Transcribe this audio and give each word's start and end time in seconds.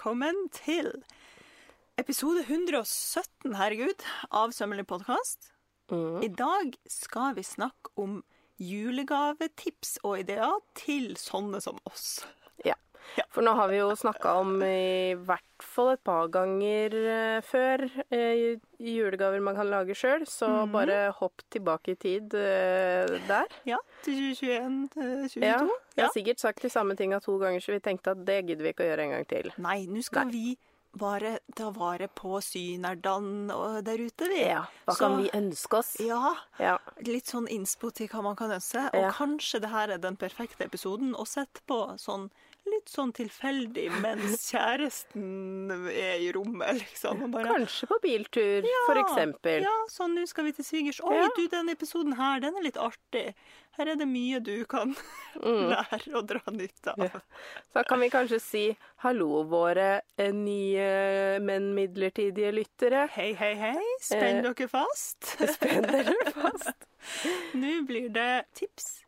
velkommen 0.00 0.46
til 0.48 0.86
episode 2.00 2.40
117, 2.46 3.52
herregud, 3.52 4.00
av 4.32 4.54
Sømmelig 4.56 4.86
podkast. 4.88 5.50
Mm. 5.92 6.22
I 6.24 6.30
dag 6.32 6.72
skal 6.88 7.34
vi 7.36 7.44
snakke 7.44 7.92
om 8.00 8.14
julegavetips 8.56 9.98
og 10.00 10.22
ideer 10.22 10.56
til 10.80 11.18
sånne 11.20 11.60
som 11.60 11.76
oss. 11.84 12.22
Ja. 12.64 12.78
For 13.30 13.42
nå 13.42 13.54
har 13.54 13.68
vi 13.68 13.76
jo 13.78 13.90
snakka 13.96 14.34
om 14.40 14.62
i 14.62 15.14
hvert 15.14 15.42
fall 15.62 15.90
et 15.92 16.02
par 16.04 16.28
ganger 16.28 16.94
eh, 16.94 17.40
før 17.42 17.82
eh, 18.10 18.56
julegaver 18.80 19.40
man 19.44 19.54
kan 19.56 19.68
lage 19.70 19.94
sjøl, 19.94 20.24
så 20.26 20.48
Mhm. 20.66 20.72
bare 20.72 21.12
hopp 21.18 21.42
tilbake 21.50 21.92
i 21.92 21.94
tid 22.00 22.34
eh, 22.34 23.18
der. 23.28 23.46
Ja, 23.66 23.76
til 24.02 24.34
2021, 24.34 24.88
til 24.94 25.28
2022. 25.28 25.44
Ja, 25.44 25.58
jeg 25.96 26.04
har 26.06 26.12
sikkert 26.14 26.38
sagt 26.40 26.62
de 26.62 26.70
samme 26.70 26.96
tinga 26.96 27.20
to 27.20 27.38
ganger, 27.38 27.60
så 27.60 27.72
vi 27.72 27.80
tenkte 27.80 28.10
at 28.12 28.24
det 28.24 28.46
gidder 28.46 28.62
vi 28.64 28.72
ikke 28.72 28.84
å 28.86 28.90
gjøre 28.90 29.04
en 29.06 29.10
gang 29.18 29.26
til. 29.28 29.52
Nei, 29.58 29.86
nå 29.86 30.02
skal 30.02 30.30
vi 30.30 30.56
bare 30.98 31.38
ta 31.54 31.68
vare 31.70 32.08
på 32.08 32.40
Synerdan 32.42 33.46
der 33.84 34.00
ute, 34.02 34.26
vi. 34.28 34.40
Ja, 34.48 34.64
Hva 34.88 34.94
Så- 34.94 34.98
kan 34.98 35.22
vi 35.22 35.30
ønske 35.30 35.78
oss? 35.78 35.96
Ja, 36.00 36.34
Ja. 36.58 36.78
litt 37.06 37.26
sånn 37.26 37.46
innspo 37.48 37.92
til 37.94 38.08
hva 38.08 38.22
man 38.22 38.34
kan 38.36 38.50
ønske. 38.50 38.88
Og 38.94 39.00
Ja. 39.00 39.10
kanskje 39.12 39.60
det 39.60 39.70
her 39.70 39.90
er 39.90 39.98
den 39.98 40.16
perfekte 40.16 40.64
episoden 40.64 41.14
å 41.14 41.24
sette 41.26 41.60
på 41.68 41.94
sånn 41.96 42.30
litt 42.70 42.88
sånn 42.92 43.10
tilfeldig 43.16 43.86
mens 44.02 44.44
kjæresten 44.52 45.70
er 45.90 46.20
i 46.22 46.28
rommet, 46.34 46.78
liksom. 46.82 47.24
Bare, 47.32 47.48
Kanskje 47.54 47.88
på 47.90 47.98
biltur, 48.02 48.66
for 48.86 49.00
eksempel. 49.00 49.64
Ja, 49.64 49.72
sånn 49.90 50.14
nå 50.18 50.26
skal 50.28 50.44
vi 50.48 50.52
til 50.58 50.64
svigers. 50.68 51.00
Oi, 51.02 51.16
Ja. 51.16 51.28
du, 51.36 51.46
denne 51.48 51.72
episoden 51.76 52.14
her, 52.18 52.40
den 52.44 52.56
er 52.56 52.62
litt 52.68 52.76
artig. 52.80 53.34
Her 53.78 53.88
er 53.92 53.96
det 53.96 54.06
mye 54.10 54.40
du 54.44 54.64
kan 54.68 54.94
lære 55.42 56.14
og 56.18 56.26
dra 56.28 56.40
nytte 56.52 56.92
av. 56.92 56.98
Mm. 57.00 57.10
Ja. 57.10 57.20
Så 57.72 57.84
kan 57.88 58.00
vi 58.04 58.10
kanskje 58.12 58.40
si 58.42 58.64
hallo, 59.04 59.42
våre 59.48 60.00
eh, 60.18 60.32
nye, 60.36 61.38
men 61.40 61.70
midlertidige 61.74 62.52
lyttere. 62.52 63.06
Hei, 63.16 63.32
hei, 63.34 63.54
hei. 63.54 63.84
Spenn 64.04 64.40
Eh, 64.44 64.50
dere 64.52 64.68
fast. 64.68 65.34
Spenn 65.56 65.86
dere 65.88 66.16
fast. 66.36 66.88
Nå 67.56 67.80
blir 67.88 68.10
det 68.12 68.44
tips 68.54 69.00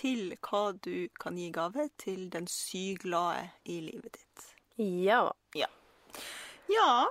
til 0.00 0.34
hva 0.40 0.70
du 0.84 1.08
kan 1.20 1.36
gi 1.38 1.50
gave 1.54 1.88
til 2.00 2.28
den 2.32 2.48
syglade 2.50 3.50
i 3.68 3.80
livet 3.84 4.16
ditt. 4.16 4.48
Ja. 4.80 5.26
Ja, 6.70 7.06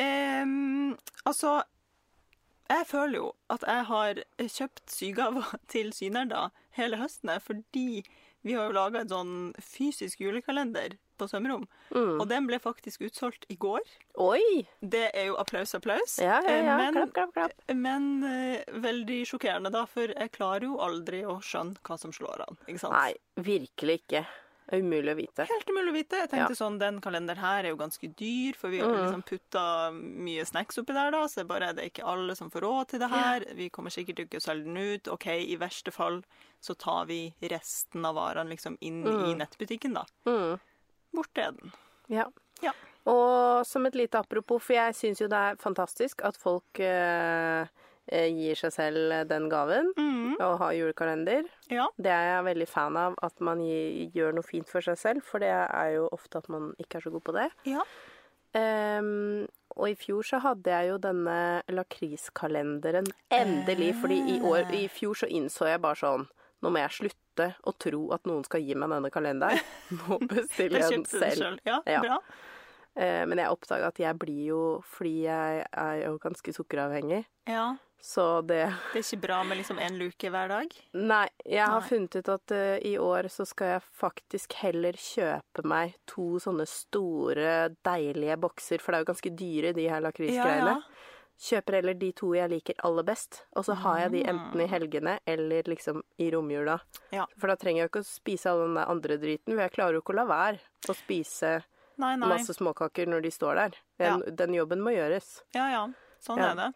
ehm, 0.00 0.96
altså 1.24 1.62
Jeg 2.68 2.86
føler 2.86 3.18
jo 3.18 3.32
at 3.52 3.64
jeg 3.68 3.84
har 3.84 4.20
kjøpt 4.40 4.90
sygaver 4.90 5.56
til 5.72 5.92
synerder 5.92 6.48
hele 6.72 6.96
høsten, 6.96 7.30
fordi 7.40 8.04
vi 8.42 8.52
har 8.52 8.70
jo 8.70 8.76
laga 8.76 9.02
en 9.02 9.10
sånn 9.12 9.34
fysisk 9.60 10.20
julekalender 10.20 10.96
på 11.18 11.28
Sømrom. 11.30 11.66
Mm. 11.94 12.20
Og 12.20 12.28
den 12.28 12.46
ble 12.46 12.58
faktisk 12.58 13.00
utsolgt 13.08 13.46
i 13.48 13.56
går. 13.56 13.80
Oi! 14.18 14.66
Det 14.80 15.10
er 15.14 15.26
jo 15.30 15.36
applaus, 15.40 15.74
applaus. 15.74 16.18
Ja, 16.22 16.40
ja, 16.42 16.56
ja. 16.58 16.76
Eh, 16.76 16.76
Men, 16.84 16.94
klapp, 16.94 17.12
klapp, 17.14 17.34
klapp. 17.34 17.52
men 17.74 18.08
uh, 18.24 18.78
veldig 18.84 19.22
sjokkerende, 19.26 19.70
da, 19.74 19.84
for 19.86 20.06
jeg 20.14 20.32
klarer 20.32 20.68
jo 20.68 20.78
aldri 20.78 21.24
å 21.24 21.40
skjønne 21.42 21.76
hva 21.82 21.98
som 21.98 22.12
slår 22.12 22.46
an. 22.48 22.56
Ikke 22.66 22.80
sant? 22.86 22.94
Nei, 22.94 23.14
virkelig 23.36 24.00
ikke. 24.04 24.24
Det 24.64 24.78
er 24.78 24.80
umulig 24.80 25.12
å 25.12 25.16
vite. 25.18 25.44
Helt 25.44 25.68
umulig 25.68 25.90
å 25.90 25.94
vite. 25.98 26.18
Jeg 26.22 26.30
tenkte 26.32 26.54
Ja. 26.54 26.56
sånn, 26.56 26.78
Den 26.80 26.98
kalenderen 27.04 27.36
her 27.36 27.64
er 27.66 27.68
jo 27.68 27.76
ganske 27.76 28.08
dyr, 28.16 28.54
for 28.56 28.70
vi 28.72 28.78
har 28.80 28.88
Mm. 28.88 28.96
liksom 29.04 29.22
putta 29.28 29.90
mye 29.92 30.40
snacks 30.48 30.78
oppi 30.80 30.94
der, 30.94 31.10
da, 31.10 31.26
så 31.28 31.34
det 31.34 31.44
er 31.44 31.50
bare 31.52 31.72
det 31.74 31.84
er 31.84 31.90
ikke 31.90 32.06
alle 32.08 32.34
som 32.34 32.48
får 32.50 32.62
råd 32.64 32.88
til 32.88 32.98
det 33.00 33.10
her. 33.10 33.44
Vi 33.54 33.68
kommer 33.68 33.90
sikkert 33.92 34.24
ikke 34.24 34.40
å 34.40 34.42
selge 34.42 34.64
den 34.64 34.76
ut. 34.78 35.08
OK, 35.12 35.26
i 35.26 35.56
verste 35.60 35.92
fall 35.92 36.22
så 36.62 36.74
tar 36.78 37.04
vi 37.04 37.34
resten 37.42 38.06
av 38.06 38.14
varene 38.16 38.48
liksom 38.48 38.78
inn 38.80 39.04
i 39.04 39.34
nettbutikken, 39.34 39.92
da. 39.92 40.04
Mm. 40.26 40.58
Borte 41.14 41.46
er 41.48 41.54
den. 41.56 41.72
Ja. 42.12 42.26
Ja. 42.62 42.72
Og 43.10 43.66
som 43.68 43.84
et 43.86 43.94
lite 43.98 44.18
apropos, 44.20 44.62
for 44.64 44.74
jeg 44.76 44.94
syns 44.96 45.20
jo 45.20 45.28
det 45.28 45.36
er 45.38 45.58
fantastisk 45.60 46.22
at 46.24 46.36
folk 46.40 46.80
eh, 46.80 47.66
eh, 48.08 48.28
gir 48.32 48.56
seg 48.56 48.72
selv 48.72 49.28
den 49.28 49.48
gaven 49.52 49.90
Mm. 49.96 50.38
ha 50.58 50.70
julekalender. 50.74 51.44
Ja. 51.70 51.86
Det 51.96 52.10
er 52.10 52.24
jeg 52.36 52.44
veldig 52.48 52.68
fan 52.68 52.96
av, 52.96 53.14
at 53.22 53.40
man 53.40 53.60
gjør 53.60 54.34
noe 54.34 54.42
fint 54.46 54.68
for 54.68 54.80
seg 54.80 54.96
selv, 54.98 55.22
for 55.22 55.38
det 55.44 55.52
er 55.52 55.92
jo 55.98 56.08
ofte 56.12 56.38
at 56.40 56.48
man 56.48 56.72
ikke 56.80 56.98
er 56.98 57.06
så 57.06 57.12
god 57.14 57.24
på 57.24 57.32
det. 57.38 57.50
ja. 57.66 57.84
Um, 58.54 59.48
og 59.74 59.88
i 59.90 59.96
fjor 59.98 60.22
så 60.22 60.38
hadde 60.38 60.70
jeg 60.70 60.92
jo 60.92 60.98
denne 61.02 61.62
lakriskalenderen. 61.74 63.08
Endelig. 63.34 63.94
Fordi 64.00 64.18
i, 64.36 64.40
år, 64.46 64.70
i 64.70 64.84
fjor 64.86 65.14
så 65.18 65.26
innså 65.26 65.66
jeg 65.66 65.80
bare 65.82 65.98
sånn 65.98 66.28
Nå 66.62 66.70
må 66.70 66.78
jeg 66.78 66.94
slutte 66.94 67.23
å 67.40 67.72
tro 67.78 68.12
at 68.12 68.24
noen 68.26 68.44
skal 68.44 68.60
gi 68.62 68.74
meg 68.74 68.90
denne 68.90 69.10
kalenderen. 69.10 69.58
Nå 69.98 70.18
bestiller 70.28 70.80
Jeg 70.80 70.90
den 70.90 71.04
selv. 71.04 71.36
selv. 71.38 71.58
Ja, 71.66 71.80
Ja. 71.86 72.00
bra. 72.00 72.18
Eh, 72.96 73.24
men 73.26 73.38
jeg 73.38 73.50
oppdaga 73.50 73.88
at 73.90 73.96
jeg 73.98 74.14
blir 74.22 74.44
jo 74.52 74.58
Fordi 74.86 75.24
jeg 75.24 75.64
er 75.72 75.96
jo 76.04 76.18
ganske 76.22 76.52
sukkeravhengig. 76.54 77.24
Ja. 77.50 77.74
Så 78.04 78.42
det 78.46 78.68
Det 78.92 79.00
er 79.00 79.02
ikke 79.02 79.20
bra 79.22 79.42
med 79.42 79.56
liksom 79.58 79.78
én 79.80 79.96
luke 79.98 80.30
hver 80.30 80.48
dag. 80.48 80.68
Nei, 80.92 81.26
jeg 81.44 81.64
har 81.66 81.80
Nei. 81.80 81.88
funnet 81.88 82.14
ut 82.20 82.28
at 82.28 82.52
uh, 82.52 82.76
i 82.84 82.98
år 83.00 83.26
så 83.32 83.46
skal 83.48 83.66
jeg 83.66 83.82
faktisk 83.98 84.52
heller 84.60 84.92
kjøpe 84.92 85.64
meg 85.64 85.94
to 86.06 86.36
sånne 86.38 86.66
store, 86.68 87.70
deilige 87.82 88.36
bokser, 88.38 88.78
for 88.78 88.92
det 88.92 88.98
er 89.00 89.04
jo 89.06 89.10
ganske 89.10 89.32
dyre, 89.40 89.72
de 89.74 89.88
her 89.88 90.04
lakrisgreiene. 90.04 90.76
Kjøper 91.40 91.74
heller 91.80 91.94
de 91.98 92.12
to 92.12 92.28
jeg 92.36 92.48
liker 92.48 92.74
aller 92.86 93.02
best, 93.02 93.40
og 93.58 93.64
så 93.66 93.74
har 93.74 93.98
jeg 94.04 94.12
de 94.12 94.20
enten 94.30 94.60
i 94.62 94.66
helgene 94.70 95.16
eller 95.26 95.62
liksom 95.66 96.02
i 96.22 96.30
romjula. 96.30 96.78
Ja. 97.12 97.26
For 97.36 97.48
da 97.50 97.56
trenger 97.56 97.82
jeg 97.82 97.88
jo 97.88 97.92
ikke 97.92 98.04
å 98.04 98.08
spise 98.08 98.50
all 98.52 98.62
den 98.68 98.74
der 98.78 98.86
andre 98.92 99.18
driten, 99.18 99.52
for 99.54 99.62
jeg 99.64 99.72
klarer 99.74 99.98
jo 99.98 100.04
ikke 100.04 100.14
å 100.14 100.20
la 100.20 100.24
være 100.30 100.60
å 100.88 100.94
spise 100.94 101.50
Nei, 101.98 102.14
nei. 102.16 102.28
masse 102.28 102.54
småkaker 102.54 103.06
når 103.10 103.22
de 103.26 103.30
står 103.34 103.54
der. 103.60 103.76
Den, 103.98 104.22
den 104.36 104.54
jobben 104.54 104.80
må 104.80 104.94
gjøres. 104.94 105.42
Ja, 105.54 105.66
ja. 105.74 105.84
Sånn 106.22 106.38
Ja. 106.38 106.52
er 106.52 106.54
det. 106.62 106.70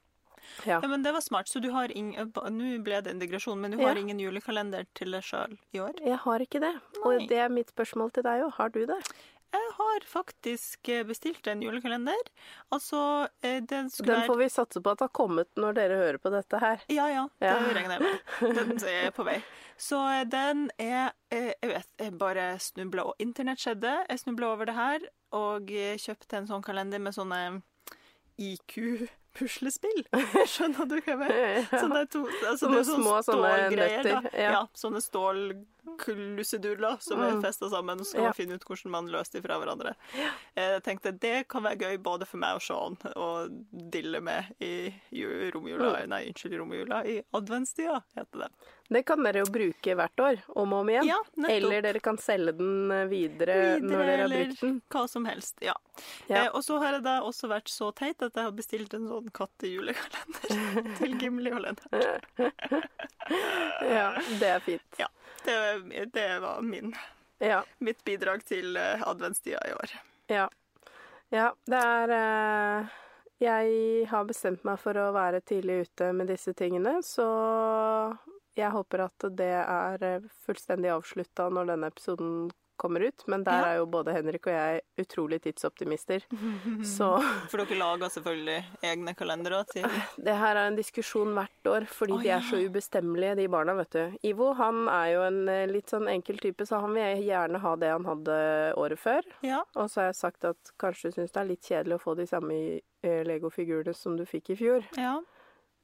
Ja. 0.67 0.79
Ja, 0.83 0.89
men 0.89 1.03
det 1.03 1.13
var 1.13 1.21
smart. 1.21 1.49
Så 1.51 1.61
du 1.61 1.71
har 1.75 1.91
ingen 1.91 2.31
Nå 2.33 2.69
ble 2.85 3.01
det 3.03 3.11
en 3.11 3.19
digresjon, 3.19 3.59
men 3.61 3.73
du 3.73 3.79
Ja. 3.81 3.89
har 3.89 3.97
ingen 3.99 4.19
julekalender 4.21 4.87
til 4.95 5.11
deg 5.13 5.23
sjøl 5.23 5.59
i 5.75 5.79
år? 5.83 5.95
Jeg 6.05 6.17
har 6.19 6.39
ikke 6.41 6.61
det. 6.61 6.75
Nei. 6.75 7.03
Og 7.05 7.29
det 7.29 7.39
er 7.39 7.49
mitt 7.49 7.71
spørsmål 7.75 8.13
til 8.13 8.23
deg 8.23 8.43
òg. 8.47 8.53
Har 8.55 8.69
du 8.71 8.87
det? 8.87 8.99
Jeg 9.53 9.71
har 9.79 10.05
faktisk 10.05 10.89
eh, 10.93 11.05
bestilt 11.09 11.47
en 11.49 11.63
julekalender. 11.65 12.27
Altså, 12.75 13.29
eh, 13.43 13.63
den 13.65 13.89
skulle 13.91 14.19
Den 14.19 14.27
får 14.29 14.37
vi 14.43 14.49
satse 14.53 14.83
på 14.85 14.93
at 14.93 15.01
har 15.01 15.09
kommet 15.17 15.49
når 15.57 15.73
dere 15.79 15.97
hører 16.03 16.19
på 16.21 16.31
dette 16.35 16.61
her. 16.61 16.83
Ja, 16.93 17.07
ja. 17.09 17.23
Det 17.41 17.49
Ja. 17.49 17.57
regner 17.79 17.97
jeg 17.97 18.03
med. 18.03 18.55
Den 18.59 18.85
er 18.89 19.11
på 19.19 19.25
vei. 19.25 19.39
Så 19.79 20.01
eh, 20.13 20.25
den 20.29 20.71
er 20.79 21.13
Jeg 21.33 21.55
vet, 21.63 21.89
jeg 21.99 22.19
bare 22.19 22.59
snubla 22.59 23.05
og 23.09 23.15
Internett 23.19 23.59
skjedde. 23.63 23.95
Jeg 24.09 24.19
snubla 24.21 24.53
over 24.53 24.65
det 24.69 24.75
her 24.75 25.01
og 25.33 25.69
kjøpte 26.01 26.37
en 26.39 26.47
sånn 26.49 26.63
kalender 26.65 26.99
med 26.99 27.13
sånne 27.17 27.63
IQ-puslespill. 29.39 30.05
Skjønner 30.53 30.87
du 30.91 30.97
hva 30.99 31.13
jeg 31.13 31.19
mener? 31.19 31.67
Sånne, 31.73 32.03
to, 32.11 32.25
altså, 32.49 32.69
det 32.73 32.79
er 32.81 32.85
sånn 32.89 33.03
små 33.05 33.15
sånne 33.23 33.53
stålgreier, 33.55 34.03
da. 34.05 34.21
ja. 34.35 34.51
Ja. 34.53 34.63
sånne 34.77 35.01
stålklusseduller 35.05 36.97
som 37.05 37.21
er 37.23 37.33
Mm. 37.33 37.43
festa 37.45 37.69
sammen. 37.71 37.99
Så 37.99 38.05
skal 38.13 38.23
man 38.29 38.33
finne 38.37 38.55
ut 38.59 38.65
hvordan 38.67 38.91
man 38.91 39.09
løser 39.13 39.33
de 39.39 39.43
fra 39.47 39.59
hverandre. 39.61 39.95
Jeg 40.57 40.83
tenkte 40.87 41.13
det 41.21 41.49
kan 41.49 41.63
være 41.63 41.79
gøy 41.79 41.97
både 42.03 42.27
for 42.27 42.39
meg 42.43 42.55
og 42.59 42.63
Sean 42.63 42.97
å 43.17 43.49
dille 43.73 44.21
med 44.21 44.45
i 44.61 44.93
romjula. 45.55 46.03
Mm. 46.05 46.09
Nei, 46.09 46.23
unnskyld, 46.33 46.59
romjula. 46.61 47.03
I 47.07 47.23
adventstida, 47.35 48.03
heter 48.17 48.39
det. 48.47 48.51
Det 48.89 49.03
kan 49.05 49.21
dere 49.21 49.43
jo 49.43 49.49
bruke 49.53 49.95
hvert 49.99 50.21
år, 50.25 50.39
om 50.57 50.73
og 50.73 50.81
om 50.81 50.89
igjen. 50.89 51.11
Ja. 51.11 51.19
Eller 51.53 51.83
dere 51.85 52.01
kan 52.01 52.17
selge 52.21 52.55
den 52.57 52.89
videre, 53.11 53.57
videre, 53.57 53.57
når 53.85 54.05
dere 54.09 54.23
har 54.23 54.33
brukt 54.33 54.61
den. 54.63 54.71
Eller 54.71 54.95
hva 54.95 55.03
som 55.13 55.27
helst. 55.29 55.59
Ja. 55.61 55.75
Ja. 56.27 56.45
Eh, 56.45 56.49
og 56.57 56.65
så 56.65 56.79
har 56.81 56.97
jeg 56.97 57.05
da 57.05 57.19
også 57.27 57.51
vært 57.53 57.69
så 57.69 57.91
teit 57.93 58.25
at 58.25 58.33
jeg 58.39 58.49
har 58.49 58.55
bestilt 58.57 58.95
en 58.97 59.09
sånn 59.11 59.29
kattejulekalender 59.37 60.95
til 61.03 61.19
Gimli 61.21 61.53
og 61.53 61.65
Lennart. 61.67 62.29
Ja, 63.85 64.15
det 64.41 64.49
er 64.49 64.63
fint. 64.65 64.97
Ja. 64.97 65.07
Det, 65.45 66.07
det 66.15 66.39
var 66.41 66.63
min, 66.65 66.95
Ja. 67.45 67.61
mitt 67.85 68.01
bidrag 68.05 68.41
til 68.49 68.77
eh, 68.81 69.05
adventstida 69.05 69.61
i 69.69 69.75
år. 69.77 69.93
Ja. 70.33 70.47
ja 71.29 71.51
det 71.69 71.83
er 71.91 72.15
eh, 72.17 72.97
Jeg 73.45 74.09
har 74.09 74.25
bestemt 74.25 74.65
meg 74.65 74.81
for 74.81 74.97
å 74.97 75.11
være 75.13 75.43
tidlig 75.45 75.83
ute 75.91 76.09
med 76.17 76.33
disse 76.33 76.57
tingene, 76.57 77.03
så 77.05 77.29
jeg 78.59 78.71
håper 78.75 79.05
at 79.09 79.29
det 79.39 79.53
er 79.65 80.03
eh, 80.15 80.31
fullstendig 80.47 80.91
avslutta 80.95 81.49
når 81.53 81.75
denne 81.75 81.93
episoden 81.93 82.49
kommer 82.79 83.03
ut. 83.09 83.25
Men 83.27 83.43
der 83.43 83.57
Ja. 83.59 83.69
er 83.73 83.77
jo 83.81 83.87
både 83.91 84.13
Henrik 84.15 84.47
og 84.47 84.53
jeg 84.55 84.83
utrolig 85.03 85.41
tidsoptimister. 85.43 86.23
Så 86.87 87.09
For 87.51 87.59
dere 87.59 87.75
lager 87.81 88.07
selvfølgelig 88.15 88.59
egne 88.87 89.15
kalendere 89.19 89.65
til 89.73 89.83
det 90.23 90.37
her 90.39 90.55
er 90.61 90.69
en 90.71 90.77
diskusjon 90.79 91.33
hvert 91.35 91.67
år, 91.73 91.87
fordi 91.91 92.15
Å, 92.15 92.21
de 92.23 92.29
er 92.31 92.37
ja. 92.37 92.45
så 92.47 92.61
ubestemmelige, 92.63 93.35
de 93.41 93.49
barna, 93.51 93.75
vet 93.81 93.91
du. 93.97 94.15
Ivo 94.31 94.53
han 94.55 94.85
er 94.95 95.09
jo 95.17 95.25
en 95.27 95.41
eh, 95.51 95.65
litt 95.67 95.91
sånn 95.91 96.07
enkel 96.13 96.39
type, 96.39 96.67
så 96.71 96.79
han 96.85 96.95
vil 96.95 97.25
gjerne 97.27 97.59
ha 97.67 97.75
det 97.83 97.91
han 97.97 98.07
hadde 98.07 98.39
året 98.79 98.99
før. 99.03 99.27
Ja. 99.43 99.65
Og 99.75 99.91
så 99.91 100.05
har 100.05 100.13
jeg 100.13 100.21
sagt 100.23 100.45
at 100.45 100.71
kanskje 100.79 101.11
du 101.11 101.19
syns 101.19 101.35
det 101.35 101.43
er 101.43 101.51
litt 101.51 101.67
kjedelig 101.67 101.99
å 101.99 102.05
få 102.07 102.15
de 102.19 102.27
samme 102.31 102.55
legofigurene 102.55 103.27
Lego-figurene 103.29 103.95
som 103.95 104.15
du 104.19 104.25
fikk 104.27 104.51
i 104.55 104.57
fjor. 104.63 104.87
ja. 104.99 105.19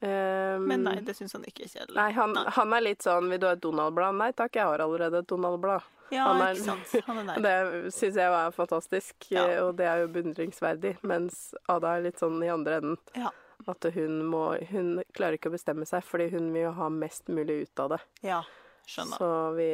Um, 0.01 0.65
Men 0.67 0.83
nei, 0.83 0.95
det 1.01 1.15
syns 1.15 1.33
han 1.33 1.43
ikke 1.47 1.63
er 1.65 1.69
kjedelig. 1.71 1.95
Nei, 1.95 2.09
han, 2.11 2.33
Nei. 2.35 2.43
han 2.57 2.73
er 2.75 2.81
litt 2.83 3.01
sånn 3.05 3.29
Vil 3.31 3.39
du 3.39 3.45
ha 3.47 3.53
et 3.55 3.61
Donald-blad? 3.63 4.17
Nei 4.19 4.31
takk, 4.35 4.57
jeg 4.59 4.67
har 4.67 4.83
allerede 4.83 5.21
et 5.23 5.27
Donald-blad. 5.31 5.81
Ja, 6.11 6.25
Han 6.27 6.41
er- 6.43 6.53
ikke 6.53 6.65
sant. 6.67 7.05
Han 7.07 7.21
er 7.29 7.39
der. 7.41 7.71
Det 7.81 7.93
syns 7.95 8.15
jeg 8.19 8.29
var 8.29 8.51
fantastisk, 8.53 9.15
Ja. 9.31 9.45
eh, 9.47 9.61
og 9.63 9.77
det 9.79 9.87
er 9.89 10.03
jo 10.03 10.07
beundringsverdig. 10.13 10.97
Mens 11.03 11.55
Ada 11.71 11.95
er 11.97 12.01
litt 12.09 12.19
sånn 12.21 12.43
i 12.45 12.51
andre 12.53 12.77
enden. 12.81 12.97
Ja. 13.15 13.31
At 13.71 13.87
hun 13.95 14.19
må 14.29 14.43
Hun 14.69 15.01
klarer 15.15 15.39
ikke 15.39 15.49
å 15.49 15.55
bestemme 15.55 15.87
seg, 15.87 16.03
fordi 16.03 16.29
hun 16.35 16.51
vil 16.53 16.67
jo 16.67 16.71
ha 16.75 16.89
mest 16.89 17.27
mulig 17.31 17.61
ut 17.63 17.79
av 17.79 17.89
det. 17.95 18.01
Ja, 18.21 18.43
skjønner. 18.85 19.17
Så 19.17 19.55
vi, 19.55 19.71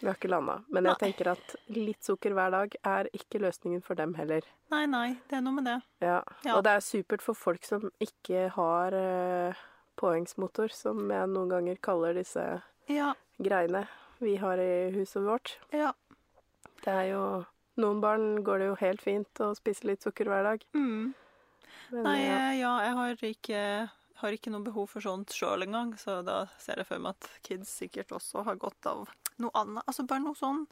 vi 0.00 0.06
har 0.08 0.16
ikke 0.18 0.28
landa. 0.32 0.58
Men 0.68 0.84
jeg 0.88 0.94
Nei. 0.96 1.00
tenker 1.06 1.30
at 1.32 1.54
litt 1.72 2.04
sukker 2.04 2.34
hver 2.36 2.50
dag 2.54 2.74
er 2.84 3.08
ikke 3.16 3.40
løsningen 3.40 3.82
for 3.84 3.94
dem 3.98 4.14
heller. 4.18 4.44
Nei, 4.74 4.84
nei, 4.90 5.06
det 5.30 5.38
er 5.38 5.44
noe 5.46 5.56
med 5.58 5.68
det. 5.70 5.78
Ja. 6.04 6.18
Ja. 6.44 6.56
Og 6.58 6.64
det 6.66 6.74
er 6.76 6.84
supert 6.84 7.22
for 7.24 7.38
folk 7.38 7.64
som 7.64 7.88
ikke 8.04 8.48
har 8.56 8.96
uh, 8.98 9.64
påhengsmotor, 10.00 10.72
som 10.74 11.04
jeg 11.10 11.30
noen 11.32 11.52
ganger 11.52 11.80
kaller 11.84 12.14
disse 12.18 12.44
Ja, 12.90 13.12
greiene 13.40 13.86
vi 14.20 14.36
har 14.40 14.60
i 14.60 14.90
huset 14.94 15.22
vårt. 15.24 15.58
ja. 15.72 15.92
Det 16.84 16.92
er 16.92 17.06
jo 17.14 17.20
Noen 17.80 17.98
barn 18.02 18.44
går 18.44 18.58
det 18.60 18.66
jo 18.68 18.74
helt 18.78 19.00
fint 19.02 19.40
å 19.42 19.48
spise 19.58 19.86
litt 19.88 20.04
sukker 20.04 20.28
hver 20.30 20.44
dag. 20.46 20.60
Mm. 20.76 21.14
Men, 21.90 22.02
Nei, 22.04 22.18
ja. 22.20 22.36
ja, 22.54 22.72
jeg 22.84 22.94
har 22.98 23.24
ikke, 23.28 23.62
har 24.22 24.30
ikke 24.32 24.50
noe 24.50 24.62
behov 24.64 24.88
for 24.88 25.00
sånt 25.00 25.28
sjøl 25.34 25.62
engang, 25.66 25.94
så 25.98 26.22
da 26.24 26.46
ser 26.58 26.76
jeg 26.76 26.86
for 26.86 26.98
meg 26.98 27.14
at 27.16 27.28
kids 27.42 27.68
sikkert 27.80 28.08
også 28.14 28.44
har 28.44 28.56
godt 28.56 28.86
av 28.86 29.08
noe 29.38 29.50
annet. 29.54 29.82
Altså 29.88 30.06
bare 30.06 30.20
noe 30.24 30.34
sånn 30.34 30.66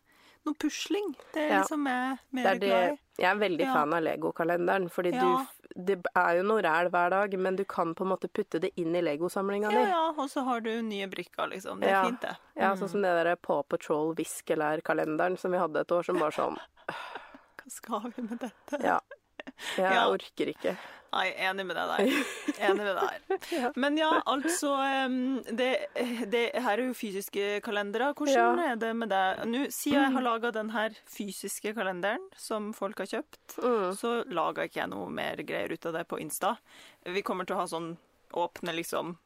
Noe 0.44 0.55
pusling. 0.59 1.12
Det 1.33 1.39
er 1.44 1.49
Ja. 1.53 1.59
liksom 1.62 1.85
jeg 1.87 2.19
Det 2.19 2.35
mer 2.35 2.47
er 2.50 2.59
det, 2.59 2.69
glad 2.69 2.93
i. 2.93 2.99
jeg 3.23 3.31
er 3.31 3.39
veldig 3.39 3.61
Ja. 3.61 3.75
fan 3.75 3.93
av 3.94 4.03
Lego-kalenderen, 4.03 4.89
fordi 4.91 5.12
Ja. 5.15 5.21
du 5.21 5.47
Det 5.94 6.05
er 6.17 6.37
jo 6.37 6.43
noe 6.43 6.61
ræl 6.62 6.91
hver 6.91 7.11
dag, 7.11 7.39
men 7.39 7.55
du 7.56 7.65
kan 7.65 7.94
på 7.94 8.00
en 8.03 8.09
måte 8.11 8.29
putte 8.29 8.61
det 8.61 8.73
inn 8.77 8.93
i 8.97 9.00
Lego-samlinga 9.00 9.69
di. 9.71 9.77
ja, 9.77 10.09
og 10.11 10.29
så 10.29 10.43
har 10.44 10.59
du 10.61 10.83
nye 10.83 11.06
brikker, 11.06 11.49
liksom. 11.49 11.79
Det 11.81 11.89
er 11.91 12.05
fint, 12.05 12.21
det. 12.23 12.37
Ja, 12.56 12.75
sånn 12.75 12.89
som 12.91 13.03
det 13.03 13.25
derre 13.25 13.37
Paw 13.41 13.62
Patrol 13.62 14.15
Viskelær-kalenderen 14.17 15.39
som 15.39 15.53
vi 15.53 15.59
hadde 15.59 15.77
et 15.81 15.87
år, 15.93 16.05
som 16.05 16.19
var 16.19 16.31
sånn 16.33 16.59
Hva 16.89 17.71
skal 17.71 18.12
vi 18.17 18.23
med 18.23 18.41
dette? 18.41 18.83
Ja. 18.83 18.99
Jeg 19.77 20.09
orker 20.09 20.47
ikke. 20.56 20.77
Nei, 21.12 21.26
enig 21.44 21.67
med 21.69 21.76
deg 21.76 21.91
der. 21.91 22.12
Enig 22.70 22.85
med 22.87 22.97
deg 22.97 23.41
der. 23.53 23.73
Men 23.82 23.97
ja, 24.00 24.11
altså 24.26 24.70
det, 25.59 25.69
det 26.32 26.44
her 26.55 26.73
er 26.79 26.85
jo 26.87 26.94
fysiske 26.97 27.61
kalendere. 27.64 28.12
Hvordan 28.17 28.59
Ja. 28.62 28.70
er 28.73 28.76
det 28.81 28.93
med 28.97 29.11
deg? 29.12 29.43
Nå, 29.47 29.67
Siden 29.70 30.06
jeg 30.06 30.12
har 30.17 30.25
laga 30.31 30.50
den 30.56 30.70
her 30.73 30.97
fysiske 31.12 31.75
kalenderen 31.76 32.25
som 32.37 32.73
folk 32.73 32.99
har 33.05 33.06
kjøpt, 33.06 33.59
Mm. 33.62 33.93
så 33.99 34.25
laga 34.32 34.64
ikke 34.64 34.81
jeg 34.81 34.88
noe 34.94 35.11
mer 35.12 35.37
greier 35.44 35.73
ut 35.73 35.85
av 35.87 35.93
det 35.99 36.06
på 36.09 36.19
Insta. 36.23 36.56
Vi 37.05 37.20
kommer 37.23 37.44
til 37.47 37.56
å 37.56 37.61
ha 37.61 37.67
sånn 37.69 37.97
åpne 38.32 38.73
liksom 38.75 39.19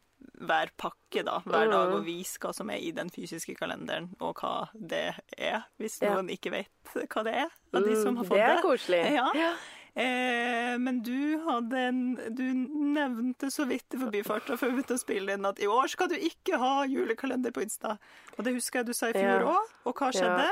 hver 0.43 0.71
pakke 0.81 1.23
da, 1.23 1.39
hver 1.45 1.69
dag, 1.71 1.91
Mm. 1.93 1.95
og 2.01 2.05
vise 2.05 2.39
hva 2.43 2.51
som 2.57 2.71
er 2.71 2.79
i 2.83 2.91
den 2.91 3.09
fysiske 3.13 3.55
kalenderen, 3.55 4.09
og 4.21 4.35
hva 4.41 4.69
det 4.75 5.15
er, 5.39 5.63
hvis 5.79 6.01
Ja. 6.03 6.15
noen 6.17 6.29
ikke 6.33 6.51
vet 6.51 6.69
hva 7.13 7.23
det 7.23 7.35
er, 7.35 7.51
av 7.75 7.85
de 7.85 7.95
som 8.03 8.17
har 8.17 8.25
Mm, 8.25 8.29
fått 8.29 8.39
det 8.41 8.47
det. 8.47 8.59
er 8.59 8.63
koselig. 8.63 9.03
Ja. 9.15 9.53
Eh, 9.97 10.75
men 10.79 10.99
du 11.03 11.39
hadde 11.47 11.79
en 11.89 12.01
Du 12.37 12.43
nevnte 12.53 13.49
så 13.51 13.65
vidt 13.65 13.95
i 13.97 14.01
forbifarta 14.03 14.59
før 14.61 14.69
vi 14.75 14.77
begynte 14.83 14.99
å 14.99 15.01
spille 15.01 15.37
inn 15.39 15.49
at 15.49 15.61
i 15.65 15.69
år 15.73 15.89
skal 15.89 16.11
du 16.13 16.17
ikke 16.21 16.59
ha 16.61 16.85
julekalender 16.85 17.55
på 17.57 17.63
Insta. 17.65 17.95
Og 18.37 18.45
det 18.45 18.53
husker 18.59 18.83
jeg 18.83 18.91
du 18.91 18.93
sa 18.99 19.09
i 19.09 19.17
fjor 19.17 19.47
Ja. 19.47 19.57
Og 19.89 19.95
hva 19.97 20.11
skjedde? 20.13 20.51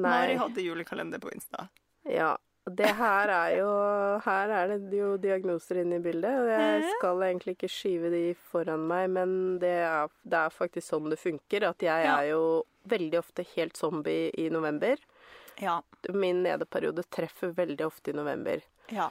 Mari 0.00 0.32
Nei. 0.34 0.40
hadde 0.40 0.64
julekalender 0.64 1.20
på 1.20 1.28
Insta. 1.34 1.68
Ja. 2.08 2.34
Det 2.66 2.88
her 2.98 3.30
er 3.30 3.50
jo 3.60 3.68
Her 4.24 4.50
er 4.50 4.72
det 4.78 4.96
jo 4.98 5.12
diagnoser 5.22 5.82
inne 5.84 6.00
i 6.00 6.02
bildet. 6.02 6.32
Og 6.40 6.48
jeg 6.50 6.94
skal 6.96 7.20
egentlig 7.28 7.54
ikke 7.58 7.70
skyve 7.70 8.10
de 8.10 8.22
foran 8.50 8.88
meg, 8.88 9.10
men 9.10 9.58
det 9.62 9.74
er, 9.84 10.08
det 10.24 10.40
er 10.40 10.50
faktisk 10.56 10.88
sånn 10.88 11.10
det 11.12 11.18
funker. 11.20 11.68
At 11.68 11.78
jeg 11.84 12.04
Ja. 12.08 12.16
er 12.22 12.30
jo 12.32 12.64
veldig 12.88 13.18
ofte 13.20 13.44
helt 13.54 13.76
zombie 13.76 14.30
i 14.38 14.48
november. 14.48 14.96
Ja. 15.60 15.80
Min 16.12 16.42
nedeperiode 16.42 17.04
treffer 17.10 17.52
veldig 17.54 17.86
ofte 17.86 18.10
i 18.10 18.16
november. 18.16 18.60
Ja. 18.94 19.10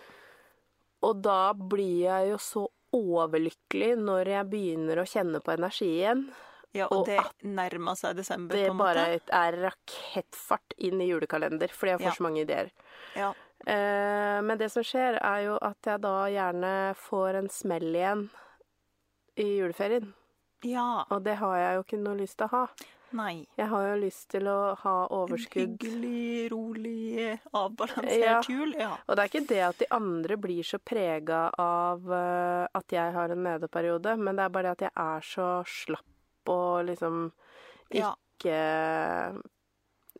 Og 1.06 1.22
da 1.22 1.54
blir 1.54 2.06
jeg 2.08 2.30
jo 2.32 2.38
så 2.42 2.66
overlykkelig 2.96 3.96
når 4.00 4.30
jeg 4.32 4.50
begynner 4.50 5.02
å 5.02 5.08
kjenne 5.10 5.42
på 5.44 5.52
energi 5.54 5.90
igjen. 6.00 6.26
ja 6.76 6.88
Og 6.92 7.02
og 7.02 7.06
det 7.08 7.20
nærmer 7.44 7.96
seg 8.00 8.16
desember, 8.16 8.56
på 8.56 8.72
en 8.72 8.78
bare 8.80 9.06
Det 9.20 9.34
er 9.36 9.58
rakettfart 9.66 10.74
inn 10.78 11.02
i 11.02 11.10
julekalender, 11.10 11.68
fordi 11.72 11.92
jeg 11.96 12.00
får 12.00 12.06
Ja. 12.06 12.16
så 12.18 12.24
mange 12.24 12.42
ideer. 12.46 12.72
Ja. 13.16 13.34
Eh, 13.66 14.42
men 14.42 14.58
det 14.58 14.72
som 14.72 14.84
skjer, 14.84 15.20
er 15.22 15.44
jo 15.46 15.58
at 15.62 15.78
jeg 15.84 16.02
da 16.02 16.26
gjerne 16.30 16.96
får 16.96 17.36
en 17.36 17.50
smell 17.50 17.94
igjen 17.96 18.30
i 19.38 19.58
juleferien. 19.60 20.14
ja. 20.64 21.06
Og 21.10 21.24
det 21.24 21.36
har 21.38 21.58
jeg 21.58 21.76
jo 21.76 21.84
ikke 21.84 22.04
noe 22.04 22.16
lyst 22.18 22.38
til 22.38 22.48
å 22.48 22.50
ha. 22.52 22.68
Nei. 23.16 23.46
Jeg 23.56 23.68
har 23.72 23.86
jo 23.88 23.96
lyst 24.02 24.26
til 24.34 24.48
å 24.52 24.76
ha 24.82 24.94
overskudd. 25.16 25.62
En 25.62 25.78
hyggelig, 25.78 26.52
rolig, 26.52 27.40
avbalansert 27.56 28.20
Ja. 28.26 28.42
jul. 28.50 28.74
Ja. 28.78 28.92
Og 29.08 29.16
det 29.16 29.24
er 29.24 29.30
ikke 29.32 29.48
det 29.48 29.62
at 29.70 29.78
de 29.80 29.88
andre 29.96 30.38
blir 30.38 30.64
så 30.68 30.80
prega 30.84 31.46
av 31.58 32.12
eh, 32.12 32.68
at 32.76 32.92
jeg 32.98 33.14
har 33.16 33.32
en 33.32 33.44
nedeperiode, 33.48 34.18
men 34.20 34.36
det 34.36 34.44
er 34.46 34.50
bare 34.58 34.74
det 34.76 34.76
at 34.76 34.86
jeg 34.90 34.92
er 35.06 35.22
så 35.32 35.50
slapp 35.66 36.52
og 36.52 36.86
liksom 36.92 37.32
ikke 37.90 39.42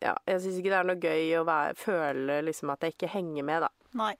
Ja, 0.02 0.12
jeg 0.28 0.40
syns 0.44 0.58
ikke 0.60 0.72
det 0.72 0.78
er 0.80 0.88
noe 0.90 1.00
gøy 1.00 1.30
å 1.40 1.44
være, 1.48 1.76
føle 1.80 2.42
liksom 2.44 2.68
at 2.74 2.80
jeg 2.84 2.92
ikke 2.96 3.08
henger 3.14 3.46
med, 3.48 3.62
da. 3.64 3.68
Nei. 3.96 4.14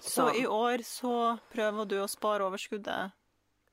Så 0.00 0.28
Så. 0.28 0.34
i 0.40 0.46
år 0.46 0.82
så 0.82 1.38
prøver 1.52 1.86
du 1.86 1.94
å 2.02 2.08
spare 2.10 2.42
overskuddet. 2.42 3.12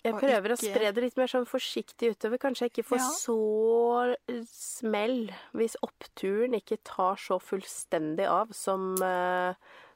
Jeg 0.04 0.14
prøver 0.16 0.42
prøver 0.42 0.50
å 0.50 0.58
ikke- 0.58 0.74
spre 0.74 0.92
det 0.94 1.04
litt 1.04 1.18
mer 1.18 1.28
sånn 1.28 1.46
forsiktig 1.46 2.12
utover. 2.16 2.38
Kanskje 2.42 2.66
jeg 2.66 2.72
ikke 2.74 2.86
får 2.90 2.98
Ja. 2.98 3.10
så 3.22 4.16
smell 4.50 5.30
hvis 5.54 5.76
oppturen 5.86 6.56
ikke 6.58 6.78
tar 6.84 7.16
så 7.22 7.38
fullstendig 7.42 8.28
av 8.28 8.52
som 8.54 8.96
eh, 9.02 9.54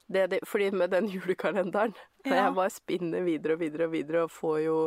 det, 0.08 0.28
det 0.30 0.40
Fordi 0.46 0.70
med 0.72 0.90
den 0.90 1.08
julekalenderen 1.14 1.94
Ja. 2.26 2.46
Jeg 2.46 2.54
bare 2.54 2.70
spinner 2.70 3.22
videre 3.22 3.52
og 3.54 3.60
videre 3.60 3.84
og 3.86 3.92
videre 3.92 4.22
og 4.24 4.30
får 4.34 4.64
jo 4.64 4.78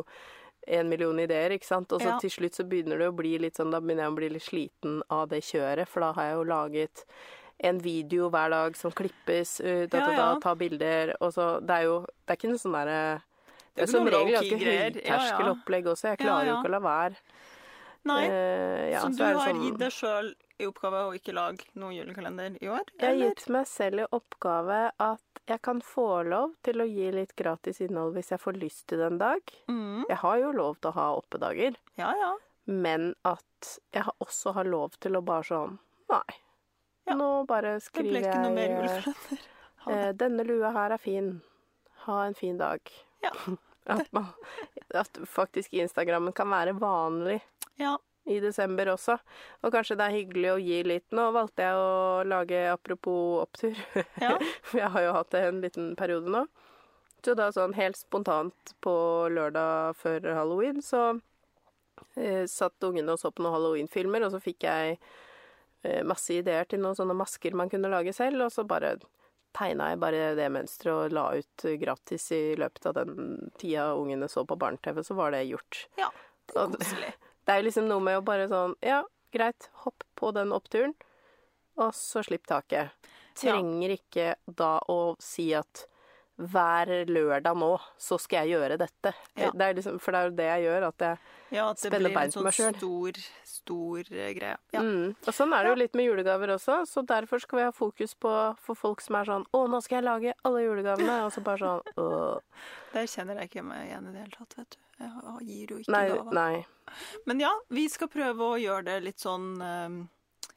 en 0.68 0.90
million 0.90 1.18
ideer, 1.20 1.52
ikke 1.56 1.66
sant. 1.66 1.92
Og 1.94 2.02
så 2.02 2.10
Ja. 2.12 2.18
til 2.20 2.30
slutt 2.30 2.54
så 2.54 2.68
begynner 2.68 2.98
det 3.00 3.08
å 3.10 3.16
bli 3.16 3.38
litt 3.40 3.56
sånn 3.56 3.72
Da 3.72 3.80
begynner 3.80 4.04
jeg 4.04 4.12
å 4.12 4.16
bli 4.16 4.30
litt 4.30 4.44
sliten 4.44 5.02
av 5.10 5.30
det 5.30 5.42
kjøret, 5.44 5.88
for 5.88 6.02
da 6.02 6.12
har 6.14 6.24
jeg 6.24 6.36
jo 6.36 6.44
laget 6.44 7.06
en 7.62 7.80
video 7.80 8.30
hver 8.30 8.50
dag 8.52 8.76
som 8.76 8.92
klippes 8.92 9.60
ut, 9.60 9.90
da, 9.90 10.00
da, 10.00 10.16
da, 10.16 10.40
ta 10.40 10.54
bilder, 10.56 11.16
og 11.22 11.34
så 11.34 11.60
Det 11.66 11.70
er 11.80 11.84
jo 11.84 12.02
Det 12.28 12.30
er 12.30 12.36
ikke 12.38 12.50
noe 12.52 12.58
sånn 12.64 12.76
derre 12.76 13.22
det 13.80 13.88
er 13.88 13.92
som 13.94 14.10
regel 14.12 14.36
ganske 14.36 14.60
høyterskelopplegg 14.66 15.88
også. 15.94 16.12
Jeg 16.14 16.20
klarer 16.26 16.52
jo 16.52 16.58
ikke 16.60 16.70
å 16.72 16.76
la 16.76 16.82
være. 16.86 17.24
Nei. 18.10 18.20
uh, 18.32 18.86
ja, 18.94 19.00
så 19.04 19.10
så 19.12 19.18
du 19.18 19.24
har 19.26 19.50
sånn- 19.50 19.64
gitt 19.66 19.80
deg 19.82 19.92
sjøl 19.92 20.30
i 20.60 20.68
oppgave 20.68 21.02
å 21.08 21.16
ikke 21.18 21.34
lage 21.36 21.66
noen 21.80 21.96
julekalender 21.98 22.56
i 22.64 22.70
år? 22.72 22.86
Jeg 23.00 23.08
har 23.10 23.20
gitt 23.30 23.44
meg 23.52 23.68
selv 23.68 24.00
i 24.04 24.08
oppgave 24.16 24.78
at 25.04 25.42
jeg 25.50 25.62
kan 25.66 25.82
få 25.84 26.06
lov 26.30 26.54
til 26.64 26.80
å 26.84 26.88
gi 26.88 27.10
litt 27.16 27.34
gratis 27.40 27.80
innhold 27.82 28.14
hvis 28.16 28.32
jeg 28.36 28.40
får 28.44 28.60
lyst 28.62 28.86
til 28.92 29.00
det 29.02 29.08
en 29.12 29.18
dag. 29.20 29.54
Mm. 29.72 30.06
Jeg 30.10 30.18
har 30.24 30.38
jo 30.44 30.52
lov 30.56 30.78
til 30.80 30.92
å 30.92 30.96
ha 31.00 31.08
oppedager, 31.20 31.76
Ja, 32.00 32.12
ja. 32.16 32.32
men 32.68 33.16
at 33.28 33.80
jeg 33.96 34.04
også 34.20 34.54
har 34.60 34.68
lov 34.70 34.96
til 35.00 35.16
å 35.20 35.24
bare 35.26 35.44
sånn 35.48 35.78
Nei. 36.10 36.38
Ja. 37.08 37.16
Nå 37.16 37.46
bare 37.50 37.80
skriver 37.82 38.20
jeg 38.20 38.24
Det 38.24 38.30
ble 38.30 38.32
ikke 38.32 38.44
noe 38.44 38.56
mer 38.56 38.70
julekalender. 38.76 39.48
Eh, 39.90 40.12
Denne 40.14 40.44
lua 40.46 40.72
her 40.76 40.92
er 40.92 40.98
fin. 41.02 41.42
Ha 42.06 42.24
en 42.28 42.36
fin 42.38 42.58
dag. 42.58 42.80
Ja. 43.24 43.32
At, 43.86 44.12
man, 44.14 44.28
at 44.94 45.20
faktisk 45.26 45.74
Instagrammen 45.74 46.34
kan 46.36 46.50
være 46.50 46.76
vanlig. 46.78 47.40
Ja. 47.80 47.98
i 48.30 48.40
desember 48.44 48.92
også. 48.92 49.16
Og 49.64 49.72
kanskje 49.74 49.96
det 49.98 50.06
er 50.06 50.14
hyggelig 50.18 50.50
å 50.52 50.58
gi 50.62 50.80
litt. 50.86 51.06
Nå 51.16 51.30
valgte 51.34 51.66
jeg 51.66 51.78
å 51.80 52.26
lage 52.28 52.60
apropos 52.70 53.46
opptur. 53.46 53.80
Ja. 54.22 54.36
For 54.68 54.82
jeg 54.82 54.92
har 54.94 55.06
jo 55.06 55.16
hatt 55.16 55.32
det 55.34 55.46
en 55.48 55.62
liten 55.64 55.94
periode 55.98 56.30
nå. 56.30 56.44
Så 57.26 57.34
da 57.36 57.50
sånn 57.52 57.74
helt 57.76 57.98
spontant 58.00 58.76
på 58.84 58.94
lørdag 59.34 59.98
før 60.00 60.28
halloween 60.38 60.84
så 60.86 61.20
eh, 62.16 62.46
satt 62.48 62.86
ungene 62.88 63.16
og 63.16 63.20
så 63.20 63.32
på 63.32 63.44
noen 63.44 63.58
halloween-filmer, 63.58 64.24
og 64.24 64.32
så 64.36 64.40
fikk 64.44 64.64
jeg 64.68 64.96
eh, 65.84 66.04
masse 66.08 66.32
ideer 66.32 66.70
til 66.70 66.80
noen 66.84 66.96
sånne 66.96 67.18
masker 67.20 67.58
man 67.60 67.72
kunne 67.72 67.92
lage 67.92 68.14
selv, 68.16 68.46
og 68.46 68.54
så 68.56 68.64
bare 68.68 68.96
tegna 69.56 69.92
jeg 69.92 70.00
bare 70.02 70.32
det 70.38 70.48
mønsteret 70.54 70.94
og 71.10 71.16
la 71.16 71.26
ut 71.40 71.66
eh, 71.66 71.78
gratis 71.82 72.30
i 72.36 72.42
løpet 72.60 72.90
av 72.90 72.98
den 73.00 73.52
tida 73.60 73.92
ungene 73.98 74.30
så 74.32 74.46
på 74.48 74.58
barne-TV, 74.60 75.02
så 75.06 75.18
var 75.18 75.36
det 75.36 75.46
gjort. 75.50 75.86
ja. 76.00 76.12
Det 76.50 76.58
er 76.58 76.72
koselig. 76.74 77.14
Det 77.46 77.54
er 77.54 77.62
jo 77.62 77.66
liksom 77.66 77.88
noe 77.90 78.02
med 78.02 78.18
å 78.20 78.22
bare 78.26 78.46
sånn 78.50 78.76
Ja, 78.86 79.00
greit, 79.34 79.70
hopp 79.84 80.04
på 80.18 80.30
den 80.36 80.52
oppturen, 80.54 80.94
og 81.82 81.96
så 81.98 82.22
slipp 82.26 82.46
taket. 82.50 82.94
Trenger 83.38 83.94
ikke 83.96 84.34
da 84.46 84.76
å 84.90 85.16
si 85.22 85.48
at 85.58 85.86
hver 86.40 86.90
lørdag 87.10 87.58
nå, 87.60 87.74
så 88.00 88.16
skal 88.22 88.48
jeg 88.48 88.56
gjøre 88.56 88.78
dette. 88.80 89.12
Ja. 89.36 89.50
Det 89.52 89.66
er 89.66 89.76
liksom, 89.76 89.98
for 90.00 90.16
det 90.16 90.20
er 90.20 90.30
jo 90.30 90.36
det 90.38 90.48
jeg 90.48 90.64
gjør, 90.68 90.86
at 90.88 91.06
jeg 91.06 91.18
Ja, 91.50 91.64
at 91.72 91.82
det 91.82 91.90
Spenne 91.90 92.00
blir 92.06 92.16
bein 92.16 92.30
en 92.30 92.30
det 92.30 92.36
sånn 92.38 92.48
en 92.48 92.56
sånn 92.56 92.78
stor, 92.78 93.20
stor 93.50 94.12
eh, 94.14 94.32
greie. 94.38 94.58
Ja. 94.76 94.84
mm. 94.86 95.16
Og 95.26 95.36
sånn 95.36 95.56
er 95.58 95.66
det 95.66 95.74
jo 95.74 95.80
litt 95.82 95.98
med 96.00 96.08
julegaver 96.08 96.54
også, 96.56 96.78
så 96.88 97.04
derfor 97.10 97.44
skal 97.44 97.60
vi 97.60 97.66
ha 97.68 97.74
fokus 97.76 98.14
på 98.16 98.36
for 98.64 98.80
folk 98.80 99.04
som 99.04 99.18
er 99.20 99.32
sånn 99.32 99.48
Å, 99.52 99.64
nå 99.72 99.82
skal 99.84 100.00
jeg 100.00 100.08
lage 100.08 100.36
alle 100.48 100.64
julegavene, 100.64 101.18
og 101.26 101.34
så 101.36 101.44
bare 101.46 101.64
sånn 101.64 102.06
Åh. 102.06 102.62
Der 102.94 103.10
kjenner 103.10 103.42
jeg 103.42 103.52
ikke 103.52 103.66
meg 103.66 103.90
igjen 103.90 104.08
i 104.08 104.14
det 104.14 104.24
hele 104.24 104.38
tatt, 104.38 104.56
vet 104.58 104.78
du. 104.78 104.80
Jeg 105.00 105.44
gir 105.48 105.74
jo 105.74 105.82
ikke 105.82 105.94
Nei, 105.96 106.06
gaver. 106.12 106.32
nei. 106.36 106.96
Men 107.30 107.44
ja, 107.44 107.52
vi 107.72 107.86
skal 107.92 108.10
prøve 108.12 108.48
å 108.54 108.58
gjøre 108.60 108.88
det 108.90 108.98
litt 109.06 109.22
sånn 109.24 109.52
eh, 109.64 110.00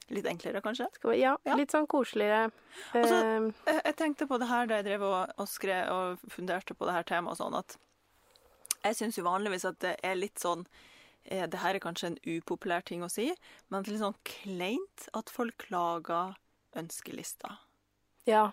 litt 0.09 0.25
enklere, 0.25 0.61
kanskje. 0.61 0.87
Vi, 1.03 1.17
ja, 1.21 1.37
Ja. 1.45 1.55
litt 1.55 1.71
sånn 1.71 1.87
koseligere. 1.87 2.51
Altså, 2.93 3.15
Eh, 3.23 3.73
Jeg, 3.73 3.81
jeg 3.85 3.95
tenkte 3.95 4.27
på 4.27 4.39
det 4.39 4.47
her 4.47 4.65
da 4.67 4.75
jeg 4.81 4.85
drev 4.85 5.01
og, 5.03 5.31
og 5.37 5.47
skrev 5.47 5.89
og 5.89 6.19
funderte 6.29 6.73
på 6.75 6.85
det 6.85 6.93
her 6.93 7.03
temaet, 7.03 7.37
sånn 7.37 7.57
at 7.57 7.77
jeg 8.83 8.95
syns 8.95 9.15
jo 9.17 9.23
vanligvis 9.23 9.65
at 9.65 9.79
det 9.79 9.99
er 10.03 10.15
litt 10.15 10.35
sånn 10.39 10.65
eh, 11.25 11.45
Det 11.47 11.59
her 11.59 11.75
er 11.75 11.79
kanskje 11.79 12.07
en 12.07 12.17
upopulær 12.25 12.83
ting 12.83 13.01
å 13.01 13.09
si, 13.09 13.33
men 13.69 13.81
det 13.83 13.89
er 13.89 13.93
litt 13.93 14.01
sånn 14.03 14.23
kleint 14.25 15.07
at 15.13 15.29
folk 15.29 15.69
lager 15.71 16.35
ønskelister. 16.75 17.57
ja. 18.25 18.51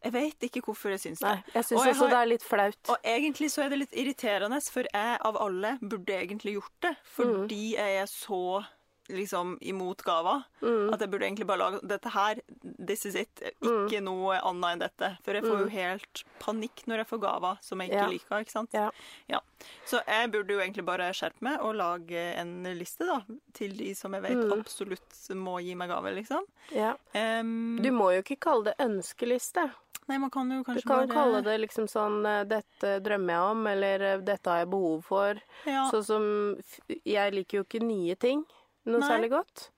Jeg 0.00 0.12
vet 0.12 0.38
ikke 0.46 0.60
hvorfor 0.62 0.90
jeg 0.94 1.00
syns 1.00 1.18
det. 1.18 1.26
Nei, 1.26 1.42
jeg 1.56 1.64
syns 1.64 1.80
Og 1.80 1.84
jeg 1.86 1.94
også 1.96 1.98
har- 2.06 2.08
det 2.10 2.18
er 2.18 2.26
litt 2.26 2.42
flaut. 2.46 2.88
Og 2.88 2.96
egentlig 3.02 3.50
så 3.50 3.64
er 3.64 3.68
det 3.70 3.78
litt 3.80 3.90
irriterende, 3.98 4.62
for 4.70 4.84
jeg 4.94 5.18
av 5.20 5.36
alle 5.36 5.76
burde 5.82 6.06
egentlig 6.14 6.54
gjort 6.54 6.70
det. 6.82 6.96
Fordi 7.02 7.72
jeg 7.74 7.96
er 7.98 8.06
så 8.06 8.64
liksom 9.08 9.56
imot 9.60 10.02
gaver. 10.06 10.44
At 10.92 11.00
jeg 11.00 11.10
burde 11.10 11.24
egentlig 11.26 11.46
bare 11.46 11.58
lage 11.58 11.80
dette 11.88 12.10
her, 12.14 12.40
this 12.78 13.06
is 13.06 13.14
it. 13.14 13.42
Ikke 13.62 14.00
noe 14.02 14.38
annet 14.42 14.72
enn 14.74 14.82
dette. 14.84 15.10
For 15.24 15.34
jeg 15.38 15.44
får 15.46 15.58
jo 15.64 15.68
helt 15.72 16.22
panikk 16.42 16.84
når 16.86 17.02
jeg 17.04 17.10
får 17.12 17.20
gaver 17.26 17.58
som 17.62 17.80
jeg 17.80 17.90
ikke 17.90 18.02
Ja. 18.02 18.08
liker. 18.08 18.40
ikke 18.44 18.50
sant? 18.56 18.72
Ja. 18.74 18.90
Ja. 19.28 19.40
Så 19.84 20.00
jeg 20.06 20.30
burde 20.32 20.54
jo 20.54 20.60
egentlig 20.60 20.84
bare 20.86 21.10
skjerpe 21.12 21.40
meg 21.42 21.60
og 21.60 21.74
lage 21.74 22.20
en 22.38 22.62
liste 22.78 23.06
da, 23.06 23.20
til 23.52 23.72
de 23.76 23.94
som 23.94 24.12
jeg 24.14 24.22
vet 24.22 24.52
absolutt 24.58 25.18
må 25.34 25.58
gi 25.62 25.74
meg 25.74 25.88
gave, 25.90 26.14
liksom. 26.14 26.44
Ja. 26.74 26.94
Um, 27.14 27.76
Du 27.82 27.90
må 27.90 28.12
jo 28.14 28.22
ikke 28.22 28.38
kalle 28.40 28.64
det 28.70 28.76
ønskeliste. 28.78 29.70
nei, 30.08 30.16
man 30.18 30.30
kan 30.30 30.48
jo 30.50 30.62
Du 30.62 30.80
kan 30.82 31.06
bare 31.06 31.08
kalle 31.08 31.42
det 31.44 31.58
liksom 31.60 31.84
sånn 31.86 32.24
eh, 32.24 32.44
'Dette 32.44 33.00
drømmer 33.02 33.28
jeg 33.34 33.50
om', 33.50 33.66
eller 33.66 34.00
eh, 34.00 34.16
'Dette 34.20 34.46
har 34.50 34.58
jeg 34.60 34.70
behov 34.70 35.02
for'. 35.04 35.40
ja. 35.66 35.90
Sånn 35.90 36.04
som 36.04 36.56
Jeg 37.04 37.32
liker 37.34 37.58
jo 37.58 37.64
ikke 37.64 37.82
nye 37.82 38.14
ting 38.16 38.44
noe 38.86 39.00
Nei. 39.00 39.08
særlig 39.08 39.30
godt. 39.30 39.70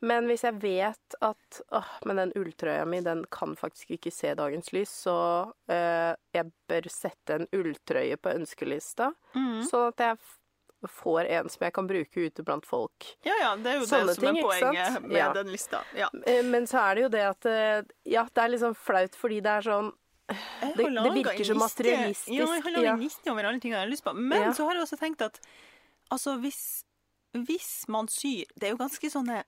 Men 0.00 0.26
hvis 0.28 0.42
jeg 0.44 0.58
vet 0.60 1.14
at 1.24 1.60
åh, 1.72 1.86
men 2.04 2.16
den 2.16 2.32
ulltrøya 2.36 2.84
mi, 2.86 3.00
den 3.00 3.24
kan 3.32 3.54
faktisk 3.56 3.90
ikke 3.96 4.12
se 4.12 4.34
dagens 4.36 4.72
lys, 4.72 4.90
så 5.06 5.14
øh, 5.72 6.14
jeg 6.36 6.50
bør 6.68 6.88
sette 6.92 7.38
en 7.40 7.46
ulltrøye 7.56 8.16
på 8.20 8.34
ønskelista, 8.36 9.12
mm. 9.34 9.62
sånn 9.70 9.88
at 9.88 10.02
jeg 10.04 10.18
får 10.92 11.24
en 11.32 11.48
som 11.48 11.64
jeg 11.64 11.72
kan 11.72 11.86
bruke 11.88 12.26
ute 12.28 12.44
blant 12.44 12.66
folk. 12.68 13.06
Ja, 13.24 13.32
ja, 13.40 13.54
det 13.56 13.70
er 13.72 13.78
jo 13.80 13.86
Sånne 13.88 14.12
det 14.12 14.18
som 14.18 14.26
ting, 14.28 14.36
er 14.38 14.44
poenget 14.44 15.02
med 15.08 15.16
Ja. 15.16 15.32
den 15.32 15.48
lista. 15.50 15.80
Ja. 15.96 16.10
Eh, 16.26 16.42
Men 16.44 16.66
så 16.68 16.78
er 16.78 16.94
det 16.94 17.02
jo 17.02 17.08
det 17.08 17.22
at 17.30 17.46
eh, 17.46 17.82
Ja, 18.04 18.26
det 18.28 18.42
er 18.44 18.48
litt 18.52 18.60
sånn 18.60 18.76
flaut 18.76 19.16
fordi 19.16 19.40
det 19.42 19.50
er 19.50 19.62
sånn 19.62 19.92
Det- 20.28 20.76
det 20.76 21.12
virker 21.14 21.44
så 21.44 21.54
materialistisk, 21.54 22.28
Ja, 22.36 22.44
jeg 22.52 22.62
har 22.62 22.70
laga 22.76 22.92
en 22.92 23.00
liste 23.00 23.30
over 23.30 23.44
alle 23.44 23.60
ting 23.60 23.72
jeg 23.72 23.80
har 23.80 23.88
lyst 23.88 24.04
på. 24.04 24.12
Men 24.14 24.52
så 24.52 24.66
har 24.66 24.74
jeg 24.74 24.82
også 24.82 24.98
tenkt 25.00 25.22
at 25.22 25.40
altså, 26.10 26.36
hvis, 26.40 26.84
hvis 27.44 27.88
man 27.88 28.08
syr 28.08 28.44
Det 28.56 28.68
er 28.68 28.70
jo 28.74 28.80
ganske 28.80 29.10
sånne 29.12 29.42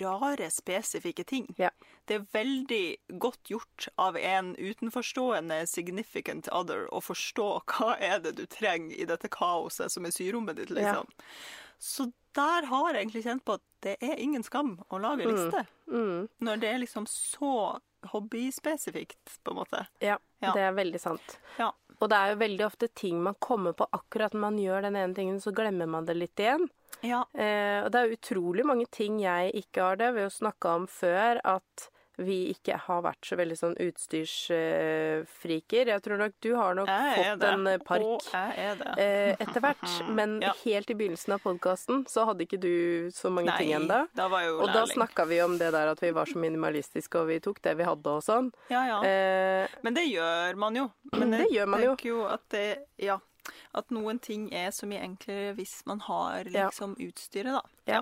rare, 0.00 0.46
spesifikke 0.54 1.24
ting. 1.26 1.48
Ja. 1.58 1.70
Det 2.06 2.14
er 2.14 2.26
veldig 2.32 2.96
godt 3.18 3.42
gjort 3.50 3.88
av 3.98 4.16
en 4.16 4.52
utenforstående 4.56 5.66
significant 5.66 6.46
other 6.52 6.86
å 6.94 7.00
forstå 7.02 7.48
hva 7.72 7.96
er 7.98 8.20
det 8.22 8.36
du 8.38 8.44
trenger 8.46 8.94
i 8.96 9.04
dette 9.10 9.28
kaoset 9.28 9.90
som 9.90 10.06
er 10.06 10.14
syrommet 10.14 10.56
ditt, 10.60 10.70
liksom. 10.70 11.10
Så 11.82 12.06
der 12.38 12.66
har 12.70 12.92
jeg 12.94 13.02
egentlig 13.02 13.24
kjent 13.24 13.44
på 13.44 13.56
at 13.58 13.64
det 13.82 13.96
er 14.00 14.14
ingen 14.22 14.44
skam 14.46 14.76
å 14.90 15.00
lage 15.02 15.26
liste. 15.26 15.66
mm, 15.90 16.28
Når 16.40 16.60
det 16.62 16.70
er 16.70 16.78
liksom 16.78 17.06
så 17.10 17.80
hobbyspesifikt, 18.12 19.40
på 19.42 19.50
en 19.50 19.56
måte. 19.56 19.86
Ja, 20.00 20.18
Ja. 20.40 20.52
det 20.52 20.62
er 20.62 20.72
veldig 20.72 21.00
sant. 21.00 21.38
Ja. 21.58 21.72
Og 22.04 22.10
det 22.12 22.16
er 22.20 22.34
jo 22.34 22.40
veldig 22.42 22.64
ofte 22.66 22.90
ting 22.92 23.20
man 23.24 23.36
kommer 23.40 23.72
på 23.72 23.86
akkurat 23.96 24.34
når 24.36 24.42
man 24.42 24.60
gjør 24.60 24.84
den 24.84 24.98
ene 25.00 25.16
tingen, 25.16 25.40
så 25.40 25.54
glemmer 25.56 25.88
man 25.88 26.04
det 26.04 26.18
litt 26.18 26.40
igjen. 26.40 26.66
Ja. 27.00 27.22
Eh, 27.32 27.80
og 27.80 27.88
det 27.94 28.00
er 28.00 28.12
utrolig 28.12 28.66
mange 28.68 28.84
ting 28.92 29.16
jeg 29.22 29.54
ikke 29.64 29.88
har 29.88 30.00
det. 30.00 30.12
Vi 30.12 30.20
har 30.20 30.28
jo 30.28 30.36
snakka 30.36 30.74
om 30.82 30.84
før 30.90 31.40
at 31.48 31.88
vi 32.16 32.50
ikke 32.52 32.76
har 32.78 33.00
vært 33.02 33.26
så 33.26 33.34
veldig 33.36 33.56
sånn 33.58 33.72
utstyrsfriker. 33.82 35.86
Jeg 35.90 36.02
tror 36.04 36.16
nok 36.20 36.32
du 36.44 36.52
har 36.54 36.74
nok 36.78 36.86
fått 36.88 37.40
det. 37.40 37.48
en 37.50 37.66
eh, 37.66 37.78
park. 37.82 38.28
Eh, 38.34 39.34
etter 39.40 39.60
hvert, 39.64 39.88
men 40.18 40.36
Ja. 40.44 40.52
helt 40.64 40.90
i 40.90 40.94
begynnelsen 40.94 41.32
av 41.34 41.38
podkasten 41.42 42.04
så 42.10 42.24
hadde 42.28 42.42
ikke 42.46 42.60
du 42.62 43.10
så 43.14 43.30
mange 43.34 43.56
ting 43.58 43.72
ennå. 43.74 44.04
Og 44.60 44.68
da 44.72 44.84
snakka 44.86 45.24
vi 45.26 45.40
om 45.42 45.58
det 45.58 45.72
der 45.74 45.88
at 45.90 46.00
vi 46.02 46.10
var 46.14 46.24
så 46.30 46.38
minimalistiske, 46.38 47.18
og 47.18 47.26
vi 47.32 47.40
tok 47.40 47.60
det 47.62 47.74
vi 47.80 47.84
hadde 47.88 48.06
og 48.14 48.22
sånn. 48.22 48.52
Ja, 48.70 48.84
ja. 48.86 49.00
Eh, 49.02 49.66
Men 49.82 49.94
det 49.94 50.06
gjør 50.10 50.54
man 50.56 50.74
jo. 50.76 50.90
Men 51.18 51.30
Det 51.30 51.50
gjør 51.50 51.66
man 51.68 51.82
jo. 51.82 51.96
jo 52.02 52.24
at 52.30 52.40
det 52.50 52.78
Ja. 52.98 53.18
At 53.74 53.90
noen 53.92 54.18
ting 54.24 54.46
er 54.56 54.70
så 54.72 54.86
mye 54.88 55.02
enklere 55.04 55.52
hvis 55.58 55.82
man 55.84 55.98
har 56.06 56.44
liksom 56.48 56.94
utstyret, 56.96 57.52
da. 57.52 57.60
Ja. 57.86 58.00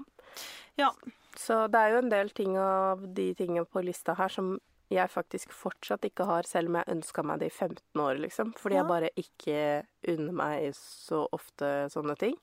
Ja. 0.78 0.90
Så 1.36 1.66
det 1.70 1.78
er 1.80 1.90
jo 1.94 1.98
en 2.02 2.10
del 2.12 2.30
ting 2.30 2.56
av 2.58 3.02
de 3.14 3.34
tingene 3.34 3.64
på 3.66 3.82
lista 3.84 4.14
her 4.18 4.28
som 4.28 4.58
jeg 4.92 5.08
faktisk 5.08 5.52
fortsatt 5.56 6.04
ikke 6.04 6.26
har, 6.28 6.42
selv 6.44 6.68
om 6.68 6.74
jeg 6.76 6.90
ønska 6.92 7.22
meg 7.24 7.38
det 7.40 7.46
i 7.48 7.54
15 7.54 8.00
år, 8.02 8.18
liksom. 8.20 8.52
Fordi 8.60 8.74
Ja. 8.76 8.82
jeg 8.82 8.88
bare 8.88 9.10
ikke 9.16 9.86
unner 10.12 10.32
meg 10.32 10.74
så 10.76 11.26
ofte 11.32 11.88
sånne 11.88 12.16
ting. 12.18 12.34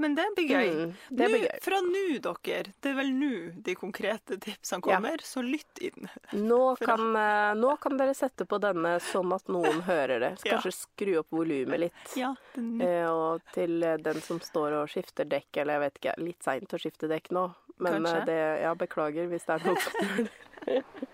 Men 0.00 0.14
det 0.16 0.24
blir 0.36 0.48
gøy. 0.48 0.68
Mm, 0.78 0.92
det 1.20 1.26
blir 1.28 1.42
gøy. 1.44 1.58
Fra 1.64 1.80
nå, 1.84 2.02
dere. 2.24 2.72
Det 2.80 2.90
er 2.92 2.96
vel 2.96 3.10
nå 3.12 3.30
de 3.66 3.74
konkrete 3.76 4.38
tipsene 4.40 4.80
Ja. 4.80 4.96
kommer, 4.96 5.20
så 5.26 5.42
lytt 5.44 5.80
inn. 5.84 6.08
Nå 6.32 6.60
kan, 6.88 7.04
eh, 7.20 7.52
nå 7.60 7.74
kan 7.82 7.98
dere 8.00 8.14
sette 8.16 8.46
på 8.48 8.58
denne 8.62 8.94
sånn 9.10 9.34
at 9.36 9.48
noen 9.52 9.82
hører 9.90 10.20
det. 10.24 10.32
Så 10.40 10.48
Ja. 10.48 10.56
kanskje 10.56 10.72
skru 10.78 11.18
opp 11.20 11.30
volumet 11.36 11.84
litt. 11.86 12.16
Ja, 12.16 12.32
nå. 12.56 12.80
Eh, 12.86 13.08
og 13.12 13.44
til 13.52 13.82
eh, 13.84 13.98
den 14.00 14.20
som 14.24 14.40
står 14.40 14.78
og 14.80 14.88
skifter 14.88 15.28
dekk, 15.28 15.50
eller 15.60 15.76
jeg 15.76 15.84
vet 15.86 16.00
ikke, 16.00 16.16
litt 16.24 16.42
seint 16.48 16.72
å 16.72 16.80
skifte 16.80 17.10
dekk 17.10 17.30
nå. 17.36 17.50
Men 17.80 18.02
Kanskje. 18.04 18.24
det, 18.28 18.40
ja, 18.60 18.74
beklager 18.76 19.28
hvis 19.30 19.46
det 19.48 19.54
er 19.54 19.66
noen 19.68 19.80
som 19.80 19.92
gjør 20.00 20.24
det. 20.24 20.30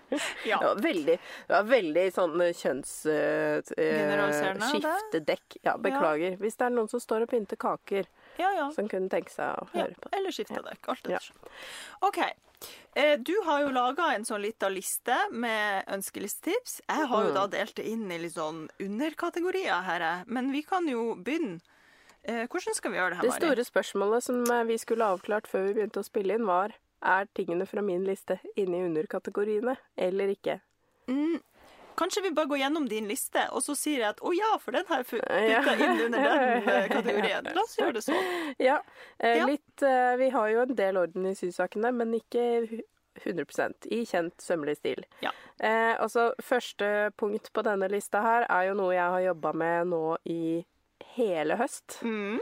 Ja. 0.47 0.57
Det 0.59 0.65
var 0.65 0.79
veldig, 0.81 1.13
det 1.47 1.53
var 1.53 1.63
veldig 1.67 2.03
sånn 2.15 2.33
kjønnsskiftedekk. 2.39 3.71
kjønns... 3.75 4.63
Uh, 4.63 4.69
skifte 4.71 5.21
dekk. 5.27 5.57
Ja, 5.67 5.73
beklager. 5.81 6.37
Hvis 6.41 6.57
det 6.59 6.67
er 6.67 6.73
noen 6.75 6.89
som 6.91 7.01
står 7.03 7.25
og 7.25 7.31
pynter 7.31 7.59
kaker, 7.59 8.07
ja, 8.39 8.51
ja. 8.55 8.67
som 8.75 8.87
kunne 8.89 9.09
tenke 9.09 9.31
seg 9.33 9.55
å 9.61 9.67
høre 9.73 9.95
på. 10.01 10.09
Eller 10.13 10.31
skifte 10.35 10.61
dekk. 10.63 10.89
Alt 10.93 11.09
Ja. 11.09 11.17
etter. 11.17 11.55
OK. 12.01 12.19
Eh, 12.95 13.17
Du 13.17 13.33
har 13.45 13.61
jo 13.61 13.69
laga 13.69 14.13
en 14.15 14.25
sånn 14.25 14.41
lita 14.41 14.69
liste 14.69 15.15
med 15.31 15.85
ønskelistetips. 15.87 16.81
Jeg 16.87 17.07
har 17.07 17.25
jo 17.27 17.33
da 17.33 17.45
delt 17.47 17.75
det 17.75 17.85
inn 17.85 18.09
i 18.11 18.17
litt 18.17 18.33
sånn 18.33 18.67
underkategorier 18.79 19.83
her, 19.83 20.23
men 20.27 20.51
vi 20.51 20.63
kan 20.63 20.87
jo 20.87 21.15
begynne. 21.15 21.59
Eh, 22.23 22.45
Hvordan 22.47 22.75
skal 22.75 22.91
vi 22.91 22.97
gjøre 22.97 23.09
det 23.09 23.17
her, 23.17 23.27
Mari? 23.29 23.39
Det 23.39 23.45
store 23.47 23.65
spørsmålet 23.71 24.23
som 24.23 24.41
eh, 24.51 24.63
vi 24.63 24.77
skulle 24.77 25.05
avklart 25.05 25.47
før 25.47 25.67
vi 25.67 25.73
begynte 25.77 26.01
å 26.01 26.07
spille 26.07 26.33
inn, 26.35 26.45
var 26.45 26.73
er 27.03 27.27
tingene 27.37 27.67
fra 27.69 27.81
min 27.81 28.03
liste 28.03 28.39
inne 28.57 28.79
i 28.81 28.87
underkategoriene 28.89 29.77
eller 29.97 30.33
ikke? 30.33 30.59
Mm, 31.07 31.37
kanskje 31.97 32.21
vi 32.27 32.31
bare 32.37 32.47
går 32.51 32.59
gjennom 32.61 32.85
din 32.89 33.07
liste, 33.09 33.43
og 33.51 33.61
så 33.65 33.75
sier 33.77 33.99
jeg 34.03 34.09
at 34.13 34.21
å 34.21 34.31
ja, 34.37 34.53
for 34.63 34.71
den 34.77 34.85
har 34.89 35.03
jeg 35.03 35.21
Ja. 35.49 35.61
putta 35.61 35.75
inn 35.77 36.01
under 36.05 36.19
den 36.19 36.69
eh, 36.73 36.87
kategorien. 36.91 37.49
La 37.55 37.61
oss 37.63 37.77
gjøre 37.79 37.93
det 37.99 38.03
sånn. 38.05 38.53
Ja, 38.59 38.79
eh, 39.19 39.37
Ja. 39.41 39.45
litt 39.49 39.83
eh, 39.83 40.15
Vi 40.17 40.29
har 40.29 40.49
jo 40.53 40.61
en 40.61 40.75
del 40.75 40.97
orden 40.97 41.25
i 41.25 41.33
sysakene, 41.35 41.93
men 41.93 42.13
ikke 42.13 42.45
hu- 42.69 42.83
100 43.17 43.87
i 43.89 44.03
kjent 44.05 44.37
sømmelig 44.37 44.75
stil. 44.77 44.99
Ja. 45.25 45.31
Eh, 45.59 45.95
altså, 45.97 46.31
første 46.39 47.09
punkt 47.17 47.49
på 47.51 47.63
denne 47.65 47.89
lista 47.89 48.21
her 48.21 48.45
er 48.47 48.67
jo 48.69 48.75
noe 48.77 48.93
jeg 48.93 49.09
har 49.09 49.23
jobba 49.33 49.53
med 49.57 49.87
nå 49.89 50.03
i 50.29 50.65
hele 51.15 51.57
høst. 51.57 51.97
Mm. 52.05 52.37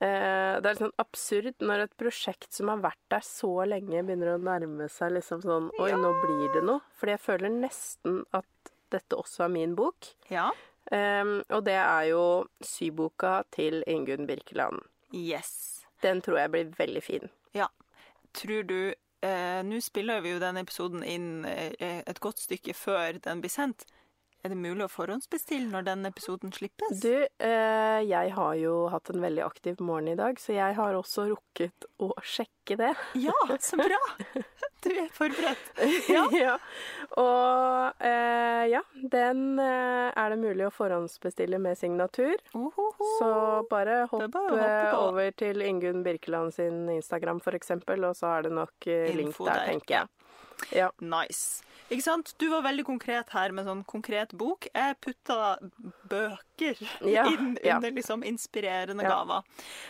Eh, 0.00 0.54
det 0.62 0.64
er 0.64 0.70
litt 0.70 0.78
sånn 0.84 0.94
absurd 1.02 1.58
når 1.66 1.82
et 1.88 1.96
prosjekt 1.98 2.52
som 2.56 2.70
har 2.70 2.78
vært 2.78 3.02
der 3.10 3.24
så 3.26 3.50
lenge, 3.68 4.04
begynner 4.06 4.36
å 4.36 4.40
nærme 4.40 4.86
seg 4.88 5.12
liksom 5.18 5.42
sånn 5.42 5.66
Oi, 5.82 5.90
nå 5.98 6.12
blir 6.22 6.46
det 6.54 6.62
noe. 6.64 6.80
Fordi 6.96 7.16
jeg 7.16 7.24
føler 7.26 7.50
nesten 7.52 8.22
at 8.32 8.69
dette 8.92 9.18
også 9.18 9.46
er 9.46 9.54
min 9.54 9.76
bok. 9.78 10.12
Ja. 10.30 10.50
Um, 10.90 11.36
og 11.52 11.64
det 11.66 11.76
er 11.78 12.08
jo 12.10 12.24
syboka 12.64 13.42
til 13.54 13.84
Ingunn 13.86 14.26
Birkeland. 14.26 14.80
Yes. 15.14 15.84
Den 16.02 16.22
tror 16.24 16.40
jeg 16.40 16.52
blir 16.54 16.74
veldig 16.78 17.02
fin. 17.04 17.30
Ja. 17.54 17.68
Tror 18.34 18.62
du 18.62 18.92
eh, 19.22 19.62
Nå 19.66 19.80
spiller 19.84 20.22
vi 20.24 20.34
jo 20.34 20.42
den 20.42 20.60
episoden 20.60 21.02
inn 21.04 21.44
eh, 21.44 22.00
et 22.06 22.20
godt 22.22 22.40
stykke 22.40 22.74
før 22.78 23.18
den 23.22 23.42
blir 23.42 23.52
sendt. 23.52 23.84
Er 24.40 24.54
det 24.54 24.56
mulig 24.56 24.86
å 24.86 24.88
forhåndsbestille 24.88 25.68
når 25.68 25.84
den 25.90 26.08
episoden 26.08 26.54
slippes? 26.56 27.02
Du, 27.02 27.12
eh, 27.12 28.00
jeg 28.08 28.32
har 28.32 28.54
jo 28.56 28.86
hatt 28.88 29.10
en 29.12 29.20
veldig 29.20 29.42
aktiv 29.44 29.82
morgen 29.84 30.14
i 30.14 30.16
dag, 30.16 30.40
så 30.40 30.56
jeg 30.56 30.78
har 30.78 30.96
også 30.96 31.26
rukket 31.28 31.84
å 32.00 32.14
sjekke 32.24 32.78
det. 32.80 32.94
Ja, 33.20 33.36
så 33.60 33.76
bra! 33.82 34.00
Du 34.80 34.90
er 34.90 35.08
forberedt. 35.12 35.70
Ja. 36.10 36.24
ja. 36.34 36.54
Og 37.20 38.04
eh, 38.06 38.64
ja, 38.70 38.80
den 39.12 39.58
eh, 39.60 40.10
er 40.10 40.32
det 40.32 40.38
mulig 40.40 40.66
å 40.68 40.72
forhåndsbestille 40.74 41.58
med 41.62 41.78
signatur. 41.78 42.36
Ohoho. 42.56 43.08
Så 43.18 43.30
bare 43.70 44.04
hopp 44.10 44.38
eh, 44.54 44.94
over 44.96 45.32
til 45.36 45.64
Ingunn 45.66 46.04
Birkeland 46.06 46.54
sin 46.56 46.88
Instagram 46.92 47.42
eksempel, 47.60 48.04
og 48.08 48.16
så 48.16 48.36
er 48.36 48.48
det 48.48 48.54
nok 48.56 48.86
eh, 48.86 49.10
link 49.16 49.36
der, 49.36 49.52
der, 49.52 49.66
tenker 49.74 49.96
jeg. 49.98 50.14
Ja. 50.76 50.90
Nice. 51.00 51.64
Ikke 51.90 52.04
sant? 52.04 52.34
Du 52.38 52.46
var 52.52 52.62
veldig 52.62 52.84
konkret 52.86 53.32
her 53.34 53.54
med 53.56 53.66
sånn 53.66 53.82
konkret 53.88 54.32
bok. 54.38 54.68
Jeg 54.70 54.96
putta 55.02 55.56
bøker 56.10 56.76
Ja, 57.14 57.24
inn 57.30 57.54
ja. 57.64 57.76
under 57.78 57.94
liksom 57.96 58.24
inspirerende 58.26 59.02
Ja. 59.06 59.14
gaver. 59.14 59.42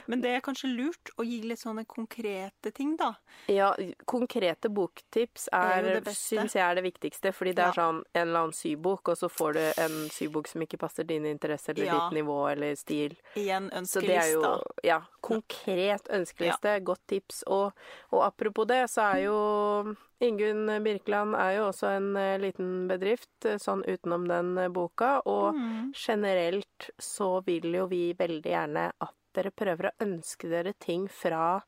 Men 0.06 0.20
det 0.22 0.30
er 0.36 0.44
kanskje 0.44 0.70
lurt 0.70 1.10
å 1.18 1.24
gi 1.26 1.40
litt 1.48 1.58
sånne 1.62 1.86
konkrete 1.90 2.70
ting, 2.76 2.94
da. 3.00 3.14
Ja, 3.50 3.72
konkrete 4.06 4.70
boktips 4.70 5.48
Er 5.52 5.88
er, 5.96 6.10
syns 6.14 6.54
jeg 6.54 6.62
er 6.62 6.76
det 6.78 6.84
viktigste, 6.86 7.32
fordi 7.34 7.54
det 7.56 7.64
er 7.70 7.76
sånn 7.78 8.02
en 8.14 8.28
eller 8.28 8.44
annen 8.44 8.56
sybok, 8.56 9.08
og 9.12 9.18
så 9.18 9.30
får 9.32 9.56
du 9.58 9.62
en 9.82 9.96
sybok 10.12 10.46
som 10.50 10.62
ikke 10.62 10.78
passer 10.78 11.04
dine 11.08 11.32
interesser 11.32 11.74
eller 11.74 11.90
ditt 11.96 12.18
nivå 12.20 12.38
eller 12.52 12.76
stil. 12.78 13.16
Igjen 13.34 13.70
Så 13.86 14.00
det 14.04 14.16
er 14.16 14.30
jo 14.34 14.44
ja, 14.86 15.00
konkret 15.20 16.06
ønskeliste, 16.10 16.78
godt 16.84 17.02
tips. 17.10 17.42
Og, 17.46 17.72
og 18.12 18.22
apropos 18.26 18.66
det, 18.70 18.84
så 18.90 19.08
er 19.14 19.24
jo 19.26 19.96
Ingunn 20.20 20.68
Birkeland 20.84 21.32
er 21.34 21.54
jo 21.56 21.68
også 21.70 21.94
en 21.96 22.10
eh, 22.20 22.34
liten 22.42 22.82
bedrift 22.90 23.46
eh, 23.48 23.56
sånn 23.56 23.80
utenom 23.88 24.26
den 24.28 24.50
eh, 24.60 24.68
boka, 24.68 25.22
og 25.24 25.54
Mm. 25.56 25.92
Generelt 26.10 26.90
så 26.98 27.38
vil 27.46 27.70
jo 27.78 27.86
vi 27.90 28.10
veldig 28.18 28.52
gjerne 28.52 28.90
at 29.06 29.16
dere 29.36 29.54
prøver 29.54 29.90
å 29.90 29.96
ønske 30.02 30.50
dere 30.50 30.74
ting 30.82 31.06
fra 31.06 31.60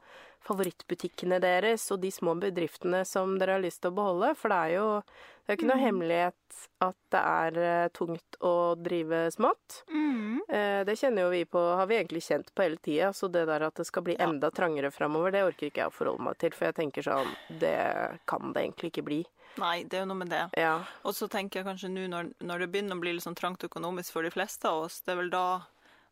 favorittbutikkene 0.46 1.38
deres 1.42 1.84
og 1.94 2.00
de 2.02 2.10
små 2.10 2.34
bedriftene 2.40 3.04
som 3.06 3.36
dere 3.38 3.56
har 3.58 3.62
lyst 3.64 3.82
til 3.82 3.90
å 3.92 3.96
beholde, 3.98 4.34
for 4.38 4.48
det 4.52 4.58
er 4.58 4.74
jo 4.78 4.88
det 5.42 5.50
er 5.52 5.56
ikke 5.58 5.66
noe 5.72 5.76
Mm. 5.80 5.84
hemmelighet 5.88 6.58
at 6.86 6.96
det 7.10 7.20
er 7.20 7.56
eh, 7.58 7.88
tungt 7.88 8.36
å 8.40 8.52
drive 8.78 9.24
smått. 9.34 9.80
Mm. 9.90 10.38
Eh, 10.48 10.84
Det 10.84 10.94
kjenner 11.00 11.22
jo 11.26 11.30
vi 11.30 11.44
på, 11.44 11.58
har 11.76 11.86
vi 11.90 11.96
egentlig 11.98 12.22
kjent 12.22 12.52
på 12.54 12.62
hele 12.62 12.76
tida, 12.78 13.08
så 13.12 13.26
det 13.30 13.46
der 13.46 13.62
at 13.66 13.74
det 13.74 13.86
skal 13.86 14.02
bli 14.06 14.14
enda 14.22 14.50
trangere 14.54 14.92
framover, 14.92 15.32
det 15.32 15.42
orker 15.42 15.66
ikke 15.66 15.82
jeg 15.82 15.90
å 15.90 15.96
forholde 15.96 16.22
meg 16.28 16.38
til, 16.38 16.50
for 16.54 16.66
jeg 16.66 16.74
tenker 16.78 17.02
sånn 17.02 17.34
Det 17.58 18.20
kan 18.26 18.52
det 18.52 18.62
egentlig 18.62 18.92
ikke 18.92 19.04
bli. 19.04 19.24
Nei, 19.58 19.82
det 19.84 19.98
er 19.98 20.00
jo 20.06 20.06
noe 20.14 20.16
med 20.22 20.30
det. 20.30 20.44
Ja. 20.56 20.84
Og 21.04 21.12
så 21.12 21.28
tenker 21.28 21.60
jeg 21.60 21.66
kanskje 21.66 21.90
nå 21.90 22.06
når, 22.08 22.30
når 22.40 22.58
det 22.60 22.70
begynner 22.72 22.96
å 22.96 23.00
bli 23.02 23.12
litt 23.12 23.24
sånn 23.26 23.34
trangt 23.36 23.64
økonomisk 23.66 24.12
for 24.12 24.22
de 24.22 24.30
fleste 24.30 24.64
av 24.70 24.84
oss, 24.86 25.00
det 25.02 25.12
er 25.12 25.16
vel 25.16 25.30
da 25.30 25.62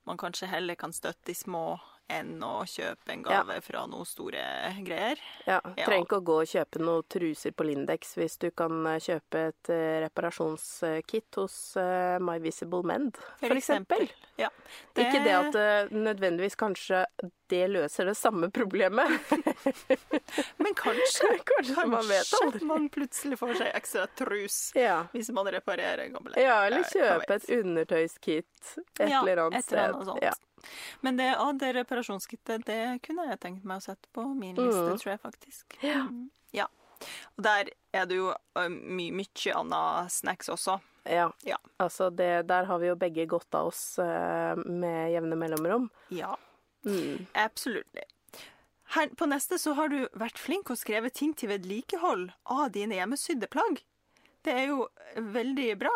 man 0.06 0.16
kanskje 0.18 0.49
heller 0.50 0.75
kan 0.76 0.90
støtte 0.92 1.25
de 1.30 1.34
små 1.34 1.78
enn 2.11 2.37
å 2.43 2.64
kjøpe 2.67 3.12
en 3.14 3.23
Ja. 3.25 3.43
gave 3.43 3.61
fra 3.62 3.85
noen 3.87 4.07
store 4.09 4.43
greier. 4.87 5.19
ja. 5.47 5.61
Ja. 5.76 5.85
Trenger 5.87 6.05
ikke 6.07 6.19
å 6.21 6.25
gå 6.26 6.37
og 6.43 6.49
kjøpe 6.50 6.81
noen 6.83 7.05
truser 7.09 7.52
på 7.57 7.64
Lindex 7.69 8.14
hvis 8.19 8.38
du 8.43 8.50
kan 8.50 8.75
eh, 8.87 8.99
kjøpe 9.00 9.43
et 9.50 9.71
eh, 9.71 10.00
reparasjonskit 10.07 11.38
hos 11.40 11.76
eh, 11.81 12.19
My 12.23 12.38
Visible 12.43 12.83
Mend, 12.87 13.17
for, 13.40 13.55
eksempel. 13.57 14.09
Ja. 14.40 14.49
Ikke 14.97 15.23
det 15.25 15.35
at 15.37 15.90
nødvendigvis 15.93 16.57
kanskje 16.59 17.05
det 17.50 17.64
løser 17.73 18.07
det 18.07 18.14
samme 18.17 18.49
problemet. 18.55 19.11
Men 20.62 20.75
kanskje, 20.79 21.33
kanskje 21.50 21.87
man 21.87 22.05
kanskje 22.07 22.40
aldri. 22.45 22.64
man 22.69 22.88
plutselig 22.95 23.38
får 23.40 23.55
seg 23.59 23.73
ekstra 23.75 24.07
trus 24.19 24.59
Ja. 24.79 25.00
hvis 25.14 25.31
man 25.35 25.47
reparerer 25.50 26.05
en 26.07 26.14
gammel 26.14 26.37
Ja, 26.40 26.61
eller 26.69 26.87
kjøpe 26.90 27.35
et 27.40 27.49
undertøyskit 27.59 28.76
et 29.00 29.11
Ja, 29.11 29.23
eller 29.23 29.47
annet 29.47 29.64
et 29.64 29.73
eller 29.73 29.95
annet 29.95 30.07
sted. 30.07 30.07
sånt. 30.07 30.47
Men 31.00 31.17
det, 31.21 31.31
å, 31.40 31.50
det 31.59 31.73
reparasjonskittet, 31.79 32.64
det 32.69 32.81
kunne 33.07 33.26
jeg 33.31 33.40
tenkt 33.40 33.64
meg 33.64 33.81
å 33.81 33.87
sette 33.90 34.09
på 34.12 34.25
min 34.35 34.55
liste, 34.59 34.85
Mm. 34.90 34.99
tror 35.00 35.12
jeg 35.14 35.21
faktisk. 35.25 35.79
Ja. 35.83 36.02
Mm. 36.09 36.31
ja. 36.52 36.67
Og 37.38 37.43
der 37.47 37.71
er 37.97 38.07
det 38.07 38.17
jo 38.19 38.35
my, 38.69 39.11
mye 39.11 39.55
annet 39.57 40.12
snacks 40.12 40.49
også. 40.52 40.79
Ja. 41.09 41.31
Ja. 41.49 41.57
Altså, 41.81 42.11
det, 42.12 42.47
der 42.50 42.64
har 42.69 42.79
vi 42.83 42.90
jo 42.90 42.97
begge 43.00 43.25
godt 43.26 43.55
av 43.57 43.71
oss 43.71 43.99
uh, 43.99 44.52
med 44.69 45.12
jevne 45.14 45.37
mellomrom. 45.40 45.90
Ja, 46.12 46.37
Mm. 46.85 47.27
absolutt. 47.37 47.99
Her, 48.94 49.11
på 49.14 49.27
neste 49.29 49.59
så 49.61 49.75
har 49.77 49.88
du 49.92 50.07
vært 50.16 50.38
flink 50.40 50.70
og 50.73 50.79
skrevet 50.81 51.12
ting 51.14 51.35
til 51.37 51.51
vedlikehold 51.53 52.31
av 52.49 52.70
dine 52.73 52.96
hjemmesydde 52.96 53.51
plagg. 53.53 53.83
Det 54.42 54.55
er 54.62 54.64
jo 54.70 54.87
veldig 55.16 55.66
bra. 55.79 55.92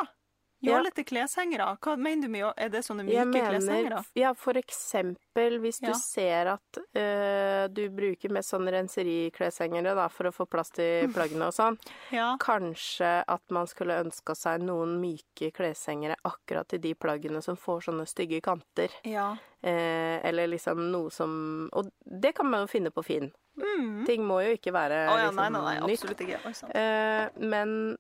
Ja. 0.64 1.04
Kleshengere. 1.04 1.76
Hva 1.80 1.96
mener 1.98 2.22
du 2.26 2.28
med 2.32 2.52
Er 2.56 2.68
det 2.72 2.80
sånne 2.86 3.04
myke 3.04 3.24
kleshengere? 3.32 4.00
mener 4.00 4.04
Ja, 4.16 4.32
for 4.34 4.54
eksempel 4.54 5.58
hvis 5.60 5.80
du 5.80 5.88
Ja. 5.88 5.94
ser 5.94 6.46
at 6.54 6.78
eh, 6.94 7.68
du 7.68 7.88
bruker 7.90 8.30
mest 8.30 8.50
sånn 8.52 8.68
renserikleshengere 8.70 9.94
da, 9.94 10.08
for 10.08 10.24
å 10.30 10.32
få 10.34 10.46
plass 10.48 10.70
til 10.74 11.08
plaggene 11.14 11.48
og 11.48 11.54
sånn. 11.56 11.78
Ja. 12.14 12.36
Kanskje 12.40 13.24
at 13.28 13.42
man 13.50 13.66
skulle 13.66 14.00
ønska 14.04 14.34
seg 14.36 14.62
noen 14.62 14.98
myke 15.00 15.50
kleshengere 15.54 16.16
akkurat 16.24 16.68
til 16.68 16.80
de 16.80 16.94
plaggene 16.94 17.42
som 17.42 17.56
får 17.56 17.86
sånne 17.90 18.06
stygge 18.10 18.40
kanter. 18.44 18.90
ja. 19.04 19.36
Eh, 19.64 20.20
eller 20.28 20.46
liksom 20.46 20.90
noe 20.92 21.08
som 21.10 21.70
Og 21.72 21.86
det 22.04 22.34
kan 22.34 22.44
man 22.50 22.66
jo 22.66 22.66
finne 22.66 22.90
på 22.92 23.02
Finn. 23.02 23.30
Mm. 23.56 24.04
Ting 24.04 24.20
må 24.26 24.42
jo 24.44 24.58
ikke 24.58 24.72
være 24.74 25.08
oh, 25.08 25.16
ja, 25.16 25.30
liksom, 25.30 25.36
nei, 25.36 25.48
nei, 25.48 25.60
nei, 25.62 25.86
nytt. 25.88 26.02
absolutt 26.02 26.20
ikke. 26.20 26.40
Oi, 26.44 26.52
sant. 26.52 26.74
Eh, 26.74 27.28
men 27.40 27.96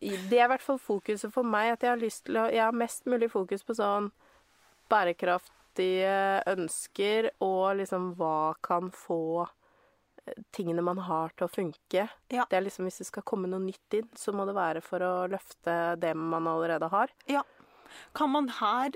det 0.00 0.38
er 0.38 0.46
i 0.46 0.52
hvert 0.52 0.64
fall 0.64 0.80
fokuset 0.82 1.32
for 1.32 1.46
meg. 1.46 1.74
At 1.74 1.84
jeg 1.84 1.92
har 1.94 2.00
lyst 2.00 2.26
til 2.28 2.38
å 2.40 2.46
Jeg 2.52 2.62
har 2.64 2.76
mest 2.76 3.06
mulig 3.10 3.30
fokus 3.32 3.64
på 3.64 3.76
sånn 3.78 4.10
bærekraftige 4.92 6.44
ønsker 6.50 7.30
og 7.42 7.78
liksom 7.80 8.12
hva 8.18 8.54
kan 8.62 8.90
få 8.94 9.46
eh, 9.46 10.42
tingene 10.54 10.84
man 10.84 11.00
har 11.06 11.32
til 11.34 11.48
å 11.48 11.52
funke. 11.52 12.06
Ja. 12.32 12.44
Det 12.50 12.58
er 12.58 12.66
liksom 12.66 12.88
Hvis 12.88 13.00
det 13.02 13.08
skal 13.08 13.26
komme 13.26 13.50
noe 13.50 13.64
nytt 13.64 13.96
inn, 13.96 14.10
så 14.18 14.36
må 14.36 14.46
det 14.48 14.56
være 14.58 14.84
for 14.84 15.02
å 15.02 15.14
løfte 15.30 15.96
det 16.02 16.12
man 16.18 16.50
allerede 16.50 16.90
har. 16.92 17.14
Ja. 17.30 17.42
Kan 18.14 18.34
man 18.34 18.50
her 18.60 18.94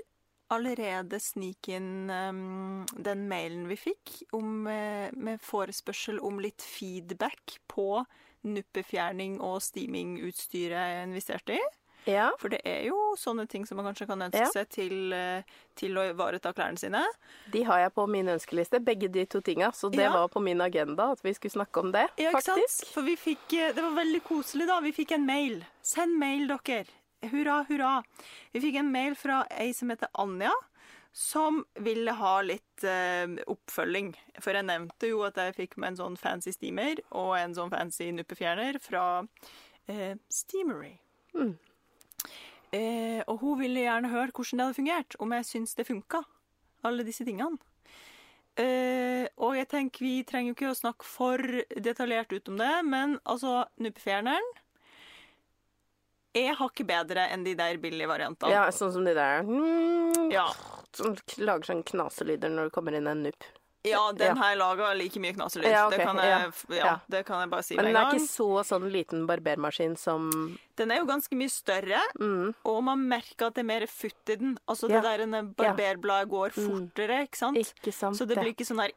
allerede 0.49 1.19
snike 1.21 1.75
inn 1.77 2.09
um, 2.09 2.85
den 2.97 3.27
mailen 3.29 3.67
vi 3.69 3.77
fikk 3.77 4.15
om, 4.33 4.65
eh, 4.67 5.11
med 5.13 5.41
forespørsel 5.45 6.17
om 6.25 6.39
litt 6.41 6.65
feedback 6.65 7.59
på 7.69 8.01
nuppefjerning 8.43 9.39
og 9.41 9.59
steamingutstyret 9.61 10.77
jeg 10.77 11.07
investerte 11.09 11.57
i? 11.57 11.61
Ja. 12.07 12.29
For 12.39 12.49
det 12.49 12.61
er 12.65 12.85
jo 12.87 12.95
sånne 13.19 13.43
ting 13.51 13.65
som 13.67 13.77
man 13.77 13.85
kanskje 13.89 14.07
kan 14.07 14.21
ønske 14.23 14.39
Ja. 14.39 14.49
seg 14.53 14.69
til, 14.69 15.13
eh, 15.13 15.43
til 15.75 15.91
å 15.99 16.05
ivareta 16.09 16.53
klærne 16.55 16.79
sine. 16.79 17.03
De 17.51 17.61
har 17.63 17.79
jeg 17.79 17.93
på 17.93 18.07
min 18.09 18.25
ønskeliste, 18.25 18.79
begge 18.83 19.11
de 19.11 19.25
to 19.25 19.41
tinga. 19.41 19.71
Så 19.75 19.91
det 19.91 19.99
Ja. 20.07 20.13
var 20.13 20.27
på 20.29 20.41
min 20.41 20.59
agenda 20.61 21.11
at 21.11 21.19
vi 21.21 21.33
skulle 21.33 21.51
snakke 21.51 21.77
om 21.83 21.91
det, 21.91 22.09
Ja, 22.17 22.31
ikke 22.31 22.41
sant? 22.41 22.87
For 22.93 23.01
vi 23.03 23.15
fikk, 23.15 23.53
eh, 23.53 23.73
det 23.73 23.83
var 23.83 23.91
veldig 24.03 24.21
koselig 24.23 24.65
da, 24.65 24.79
vi 24.79 24.91
fikk 24.93 25.11
en 25.11 25.25
mail. 25.25 25.65
Send 25.83 26.17
mail, 26.17 26.47
dere. 26.47 26.85
Hurra, 27.21 27.65
hurra. 27.67 28.03
Vi 28.53 28.61
fikk 28.61 28.75
en 28.77 28.91
mail 28.91 29.13
fra 29.13 29.45
ei 29.51 29.73
som 29.73 29.89
heter 29.89 30.07
Anja, 30.15 30.51
som 31.15 31.63
ville 31.81 32.13
ha 32.15 32.33
litt 32.45 32.83
eh, 32.87 33.39
oppfølging. 33.49 34.13
For 34.39 34.55
jeg 34.55 34.67
nevnte 34.69 35.09
jo 35.11 35.23
at 35.27 35.39
jeg 35.41 35.57
fikk 35.57 35.77
med 35.77 35.93
en 35.93 36.01
sånn 36.01 36.19
fancy 36.19 36.53
steamer 36.55 37.01
og 37.09 37.33
en 37.39 37.55
sånn 37.57 37.73
fancy 37.73 38.11
nuppefjerner 38.15 38.79
fra 38.83 39.05
eh, 39.89 40.15
Steamery. 40.31 40.93
Mm. 41.33 41.55
Eh, 42.71 43.21
og 43.25 43.41
hun 43.41 43.59
ville 43.63 43.87
gjerne 43.87 44.13
høre 44.13 44.31
hvordan 44.31 44.61
det 44.61 44.67
hadde 44.67 44.79
fungert, 44.79 45.17
om 45.19 45.33
jeg 45.33 45.49
syns 45.49 45.75
det 45.77 45.89
funka, 45.89 46.21
alle 46.85 47.05
disse 47.07 47.25
tingene. 47.27 47.57
Uh, 48.59 49.23
og 49.39 49.53
jeg 49.55 49.69
tenker 49.71 50.03
vi 50.03 50.13
trenger 50.27 50.51
jo 50.51 50.55
ikke 50.57 50.71
å 50.73 50.75
snakke 50.75 51.07
for 51.07 51.39
detaljert 51.79 52.33
ut 52.33 52.49
om 52.51 52.57
det, 52.59 52.71
men 52.83 53.13
altså, 53.23 53.61
nuppefjerneren 53.79 54.49
er 56.35 56.55
hakket 56.55 56.87
bedre 56.87 57.27
enn 57.33 57.43
de 57.43 57.55
der 57.55 57.77
billige 57.77 58.07
variantene. 58.07 58.51
Ja, 58.51 58.67
sånn 58.71 58.91
som 58.93 59.05
de 59.05 59.13
der 59.17 59.43
mm, 59.43 60.31
Ja. 60.31 60.47
Som 60.93 61.15
lager 61.37 61.63
sånn 61.69 61.83
knaselyder 61.85 62.49
når 62.49 62.69
det 62.69 62.73
kommer 62.73 62.93
inn 62.97 63.07
en 63.07 63.23
nupp. 63.23 63.43
Ja, 63.87 64.11
den 64.11 64.35
Ja. 64.35 64.43
her 64.43 64.55
lager 64.57 64.93
like 64.97 65.15
mye 65.23 65.31
knaselyd. 65.33 65.69
Ja, 65.71 65.85
ok, 65.87 65.95
det, 65.95 65.99
ja, 66.03 66.39
ja, 66.69 66.75
ja. 66.75 66.99
det 67.07 67.25
kan 67.25 67.39
jeg 67.39 67.49
bare 67.49 67.63
si 67.63 67.75
Men 67.77 67.85
den 67.85 67.95
er 67.95 68.09
ikke 68.11 68.27
så 68.27 68.47
sånn 68.67 68.89
liten 68.91 69.25
barbermaskin 69.25 69.97
som 69.97 70.57
Den 70.75 70.91
er 70.91 70.97
jo 70.99 71.05
ganske 71.05 71.31
mye 71.31 71.49
større, 71.49 72.01
mm, 72.19 72.55
og 72.65 72.83
man 72.83 72.99
merker 73.07 73.47
at 73.47 73.53
det 73.55 73.63
er 73.63 73.69
mer 73.71 73.85
futt 73.87 74.29
i 74.29 74.35
den. 74.35 74.57
Altså 74.67 74.89
Ja. 74.89 74.99
det 74.99 75.03
der 75.03 75.23
en 75.23 75.53
barberbladet 75.55 76.27
går 76.29 76.49
Mm. 76.57 76.67
fortere, 76.91 77.21
ikke 77.29 77.37
sant? 77.37 77.57
Ikke 77.57 77.93
sant 77.93 78.17
Så 78.17 78.27
det 78.27 78.37
blir 78.37 78.53
ikke 78.53 78.67
sånn 78.67 78.81
her 78.81 78.91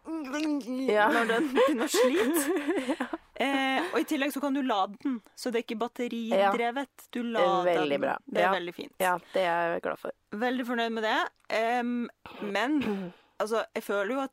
Ja. 0.93 1.09
når 1.11 1.29
den 1.29 1.49
begynner 1.55 1.87
å 1.87 1.89
slite. 1.89 3.09
eh, 3.43 3.87
og 3.93 3.99
i 4.01 4.05
tillegg 4.09 4.33
så 4.35 4.41
kan 4.41 4.55
du 4.55 4.63
lade 4.63 4.97
den, 5.03 5.21
så 5.37 5.51
det 5.53 5.61
er 5.63 5.67
ikke 5.67 5.79
batteridrevet. 5.83 7.09
Du 7.13 7.23
lader 7.23 7.65
Veldig 7.73 7.91
den. 7.97 8.01
bra. 8.01 8.17
Det 8.27 8.41
er 8.43 8.47
Ja. 8.47 8.53
veldig 8.55 8.75
fint. 8.75 8.93
Ja, 9.01 9.19
det 9.35 9.43
er 9.43 9.73
jeg 9.75 9.83
glad 9.83 9.99
for. 9.99 10.13
Veldig 10.33 10.67
fornøyd 10.67 10.93
med 10.93 11.03
det. 11.03 11.81
Um, 11.81 12.11
men 12.43 13.13
altså, 13.41 13.65
jeg 13.75 13.83
føler 13.83 14.15
jo 14.15 14.21
at 14.21 14.33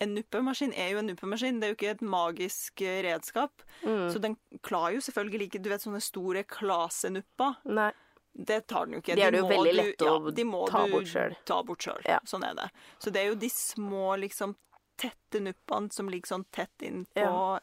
en 0.00 0.12
nuppemaskin 0.14 0.72
er 0.78 0.92
jo 0.92 0.98
en 1.00 1.08
nuppemaskin. 1.10 1.58
Det 1.60 1.66
er 1.66 1.72
jo 1.72 1.76
ikke 1.78 1.90
et 1.96 2.02
magisk 2.06 2.82
eh, 2.86 3.00
redskap. 3.02 3.62
Mm. 3.82 4.04
Så 4.12 4.20
den 4.22 4.36
klarer 4.62 4.94
jo 4.94 5.00
selvfølgelig 5.00 5.48
ikke 5.50 5.62
Du 5.64 5.70
vet 5.72 5.82
sånne 5.82 6.00
store 6.04 6.44
klasenupper. 6.44 7.56
Nei. 7.66 7.90
Det 8.38 8.60
tar 8.70 8.86
den 8.86 8.94
jo 8.94 9.00
ikke. 9.02 9.16
De 9.18 9.22
er 9.26 9.32
det 9.34 9.40
jo 9.40 9.48
veldig 9.48 9.72
du- 9.72 9.78
lett 9.82 9.98
å 10.06 10.44
må 10.46 10.68
ta 10.70 10.84
du 10.86 10.92
bort 10.92 11.08
selv. 11.10 11.34
Ta 11.44 11.62
bort 11.64 11.80
sjøl. 11.82 12.00
Ja. 12.06 12.20
Sånn 12.24 12.44
er 12.48 12.54
det. 12.54 12.70
Så 13.02 13.10
det 13.10 13.24
er 13.24 13.28
jo 13.32 13.34
de 13.34 13.48
små, 13.50 14.14
liksom 14.22 14.54
tette 14.98 15.40
nuppene 15.44 15.92
som 15.94 16.08
ligger 16.10 16.34
sånn 16.34 16.44
tett 16.54 16.82
innpå 16.84 17.22
Ja. 17.24 17.60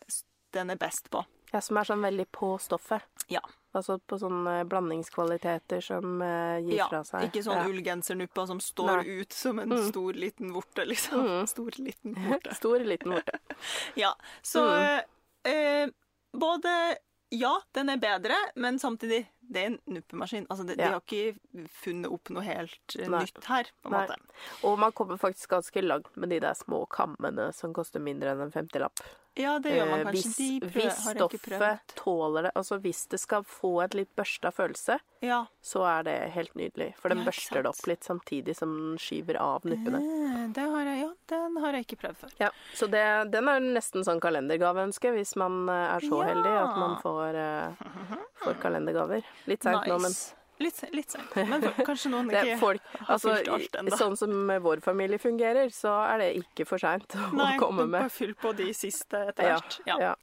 den 0.55 0.69
er 0.73 0.79
best 0.79 1.09
på. 1.11 1.25
Ja, 1.53 1.59
som 1.61 1.77
er 1.77 1.83
sånn 1.87 2.01
veldig 2.03 2.25
på 2.35 2.55
stoffet. 2.59 3.03
Ja. 3.31 3.41
Altså 3.75 3.97
på 3.99 4.17
sånne 4.19 4.63
blandingskvaliteter 4.71 5.81
som 5.83 6.21
uh, 6.23 6.57
gir 6.63 6.77
Ja, 6.79 6.87
fra 6.89 7.01
seg. 7.03 7.25
ikke 7.29 7.43
sånn 7.43 7.59
ja. 7.59 7.65
ullgensernupper 7.69 8.47
som 8.47 8.59
står 8.63 9.01
Nei. 9.03 9.19
ut 9.21 9.33
som 9.35 9.59
en 9.59 9.69
Mm. 9.69 9.89
stor, 9.89 10.13
liten 10.13 10.51
vorte, 10.55 10.85
liksom. 10.87 11.25
Mm. 11.25 11.47
Stor, 11.53 11.71
liten 11.77 12.15
vorte. 12.15 12.55
Stor, 12.61 12.79
liten 12.79 13.11
vorte. 13.11 13.39
Ja, 13.95 14.13
så 14.41 14.63
Mm. 14.65 15.03
eh, 15.43 15.89
både 16.33 16.97
Ja, 17.31 17.59
den 17.73 17.89
er 17.89 17.97
bedre, 17.97 18.35
men 18.55 18.77
samtidig 18.79 19.25
det 19.49 19.61
er 19.63 19.65
en 19.71 19.79
nuppemaskin. 19.87 20.47
Altså, 20.49 20.65
det, 20.67 20.77
Ja. 20.79 20.87
De 20.87 20.93
har 20.93 21.01
ikke 21.01 21.67
funnet 21.69 22.11
opp 22.11 22.29
noe 22.29 22.43
helt 22.43 22.95
eh, 22.99 23.07
Nei. 23.07 23.21
nytt 23.25 23.43
her, 23.49 23.69
på 23.83 23.91
en 23.91 23.91
Nei. 23.97 24.05
måte. 24.07 24.17
Og 24.63 24.79
man 24.79 24.91
kommer 24.91 25.17
faktisk 25.21 25.49
ganske 25.49 25.81
langt 25.85 26.15
med 26.17 26.29
de 26.29 26.39
der 26.39 26.53
små 26.53 26.85
kammene 26.89 27.51
som 27.53 27.73
koster 27.73 27.99
mindre 28.03 28.31
enn 28.35 28.41
en 28.47 28.51
50-lapp. 28.51 28.99
Ja, 29.37 29.57
det 29.59 29.73
gjør 29.75 29.89
man 29.89 29.99
Eh, 29.99 30.03
kanskje. 30.05 30.21
Hvis, 30.23 30.37
De 30.37 30.59
prøv, 30.61 30.85
hvis 30.85 30.99
stoffet 31.11 31.95
tåler 31.99 32.43
det, 32.47 32.51
altså 32.55 32.77
hvis 32.79 33.01
det 33.11 33.19
skal 33.19 33.43
få 33.43 33.83
et 33.83 33.93
litt 33.93 34.13
børsta 34.15 34.47
følelse, 34.55 34.99
Ja. 35.21 35.45
så 35.61 35.83
er 35.83 36.03
det 36.03 36.31
helt 36.31 36.53
nydelig. 36.55 36.95
For 36.95 37.09
den 37.09 37.19
Ja, 37.19 37.25
børster 37.25 37.63
det 37.63 37.65
opp 37.67 37.85
litt 37.87 37.99
samtidig 38.07 38.55
som 38.55 38.71
den 38.77 38.97
skyver 38.97 39.35
av 39.41 39.61
nuppene. 39.65 39.99
Eh, 39.99 40.47
Det 40.55 40.63
har 40.63 40.83
jeg, 40.85 41.01
ja, 41.01 41.11
den 41.27 41.57
har 41.57 41.73
jeg 41.73 41.85
ikke 41.85 41.99
prøvd 41.99 42.15
før. 42.15 42.31
Ja, 42.39 42.49
Så 42.73 42.87
det, 42.89 43.31
den 43.31 43.47
er 43.49 43.59
nesten 43.59 44.05
sånn 44.05 44.21
kalendergaveønske, 44.21 45.11
hvis 45.11 45.35
man 45.35 45.67
er 45.67 45.99
så 45.99 46.23
heldig 46.23 46.55
at 46.55 46.77
man 46.77 46.95
får, 47.01 47.35
eh, 47.35 47.73
får 48.45 48.57
kalendergaver. 48.63 49.27
Litt 49.51 49.63
seint 49.67 49.87
nå, 49.91 49.99
men 50.07 50.15
Litt, 50.63 50.77
litt 50.95 51.11
sent. 51.11 51.33
Men 51.49 51.65
kanskje 51.83 52.09
noen 52.13 52.29
ikke 52.31 52.53
folk, 52.61 52.83
har 53.01 53.09
altså, 53.17 53.33
fylt 53.35 53.49
alt 53.51 53.73
ennå. 53.81 53.97
Sånn 53.99 54.13
som 54.15 54.31
vår 54.63 54.79
familie 54.85 55.19
fungerer, 55.19 55.67
så 55.75 55.91
er 56.13 56.21
det 56.23 56.29
ikke 56.39 56.63
for 56.69 56.79
seint 56.79 57.11
å 57.19 57.25
Nei, 57.35 57.57
komme 57.59 57.83
du 57.83 57.89
Nei, 57.91 58.05
bare 58.05 58.13
fyll 58.13 58.31
på 58.39 58.53
de 58.55 58.69
siste 58.77 59.19
etter 59.33 59.49
Ja, 59.49 59.57
hvert. 59.59 59.75
Ja. 59.89 59.97
ja. 59.99 60.13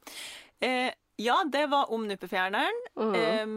Eh, 0.65 0.89
ja, 1.21 1.35
det 1.45 1.67
var 1.69 1.91
om 1.93 2.07
nuppefjerneren. 2.09 2.79
Mm. 2.97 3.13
Eh, 3.19 3.53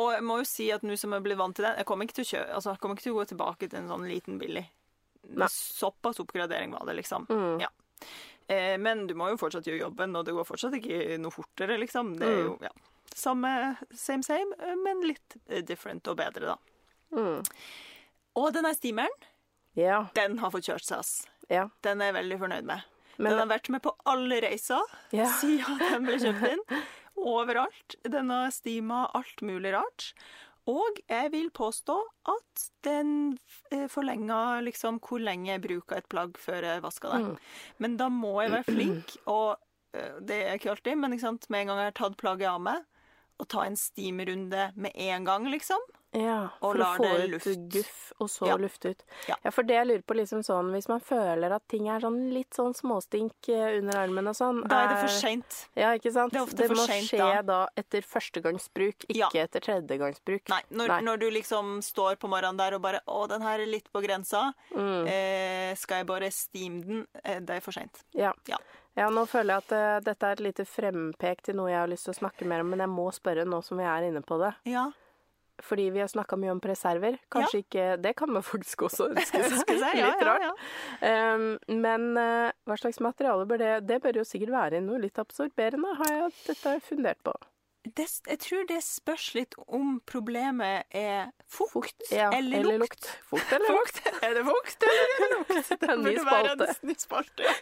og 0.00 0.08
jeg 0.14 0.24
må 0.24 0.38
jo 0.40 0.46
si 0.48 0.70
at 0.72 0.80
nå 0.88 0.96
som 0.96 1.12
jeg 1.12 1.26
blir 1.26 1.36
vant 1.36 1.52
til 1.58 1.66
den 1.66 1.76
Jeg 1.76 1.84
kommer 1.84 2.08
ikke 2.08 2.16
til 2.22 2.24
å, 2.24 2.30
kjøre, 2.30 2.54
altså, 2.56 2.72
kommer 2.80 2.96
ikke 2.96 3.04
til 3.10 3.12
å 3.12 3.18
gå 3.20 3.26
tilbake 3.34 3.68
til 3.68 3.82
en 3.82 3.90
sånn 3.92 4.06
liten 4.08 4.38
billig. 4.40 4.64
Nei. 5.36 5.48
Såpass 5.52 6.22
oppgradering 6.24 6.72
var 6.72 6.88
det, 6.88 6.96
liksom. 7.02 7.28
Mm. 7.28 7.60
Ja. 7.66 7.68
Eh, 8.48 8.78
men 8.80 9.04
du 9.06 9.12
må 9.20 9.28
jo 9.28 9.36
fortsatt 9.44 9.68
gjøre 9.68 9.84
jobben, 9.84 10.16
og 10.16 10.24
det 10.24 10.32
går 10.40 10.48
fortsatt 10.48 10.78
ikke 10.80 11.20
noe 11.20 11.36
fortere, 11.36 11.76
liksom. 11.84 12.16
Det 12.16 12.26
er 12.32 12.40
Mm. 12.40 12.48
jo 12.48 12.56
ja, 12.64 12.72
samme 13.18 13.76
same 13.94 14.22
same, 14.26 14.56
eh, 14.60 14.76
men 14.78 15.02
litt 15.06 15.36
eh, 15.48 15.62
different 15.64 16.08
og 16.10 16.18
bedre, 16.20 16.54
da. 16.54 16.56
Mm. 17.16 17.42
Og 18.40 18.48
denne 18.56 18.72
steameren, 18.76 19.28
ja. 19.76 20.06
den 20.16 20.38
har 20.40 20.52
fått 20.54 20.70
kjørt 20.70 20.86
seg, 20.86 21.02
ass. 21.02 21.12
ja. 21.52 21.66
Den 21.84 22.00
er 22.00 22.12
jeg 22.12 22.18
veldig 22.20 22.40
fornøyd 22.46 22.68
med. 22.70 22.88
Men 23.18 23.34
den 23.34 23.42
har 23.42 23.50
vært 23.50 23.68
med 23.74 23.82
på 23.84 23.92
alle 24.08 24.40
reiser 24.42 24.80
Ja. 25.12 25.28
siden 25.40 25.78
den 25.82 26.06
ble 26.08 26.16
kjøpt 26.22 26.46
inn. 26.48 26.62
Overalt. 27.22 27.98
Den 28.08 28.32
har 28.32 28.48
steama 28.50 29.04
alt 29.14 29.44
mulig 29.44 29.74
rart. 29.76 30.14
Og 30.70 31.00
jeg 31.10 31.32
vil 31.32 31.50
påstå 31.50 31.94
at 32.30 32.64
den 32.86 33.36
forlenga 33.90 34.60
liksom 34.62 35.00
hvor 35.02 35.18
lenge 35.22 35.50
jeg 35.50 35.62
bruker 35.64 35.98
et 35.98 36.08
plagg 36.12 36.38
før 36.38 36.62
jeg 36.68 36.84
vasker 36.84 37.12
det. 37.16 37.20
Mm. 37.24 37.36
Men 37.82 37.96
da 37.98 38.08
må 38.14 38.36
jeg 38.44 38.52
være 38.54 38.68
flink, 38.70 39.16
og 39.26 39.58
eh, 39.98 40.20
det 40.22 40.38
er 40.46 40.60
ikke 40.60 40.70
alltid, 40.76 41.00
men 41.02 41.16
ikke 41.16 41.26
sant, 41.26 41.48
med 41.50 41.64
en 41.64 41.72
gang 41.72 41.82
jeg 41.82 41.90
har 41.90 41.98
tatt 41.98 42.18
plagget 42.20 42.52
av 42.52 42.62
meg, 42.62 42.86
og 43.40 43.48
ta 43.48 43.62
en 43.64 43.76
steamrunde 43.76 44.72
med 44.76 44.92
en 44.94 45.24
gang, 45.24 45.46
liksom. 45.50 45.78
Ja, 46.14 46.50
for 46.60 46.74
å 46.76 46.96
få 46.98 47.06
ut 47.24 47.68
guff, 47.72 48.12
og 48.20 48.28
så 48.28 48.46
Ja. 48.46 48.56
lufte 48.60 48.90
ut. 48.90 49.02
Ja. 49.28 49.34
Ja. 49.44 49.50
for 49.50 49.62
det 49.62 49.72
jeg 49.78 49.86
lurer 49.86 50.02
på, 50.02 50.14
liksom 50.14 50.42
sånn, 50.44 50.70
hvis 50.70 50.86
man 50.86 51.00
føler 51.00 51.50
at 51.54 51.66
ting 51.68 51.88
er 51.88 52.00
sånn 52.00 52.30
litt 52.34 52.50
sånn 52.50 52.74
småstink 52.76 53.32
eh, 53.48 53.78
under 53.78 53.96
armen 53.96 54.28
og 54.28 54.34
sånn 54.36 54.68
Da 54.68 54.82
er 54.84 54.88
det 54.92 54.98
for 55.00 55.08
seint. 55.08 55.68
Ja, 55.74 55.94
ikke 55.96 56.12
sant? 56.12 56.32
Det 56.34 56.40
er 56.40 56.44
ofte 56.44 56.66
for 56.68 56.74
må 56.74 56.86
sent 56.86 57.08
skje 57.08 57.16
da. 57.18 57.40
da. 57.42 57.66
etter 57.78 58.02
førstegangsbruk, 58.02 59.06
ikke 59.08 59.32
Ja. 59.34 59.44
etter 59.46 59.60
tredjegangsbruk. 59.60 60.48
Nei, 60.50 60.60
når, 60.70 60.88
Nei. 60.88 61.00
når 61.00 61.18
du 61.18 61.30
liksom 61.30 61.78
står 61.80 62.16
på 62.16 62.28
morgenen 62.28 62.58
der 62.58 62.74
og 62.74 62.82
bare 62.82 63.00
'Å, 63.08 63.26
den 63.30 63.40
her 63.40 63.60
er 63.60 63.66
litt 63.66 63.90
på 63.90 64.02
grensa', 64.04 64.52
Mm. 64.76 65.06
eh, 65.08 65.74
skal 65.76 65.96
jeg 66.04 66.06
bare 66.06 66.30
steame 66.30 66.84
den? 66.84 67.06
Eh, 67.24 67.40
det 67.40 67.50
er 67.56 67.60
for 67.60 67.72
seint. 67.72 68.04
Ja. 68.12 68.34
Ja. 68.96 69.02
Ja, 69.02 69.10
nå 69.10 69.24
føler 69.26 69.54
jeg 69.54 69.64
at 69.64 69.72
uh, 69.72 70.00
dette 70.04 70.28
er 70.28 70.36
et 70.36 70.42
lite 70.44 70.64
frempek 70.68 71.40
til 71.46 71.56
noe 71.56 71.70
jeg 71.72 71.80
har 71.80 71.90
lyst 71.90 72.04
til 72.08 72.12
å 72.12 72.18
snakke 72.18 72.48
mer 72.48 72.64
om, 72.64 72.72
men 72.74 72.82
jeg 72.84 72.92
må 72.92 73.06
spørre 73.14 73.46
nå 73.48 73.62
som 73.64 73.80
vi 73.80 73.86
er 73.88 74.08
inne 74.10 74.20
på 74.26 74.36
det. 74.42 74.52
Ja. 74.68 74.90
Fordi 75.62 75.90
vi 75.94 76.00
har 76.02 76.10
snakka 76.10 76.36
mye 76.40 76.52
om 76.52 76.60
preserver. 76.60 77.18
Kanskje 77.30 77.60
ikke 77.62 77.84
Det 78.02 78.14
kan 78.18 78.32
man 78.34 78.42
faktisk 78.42 78.82
også 78.88 79.08
ønske 79.12 79.42
seg. 79.46 79.72
Ja, 80.00 80.10
litt 80.10 80.24
ja, 80.24 80.26
rart. 80.26 80.44
ja. 80.48 81.34
Um, 81.34 81.46
men 81.84 82.08
uh, 82.18 82.50
hva 82.66 82.78
slags 82.80 83.00
materiale 83.04 83.46
bør 83.46 83.60
det 83.62 83.72
Det 83.86 84.00
bør 84.02 84.22
jo 84.22 84.26
sikkert 84.26 84.54
være 84.56 84.82
noe 84.84 85.00
litt 85.02 85.20
absorberende, 85.22 85.94
har 86.00 86.14
jeg 86.16 86.32
dette 86.48 86.76
fundert 86.88 87.20
på. 87.24 87.34
Det, 87.84 88.04
jeg 88.28 88.38
tror 88.38 88.66
det 88.68 88.76
spørs 88.86 89.34
litt 89.34 89.54
om 89.66 89.96
problemet 90.06 90.84
er 90.94 91.32
fukt, 91.50 91.98
Ja, 92.12 92.28
eller, 92.32 92.62
lukt. 92.78 93.08
Fukt 93.26 93.50
eller 93.52 93.74
lukt? 93.74 93.98
Er 94.22 94.34
det 94.38 94.44
fukt 94.46 94.84
eller 94.86 95.14
er 95.26 95.32
lukt? 95.34 95.70
Det 95.80 95.88
er 95.88 95.92
en 95.96 96.04
ny 96.04 96.12
burde 96.14 96.24
være 96.30 96.52
spalte. 96.54 96.68
en 96.82 96.88
ny 96.88 96.94
spalte. 96.94 97.54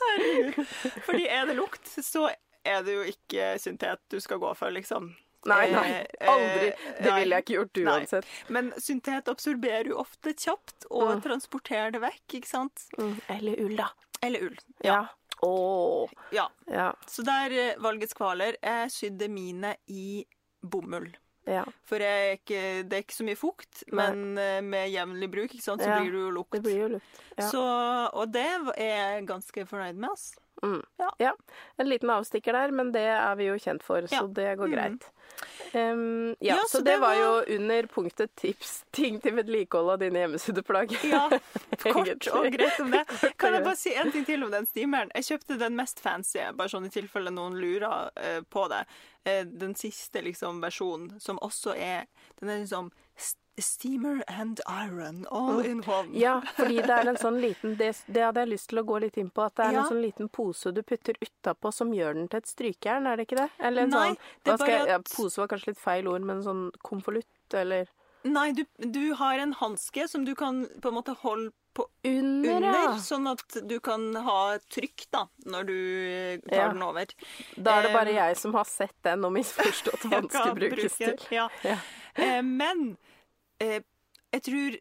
Herregud. 0.00 0.66
Fordi 1.06 1.26
er 1.28 1.46
det 1.50 1.56
lukt, 1.58 1.90
så 2.06 2.28
er 2.66 2.82
det 2.86 2.94
jo 2.96 3.04
ikke 3.10 3.52
syntet 3.62 4.02
du 4.12 4.18
skal 4.22 4.38
gå 4.42 4.52
for, 4.58 4.70
liksom. 4.74 5.12
Nei, 5.46 5.68
nei, 5.70 5.90
Eh, 6.18 6.28
aldri. 6.30 6.68
eh, 6.72 7.02
Det 7.04 7.12
ville 7.14 7.36
jeg 7.36 7.44
ikke 7.44 7.54
gjort 7.58 7.76
Nei. 7.84 7.92
uansett. 8.00 8.26
Men 8.50 8.72
syntet 8.82 9.28
absorberer 9.30 9.86
jo 9.92 9.98
ofte 10.02 10.32
kjapt 10.34 10.86
og 10.90 11.16
Mm. 11.16 11.22
transporterer 11.22 11.92
det 11.92 12.00
vekk, 12.02 12.24
ikke 12.40 12.48
sant? 12.50 12.86
Mm. 12.98 13.20
Eller 13.28 13.60
ull, 13.62 13.76
da. 13.76 13.88
Eller 14.22 14.42
ull. 14.48 14.56
Ja. 14.82 15.06
Åh. 15.42 16.08
Ja. 16.32 16.48
Ja. 16.70 16.92
Så 17.06 17.22
der 17.26 17.52
eh, 17.52 17.76
valgets 17.82 18.14
kvaler. 18.16 18.56
Jeg 18.62 18.90
sydde 18.94 19.28
mine 19.28 19.74
i 19.88 20.24
bomull. 20.62 21.10
ja. 21.46 21.64
For 21.86 22.02
jeg 22.02 22.40
det 22.48 22.92
er 22.92 23.02
ikke 23.04 23.14
så 23.14 23.24
mye 23.26 23.36
fukt, 23.38 23.84
Nei. 23.92 24.06
men 24.10 24.38
eh, 24.38 24.60
med 24.62 24.88
jevnlig 24.90 25.28
bruk 25.30 25.52
sant, 25.62 25.82
så 25.82 25.88
Ja, 25.92 26.00
blir 26.00 26.12
det 26.16 26.24
jo 26.24 26.30
lukt. 26.34 26.52
Det 26.56 26.62
blir 26.64 26.80
jo 26.80 26.88
lukt. 26.96 27.20
Ja. 27.36 27.46
Så, 27.50 27.62
og 28.16 28.32
det 28.34 28.46
er 28.76 28.82
jeg 28.82 29.26
ganske 29.28 29.66
fornøyd 29.68 29.94
med. 30.00 30.10
Altså. 30.10 30.40
Mm. 30.64 30.82
Ja. 31.20 31.32
En 31.78 31.88
liten 31.90 32.10
avstikker 32.10 32.52
der, 32.56 32.72
men 32.72 32.90
det 32.92 33.04
er 33.12 33.34
vi 33.36 33.50
jo 33.50 33.58
kjent 33.60 33.82
for, 33.84 34.06
så 34.08 34.24
det 34.32 34.56
går 34.58 34.72
Mm. 34.72 35.00
Um, 35.72 36.28
ja, 36.40 36.54
Ja, 36.54 36.56
så, 36.62 36.68
så 36.68 36.78
det, 36.78 36.90
det 36.92 36.98
var 37.00 37.14
var- 37.14 37.44
jo 37.48 37.56
under 37.56 37.86
punktet 37.86 38.34
tips, 38.36 38.84
ting 38.90 39.20
til 39.20 39.34
vedlikehold 39.36 39.90
av 39.90 39.98
dine 40.00 40.22
hjemmesideplagg'. 40.22 40.94
Ja, 41.10 41.28
kort 41.92 42.28
og 42.32 42.50
greit 42.52 42.80
om 42.80 42.90
det. 42.90 43.04
Kan 43.36 43.54
jeg 43.54 43.64
bare 43.64 43.76
si 43.76 43.94
en 43.94 44.12
ting 44.12 44.24
til 44.26 44.44
om 44.44 44.50
den 44.50 44.66
steameren? 44.66 45.10
Jeg 45.14 45.24
kjøpte 45.30 45.58
den 45.60 45.76
mest 45.76 46.00
fancy, 46.00 46.40
bare 46.56 46.68
sånn 46.72 46.86
i 46.86 46.92
tilfelle 46.94 47.30
noen 47.34 47.58
lurer 47.60 48.10
uh, 48.16 48.40
på 48.50 48.68
det. 48.72 48.84
Uh, 49.26 49.42
den 49.44 49.74
siste 49.74 50.22
liksom 50.22 50.62
versjonen, 50.64 51.20
som 51.20 51.38
også 51.42 51.74
er 51.76 52.06
Den 52.40 52.48
er 52.48 52.62
liksom 52.64 52.92
Steamer 53.58 54.22
and 54.28 54.60
iron 54.68 55.26
all 55.30 55.60
in 55.64 55.82
one. 55.86 56.10
Ja, 56.12 56.40
fordi 56.56 56.76
det 56.84 56.90
er 56.92 57.08
en 57.08 57.16
sånn 57.20 57.38
liten 57.46 57.76
det, 57.80 57.92
det 58.06 58.22
hadde 58.26 58.42
jeg 58.44 58.52
lyst 58.52 58.68
til 58.72 58.82
å 58.82 58.84
gå 58.84 59.00
litt 59.06 59.16
inn 59.16 59.30
på. 59.30 59.46
At 59.48 59.56
det 59.56 59.66
er 59.66 59.72
Ja. 59.72 59.82
en 59.84 59.90
sånn 59.94 60.02
liten 60.04 60.28
pose 60.28 60.72
du 60.76 60.82
putter 60.82 61.14
utapå 61.24 61.72
som 61.72 61.92
gjør 61.96 62.14
den 62.20 62.28
til 62.28 62.38
et 62.42 62.50
strykejern, 62.50 63.06
er 63.08 63.16
det 63.16 63.28
ikke 63.28 63.40
det? 63.42 63.50
Eller 63.58 63.82
en 63.88 63.94
Nei, 63.96 64.08
sånn 64.44 64.58
skal 64.58 64.74
jeg, 64.74 64.88
ja, 64.92 64.98
Pose 65.16 65.40
var 65.40 65.48
kanskje 65.48 65.72
litt 65.72 65.80
feil 65.80 66.08
ord, 66.08 66.22
men 66.28 66.42
sånn 66.44 66.66
konvolutt 66.82 67.54
eller 67.54 67.86
Nei, 68.26 68.50
du, 68.52 68.64
du 68.82 69.14
har 69.14 69.38
en 69.38 69.52
hanske 69.54 70.08
som 70.10 70.24
du 70.26 70.34
kan 70.34 70.64
på 70.82 70.90
en 70.90 70.94
måte 70.96 71.14
holde 71.22 71.52
på 71.76 71.84
Under, 72.08 72.56
under, 72.56 72.94
sånn 73.04 73.26
at 73.30 73.58
du 73.68 73.76
kan 73.84 74.08
ha 74.24 74.56
trykk 74.72 75.04
da, 75.12 75.26
når 75.44 75.66
du 75.68 75.74
eh, 75.76 76.38
tar 76.48 76.56
Ja. 76.56 76.68
den 76.72 76.82
over. 76.82 77.04
Da 77.56 77.74
er 77.78 77.82
det 77.86 77.92
bare 77.92 78.10
um, 78.14 78.16
jeg 78.16 78.36
som 78.40 78.54
har 78.56 78.64
sett 78.64 78.96
den 79.04 79.24
og 79.28 79.34
misforstått 79.36 80.04
hva 80.08 80.22
den 80.22 80.30
skal 80.32 80.54
brukes 80.56 80.96
til. 80.96 81.14
Ja. 81.30 81.48
Ja. 81.62 81.76
Eh, 82.16 82.40
men 82.42 82.96
eh, 83.60 83.80
jeg 84.32 84.42
tror 84.42 84.78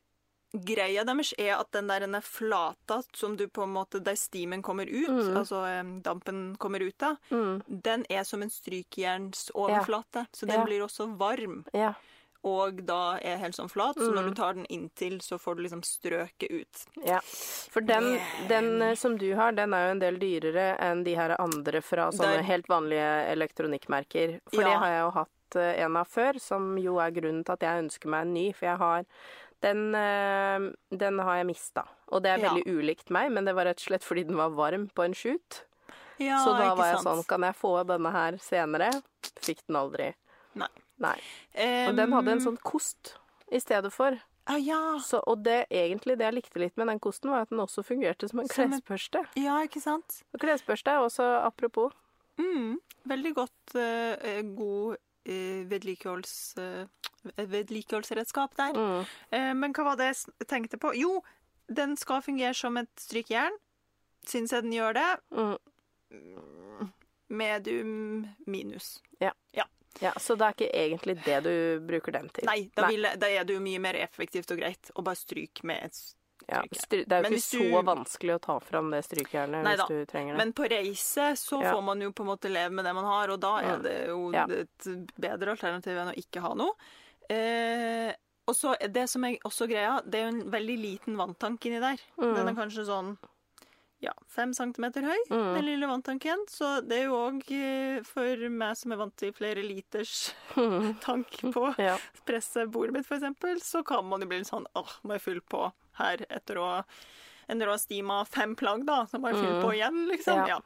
greia 0.65 1.03
deres 1.03 1.33
er 1.37 1.57
at 1.59 1.71
den 1.75 1.87
der 1.87 2.21
flata 2.23 3.01
som 3.13 3.35
du 3.35 3.47
på 3.47 3.63
en 3.63 3.73
måte 3.73 3.99
Der 4.01 4.15
stimen 4.15 4.61
kommer 4.63 4.85
ut, 4.87 5.09
Mm. 5.09 5.35
altså 5.37 5.65
eh, 5.67 5.83
dampen 6.01 6.55
kommer 6.57 6.79
ut 6.81 7.03
av, 7.03 7.17
Mm, 7.29 7.61
den 7.83 8.05
er 8.09 8.23
som 8.23 8.41
en 8.41 8.49
strykejernsoverflate. 8.49 10.15
Ja. 10.15 10.25
Så 10.31 10.45
den 10.47 10.59
Ja. 10.59 10.65
blir 10.65 10.81
også 10.83 11.07
varm, 11.17 11.65
ja. 11.73 11.93
og 12.43 12.85
da 12.85 13.17
er 13.21 13.37
helt 13.37 13.55
sånn 13.55 13.69
flat. 13.71 13.95
Så 13.95 14.11
når 14.13 14.21
Mm. 14.23 14.29
du 14.29 14.33
tar 14.35 14.53
den 14.53 14.65
inntil, 14.69 15.19
så 15.19 15.37
får 15.39 15.55
du 15.55 15.63
liksom 15.63 15.81
strøket 15.83 16.51
ut. 16.51 16.85
Ja, 17.03 17.19
for 17.21 17.81
den, 17.81 18.19
den 18.47 18.81
eh, 18.83 18.95
som 18.95 19.17
du 19.17 19.33
har, 19.35 19.51
den 19.51 19.73
er 19.73 19.87
jo 19.87 19.91
en 19.91 19.99
del 19.99 20.17
dyrere 20.19 20.77
enn 20.79 21.03
de 21.03 21.15
her 21.15 21.35
andre 21.41 21.81
fra 21.81 22.11
sånne 22.11 22.37
Der- 22.37 22.43
helt 22.43 22.67
vanlige 22.67 23.31
elektronikkmerker. 23.31 24.39
For 24.53 24.61
det 24.63 24.77
har 24.77 24.87
jeg 24.87 25.01
jo 25.01 25.11
hatt 25.11 25.29
eh, 25.55 25.83
en 25.85 25.95
av 25.97 26.07
før, 26.09 26.39
som 26.41 26.77
jo 26.81 26.97
er 27.03 27.11
grunnen 27.11 27.43
til 27.45 27.53
at 27.53 27.59
jeg 27.67 27.83
ønsker 27.85 28.09
meg 28.09 28.21
en 28.25 28.33
ny. 28.33 28.45
For 28.53 28.65
jeg 28.65 28.77
har 28.81 29.05
den, 29.61 29.95
eh, 29.95 30.65
den 30.97 31.19
har 31.19 31.37
jeg 31.37 31.45
mista. 31.51 31.85
Og 32.09 32.23
det 32.23 32.31
er 32.33 32.39
Ja. 32.43 32.49
veldig 32.53 32.65
ulikt 32.79 33.09
meg, 33.09 33.31
men 33.31 33.45
det 33.45 33.53
var 33.55 33.65
rett 33.65 33.77
og 33.79 33.87
slett 33.91 34.03
fordi 34.03 34.25
den 34.25 34.35
var 34.37 34.49
varm 34.49 34.89
på 34.93 35.05
en 35.05 35.13
shoot. 35.13 35.63
Ja, 36.17 36.37
Så 36.43 36.57
da 36.57 36.73
var 36.75 36.85
jeg 36.93 36.99
sant? 37.03 37.07
sånn, 37.07 37.27
kan 37.27 37.41
jeg 37.41 37.55
få 37.55 37.85
denne 37.85 38.11
her 38.11 38.37
senere? 38.39 38.89
Fikk 39.41 39.59
den 39.67 39.75
aldri. 39.75 40.13
Nei. 40.55 40.67
Nei. 40.99 41.19
Og 41.89 41.95
den 41.95 42.11
hadde 42.11 42.31
en 42.31 42.39
sånn 42.39 42.57
kost 42.63 43.17
i 43.51 43.59
stedet 43.59 43.91
for. 43.91 44.17
ah, 44.47 44.55
ja. 44.57 44.97
Så, 44.99 45.21
og 45.27 45.41
det 45.43 45.67
egentlig 45.71 46.17
det 46.19 46.25
jeg 46.31 46.33
likte 46.35 46.59
litt 46.59 46.77
med 46.77 46.87
den 46.87 46.99
kosten, 46.99 47.31
var 47.31 47.41
at 47.41 47.49
den 47.49 47.59
også 47.59 47.83
fungerte 47.83 48.29
som 48.29 48.39
en 48.39 48.47
klesbørste. 48.47 49.25
ja, 49.35 49.57
ikke 49.65 49.81
sant? 49.81 50.21
Og 50.33 50.39
klesbørste 50.39 50.87
er 50.87 50.99
også 51.03 51.43
apropos. 51.43 51.91
Mm, 52.37 52.77
veldig 53.07 53.33
godt 53.33 53.75
eh, 53.75 54.41
god 54.43 54.97
vedlikeholdsredskap 57.35 58.55
der. 58.57 58.77
Mm. 58.77 59.05
Eh, 59.31 59.53
men 59.57 59.75
hva 59.75 59.91
var 59.91 59.99
det 59.99 60.11
jeg 60.11 60.47
tenkte 60.49 60.79
på? 60.81 60.93
Jo, 60.97 61.19
den 61.67 61.95
skal 61.97 62.23
fungere 62.25 62.53
som 62.57 62.77
et 62.77 62.91
strykejern. 63.01 63.55
Syns 64.25 64.53
jeg 64.53 64.65
den 64.65 64.73
gjør 64.73 64.97
det. 64.97 65.09
Mm. 65.31 66.91
Medium 67.27 68.27
minus. 68.45 69.01
Ja. 69.19 69.31
Ja, 70.01 70.11
Så 70.19 70.35
det 70.35 70.45
er 70.45 70.55
ikke 70.55 70.75
egentlig 70.75 71.15
det 71.23 71.37
du 71.45 71.53
bruker 71.87 72.11
den 72.11 72.27
til? 72.35 72.43
Nei, 72.49 72.65
da, 72.75 72.89
vil 72.91 73.07
da 73.15 73.29
er 73.31 73.45
det 73.47 73.55
jo 73.55 73.61
mye 73.63 73.79
mer 73.79 73.95
effektivt 73.95 74.51
og 74.51 74.59
greit 74.59 74.89
å 74.91 75.03
bare 75.05 75.19
stryke 75.19 75.63
med 75.67 75.87
et 75.87 75.99
Ja, 76.47 76.61
det 76.89 77.11
er 77.11 77.17
jo 77.17 77.21
Men 77.23 77.33
ikke 77.33 77.41
så 77.41 77.57
du- 77.57 77.87
vanskelig 77.89 78.35
å 78.35 78.41
ta 78.41 78.59
fram 78.59 78.91
det 78.91 79.03
strykejernet 79.07 79.65
hvis 79.65 79.87
du 79.87 80.05
trenger 80.05 80.33
det. 80.33 80.37
Men 80.37 80.53
på 80.53 80.69
reise 80.69 81.31
så 81.41 81.61
Ja. 81.63 81.73
får 81.73 81.83
man 81.83 82.01
jo 82.01 82.11
på 82.11 82.21
en 82.21 82.27
måte 82.37 82.51
leve 82.51 82.71
med 82.71 82.85
det 82.85 82.93
man 82.93 83.03
har, 83.05 83.29
og 83.31 83.39
da 83.39 83.57
er 83.57 83.77
Mm. 83.77 83.83
det 83.83 84.07
jo 84.07 84.31
Ja. 84.31 84.45
et 84.45 85.11
bedre 85.19 85.49
alternativ 85.57 85.97
enn 85.97 86.13
å 86.13 86.15
ikke 86.15 86.41
ha 86.41 86.53
noe. 86.53 86.73
Eh, 87.29 88.13
og 88.47 88.53
så 88.55 88.75
Det 88.91 89.09
som 89.09 89.23
er 89.25 89.37
også 89.43 89.67
greia, 89.67 90.01
det 90.07 90.15
er 90.21 90.29
jo 90.31 90.37
en 90.37 90.51
veldig 90.51 90.77
liten 90.79 91.15
vanntank 91.17 91.59
inni 91.65 91.79
der. 91.79 91.97
Mm. 92.19 92.35
Den 92.35 92.47
er 92.49 92.53
kanskje 92.53 92.85
sånn 92.85 93.17
ja, 94.01 94.11
fem 94.27 94.53
centimeter 94.53 95.01
høy, 95.01 95.17
Mm. 95.31 95.55
den 95.55 95.65
lille 95.65 95.87
vanntanken. 95.87 96.45
Så 96.47 96.87
det 96.87 96.99
er 96.99 97.03
jo 97.05 97.31
òg 97.31 98.05
for 98.05 98.49
meg 98.49 98.77
som 98.77 98.91
er 98.91 98.97
vant 98.97 99.15
til 99.17 99.31
flere 99.31 99.63
liters 99.63 100.33
tank 101.01 101.27
på 101.41 101.75
ja. 101.79 101.97
pressebordet 102.27 102.91
mitt, 102.93 103.07
eksempel, 103.09 103.55
så 103.61 103.83
kan 103.83 104.05
man 104.07 104.21
jo 104.21 104.27
bli 104.27 104.37
litt 104.39 104.47
sånn 104.51 104.65
åh, 104.75 104.99
må 105.03 105.13
jeg 105.13 105.21
fylle 105.21 105.41
på 105.49 105.71
her 105.97 106.25
etter 106.29 106.59
å 106.61 106.69
en 107.47 107.61
rå 107.61 107.75
ha 107.75 107.77
stima 107.77 108.23
fem 108.25 108.55
plagg, 108.57 108.85
da, 108.87 109.03
som 109.05 109.21
bare 109.21 109.35
fyller 109.37 109.59
Mm. 109.59 109.63
på 109.63 109.73
igjen, 109.75 110.07
liksom. 110.09 110.47
Ja. 110.47 110.59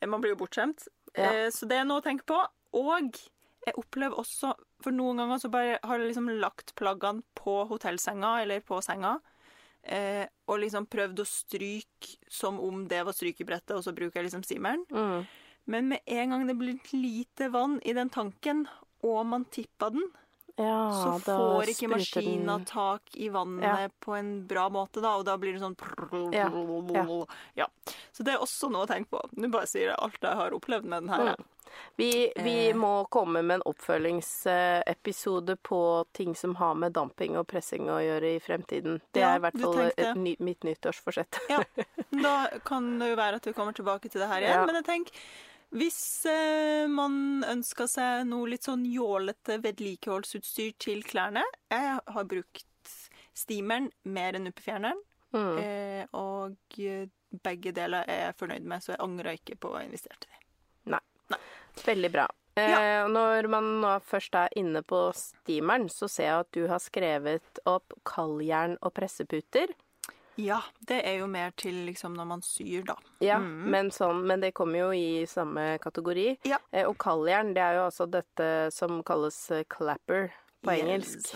Ja. 0.00 0.06
Man 0.06 0.20
blir 0.20 0.34
jo 0.34 0.40
bortskjemt. 0.44 0.86
Ja. 1.14 1.30
Eh, 1.32 1.48
så 1.50 1.66
det 1.66 1.78
er 1.80 1.84
noe 1.88 2.00
å 2.02 2.04
tenke 2.04 2.26
på. 2.28 2.36
Og 2.76 3.16
jeg 3.66 3.74
opplever 3.80 4.18
også 4.20 4.54
For 4.82 4.92
noen 4.92 5.16
ganger 5.16 5.38
så 5.40 5.48
bare 5.50 5.78
har 5.82 5.98
jeg 5.98 6.10
liksom 6.12 6.28
lagt 6.38 6.74
plaggene 6.76 7.22
på 7.34 7.66
hotellsenga 7.66 8.42
eller 8.42 8.60
på 8.60 8.76
senga. 8.84 9.14
Eh, 9.82 10.26
og 10.46 10.58
liksom 10.60 10.84
prøvd 10.86 11.22
å 11.22 11.24
stryke 11.26 12.18
som 12.28 12.60
om 12.60 12.86
det 12.86 13.02
var 13.06 13.12
strykebrettet, 13.16 13.70
og 13.74 13.82
så 13.86 13.94
bruker 13.96 14.20
jeg 14.20 14.26
liksom 14.28 14.44
simmeren. 14.44 14.84
Mm. 14.90 15.26
Men 15.66 15.88
med 15.88 16.00
en 16.06 16.30
gang 16.30 16.46
det 16.46 16.56
blir 16.58 16.78
lite 16.92 17.48
vann 17.50 17.80
i 17.84 17.94
den 17.96 18.10
tanken, 18.10 18.66
og 19.02 19.24
man 19.26 19.44
tipper 19.46 19.90
den, 19.96 20.10
ja 20.56 20.76
så 20.92 21.10
får 21.24 21.68
ikke 21.72 21.88
maskina 21.92 22.58
tak 22.64 23.02
i 23.14 23.28
vannet 23.28 23.62
Ja. 23.64 23.88
på 24.00 24.14
en 24.18 24.46
bra 24.46 24.68
måte, 24.72 25.02
da, 25.02 25.16
og 25.18 25.24
da 25.28 25.36
blir 25.36 25.52
det 25.52 25.60
sånn 25.60 25.76
Ja, 26.32 26.48
Ja. 27.54 27.66
Så 28.12 28.24
det 28.24 28.34
er 28.34 28.38
også 28.40 28.70
noe 28.72 28.86
å 28.86 28.88
tenke 28.88 29.10
på. 29.10 29.20
Nå 29.36 29.50
bare 29.52 29.66
sier 29.66 29.90
jeg 29.90 29.96
alt 29.98 30.20
jeg 30.22 30.34
har 30.34 30.50
opplevd 30.56 30.84
med 30.84 31.02
den 31.02 31.08
her. 31.12 31.34
Mm. 31.36 31.44
Vi, 31.98 32.32
vi 32.40 32.68
Eh. 32.70 32.74
må 32.74 33.06
komme 33.10 33.42
med 33.44 33.56
en 33.60 33.62
oppfølgingsepisode 33.66 35.56
på 35.62 36.04
ting 36.12 36.34
som 36.34 36.54
har 36.56 36.74
med 36.74 36.92
damping 36.92 37.36
og 37.36 37.46
pressing 37.46 37.88
å 37.90 37.98
gjøre 38.00 38.36
i 38.36 38.40
fremtiden. 38.40 39.00
Det 39.12 39.22
er 39.22 39.36
i 39.36 39.42
hvert 39.44 39.60
fall 39.60 40.16
ny, 40.16 40.36
mitt 40.40 40.62
nyttårsforsett. 40.64 41.40
Ja. 41.50 41.62
Da 42.16 42.46
kan 42.64 42.98
det 42.98 43.10
jo 43.10 43.16
være 43.18 43.36
at 43.36 43.44
vi 43.46 43.52
kommer 43.52 43.72
tilbake 43.76 44.08
til 44.08 44.20
det 44.22 44.28
her 44.30 44.40
igjen. 44.40 44.64
Men 44.66 44.78
jeg 44.78 44.84
tenker, 44.86 45.12
hvis 45.74 46.26
eh, 46.30 46.86
man 46.88 47.42
ønsker 47.44 47.88
seg 47.90 48.26
noe 48.28 48.48
litt 48.52 48.64
sånn 48.68 48.84
jålete 48.86 49.58
vedlikeholdsutstyr 49.64 50.72
til 50.78 51.02
klærne 51.02 51.42
Jeg 51.70 51.98
har 52.06 52.24
brukt 52.24 52.66
steameren 53.36 53.90
mer 54.04 54.34
enn 54.38 54.48
nuppefjerneren, 54.50 55.02
Mm. 55.34 55.58
Eh, 55.58 56.06
og 56.16 56.76
eh, 56.78 57.08
begge 57.44 57.72
deler 57.74 58.06
er 58.08 58.20
jeg 58.28 58.36
fornøyd 58.38 58.64
med, 58.70 58.80
så 58.80 58.94
jeg 58.94 59.02
angrer 59.04 59.36
ikke 59.36 59.56
på 59.60 59.72
å 59.72 59.74
ha 59.76 59.82
investert 59.84 60.24
i 60.24 60.30
det. 60.30 60.42
Veldig 61.84 62.08
bra. 62.14 62.24
Eh, 62.56 62.70
Ja. 62.70 63.06
når 63.10 63.48
man 63.52 63.66
nå 63.82 63.90
først 64.00 64.34
er 64.38 64.48
inne 64.56 64.80
på 64.86 65.12
steameren, 65.12 65.90
så 65.92 66.08
ser 66.08 66.24
jeg 66.24 66.40
at 66.40 66.52
du 66.56 66.62
har 66.70 66.78
skrevet 66.80 67.58
opp 67.66 67.92
kaldjern 68.06 68.78
og 68.80 68.94
presseputer. 68.94 69.74
Ja, 70.36 70.60
det 70.86 70.98
er 71.06 71.18
jo 71.22 71.26
mer 71.26 71.50
til 71.56 71.86
liksom 71.86 72.14
når 72.16 72.26
man 72.26 72.42
syr, 72.44 72.84
da. 72.84 72.96
Ja, 73.24 73.38
Mm. 73.38 73.70
men, 73.70 73.90
sånn, 73.90 74.24
men 74.26 74.40
det 74.40 74.52
kommer 74.54 74.78
jo 74.78 74.90
i 74.92 75.24
samme 75.26 75.78
kategori. 75.80 76.38
Ja. 76.44 76.58
Eh, 76.72 76.84
og 76.86 76.98
kalljern, 76.98 77.54
det 77.54 77.62
er 77.62 77.74
jo 77.78 77.86
altså 77.88 78.06
dette 78.10 78.70
som 78.72 79.02
kalles 79.02 79.50
eh, 79.50 79.64
clapper 79.64 80.32
på 80.62 80.72
Yes. 80.72 80.82
engelsk. 80.82 81.34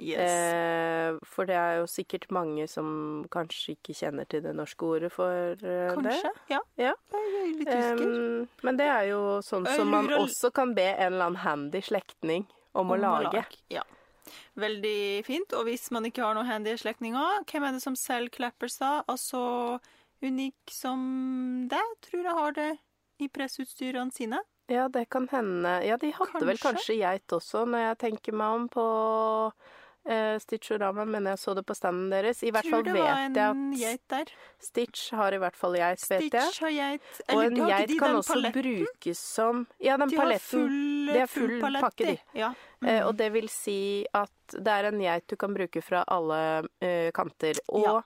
Yes. 0.00 0.18
Eh, 0.22 1.16
for 1.26 1.44
det 1.44 1.56
er 1.58 1.78
jo 1.80 1.86
sikkert 1.90 2.28
mange 2.30 2.68
som 2.70 3.24
kanskje 3.34 3.74
ikke 3.74 3.96
kjenner 3.98 4.28
til 4.30 4.42
det 4.44 4.54
norske 4.54 4.86
ordet 4.86 5.10
for 5.10 5.32
eh, 5.58 5.90
Kanskje. 5.96 6.22
det. 6.22 6.32
Ja. 6.54 6.60
Ja. 6.78 6.92
Jeg 7.12 7.56
litt. 7.58 7.68
Em, 7.68 8.48
men 8.62 8.76
det 8.78 8.86
er 8.86 9.08
jo 9.10 9.40
sånn 9.42 9.66
som 9.66 9.88
man 9.90 10.06
også 10.06 10.52
kan 10.54 10.72
be 10.74 10.86
en 10.94 11.14
eller 11.14 11.24
annen 11.32 11.42
handy 11.42 11.80
slektning 11.82 12.46
om, 12.74 12.92
å 12.94 12.96
lage. 13.00 13.44
Ja. 13.74 13.82
Veldig 14.58 15.24
fint. 15.26 15.52
Og 15.58 15.64
hvis 15.68 15.88
man 15.94 16.08
ikke 16.08 16.24
har 16.24 16.36
noen 16.36 16.48
handy 16.48 16.74
slektninger, 16.80 17.44
hvem 17.48 17.64
er 17.68 17.76
det 17.76 17.82
som 17.84 17.96
selger 17.98 18.34
clappers 18.38 18.78
da? 18.80 18.98
Altså 19.08 19.78
Unik 20.18 20.72
som 20.74 21.02
deg, 21.70 21.90
tror 22.02 22.24
jeg 22.26 22.38
har 22.40 22.54
det 22.56 22.70
i 23.22 23.28
pressutstyrene 23.30 24.10
sine. 24.14 24.40
Ja, 24.68 24.88
det 24.92 25.06
kan 25.14 25.28
hende. 25.30 25.78
Ja, 25.86 25.96
de 25.96 26.10
hadde 26.12 26.42
vel 26.44 26.58
Kanskje. 26.58 26.64
kanskje 26.66 26.96
geit 27.00 27.32
også, 27.32 27.62
når 27.70 27.84
jeg 27.86 27.98
tenker 28.02 28.34
meg 28.36 28.56
om 28.58 28.66
på 28.68 28.86
Stitchorama, 30.38 31.04
men 31.04 31.24
jeg 31.26 31.38
så 31.38 31.54
det 31.54 31.64
på 31.66 31.74
standen 31.76 32.10
deres. 32.10 32.42
I 32.42 32.50
hvert 32.54 32.64
tror 32.64 32.84
fall 32.84 32.94
vet 32.94 33.36
jeg 33.36 33.48
at 33.48 33.80
geit 33.80 34.04
der. 34.08 34.30
Stitch 34.58 35.10
har 35.12 35.32
i 35.36 35.40
hvert 35.42 35.56
fall 35.56 35.74
geit, 35.76 36.04
vet 36.10 36.22
jeg. 36.22 36.30
Stitch 36.30 36.60
har 36.64 36.70
geit. 36.70 37.20
Og 37.34 37.42
en 37.44 37.58
geit 37.68 37.88
de 37.88 37.98
kan 37.98 38.16
også 38.16 38.34
paletten? 38.38 38.62
brukes 38.62 39.18
som 39.18 39.66
Ja, 39.80 39.96
den 39.96 40.08
De 40.08 40.16
paletten. 40.16 40.40
full, 40.40 41.06
det 41.12 41.20
er 41.22 41.26
full 41.26 41.60
palett, 41.60 41.82
pakke, 41.82 42.06
de. 42.06 42.18
Ja. 42.34 42.54
Eh, 42.82 43.00
Mm. 43.02 43.06
og 43.08 43.16
det 43.16 43.32
vil 43.32 43.48
si 43.48 44.06
at 44.14 44.30
det 44.54 44.68
er 44.68 44.84
en 44.92 45.00
geit 45.00 45.26
du 45.26 45.36
kan 45.36 45.52
bruke 45.54 45.82
fra 45.82 46.04
alle 46.06 46.64
eh, 46.80 47.10
kanter. 47.10 47.58
Og 47.68 47.82
Ja. 47.84 48.02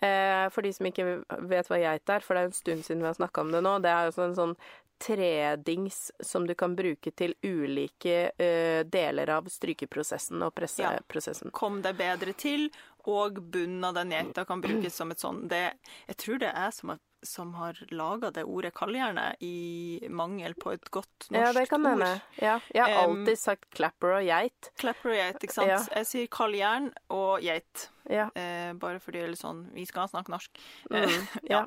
eh, 0.00 0.48
for 0.48 0.62
de 0.62 0.72
som 0.72 0.86
ikke 0.86 1.24
vet 1.48 1.68
hva 1.68 1.78
geit 1.78 2.08
er, 2.08 2.20
for 2.20 2.34
det 2.34 2.40
er 2.40 2.46
en 2.46 2.52
stund 2.52 2.82
siden 2.84 3.00
vi 3.00 3.06
har 3.06 3.14
snakka 3.14 3.40
om 3.42 3.52
det 3.52 3.62
nå, 3.62 3.78
det 3.82 3.90
er 3.90 4.06
jo 4.06 4.12
sånn, 4.12 4.34
sånn 4.34 4.56
tredings 4.98 6.12
som 6.20 6.46
du 6.46 6.54
kan 6.54 6.76
bruke 6.76 7.10
til 7.10 7.34
ulike 7.42 8.30
uh, 8.38 8.82
deler 8.86 9.32
av 9.36 9.48
strykeprosessen 9.50 10.42
og 10.46 10.54
presseprosessen. 10.56 11.50
Ja. 11.50 11.56
Kom 11.56 11.80
deg 11.84 11.98
bedre 12.00 12.34
til, 12.38 12.68
og 13.10 13.40
bunnen 13.52 13.84
av 13.84 13.94
den 13.94 14.10
geita 14.14 14.44
kan 14.48 14.60
brukes 14.64 14.94
som 14.96 15.10
et 15.12 15.20
sånn 15.20 15.46
det, 15.48 15.74
Jeg 16.08 16.16
tror 16.16 16.38
det 16.40 16.52
er 16.56 16.70
som, 16.72 16.94
som 17.24 17.54
har 17.56 17.78
laga 17.90 18.30
det 18.30 18.44
ordet 18.44 18.74
kalljernet 18.76 19.36
i 19.44 20.08
mangel 20.12 20.54
på 20.60 20.72
et 20.74 20.90
godt 20.92 21.28
norsk 21.30 21.40
ord. 21.40 21.44
Ja, 21.46 21.52
det 21.56 21.68
kan 21.70 21.86
hende. 21.88 22.10
Ja, 22.40 22.58
jeg 22.74 22.82
har 22.84 23.08
um, 23.08 23.20
alltid 23.20 23.38
sagt 23.40 23.70
clapper 23.76 24.18
og 24.18 24.24
geit. 24.26 24.70
Clapper 24.80 25.12
og 25.14 25.16
geit, 25.20 25.38
ikke 25.44 25.56
sant? 25.56 25.68
Ja. 25.72 25.80
Jeg 26.00 26.06
sier 26.10 26.26
kalljern 26.32 26.90
og 27.12 27.40
geit. 27.44 27.90
Ja. 28.12 28.26
Eh, 28.36 28.74
bare 28.76 28.98
fordi 29.00 29.16
det 29.16 29.24
er 29.24 29.30
litt 29.32 29.40
sånn 29.40 29.62
Vi 29.72 29.86
skal 29.88 30.10
snakke 30.12 30.28
norsk. 30.34 30.58
Mm, 30.92 30.96
Eh, 31.08 31.38
ja. 31.48 31.62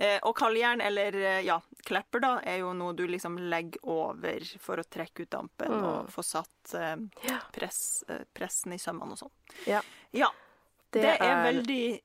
Eh, 0.00 0.16
og 0.24 0.32
kalljern, 0.38 0.80
eller 0.80 1.12
eh, 1.20 1.42
ja, 1.44 1.58
klepper, 1.84 2.22
da, 2.24 2.30
er 2.40 2.62
jo 2.62 2.72
noe 2.72 2.94
du 2.96 3.02
liksom 3.06 3.36
legger 3.52 3.84
over 3.84 4.40
for 4.64 4.80
å 4.80 4.86
trekke 4.88 5.26
ut 5.26 5.30
dampen 5.36 5.68
Mm. 5.74 5.84
og 5.84 6.08
få 6.12 6.24
satt 6.24 6.72
eh, 6.80 6.96
press, 7.52 8.04
eh, 8.08 8.24
pressen 8.32 8.72
i 8.72 8.80
sømmene 8.80 9.12
og 9.12 9.20
sånn. 9.26 9.34
Ja. 9.68 9.82
Ja, 10.16 10.30
det, 10.94 11.02
Det 11.02 11.14
er, 11.20 11.30
er- 11.30 11.44
veldig 11.52 12.00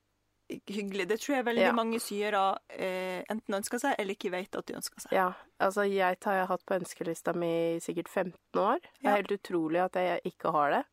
hyggelig. 0.66 1.04
Det 1.08 1.20
tror 1.22 1.36
jeg 1.36 1.44
veldig 1.46 1.62
Ja. 1.62 1.72
mange 1.78 2.00
syere 2.02 2.40
eh, 2.74 3.22
enten 3.30 3.54
ønsker 3.60 3.78
seg, 3.78 3.94
eller 3.98 4.16
ikke 4.16 4.32
vet 4.34 4.56
at 4.58 4.66
de 4.66 4.74
ønsker 4.74 5.00
seg. 5.04 5.12
Ja, 5.14 5.28
altså 5.62 5.84
geit 5.86 6.24
har 6.26 6.34
jeg 6.40 6.48
hatt 6.50 6.64
på 6.66 6.74
ønskelista 6.80 7.34
mi 7.38 7.50
i 7.76 7.80
sikkert 7.80 8.08
15 8.10 8.34
år. 8.58 8.80
Det 8.82 9.04
Ja. 9.04 9.10
er 9.12 9.16
helt 9.22 9.36
utrolig 9.38 9.78
at 9.84 9.94
jeg 9.94 10.20
ikke 10.32 10.50
har 10.52 10.70
det. 10.74 10.84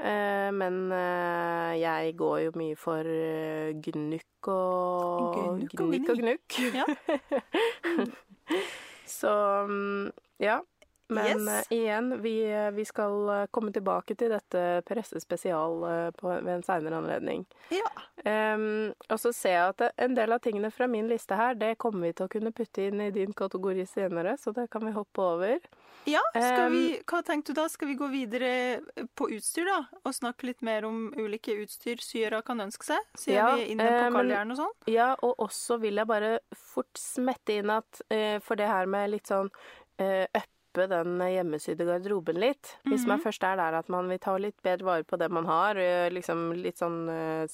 Eh, 0.00 0.50
men 0.54 0.92
eh, 0.94 1.74
jeg 1.82 2.16
går 2.16 2.38
jo 2.46 2.50
mye 2.54 2.76
for 2.78 3.00
eh, 3.04 3.72
gnukk 3.74 4.48
og 4.48 5.58
Gnukk 5.58 5.80
og 5.80 5.88
Gnukk 5.90 6.08
og 6.08 6.18
gnukk. 6.22 6.58
Ja. 6.72 6.86
Så 9.08 9.30
mm, 9.68 10.10
ja. 10.38 10.60
Men 11.08 11.48
Yes. 11.48 11.70
eh, 11.70 11.76
igjen, 11.78 12.22
vi, 12.22 12.50
eh, 12.52 12.70
vi 12.70 12.84
skal 12.84 13.28
eh, 13.28 13.46
komme 13.50 13.72
tilbake 13.72 14.14
til 14.14 14.28
dette 14.28 14.82
pressespesial 14.84 16.12
på, 16.12 16.28
ved 16.28 16.50
en 16.52 16.62
seinere 16.62 16.98
anledning. 17.00 17.46
Ja. 17.72 17.88
Um, 18.54 18.92
og 19.08 19.20
så 19.20 19.32
ser 19.32 19.54
jeg 19.54 19.72
at 19.72 20.00
en 20.04 20.16
del 20.16 20.32
av 20.34 20.42
tingene 20.44 20.70
fra 20.74 20.88
min 20.90 21.08
liste 21.08 21.36
her, 21.38 21.54
det 21.56 21.78
kommer 21.80 22.08
vi 22.08 22.12
til 22.18 22.26
å 22.26 22.32
kunne 22.32 22.52
putte 22.52 22.88
inn 22.90 23.00
i 23.00 23.10
din 23.14 23.32
kategori 23.32 23.86
senere, 23.88 24.34
så 24.36 24.52
det 24.52 24.66
kan 24.72 24.84
vi 24.84 24.92
hoppe 24.92 25.22
over. 25.22 25.56
Ja, 26.08 26.20
skal 26.34 26.72
vi, 26.72 26.82
hva 27.08 27.22
tenkte 27.24 27.54
du 27.54 27.60
da? 27.60 27.68
Skal 27.72 27.88
vi 27.88 27.96
gå 28.00 28.08
videre 28.12 28.52
på 29.16 29.30
utstyr, 29.36 29.68
da? 29.68 29.78
Og 30.04 30.14
snakke 30.16 30.50
litt 30.50 30.62
mer 30.66 30.84
om 30.88 31.08
ulike 31.16 31.56
utstyr 31.62 32.02
syere 32.04 32.42
kan 32.46 32.60
ønske 32.64 32.90
seg? 32.90 33.08
Siden 33.18 33.38
Ja, 33.38 33.48
vi 33.54 33.64
er 33.64 33.72
inne 33.72 33.88
på 33.88 34.12
kalljern 34.18 34.54
og 34.54 34.60
sånn? 34.60 34.76
Ja, 34.92 35.08
og 35.24 35.40
også 35.48 35.80
vil 35.82 36.00
jeg 36.00 36.10
bare 36.10 36.38
fort 36.52 37.00
smette 37.00 37.60
inn 37.60 37.72
at 37.72 38.02
for 38.44 38.60
det 38.60 38.68
her 38.68 38.88
med 38.90 39.12
litt 39.14 39.30
sånn 39.30 39.50
eh, 39.98 40.26
uppe 40.78 40.86
den 40.90 41.18
hjemmesydde 41.18 41.84
garderoben 41.88 42.38
litt. 42.38 42.76
Hvis 42.86 43.06
man 43.06 43.18
Mhm. 43.18 43.24
først 43.26 43.42
er 43.44 43.56
der 43.56 43.74
at 43.78 43.88
man 43.88 44.08
vil 44.08 44.18
ta 44.18 44.36
litt 44.38 44.62
bedre 44.62 44.84
vare 44.84 45.04
på 45.04 45.18
det 45.18 45.30
man 45.30 45.44
har, 45.46 45.74
liksom 46.10 46.52
litt 46.62 46.76
sånn 46.78 47.08
uh, 47.10 47.46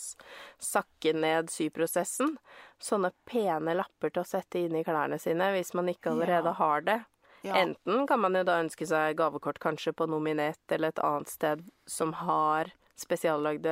sakke 0.61 1.15
ned 1.15 1.49
syprosessen. 1.51 2.37
Sånne 2.81 3.13
pene 3.27 3.75
lapper 3.75 4.11
til 4.13 4.23
å 4.23 4.27
sette 4.29 4.61
inn 4.65 4.77
i 4.77 4.85
klærne 4.85 5.19
sine 5.21 5.51
hvis 5.55 5.75
man 5.75 5.87
ikke 5.89 6.13
allerede 6.13 6.45
Ja. 6.53 6.53
har 6.53 6.81
det. 6.83 7.05
Ja. 7.45 7.55
Enten 7.55 8.07
kan 8.07 8.21
man 8.21 8.35
jo 8.35 8.43
da 8.45 8.63
ønske 8.63 8.87
seg 8.87 9.17
gavekort 9.17 9.59
kanskje 9.59 9.93
på 9.95 10.07
Nominett 10.09 10.57
eller 10.71 10.89
et 10.89 10.99
annet 11.05 11.29
sted 11.29 11.65
som 11.87 12.13
har 12.13 12.73
spesiallagde 12.97 13.71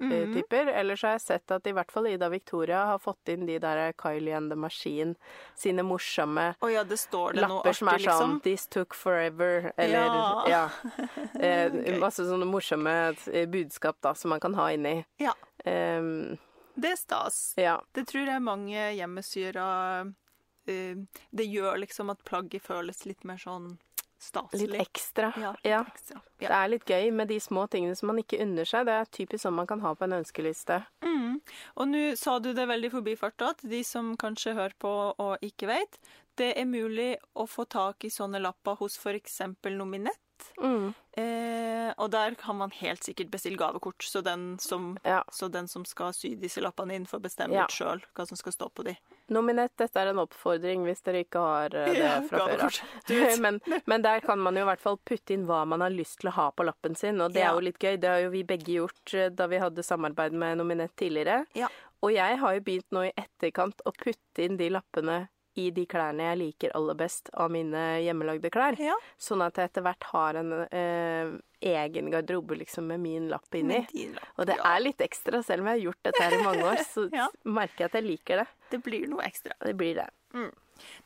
mm 0.00 0.12
-hmm. 0.12 0.34
typer. 0.34 0.66
Ellers 0.66 1.02
har 1.02 1.10
jeg 1.10 1.20
sett 1.20 1.50
at 1.50 1.66
i 1.66 1.72
hvert 1.72 1.92
fall 1.92 2.06
Ida 2.06 2.28
Victoria 2.28 2.84
har 2.84 2.98
fått 2.98 3.28
inn 3.28 3.46
de 3.46 3.58
der 3.58 3.92
Kylie 3.92 4.36
and 4.36 4.50
the 4.50 4.56
Machine 4.56 5.14
sine 5.54 5.82
morsomme 5.82 6.54
oh, 6.60 6.72
ja, 6.72 6.84
det 6.84 6.96
står 6.96 7.32
det 7.32 7.40
lapper 7.40 7.72
som 7.72 7.88
er 7.88 7.98
sånn 7.98 7.98
liksom. 7.98 8.40
'This 8.40 8.66
took 8.66 8.94
forever', 8.94 9.72
eller 9.76 9.98
Ja. 9.98 10.44
ja. 10.48 10.70
Eh, 11.40 11.72
Gøy. 11.72 11.98
masse 11.98 12.24
sånne 12.24 12.44
morsomme 12.44 13.14
eh, 13.32 13.46
budskap 13.48 13.96
da, 14.00 14.14
som 14.14 14.28
man 14.28 14.40
kan 14.40 14.54
ha 14.54 14.72
inni. 14.72 15.04
Ja. 15.16 15.34
Um, 15.64 16.38
Det 16.74 16.90
er 16.90 16.96
stas. 16.96 17.54
ja. 17.56 17.80
Det 17.92 18.06
tror 18.06 18.26
jeg 18.26 18.42
mange 18.42 18.92
hjemmesyrer 18.92 20.04
uh, 20.04 20.96
Det 21.30 21.44
gjør 21.44 21.76
liksom 21.78 22.10
at 22.10 22.24
plagget 22.24 22.62
føles 22.62 23.06
litt 23.06 23.24
mer 23.24 23.36
sånn 23.36 23.78
staselig. 24.24 24.70
Litt 24.72 24.80
ekstra. 24.88 25.30
Ja, 25.40 25.52
litt 25.52 25.70
Ja. 25.70 25.82
ekstra. 25.84 26.20
Det 26.40 26.50
er 26.50 26.68
litt 26.68 26.84
gøy 26.90 27.10
med 27.12 27.28
de 27.28 27.38
små 27.40 27.66
tingene 27.70 27.96
som 27.96 28.08
man 28.08 28.18
ikke 28.22 28.40
unner 28.42 28.64
seg. 28.68 28.86
Det 28.86 28.92
er 28.94 29.04
typisk 29.12 29.44
sånn 29.46 29.54
man 29.54 29.66
kan 29.70 29.80
ha 29.80 29.94
på 29.94 30.04
en 30.08 30.16
ønskeliste. 30.22 30.80
Mm. 31.02 31.40
Og 31.76 31.86
nå 31.88 32.16
sa 32.16 32.38
du 32.38 32.52
det 32.52 32.66
veldig 32.68 32.90
forbifarta 32.90 33.54
til 33.60 33.70
de 33.70 33.82
som 33.84 34.16
kanskje 34.16 34.54
hører 34.54 34.74
på 34.80 34.92
og 35.18 35.38
ikke 35.42 35.66
vet. 35.70 35.98
Det 36.36 36.56
er 36.58 36.64
mulig 36.66 37.16
å 37.36 37.46
få 37.46 37.64
tak 37.68 38.04
i 38.04 38.08
sånne 38.10 38.40
lapper 38.42 38.76
hos 38.80 38.96
f.eks. 38.98 39.40
Nominett. 39.70 40.18
Mm. 40.58 40.94
Eh, 41.16 41.92
og 41.96 42.10
der 42.10 42.34
kan 42.34 42.56
man 42.58 42.70
helt 42.80 43.04
sikkert 43.06 43.30
bestille 43.30 43.56
gavekort, 43.56 44.02
så 44.02 44.20
den 44.22 44.58
som, 44.58 44.98
Ja. 45.04 45.22
så 45.30 45.48
den 45.50 45.68
som 45.68 45.84
skal 45.84 46.12
sy 46.12 46.34
disse 46.34 46.60
lappene 46.60 46.94
inn, 46.96 47.06
får 47.06 47.20
bestemme 47.22 47.52
Ja. 47.54 47.66
sjøl 47.68 48.02
hva 48.14 48.26
som 48.26 48.36
skal 48.36 48.52
stå 48.52 48.68
på 48.74 48.84
de. 48.84 48.96
Nominett, 49.32 49.72
dette 49.80 50.00
er 50.02 50.10
en 50.10 50.18
oppfordring 50.20 50.82
hvis 50.84 51.00
dere 51.06 51.22
ikke 51.24 51.40
har 51.40 51.74
eh, 51.80 51.92
det 51.94 52.02
Ja, 52.04 52.16
fra 52.28 52.42
før 52.48 52.64
av. 52.66 53.38
men, 53.46 53.60
men 53.86 54.02
der 54.04 54.20
kan 54.20 54.38
man 54.38 54.56
jo 54.58 54.64
i 54.66 54.68
hvert 54.68 54.82
fall 54.84 54.98
putte 55.00 55.32
inn 55.36 55.46
hva 55.48 55.62
man 55.66 55.80
har 55.80 55.90
lyst 55.94 56.20
til 56.20 56.28
å 56.28 56.36
ha 56.36 56.50
på 56.52 56.66
lappen 56.68 56.94
sin, 56.98 57.20
og 57.24 57.32
det 57.32 57.40
Ja. 57.40 57.50
er 57.52 57.54
jo 57.58 57.64
litt 57.70 57.78
gøy. 57.80 57.96
Det 58.00 58.10
har 58.10 58.20
jo 58.26 58.30
vi 58.34 58.42
begge 58.44 58.76
gjort 58.80 59.14
eh, 59.14 59.30
da 59.32 59.46
vi 59.48 59.62
hadde 59.62 59.82
samarbeid 59.86 60.32
med 60.36 60.58
Nominett 60.60 60.94
tidligere. 61.00 61.44
Ja. 61.56 61.68
Og 62.04 62.12
jeg 62.12 62.36
har 62.42 62.54
jo 62.58 62.60
begynt 62.66 62.90
nå 62.92 63.06
i 63.08 63.14
etterkant 63.16 63.80
å 63.88 63.92
putte 63.96 64.44
inn 64.44 64.58
de 64.60 64.68
lappene 64.74 65.22
i 65.56 65.68
de 65.70 65.84
klærne 65.86 66.24
jeg 66.32 66.38
liker 66.40 66.72
aller 66.74 66.94
best 66.98 67.28
av 67.34 67.50
mine 67.54 67.82
hjemmelagde 68.02 68.50
klær. 68.50 68.74
Ja. 68.82 68.96
Sånn 69.20 69.42
at 69.46 69.54
jeg 69.60 69.70
etter 69.70 69.84
hvert 69.86 70.06
har 70.10 70.34
en 70.40 70.52
eh, 70.66 71.34
egen 71.64 72.10
garderobe 72.10 72.56
liksom 72.58 72.88
med 72.90 73.00
min 73.00 73.28
lapp 73.30 73.54
inni. 73.54 73.82
Lapp. 74.14 74.32
Og 74.38 74.46
det 74.50 74.56
Ja. 74.58 74.74
er 74.74 74.80
litt 74.82 74.98
ekstra, 75.06 75.42
selv 75.46 75.62
om 75.62 75.68
jeg 75.70 75.78
har 75.80 75.84
gjort 75.92 76.02
dette 76.10 76.22
her 76.22 76.38
i 76.38 76.42
mange 76.42 76.64
år, 76.72 76.82
så 76.84 77.06
Ja. 77.20 77.28
merker 77.44 77.84
jeg 77.84 77.90
at 77.92 77.98
jeg 78.00 78.08
liker 78.08 78.36
det. 78.42 78.48
Det 78.70 78.82
blir 78.82 79.06
noe 79.08 79.22
ekstra. 79.22 79.54
Det 79.62 79.76
blir 79.78 79.94
det. 80.02 80.08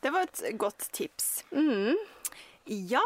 Det 0.01 0.11
var 0.13 0.23
et 0.23 0.43
godt 0.59 0.89
tips. 0.97 1.45
Mm. 1.53 1.95
Ja, 2.67 3.05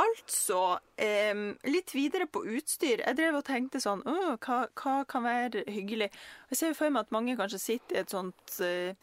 altså 0.00 0.78
em, 0.98 1.56
Litt 1.66 1.92
videre 1.94 2.26
på 2.30 2.42
utstyr. 2.46 3.02
Jeg 3.04 3.16
drev 3.18 3.36
og 3.40 3.44
tenkte 3.46 3.80
sånn 3.82 4.02
«Åh, 4.06 4.36
hva, 4.42 4.64
hva 4.78 4.94
kan 5.08 5.26
være 5.26 5.64
hyggelig? 5.70 6.10
Jeg 6.50 6.58
ser 6.60 6.74
for 6.78 6.90
meg 6.94 7.06
at 7.06 7.14
mange 7.14 7.36
kanskje 7.38 7.60
sitter 7.62 7.98
i 7.98 8.02
et 8.04 8.14
sånt 8.14 8.56
eh, 8.64 8.94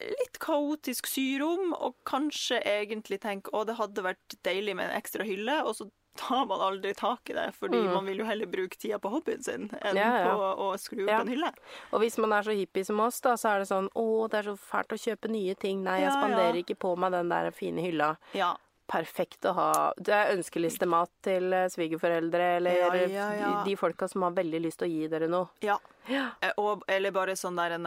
litt 0.00 0.38
kaotisk 0.38 1.06
syrom 1.10 1.72
og 1.74 1.94
kanskje 2.06 2.60
egentlig 2.64 3.20
tenker 3.24 3.54
å, 3.54 3.64
det 3.66 3.74
hadde 3.80 4.04
vært 4.06 4.36
deilig 4.46 4.76
med 4.78 4.90
en 4.90 4.96
ekstra 5.00 5.24
hylle, 5.26 5.62
og 5.66 5.74
så 5.74 5.88
tar 6.18 6.46
man 6.50 6.58
aldri 6.58 6.90
tak 6.98 7.30
i 7.30 7.34
det, 7.36 7.48
fordi 7.54 7.78
man 7.86 8.06
vil 8.06 8.18
jo 8.18 8.24
heller 8.26 8.46
bruke 8.50 8.74
tida 8.78 8.96
på 8.98 9.10
hobbyen 9.12 9.42
sin 9.46 9.68
enn 9.78 9.94
Mm. 9.94 10.00
Ja, 10.00 10.08
ja. 10.24 10.30
på 10.34 10.46
å 10.64 10.68
skru 10.78 11.04
opp 11.04 11.10
Ja. 11.12 11.20
en 11.20 11.28
hylle. 11.30 11.50
Og 11.92 12.00
hvis 12.02 12.18
man 12.18 12.32
er 12.32 12.42
så 12.42 12.54
hippie 12.58 12.84
som 12.84 12.98
oss, 13.00 13.20
da, 13.20 13.34
så 13.38 13.52
er 13.54 13.58
det 13.62 13.68
sånn 13.70 13.86
Å, 13.94 14.06
det 14.30 14.38
er 14.40 14.48
så 14.50 14.56
fælt 14.58 14.94
å 14.96 14.98
kjøpe 14.98 15.30
nye 15.30 15.54
ting. 15.54 15.84
Nei, 15.84 16.00
jeg 16.02 16.10
spanderer 16.10 16.58
ikke 16.62 16.74
på 16.78 16.96
meg 16.98 17.12
den 17.12 17.28
der 17.30 17.50
fine 17.54 17.78
hylla. 17.86 18.16
Ja. 18.34 18.56
Perfekt 18.88 19.44
å 19.46 19.52
ha. 19.54 19.92
Det 20.00 20.14
er 20.16 20.32
ønskelistemat 20.34 21.10
til 21.22 21.52
eh, 21.52 21.68
svigerforeldre 21.68 22.56
eller 22.56 22.74
Ja, 22.80 22.92
ja, 23.06 23.30
ja. 23.36 23.64
de 23.64 23.76
folka 23.76 24.08
som 24.08 24.22
har 24.22 24.30
veldig 24.32 24.62
lyst 24.64 24.78
til 24.80 24.88
å 24.88 24.90
gi 24.94 25.06
dere 25.12 25.28
noe. 25.28 25.48
ja. 25.62 25.78
Ja. 26.08 26.30
Eh, 26.40 26.50
Og, 26.56 26.82
eller 26.88 27.10
bare 27.12 27.36
sånn 27.36 27.54
der 27.60 27.76
en 27.76 27.86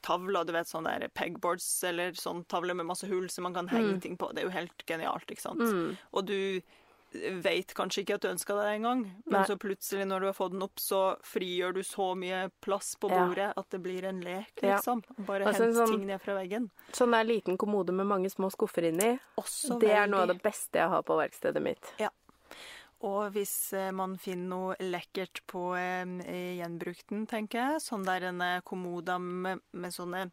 em, 0.00 0.18
tavle, 0.26 0.44
du 0.46 0.52
vet 0.52 0.66
sånn 0.66 0.84
der 0.84 1.08
pegboards, 1.08 1.84
eller 1.84 2.12
sånn 2.12 2.46
tavle 2.48 2.74
med 2.74 2.86
masse 2.86 3.06
hull 3.06 3.28
som 3.28 3.42
man 3.44 3.54
kan 3.54 3.68
henge 3.68 3.94
Mm. 3.94 4.00
ting 4.00 4.16
på. 4.16 4.32
Det 4.34 4.42
er 4.42 4.48
jo 4.48 4.50
helt 4.50 4.86
genialt, 4.86 5.26
ikke 5.26 5.40
sant? 5.40 5.96
Og 6.14 6.26
du 6.26 6.60
vet 7.12 7.74
kanskje 7.74 8.04
ikke 8.04 8.14
at 8.14 8.20
du 8.20 8.28
ønsker 8.28 8.54
deg 8.54 8.66
det 8.68 8.74
engang, 8.78 9.00
men 9.26 9.40
Nei. 9.40 9.44
så 9.44 9.56
plutselig 9.58 10.06
når 10.06 10.20
du 10.20 10.26
har 10.26 10.32
fått 10.32 10.52
den 10.52 10.62
opp, 10.62 10.76
så 10.78 11.16
frigjør 11.26 11.74
du 11.74 11.80
så 11.82 12.14
mye 12.16 12.50
plass 12.62 12.94
på 12.94 13.10
Ja. 13.10 13.26
bordet 13.26 13.52
at 13.56 13.68
det 13.70 13.82
blir 13.82 14.04
en 14.04 14.20
lek, 14.20 14.52
Ja. 14.62 14.76
liksom. 14.76 15.02
Bare 15.26 15.44
Altså 15.44 15.64
hent 15.64 15.74
sånn- 15.74 15.90
ting 15.90 16.06
ned 16.06 16.20
fra 16.22 16.34
veggen. 16.34 16.70
Sånn 16.92 17.10
der 17.10 17.24
liten 17.24 17.58
kommode 17.58 17.90
med 17.92 18.06
mange 18.06 18.30
små 18.30 18.48
skuffer 18.52 18.84
inni. 18.84 19.18
Også 19.36 19.80
Det 19.80 19.90
er 19.90 20.06
noe 20.06 20.20
av 20.20 20.28
det 20.28 20.40
beste 20.42 20.74
jeg 20.78 20.88
har 20.88 21.02
på 21.02 21.16
verkstedet 21.18 21.60
mitt. 21.60 21.82
Og 23.00 23.30
hvis 23.32 23.72
eh, 23.72 23.90
man 23.96 24.18
finner 24.20 24.48
noe 24.50 24.74
lekkert 24.80 25.40
på 25.48 25.70
gjenbrukten, 25.76 27.26
tenker 27.30 27.58
jeg, 27.74 27.84
sånn 27.86 28.04
der 28.04 28.26
en 28.28 28.42
eh, 28.44 28.58
kommoda 28.66 29.16
med, 29.18 29.62
med 29.72 29.94
sånne 29.94 30.26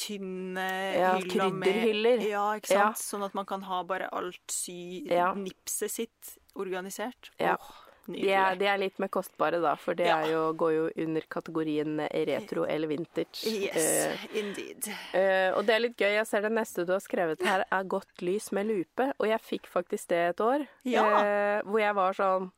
tynne 0.00 0.66
Ja, 0.96 1.14
hyller 1.18 1.50
med 1.52 1.68
krydderhyller. 1.72 2.24
Ja, 2.28 2.44
ikke 2.60 2.72
Ja. 2.74 2.84
sant? 2.92 3.00
Sånn 3.02 3.24
at 3.26 3.34
man 3.36 3.46
kan 3.48 3.62
ha 3.68 3.82
bare 3.84 4.08
alt 4.12 4.40
sy 4.52 5.06
Ja. 5.08 5.32
nipset 5.34 5.90
sitt 5.90 6.34
organisert. 6.54 7.30
Ja. 7.40 7.56
Åh, 7.56 7.86
De 8.12 8.30
er, 8.32 8.56
de 8.60 8.66
er 8.66 8.78
litt 8.82 8.98
mer 9.02 9.08
kostbare, 9.12 9.60
da, 9.62 9.74
for 9.76 9.94
det 9.94 10.06
Ja. 10.06 10.20
jo, 10.26 10.52
går 10.58 10.72
jo 10.74 10.84
under 11.04 11.20
kategorien 11.28 12.00
retro 12.26 12.64
eller 12.64 12.88
vintage. 12.90 13.44
Yes, 13.46 13.76
uh, 14.14 14.26
indeed. 14.38 14.88
Uh, 15.14 15.56
og 15.58 15.64
det 15.66 15.74
er 15.74 15.84
litt 15.86 15.96
gøy. 15.98 16.14
Jeg 16.18 16.26
ser 16.26 16.42
det 16.46 16.52
neste 16.52 16.84
du 16.86 16.92
har 16.92 17.00
skrevet 17.04 17.42
her, 17.42 17.64
er 17.70 17.84
'Godt 17.84 18.22
lys 18.22 18.50
med 18.52 18.66
lupe'. 18.66 19.12
Og 19.18 19.26
jeg 19.28 19.40
fikk 19.40 19.66
faktisk 19.66 20.08
det 20.08 20.22
et 20.30 20.40
år. 20.40 20.66
Ja. 20.84 21.04
uh, 21.04 21.68
hvor 21.70 21.78
jeg 21.80 21.94
var 21.94 22.12
sånn 22.12 22.50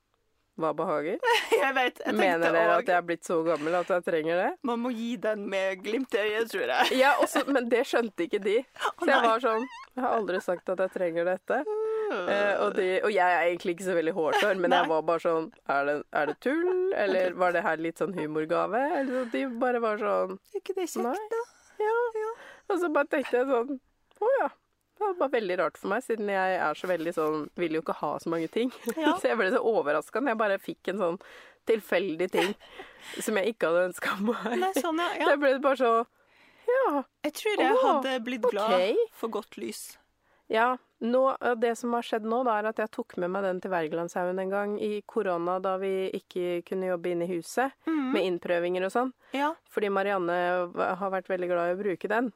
Hva 0.58 0.74
behager? 0.76 1.16
Jeg 1.62 1.74
vet, 1.74 2.00
jeg 2.04 2.14
Mener 2.14 2.52
dere 2.52 2.74
at 2.76 2.86
jeg 2.86 2.96
er 2.96 3.02
blitt 3.06 3.24
så 3.24 3.38
gammel 3.42 3.74
at 3.74 3.88
jeg 3.88 4.04
trenger 4.04 4.36
det? 4.36 4.50
Man 4.62 4.80
må 4.80 4.90
gi 4.92 5.16
den 5.16 5.46
med 5.48 5.80
glimt 5.82 6.12
i 6.14 6.18
øyet, 6.18 6.50
tror 6.52 6.68
jeg. 6.68 6.98
Ja, 6.98 7.14
også, 7.22 7.44
Men 7.48 7.70
det 7.70 7.86
skjønte 7.88 8.26
ikke 8.26 8.38
de. 8.42 8.58
Så 9.00 9.08
jeg 9.08 9.22
var 9.24 9.40
sånn 9.40 9.64
Jeg 9.96 10.04
har 10.04 10.12
aldri 10.18 10.40
sagt 10.44 10.68
at 10.68 10.78
jeg 10.78 10.92
trenger 10.92 11.24
dette. 11.24 11.62
Eh, 12.12 12.54
og, 12.62 12.74
de, 12.76 12.86
og 13.02 13.12
jeg 13.12 13.36
er 13.36 13.46
egentlig 13.48 13.76
ikke 13.76 13.86
så 13.88 13.96
veldig 13.96 14.14
hårsår, 14.16 14.54
men 14.60 14.72
Nei. 14.72 14.80
jeg 14.82 14.90
var 14.92 15.04
bare 15.08 15.22
sånn 15.24 15.50
er 15.74 15.86
det, 15.88 15.96
er 16.20 16.30
det 16.30 16.36
tull? 16.44 16.72
Eller 17.04 17.36
var 17.38 17.54
det 17.56 17.64
her 17.66 17.82
litt 17.82 18.02
sånn 18.02 18.16
humorgave? 18.16 18.80
Eller 19.00 19.28
de 19.32 19.44
bare 19.62 19.82
var 19.82 20.00
sånn 20.02 20.36
Er 20.38 20.60
ikke 20.60 20.76
det 20.78 20.88
kjekt, 20.92 21.36
da? 21.36 21.44
Ja. 21.82 22.32
Og 22.70 22.82
så 22.82 22.90
bare 22.94 23.10
tenkte 23.10 23.40
jeg 23.40 23.48
sånn 23.48 23.78
Å 24.22 24.34
ja. 24.40 24.50
Det 25.02 25.08
var 25.08 25.14
bare 25.18 25.32
veldig 25.32 25.54
rart 25.58 25.78
for 25.80 25.90
meg, 25.90 26.04
siden 26.06 26.28
jeg 26.30 26.58
er 26.62 26.78
så 26.78 26.90
veldig 26.90 27.14
sånn 27.16 27.46
Vil 27.58 27.78
jo 27.78 27.82
ikke 27.82 27.96
ha 27.98 28.12
så 28.22 28.30
mange 28.32 28.50
ting. 28.52 28.70
Ja. 29.02 29.16
så 29.18 29.32
jeg 29.32 29.40
ble 29.40 29.48
så 29.54 29.62
overraska 29.72 30.22
når 30.22 30.34
jeg 30.34 30.42
bare 30.44 30.60
fikk 30.62 30.92
en 30.92 31.02
sånn 31.02 31.22
tilfeldig 31.70 32.28
ting 32.34 32.52
som 33.22 33.36
jeg 33.38 33.52
ikke 33.52 33.70
hadde 33.70 33.88
ønska 33.88 34.16
meg. 34.18 34.46
Nei, 34.58 34.72
sånn, 34.78 34.98
ja. 34.98 35.10
Så 35.22 35.34
jeg 35.34 35.42
ble 35.42 35.52
bare 35.64 35.80
så 35.80 35.92
Ja. 36.70 37.02
Jeg 37.26 37.34
tror 37.38 37.60
jeg 37.64 37.74
oh, 37.74 37.82
hadde 37.86 38.14
blitt 38.26 38.46
glad 38.50 39.02
for 39.18 39.34
godt 39.34 39.58
lys. 39.58 39.82
Ja, 40.52 40.76
nå, 41.02 41.22
det 41.58 41.74
som 41.78 41.94
har 41.96 42.06
skjedd 42.06 42.26
nå, 42.28 42.42
da, 42.46 42.58
er 42.60 42.70
at 42.70 42.78
jeg 42.82 42.92
tok 42.94 43.16
med 43.22 43.32
meg 43.34 43.46
den 43.46 43.60
til 43.62 43.72
Wergelandshaugen 43.72 44.38
en 44.38 44.52
gang 44.52 44.76
i 44.82 44.92
korona, 45.08 45.58
da 45.62 45.74
vi 45.82 46.08
ikke 46.14 46.60
kunne 46.68 46.92
jobbe 46.92 47.12
inne 47.12 47.26
i 47.26 47.32
huset, 47.34 47.74
mm. 47.88 48.04
med 48.14 48.28
innprøvinger 48.28 48.86
og 48.86 48.94
sånn. 48.94 49.10
Ja. 49.34 49.52
Fordi 49.72 49.90
Marianne 49.92 50.38
har 51.00 51.14
vært 51.14 51.30
veldig 51.32 51.50
glad 51.50 51.72
i 51.72 51.76
å 51.76 51.82
bruke 51.82 52.10
den. 52.12 52.30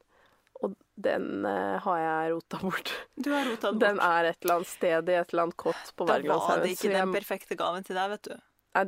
Og 0.65 0.73
den 0.97 1.45
eh, 1.45 1.77
har 1.85 1.99
jeg 2.01 2.33
rota 2.33 2.61
bort. 2.63 2.93
Du 3.15 3.31
har 3.35 3.45
rota 3.49 3.71
den 3.73 3.83
Den 3.83 4.03
er 4.03 4.33
et 4.33 4.39
eller 4.43 4.59
annet 4.59 4.73
sted 4.73 5.11
i 5.13 5.17
et 5.21 5.33
eller 5.33 5.47
annet 5.47 5.59
kott 5.61 5.95
på 5.97 6.09
Da 6.09 6.21
var 6.25 6.63
det 6.63 6.75
ikke 6.77 6.95
den 6.95 7.13
perfekte 7.15 7.59
gaven 7.59 7.85
til 7.87 7.99
deg, 7.99 8.15
vet 8.17 8.31
du. 8.31 8.37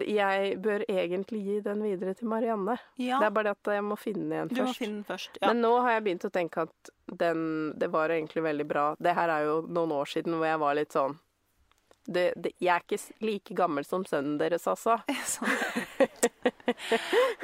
Jeg 0.04 0.58
bør 0.62 0.84
egentlig 0.88 1.40
gi 1.44 1.60
den 1.64 1.82
videre 1.82 2.14
til 2.18 2.28
Marianne. 2.28 2.76
Ja, 3.00 3.20
Det 3.22 3.28
er 3.28 3.34
bare 3.36 3.50
det 3.50 3.56
at 3.56 3.72
jeg 3.78 3.84
må 3.86 3.96
finne 3.96 4.24
den 4.24 4.34
igjen 4.34 4.52
du 4.52 4.62
må 4.62 4.74
finne 4.76 5.00
den 5.00 5.06
først. 5.08 5.38
Ja. 5.40 5.48
Men 5.48 5.62
nå 5.64 5.72
har 5.84 5.96
jeg 5.96 6.04
begynt 6.08 6.28
å 6.28 6.32
tenke 6.34 6.66
at 6.68 6.92
den, 7.22 7.72
det 7.78 7.88
var 7.92 8.12
egentlig 8.12 8.44
veldig 8.44 8.68
bra. 8.68 8.84
Det 9.00 9.14
her 9.16 9.32
er 9.32 9.48
jo 9.48 9.56
noen 9.66 9.94
år 9.96 10.12
siden 10.12 10.36
hvor 10.36 10.48
jeg 10.48 10.60
var 10.64 10.78
litt 10.78 10.92
sånn 10.96 11.16
det, 12.08 12.32
det, 12.40 12.54
Jeg 12.60 12.72
er 12.72 12.84
ikke 12.86 13.24
like 13.24 13.54
gammel 13.54 13.84
som 13.84 14.04
sønnen 14.08 14.38
deres, 14.40 14.64
altså. 14.70 14.98
Sånn. 15.34 15.52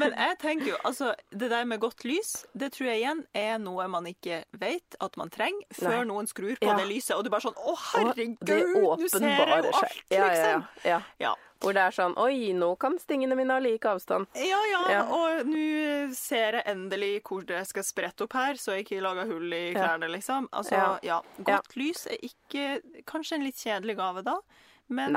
Men 0.01 0.15
jeg 0.17 0.37
tenker 0.43 0.69
jo, 0.73 0.77
altså, 0.87 1.13
det 1.31 1.49
der 1.53 1.65
med 1.69 1.81
godt 1.83 2.05
lys, 2.07 2.45
det 2.57 2.73
tror 2.75 2.91
jeg 2.91 3.03
igjen 3.03 3.23
er 3.37 3.59
noe 3.63 3.87
man 3.91 4.07
ikke 4.11 4.43
vet 4.61 4.97
at 5.03 5.17
man 5.21 5.33
trenger, 5.35 5.67
før 5.75 6.01
Nei. 6.03 6.11
noen 6.13 6.29
skrur 6.31 6.55
på 6.61 6.69
Ja. 6.71 6.77
det 6.79 6.87
lyset, 6.91 7.17
og 7.17 7.25
du 7.27 7.31
bare 7.35 7.45
sånn 7.47 7.59
Å, 7.59 7.75
herregud, 7.95 8.39
det 8.45 8.61
nå 8.75 9.09
ser 9.09 9.27
jeg 9.29 9.49
jo 9.65 9.73
alt, 9.81 9.99
Ja, 10.11 10.19
ja, 10.19 10.29
liksom. 10.31 10.69
ja, 10.85 11.01
ja. 11.21 11.35
Hvor 11.65 11.73
det 11.73 11.81
er 11.81 11.95
sånn 11.97 12.13
Oi, 12.21 12.51
nå 12.53 12.67
kan 12.79 12.99
stingene 13.01 13.37
mine 13.39 13.55
ha 13.57 13.61
lik 13.63 13.87
avstand. 13.89 14.27
Ja, 14.37 14.59
ja, 14.69 15.05
og 15.09 15.47
nå 15.49 16.13
ser 16.13 16.59
jeg 16.59 16.65
endelig 16.69 17.23
hvor 17.25 17.47
det 17.49 17.63
skal 17.71 17.87
sprette 17.87 18.27
opp 18.27 18.35
her, 18.37 18.59
så 18.61 18.75
jeg 18.77 18.85
ikke 18.85 19.01
lager 19.05 19.31
hull 19.31 19.49
i 19.57 19.73
klærne, 19.73 20.11
liksom. 20.13 20.49
Altså, 20.53 20.75
Ja. 20.77 20.99
ja. 21.03 21.21
Godt 21.47 21.77
lys 21.81 22.07
er 22.11 22.19
ikke 22.21 22.83
Kanskje 23.09 23.39
en 23.39 23.45
litt 23.47 23.57
kjedelig 23.57 23.97
gave, 23.97 24.23
da. 24.27 24.37
Men, 24.89 25.17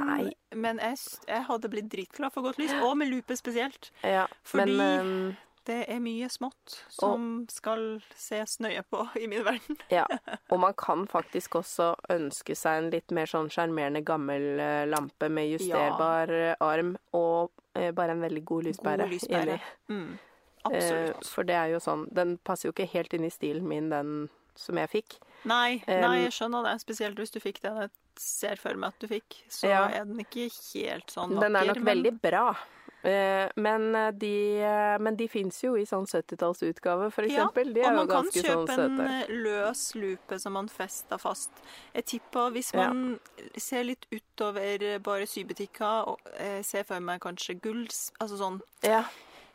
men 0.56 0.78
jeg, 0.80 0.98
jeg 1.28 1.44
hadde 1.50 1.70
blitt 1.70 1.90
dritglad 1.92 2.32
for 2.34 2.42
godt 2.48 2.58
lys, 2.62 2.72
og 2.82 2.96
med 2.98 3.10
lupe 3.12 3.36
spesielt. 3.36 3.92
Ja, 4.04 4.26
Fordi- 4.48 4.78
men 4.78 5.02
um, 5.02 5.36
Det 5.68 5.82
er 5.92 6.00
mye 6.00 6.30
smått 6.32 6.78
som 6.88 7.46
skal 7.52 8.02
ses 8.16 8.54
nøye 8.64 8.86
på 8.88 9.02
i 9.20 9.28
min 9.28 9.44
verden. 9.44 9.76
Ja. 9.92 10.06
Og 10.50 10.60
man 10.64 10.74
kan 10.80 11.04
faktisk 11.12 11.56
også 11.60 11.90
ønske 12.10 12.56
seg 12.56 12.78
en 12.86 12.90
litt 12.94 13.12
mer 13.12 13.28
sånn 13.28 13.50
sjarmerende 13.52 14.00
gammel 14.08 14.60
eh, 14.64 14.86
lampe 14.88 15.28
med 15.30 15.50
justerbar 15.58 16.32
ja. 16.32 16.56
arm, 16.64 16.96
og 17.14 17.52
Eh, 17.78 17.92
bare 17.94 18.12
en 18.16 18.22
veldig 18.24 18.42
god 18.46 18.64
lyspære. 18.64 19.04
God 19.06 19.12
lyspære. 19.14 19.60
Mm, 19.90 20.18
absolutt. 20.66 20.74
Eh, 20.74 21.10
Absolutt. 21.12 21.28
for 21.30 21.44
det 21.46 21.56
er 21.56 21.68
jo 21.76 21.78
sånn 21.80 22.08
Den 22.10 22.38
passer 22.42 22.68
jo 22.70 22.74
ikke 22.74 22.88
helt 22.90 23.14
inn 23.14 23.24
i 23.28 23.30
stilen 23.30 23.68
min, 23.70 23.92
den 23.92 24.30
som 24.58 24.80
jeg 24.82 24.90
fikk. 24.90 25.18
Nei, 25.46 25.84
nei, 25.86 26.24
jeg 26.24 26.32
skjønner 26.34 26.64
det. 26.66 26.74
Spesielt 26.82 27.20
hvis 27.22 27.30
du 27.36 27.38
fikk 27.40 27.62
den 27.62 27.78
jeg 27.84 27.92
ser 28.20 28.56
for 28.58 28.74
meg 28.76 28.90
at 28.94 29.00
du 29.00 29.08
fikk. 29.08 29.44
Så 29.50 29.68
Ja. 29.70 29.88
er 29.90 30.06
den 30.06 30.18
ikke 30.20 30.50
helt 30.74 31.08
sånn 31.08 31.32
vakker. 31.36 31.42
Den 31.42 31.56
er 31.56 31.66
nok 31.66 31.80
men- 31.84 32.04
veldig 32.04 32.22
bra. 32.22 32.56
Eh, 33.04 33.48
men 33.56 33.96
eh, 33.96 34.12
de, 34.12 34.60
eh, 34.60 34.98
men 34.98 35.16
de 35.16 35.28
fins 35.28 35.62
jo 35.64 35.76
i 35.78 35.84
sånn 35.86 36.06
70-tallsutgave, 36.10 37.12
for 37.14 37.24
Ja. 37.24 37.48
De 37.54 37.62
er 37.82 37.90
og 37.92 37.96
man 37.96 38.08
kan 38.08 38.26
sånn 38.26 38.44
kjøpe 38.44 38.78
en 38.80 39.00
eh, 39.00 39.28
løs 39.30 39.94
lupe 39.96 40.40
som 40.40 40.54
man 40.54 40.68
fester 40.68 41.18
fast. 41.18 41.52
Jeg 41.94 42.06
tipper 42.06 42.52
hvis 42.52 42.74
Ja. 42.74 42.92
man 42.92 43.20
ser 43.56 43.84
litt 43.84 44.06
utover 44.12 45.00
bare 45.00 45.26
sybutikker 45.28 46.08
og 46.08 46.20
eh, 46.38 46.62
ser 46.64 46.84
for 46.84 47.00
meg 47.00 47.22
kanskje 47.22 47.62
gulls, 47.62 48.12
altså 48.20 48.38
sånn 48.38 48.62
Ja, 48.84 49.04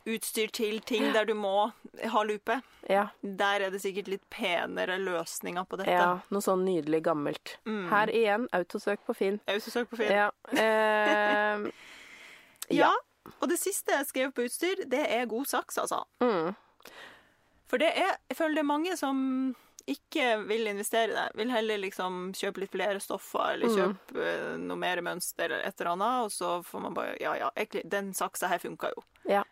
utstyr 0.05 0.51
til 0.51 0.79
ting 0.81 1.05
der 1.13 1.25
du 1.25 1.33
må 1.37 1.71
ha 2.11 2.23
lupe. 2.27 2.61
ja, 2.89 3.05
Der 3.23 3.61
er 3.67 3.69
det 3.71 3.79
sikkert 3.81 4.07
litt 4.11 4.23
penere 4.29 4.97
løsninger 4.99 5.63
på 5.69 5.77
dette. 5.79 5.91
ja. 5.91 6.19
Noe 6.29 6.41
sånn 6.43 6.65
nydelig 6.65 7.03
gammelt. 7.05 7.57
Mm. 7.65 7.85
Her 7.89 8.07
igjen, 8.11 8.47
autosøk 8.51 8.99
på 9.05 9.15
Finn. 9.15 9.39
Autosøk 9.47 9.89
på 9.89 9.97
Finn. 10.01 10.11
Ja. 10.11 10.29
Eh, 10.51 11.71
Ja. 12.71 12.91
Og 13.41 13.47
det 13.49 13.57
siste 13.59 13.91
jeg 13.91 14.05
skrev 14.07 14.31
på 14.35 14.43
utstyr, 14.47 14.83
det 14.89 15.05
er 15.11 15.25
god 15.31 15.45
saks, 15.47 15.77
altså. 15.77 16.01
mm, 16.19 16.53
For 17.67 17.77
det 17.79 17.89
er, 17.95 18.17
jeg 18.29 18.37
føler 18.37 18.55
det 18.55 18.63
er 18.63 18.67
mange 18.69 18.97
som 18.99 19.17
ikke 19.89 20.37
vil 20.47 20.67
investere 20.71 21.11
i 21.11 21.15
det. 21.15 21.25
Vil 21.35 21.51
heller 21.51 21.79
liksom 21.81 22.31
kjøpe 22.37 22.63
litt 22.63 22.71
flere 22.71 22.99
stoffer, 23.03 23.53
eller 23.53 23.67
Mm. 23.67 23.75
kjøpe 23.75 24.27
mm. 24.55 24.67
noe 24.69 24.79
mer 24.79 25.01
mønster 25.01 25.45
eller 25.45 25.65
et 25.67 25.79
eller 25.81 25.91
annet, 25.91 26.25
og 26.25 26.31
så 26.31 26.51
får 26.63 26.81
man 26.85 26.93
bare 26.93 27.17
Ja, 27.21 27.33
ja, 27.35 27.49
den 27.83 28.13
saksa 28.13 28.47
her 28.47 28.59
funka 28.63 28.91
jo. 28.95 29.03
ja. 29.29 29.43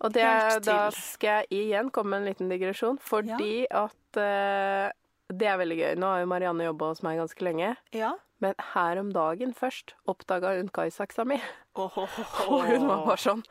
Og 0.00 0.12
det, 0.12 0.24
da 0.66 0.90
skal 0.90 1.42
jeg 1.42 1.68
igjen 1.68 1.90
komme 1.90 2.10
med 2.10 2.20
en 2.22 2.28
liten 2.32 2.48
digresjon, 2.50 2.98
fordi 2.98 3.66
at 3.70 4.18
uh, 4.18 4.90
Det 5.32 5.46
er 5.48 5.56
veldig 5.56 5.78
gøy. 5.78 5.94
Nå 5.96 6.06
har 6.06 6.20
jo 6.20 6.26
Marianne 6.26 6.64
jobba 6.66 6.90
hos 6.92 7.02
meg 7.02 7.18
ganske 7.18 7.44
lenge. 7.44 7.76
Ja. 7.96 8.14
Men 8.42 8.54
her 8.74 8.98
om 9.00 9.12
dagen 9.14 9.54
først 9.54 9.94
oppdaga 10.06 10.56
hun 10.58 10.68
kaisaksa 10.68 11.24
mi. 11.24 11.38
Og 11.74 11.94
hun 11.94 12.86
var 12.88 13.06
bare 13.06 13.16
sånn 13.22 13.44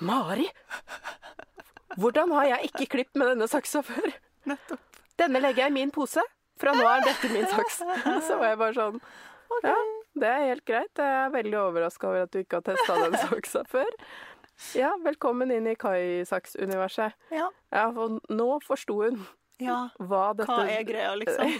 Mari! 0.00 0.48
Hvordan 1.98 2.32
har 2.34 2.44
jeg 2.44 2.70
ikke 2.70 2.86
klippet 2.96 3.20
med 3.20 3.34
denne 3.34 3.46
saksa 3.50 3.82
før? 3.86 4.14
Nettopp. 4.48 4.93
Denne 5.20 5.42
legger 5.42 5.66
jeg 5.66 5.74
i 5.74 5.78
min 5.78 5.92
pose. 5.94 6.22
Fra 6.60 6.74
nå 6.74 6.84
er 6.86 7.02
dette 7.06 7.30
min 7.32 7.46
saks. 7.50 7.80
Så 8.28 8.38
var 8.38 8.52
jeg 8.52 8.60
bare 8.60 8.76
sånn 8.76 9.00
Ja, 9.64 9.78
det 10.20 10.30
er 10.30 10.44
helt 10.50 10.66
greit. 10.68 10.92
Jeg 10.98 11.18
er 11.24 11.32
veldig 11.34 11.58
overraska 11.60 12.10
over 12.10 12.26
at 12.28 12.34
du 12.34 12.40
ikke 12.42 12.60
har 12.60 12.68
testa 12.68 12.98
den 13.02 13.16
saksa 13.26 13.64
før. 13.70 13.90
Ja, 14.78 14.92
velkommen 15.02 15.50
inn 15.50 15.66
i 15.66 15.74
Kai-saks-universet. 15.78 17.16
Ja. 17.34 17.48
Ja, 17.74 17.88
for 17.94 18.20
nå 18.30 18.50
forsto 18.62 19.00
hun 19.02 19.24
ja. 19.62 19.88
hva 19.98 20.28
dette 20.36 20.50
Hva 20.50 20.66
er 20.70 20.86
greia, 20.86 21.14
liksom? 21.18 21.50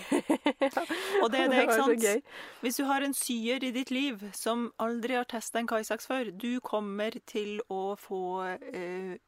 Og 1.23 1.29
det 1.35 1.43
er 1.45 1.51
det, 1.51 1.63
ikke 1.65 1.79
sant? 1.79 2.07
gøy. 2.07 2.23
Hvis 2.63 2.79
du 2.79 2.85
har 2.89 3.07
en 3.07 3.15
syer 3.19 3.67
i 3.67 3.73
ditt 3.75 3.91
liv 3.95 4.23
som 4.35 4.69
aldri 4.83 5.19
har 5.19 5.27
testa 5.31 5.61
en 5.61 5.71
kaisaks 5.71 6.07
før, 6.11 6.31
du 6.31 6.59
kommer 6.65 7.19
til 7.31 7.59
å 7.73 7.95
få 7.99 8.25
eh, 8.71 9.19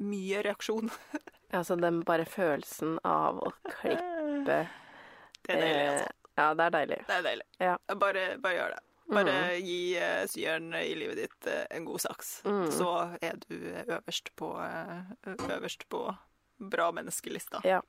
mye 0.00 0.44
reaksjon. 0.46 0.92
Altså 1.52 1.76
den 1.80 2.02
bare 2.06 2.24
følelsen 2.28 2.98
av 3.06 3.40
å 3.42 3.50
klippe 3.66 4.60
Det 5.46 5.56
er 5.56 5.60
deilig, 5.64 5.88
altså. 5.88 6.04
eh, 6.04 6.16
Ja, 6.36 6.46
det 6.54 6.64
er 6.66 6.72
deilig. 6.76 6.98
Det 7.08 7.14
er 7.16 7.22
deilig. 7.26 7.44
Ja. 7.60 7.74
Bare, 8.00 8.24
bare 8.40 8.54
gjør 8.54 8.74
det. 8.76 8.80
Bare 9.10 9.32
gi 9.58 9.78
uh, 9.98 10.20
syeren 10.30 10.68
i 10.78 10.92
livet 10.94 11.18
ditt 11.18 11.48
uh, 11.50 11.64
en 11.74 11.86
god 11.88 12.02
saks. 12.04 12.28
Mm. 12.46 12.68
Så 12.70 12.90
er 13.24 13.40
du 13.48 13.56
øverst 13.82 14.30
på, 14.38 14.52
uh, 14.54 15.00
øverst 15.50 15.88
på 15.90 16.04
bra 16.60 16.90
menneskelista. 16.94 17.62
Ja. 17.64 17.80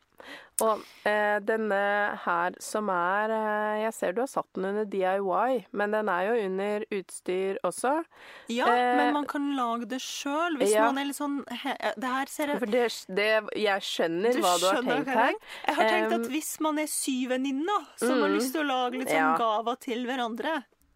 Og 0.61 0.81
eh, 1.09 1.39
denne 1.41 1.77
her 2.23 2.55
som 2.61 2.89
er 2.93 3.31
eh, 3.33 3.79
Jeg 3.85 3.93
ser 3.97 4.13
du 4.13 4.21
har 4.21 4.29
satt 4.29 4.49
den 4.53 4.67
under 4.69 4.85
DIY, 4.85 5.63
men 5.73 5.95
den 5.95 6.11
er 6.13 6.27
jo 6.27 6.35
under 6.45 6.85
utstyr 6.99 7.57
også. 7.67 7.95
Ja, 8.53 8.69
Eh, 8.71 8.97
men 8.97 9.13
man 9.13 9.25
kan 9.29 9.47
lage 9.57 9.87
det 9.89 9.99
sjøl 10.03 10.59
hvis 10.59 10.75
ja. 10.75 10.85
man 10.87 11.01
er 11.01 11.09
litt 11.09 11.17
sånn 11.17 11.39
he, 11.63 11.73
Det 11.99 12.11
her 12.13 12.29
ser 12.31 12.53
jeg 12.53 12.69
det, 12.71 12.83
det 13.17 13.29
Jeg 13.59 13.85
skjønner 13.87 14.37
hva 14.43 14.53
du 14.61 14.67
har 14.69 14.85
tenkt 14.85 15.11
her. 15.11 15.33
Jeg 15.65 15.77
har 15.79 15.91
tenkt 15.95 16.15
at 16.19 16.29
hvis 16.31 16.51
man 16.63 16.79
er 16.81 16.89
syvenninner 16.91 17.89
som 17.99 18.15
har 18.15 18.29
mm, 18.29 18.37
lyst 18.37 18.55
til 18.55 18.63
å 18.63 18.69
lage 18.69 19.01
litt 19.01 19.11
sånn 19.11 19.23
ja. 19.23 19.33
gaver 19.41 19.81
til 19.83 20.05
hverandre, 20.07 20.55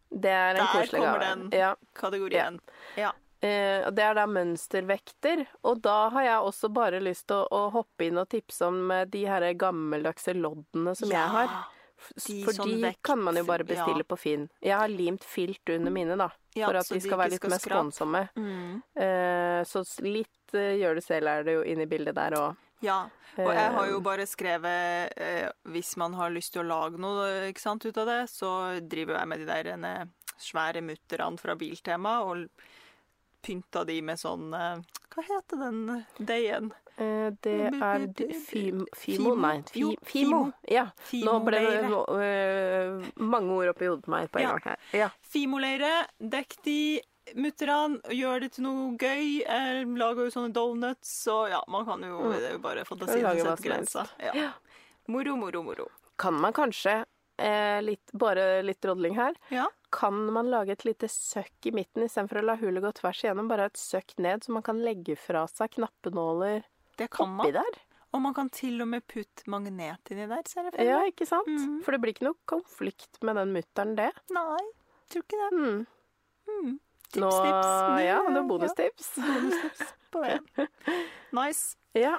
Det 0.10 0.32
er 0.32 0.56
en 0.56 0.62
Der 0.62 0.72
koselig 0.72 1.02
kommer 1.02 1.24
den. 1.26 1.48
Ja. 1.52 1.76
kategorien 1.98 2.62
Ja. 3.00 3.12
Eh, 3.44 3.86
det 3.92 4.04
er 4.04 4.16
da 4.18 4.26
mønstervekter. 4.30 5.46
Og 5.68 5.82
da 5.84 6.10
har 6.14 6.28
jeg 6.28 6.50
også 6.50 6.70
bare 6.74 7.02
lyst 7.04 7.28
til 7.30 7.44
å, 7.44 7.48
å 7.52 7.72
hoppe 7.76 8.08
inn 8.08 8.20
og 8.22 8.30
tipse 8.32 8.66
om 8.68 8.92
eh, 8.92 9.06
de 9.12 9.26
her 9.30 9.48
gammeldagse 9.60 10.36
loddene 10.38 10.96
som 10.98 11.12
jeg 11.12 11.34
har. 11.36 11.56
De 12.20 12.42
For 12.44 12.54
sånn 12.58 12.74
de 12.74 12.82
vekt- 12.84 13.04
kan 13.08 13.22
man 13.24 13.38
jo 13.40 13.46
bare 13.48 13.64
bestille 13.68 14.04
ja. 14.04 14.08
på 14.08 14.18
Finn. 14.20 14.50
Jeg 14.62 14.76
har 14.78 14.92
limt 14.92 15.24
filt 15.24 15.72
under 15.72 15.94
mine, 15.94 16.18
da. 16.20 16.30
Ja, 16.56 16.68
for 16.68 16.82
at 16.82 16.90
de 16.92 17.00
skal 17.04 17.20
være 17.20 17.36
litt 17.36 17.42
skal 17.42 17.54
mer 17.54 17.64
skånsomme. 17.64 18.22
Mm. 18.36 18.82
Eh, 19.06 19.62
så 19.68 19.84
litt 20.06 20.56
eh, 20.56 20.76
gjør 20.82 21.00
du 21.00 21.04
selv 21.06 21.32
er 21.32 21.48
det 21.48 21.56
jo 21.56 21.64
inne 21.64 21.88
i 21.88 21.90
bildet 21.90 22.18
der 22.18 22.36
òg. 22.40 22.62
Ja. 22.84 23.06
Og 23.40 23.50
jeg 23.52 23.72
har 23.76 23.88
jo 23.90 23.98
Eh, 23.98 24.04
bare 24.04 24.26
skrevet 24.28 25.16
eh, 25.20 25.48
Hvis 25.72 25.96
man 26.00 26.14
har 26.16 26.30
lyst 26.32 26.54
til 26.54 26.62
å 26.64 26.68
lage 26.68 27.00
noe 27.02 27.50
ikke 27.50 27.64
sant, 27.64 27.84
ut 27.88 27.98
av 27.98 28.08
det, 28.08 28.22
så 28.32 28.52
driver 28.84 29.18
jeg 29.20 29.28
med 29.32 29.42
de 29.42 29.48
der 29.50 29.72
en, 29.74 29.88
svære 30.36 30.84
mutterne 30.84 31.40
fra 31.40 31.56
Biltema 31.56 32.18
og 32.28 32.46
pynta 33.46 33.86
de 33.88 34.00
med 34.02 34.18
sånn 34.22 34.50
eh, 34.58 34.82
Hva 35.16 35.24
heter 35.30 35.62
den 35.62 36.06
deigen? 36.20 36.72
Eh, 36.98 37.30
det 37.44 37.54
er 37.76 38.06
fim, 38.48 38.86
Fimo, 38.96 39.32
Fimo? 39.34 39.36
nei. 39.36 39.58
Fi, 39.68 39.80
Jo, 39.82 39.90
Fimo. 40.08 40.40
Ja. 40.72 40.86
Nå 41.26 41.34
ble 41.44 41.60
det 41.60 41.74
Fimoleire. 41.84 42.06
øh, 42.20 43.10
mange 43.20 43.52
ord 43.58 43.72
oppi 43.74 43.90
hodet 43.90 44.06
på 44.06 44.14
meg 44.16 44.30
på 44.32 44.40
en 44.40 44.44
Ja. 44.46 44.54
gang 44.56 44.62
her. 44.70 44.78
Ja. 44.94 45.10
Fimoleire, 45.22 45.92
dekk 46.20 46.56
de 46.64 46.78
mutterne, 47.36 48.00
gjør 48.14 48.40
det 48.46 48.52
til 48.54 48.64
noe 48.68 48.96
gøy. 49.02 49.42
Lager 49.98 50.28
jo 50.28 50.32
sånne 50.36 50.54
donuts, 50.54 51.14
og 51.34 51.50
ja, 51.50 51.62
man 51.68 51.86
kan 51.86 52.02
jo 52.06 52.20
Mm. 52.22 52.32
Det 52.40 52.44
er 52.50 52.54
jo 52.54 52.60
bare 52.60 52.86
fantasien 52.86 53.22
som 53.40 53.58
setter 53.58 53.70
grensa. 53.70 54.08
Ja. 54.22 54.52
Moro, 55.08 55.36
moro, 55.36 55.64
moro. 55.64 55.88
Kan 56.18 56.34
man 56.40 56.54
kanskje, 56.54 57.04
eh, 57.38 57.82
litt, 57.82 58.12
bare 58.14 58.62
litt 58.64 58.82
rodling 58.86 59.16
her, 59.16 59.34
Ja. 59.52 59.68
Kan 59.96 60.18
man 60.36 60.50
lage 60.52 60.76
et 60.76 60.86
lite 60.88 61.08
søkk 61.12 61.70
i 61.70 61.74
midten 61.76 62.04
istedenfor 62.06 62.42
å 62.42 62.46
la 62.50 62.56
hullet 62.60 62.84
gå 62.84 62.92
tvers 63.00 63.24
igjennom? 63.24 63.48
Bare 63.52 63.70
et 63.72 63.80
søkk 63.80 64.18
ned, 64.22 64.44
så 64.46 64.54
man 64.56 64.66
kan 64.66 64.82
legge 64.84 65.16
fra 65.20 65.46
seg 65.52 65.72
knappenåler 65.78 66.66
Det 67.00 67.08
kan 67.16 67.38
oppi 67.40 67.54
der? 67.56 67.80
Og 68.16 68.22
man 68.24 68.36
kan 68.36 68.48
til 68.54 68.80
og 68.84 68.88
med 68.88 69.04
putte 69.12 69.44
magnet 69.52 70.12
inni 70.14 70.28
der, 70.32 70.44
ser 70.48 70.68
jeg 70.70 70.76
for 70.78 70.88
Ja, 70.88 71.02
ikke 71.10 71.28
sant? 71.28 71.50
Mm. 71.52 71.80
For 71.84 71.96
det 71.96 72.00
blir 72.04 72.14
ikke 72.16 72.28
noe 72.30 72.40
konflikt 72.48 73.20
med 73.28 73.36
den 73.40 73.52
mutteren, 73.56 73.96
det. 73.98 74.12
Nei, 74.36 74.62
tror 75.12 75.26
ikke 75.26 75.42
det. 75.42 75.50
Mm. 75.60 75.82
Mm. 76.48 76.78
Tips, 77.10 77.20
Nå, 77.22 77.32
tips. 77.32 77.74
ja, 78.06 78.22
det 78.24 78.32
er 78.32 78.40
Ja, 78.40 78.46
bonustips. 78.52 79.10
bonustips 79.26 79.92
på 80.16 80.24
det. 80.24 80.40
Nice. 81.36 81.76
Ja. 81.98 82.14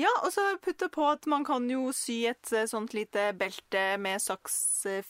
Ja, 0.00 0.10
og 0.24 0.32
så 0.34 0.42
putte 0.62 0.88
på 0.90 1.04
at 1.10 1.26
man 1.30 1.44
kan 1.46 1.66
jo 1.70 1.90
sy 1.94 2.24
et 2.30 2.50
eh, 2.56 2.66
sånt 2.70 2.94
lite 2.96 3.30
belte 3.38 3.84
med 4.02 4.22
saks 4.22 4.56
eh, 4.90 5.02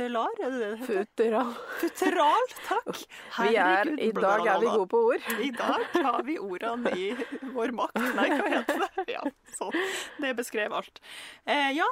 futtelar 0.00 0.28
er 0.40 0.50
det 0.50 0.58
det 0.58 0.68
det 0.70 0.78
heter? 0.78 1.04
Futteral. 1.04 1.54
Futteral, 1.80 2.52
takk. 2.66 3.00
Vi 3.40 3.56
er, 3.56 3.90
I 4.00 4.10
dag 4.12 4.46
er 4.46 4.60
vi 4.60 4.66
gode 4.66 4.88
på 4.88 5.00
ord. 5.10 5.26
I 5.40 5.50
dag 5.50 5.84
har 6.04 6.22
vi 6.24 6.36
ordene 6.38 6.92
i 6.96 7.08
vår 7.54 7.74
makt. 7.76 7.98
Nei, 8.16 8.28
hva 8.32 8.52
heter 8.54 8.84
det? 8.84 9.04
Ja, 9.16 9.24
sånn. 9.56 9.76
Det 10.22 10.32
beskrev 10.38 10.72
alt. 10.76 11.00
Eh, 11.44 11.72
ja, 11.76 11.88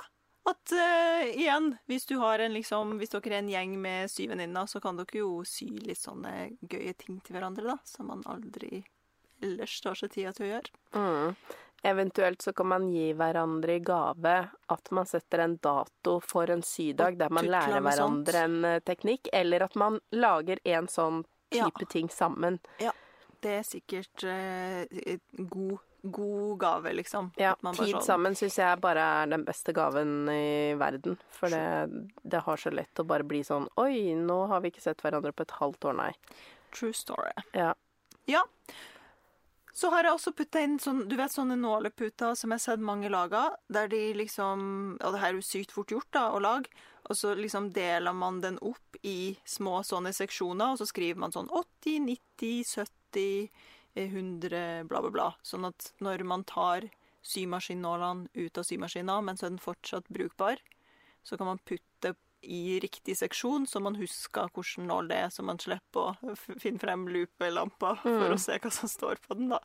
at 0.49 0.73
uh, 0.73 1.25
igjen, 1.29 1.75
hvis 1.91 2.07
du 2.09 2.17
har 2.23 2.41
en 2.41 2.55
liksom 2.57 2.95
Hvis 3.01 3.13
dere 3.13 3.35
er 3.35 3.43
en 3.43 3.51
gjeng 3.53 3.75
med 3.83 4.09
syv 4.09 4.33
venninner, 4.33 4.69
så 4.71 4.81
kan 4.81 4.97
dere 4.97 5.21
jo 5.21 5.43
sy 5.45 5.69
litt 5.85 6.01
sånne 6.01 6.55
gøye 6.61 6.95
ting 6.97 7.21
til 7.25 7.37
hverandre, 7.37 7.67
da. 7.69 7.77
Som 7.85 8.09
man 8.13 8.25
aldri 8.31 8.85
ellers 9.45 9.77
tar 9.85 9.99
seg 9.99 10.15
tida 10.15 10.33
til 10.35 10.49
å 10.49 10.53
gjøre. 10.55 10.79
Mm. 10.97 11.59
Eventuelt 11.83 12.43
så 12.43 12.53
kan 12.53 12.67
man 12.67 12.89
gi 12.91 13.13
hverandre 13.15 13.77
i 13.77 13.83
gave 13.87 14.37
at 14.69 14.91
man 14.91 15.07
setter 15.07 15.39
en 15.45 15.57
dato 15.63 16.19
for 16.21 16.51
en 16.51 16.63
sydag 16.67 17.19
der 17.21 17.31
man 17.31 17.47
lærer 17.47 17.81
hverandre 17.85 18.41
en 18.49 18.65
eh, 18.65 18.81
teknikk, 18.81 19.29
eller 19.33 19.63
at 19.69 19.77
man 19.79 20.01
lager 20.13 20.59
en 20.65 20.89
sånn 20.91 21.25
Ja. 21.55 21.65
type 21.71 21.87
ting 21.89 22.09
sammen. 22.13 22.59
Ja. 22.83 22.91
Det 23.41 23.53
er 23.61 23.63
sikkert 23.63 24.25
eh, 24.27 25.17
god, 25.39 25.79
god 26.03 26.59
gave, 26.61 26.93
liksom. 26.93 27.31
Ja, 27.39 27.55
Tid 27.55 27.95
sånn- 27.95 28.03
sammen 28.03 28.35
syns 28.35 28.59
jeg 28.59 28.81
bare 28.83 28.99
er 29.23 29.27
den 29.31 29.45
beste 29.47 29.73
gaven 29.73 30.29
i 30.29 30.75
verden. 30.75 31.17
For 31.31 31.49
det, 31.49 32.11
det 32.23 32.43
har 32.43 32.57
så 32.57 32.71
lett 32.75 32.93
å 33.01 33.07
bare 33.07 33.23
bli 33.25 33.41
sånn 33.47 33.69
Oi, 33.79 34.13
nå 34.19 34.47
har 34.49 34.61
vi 34.61 34.73
ikke 34.73 34.83
sett 34.83 35.01
hverandre 35.01 35.33
på 35.33 35.43
et 35.47 35.55
halvt 35.61 35.85
år, 35.85 35.95
nei. 35.97 36.13
True 36.75 36.93
story. 36.93 37.31
Ja. 37.55 37.73
Ja. 38.27 38.43
Så 39.79 39.93
har 39.93 40.03
jeg 40.03 40.17
også 40.17 40.33
putta 40.35 40.61
inn 40.65 40.79
sånn, 40.83 41.05
du 41.07 41.15
vet 41.19 41.31
sånne 41.31 41.55
nåleputer 41.61 42.35
som 42.35 42.51
jeg 42.51 42.59
har 42.59 42.65
sett 42.65 42.83
mange 42.83 43.11
lager, 43.13 43.53
der 43.71 43.87
de 43.93 44.01
liksom 44.19 44.63
Og 44.97 45.15
det 45.15 45.21
her 45.23 45.31
er 45.31 45.39
jo 45.39 45.45
sykt 45.47 45.75
fort 45.75 45.93
gjort 45.95 46.09
da, 46.17 46.25
å 46.35 46.41
lage. 46.43 46.73
Og 47.07 47.15
så 47.17 47.35
liksom 47.39 47.71
deler 47.77 48.17
man 48.17 48.41
den 48.43 48.59
opp 48.59 48.99
i 49.07 49.37
små 49.47 49.79
sånne 49.87 50.11
seksjoner, 50.17 50.75
og 50.75 50.81
så 50.81 50.89
skriver 50.89 51.23
man 51.23 51.35
sånn 51.35 51.51
80, 51.55 52.01
90, 52.09 52.65
70, 52.75 53.69
100, 53.95 54.89
bla, 54.91 55.03
bla, 55.05 55.13
bla. 55.15 55.29
Sånn 55.47 55.69
at 55.71 55.93
når 56.03 56.27
man 56.27 56.43
tar 56.49 56.89
symaskinnålene 57.23 58.29
ut 58.35 58.59
av 58.59 58.67
symaskina, 58.67 59.21
men 59.23 59.39
så 59.39 59.47
er 59.47 59.55
den 59.55 59.63
fortsatt 59.63 60.11
brukbar, 60.11 60.59
så 61.23 61.39
kan 61.39 61.53
man 61.53 61.63
putte 61.63 62.17
i 62.43 62.79
riktig 62.83 63.17
seksjon, 63.19 63.67
så 63.67 63.81
man 63.83 63.97
husker 63.99 64.51
hvilken 64.55 64.87
nål 64.91 65.09
det 65.11 65.17
er, 65.25 65.31
så 65.35 65.43
man 65.47 65.59
slipper 65.59 66.15
å 66.23 66.35
finne 66.39 66.79
frem 66.83 67.09
lupelampa 67.11 67.97
for 68.03 68.35
å 68.35 68.39
se 68.41 68.59
hva 68.63 68.73
som 68.75 68.91
står 68.91 69.23
på 69.27 69.39
den, 69.39 69.51
da. 69.55 69.63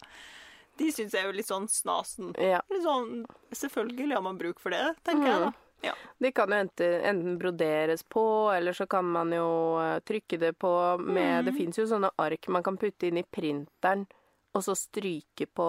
De 0.79 0.87
syns 0.89 1.13
jeg 1.13 1.21
er 1.21 1.29
jo 1.29 1.35
litt 1.37 1.49
sånn 1.49 1.67
snasen. 1.69 2.31
Ja. 2.41 2.63
Litt 2.73 2.81
sånn, 2.85 3.27
selvfølgelig 3.53 4.15
har 4.15 4.23
man 4.25 4.39
bruk 4.39 4.61
for 4.63 4.73
det, 4.73 4.95
tenker 5.05 5.29
jeg 5.29 5.43
da. 5.43 5.51
Ja. 5.83 5.93
De 6.23 6.31
kan 6.31 6.49
jo 6.49 6.57
enten, 6.63 6.93
enten 7.03 7.37
broderes 7.37 8.05
på, 8.07 8.23
eller 8.55 8.73
så 8.73 8.87
kan 8.89 9.05
man 9.05 9.33
jo 9.35 9.47
eh, 9.83 9.97
trykke 10.07 10.39
det 10.39 10.53
på 10.55 10.71
med 11.03 11.43
Det 11.45 11.51
fins 11.57 11.77
jo 11.77 11.83
sånne 11.89 12.13
ark 12.23 12.47
man 12.47 12.63
kan 12.63 12.79
putte 12.79 13.09
inn 13.09 13.19
i 13.19 13.25
printeren, 13.27 14.05
og 14.55 14.63
så 14.63 14.77
stryke 14.79 15.45
på, 15.51 15.67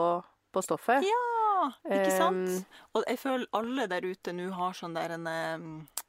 på 0.55 0.63
stoffet. 0.63 1.03
ja, 1.05 1.73
ikke 1.89 2.15
sant? 2.15 2.47
Um, 2.47 2.81
Og 2.95 3.09
jeg 3.11 3.21
føler 3.25 3.51
alle 3.59 3.89
der 3.91 4.07
ute 4.07 4.37
nå 4.37 4.51
har 4.55 4.79
sånn 4.79 4.95
der 4.95 5.17
en 5.17 5.27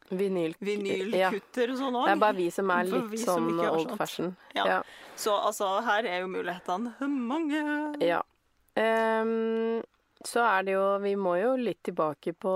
Vinyl. 0.10 0.53
Vinylkutter 0.62 1.74
og 1.74 1.80
sånn 1.82 1.97
òg. 1.97 2.06
Det 2.06 2.14
er 2.14 2.22
bare 2.22 2.38
vi 2.38 2.47
som 2.53 2.70
er 2.76 2.91
litt 2.91 3.10
vi 3.12 3.24
som 3.24 3.49
sånn 3.49 3.66
old 3.66 3.97
fashion. 3.97 4.36
Ja. 4.53 4.68
Ja. 4.70 4.80
Så 5.18 5.34
altså, 5.34 5.72
her 5.86 6.06
er 6.06 6.24
jo 6.24 6.32
mulighetene 6.32 7.10
mange. 7.10 7.66
ja. 8.03 8.22
Um, 8.76 9.80
så 10.26 10.41
er 10.41 10.64
det 10.66 10.74
jo 10.74 10.86
Vi 11.03 11.14
må 11.20 11.36
jo 11.39 11.56
litt 11.60 11.84
tilbake 11.86 12.34
på 12.34 12.53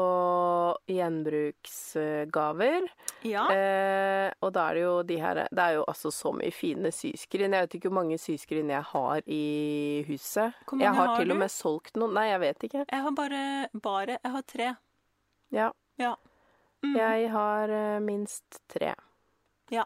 gjenbruksgaver. 0.90 2.88
Ja. 3.28 3.46
Eh, 3.54 4.32
og 4.42 4.54
da 4.56 4.70
er 4.70 4.74
det 4.78 4.84
jo 4.84 4.94
de 5.04 5.18
her 5.22 5.36
Det 5.52 5.64
er 5.66 5.74
jo 5.78 5.84
altså 5.88 6.12
så 6.14 6.32
mye 6.36 6.52
fine 6.56 6.92
syskrin. 6.96 7.54
Jeg 7.54 7.68
vet 7.68 7.76
ikke 7.78 7.90
hvor 7.92 8.00
mange 8.02 8.18
syskrin 8.22 8.70
jeg 8.74 8.84
har 8.94 9.22
i 9.28 10.06
huset. 10.08 10.54
Hvor 10.66 10.78
mange 10.78 10.88
jeg 10.88 10.96
har, 10.98 11.08
har 11.12 11.18
til 11.22 11.30
du? 11.30 11.36
og 11.36 11.42
med 11.44 11.52
solgt 11.54 12.00
noen. 12.00 12.14
Nei, 12.18 12.28
jeg 12.32 12.42
vet 12.46 12.60
ikke. 12.70 12.86
Jeg 12.90 13.02
har 13.06 13.14
bare, 13.18 13.44
bare 13.74 14.18
Jeg 14.18 14.32
har 14.38 14.44
tre. 14.56 14.68
Ja. 15.54 15.70
Ja. 16.00 16.14
Mm. 16.84 16.96
Jeg 16.96 17.32
har 17.32 17.70
uh, 17.70 18.02
minst 18.04 18.60
tre. 18.72 18.94
Ja. 19.72 19.84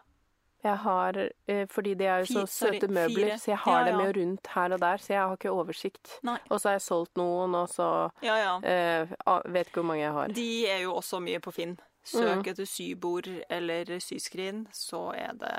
Jeg 0.64 0.76
har 0.80 1.18
uh, 1.18 1.64
Fordi 1.68 1.94
de 1.94 2.06
er 2.08 2.22
jo 2.22 2.26
så 2.26 2.44
sorry, 2.46 2.78
søte 2.78 2.88
møbler, 2.88 3.30
fire. 3.32 3.38
så 3.38 3.50
jeg 3.50 3.58
har 3.64 3.80
Ja, 3.80 3.86
dem 3.90 4.00
jo 4.00 4.12
rundt 4.20 4.46
her 4.54 4.76
og 4.76 4.80
der, 4.80 4.96
så 5.02 5.12
jeg 5.12 5.22
har 5.22 5.32
ikke 5.36 5.50
oversikt. 5.50 6.18
Nei. 6.22 6.38
Og 6.50 6.60
så 6.60 6.68
har 6.68 6.78
jeg 6.78 6.86
solgt 6.86 7.16
noen, 7.20 7.54
og 7.54 7.68
så 7.68 7.88
Ja, 8.22 8.36
ja. 8.38 9.06
ah, 9.26 9.42
vet 9.44 9.68
ikke 9.68 9.82
hvor 9.82 9.90
mange 9.92 10.02
jeg 10.06 10.12
har. 10.12 10.28
De 10.28 10.66
er 10.70 10.86
jo 10.86 10.94
også 10.94 11.20
mye 11.20 11.40
på 11.40 11.52
Finn. 11.52 11.76
Søk 12.04 12.46
etter 12.52 12.66
sybord 12.68 13.28
eller 13.48 13.88
syskrin, 14.04 14.66
så 14.76 15.06
er 15.16 15.32
det 15.40 15.54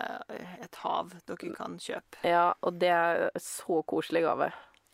et 0.62 0.76
hav 0.84 1.10
dere 1.26 1.54
kan 1.58 1.80
kjøpe. 1.82 2.22
Ja, 2.22 2.52
og 2.62 2.78
det 2.82 2.92
er 2.94 3.30
så 3.42 3.82
koselig 3.90 4.22
gave. 4.28 4.52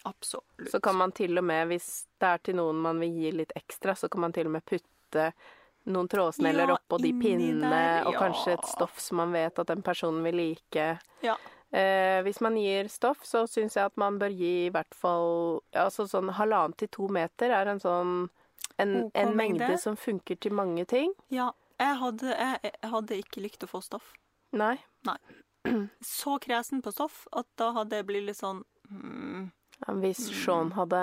Absolutt. 0.08 0.72
Så 0.72 0.80
kan 0.80 0.96
man 0.96 1.12
til 1.12 1.38
og 1.38 1.44
med, 1.44 1.68
hvis 1.68 2.08
det 2.22 2.30
er 2.30 2.38
til 2.38 2.56
noen 2.56 2.80
man 2.82 3.04
vil 3.04 3.12
gi 3.20 3.34
litt 3.36 3.52
ekstra, 3.60 3.96
så 4.00 4.08
kan 4.10 4.24
man 4.24 4.34
til 4.34 4.48
og 4.48 4.56
med 4.56 4.66
putte 4.66 5.28
noen 5.90 6.08
trådsneller 6.12 6.68
Ja, 6.70 6.76
oppå 6.78 7.00
de 7.02 7.14
pinnene, 7.18 7.70
der, 7.72 8.06
og 8.08 8.18
kanskje 8.20 8.54
et 8.58 8.68
stoff 8.70 9.00
som 9.02 9.18
man 9.18 9.32
vet 9.34 9.58
at 9.60 9.68
den 9.72 9.82
personen 9.82 10.22
vil 10.24 10.36
like. 10.38 10.86
Ja. 11.26 11.38
Eh, 11.72 12.20
hvis 12.26 12.42
man 12.44 12.58
gir 12.60 12.90
stoff, 12.92 13.24
så 13.26 13.46
syns 13.48 13.78
jeg 13.80 13.86
at 13.86 13.98
man 13.98 14.20
bør 14.20 14.30
gi 14.36 14.66
i 14.68 14.70
hvert 14.74 14.94
fall 14.94 15.62
altså 15.72 16.06
sånn 16.08 16.30
halvannen 16.36 16.76
til 16.78 16.92
to 16.92 17.08
meter 17.08 17.54
er 17.56 17.72
en 17.72 17.80
sånn 17.80 18.30
en, 18.78 19.12
en 19.14 19.36
mengde. 19.38 19.78
som 19.78 19.96
funker 19.98 20.36
til 20.42 20.54
mange 20.54 20.86
ting. 20.86 21.14
ja. 21.30 21.52
Jeg 21.82 21.96
hadde, 21.98 22.28
jeg, 22.30 22.60
jeg 22.78 22.90
hadde 22.92 23.16
ikke 23.18 23.42
likt 23.42 23.64
å 23.66 23.68
få 23.72 23.80
stoff. 23.82 24.12
Nei. 24.54 24.76
Nei. 25.08 25.16
Så 26.06 26.36
kresen 26.44 26.84
på 26.86 26.92
stoff 26.94 27.24
at 27.34 27.48
da 27.58 27.72
hadde 27.74 27.98
jeg 27.98 28.06
blitt 28.06 28.28
litt 28.28 28.38
sånn 28.38 28.60
mm, 28.90 29.48
Hvis 29.98 30.28
Mm. 30.30 30.36
Sean 30.44 30.72
hadde 30.78 31.00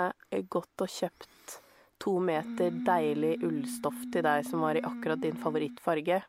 gått 0.47 0.79
og 0.79 0.87
kjøpt 0.87 1.57
to 1.99 2.19
meter 2.23 2.71
deilig 2.85 3.37
ullstoff 3.43 3.99
til 4.13 4.23
deg 4.23 4.45
som 4.47 4.61
var 4.63 4.75
i 4.79 4.81
akkurat 4.87 5.19
din 5.21 5.35
favorittfarge 5.35 6.21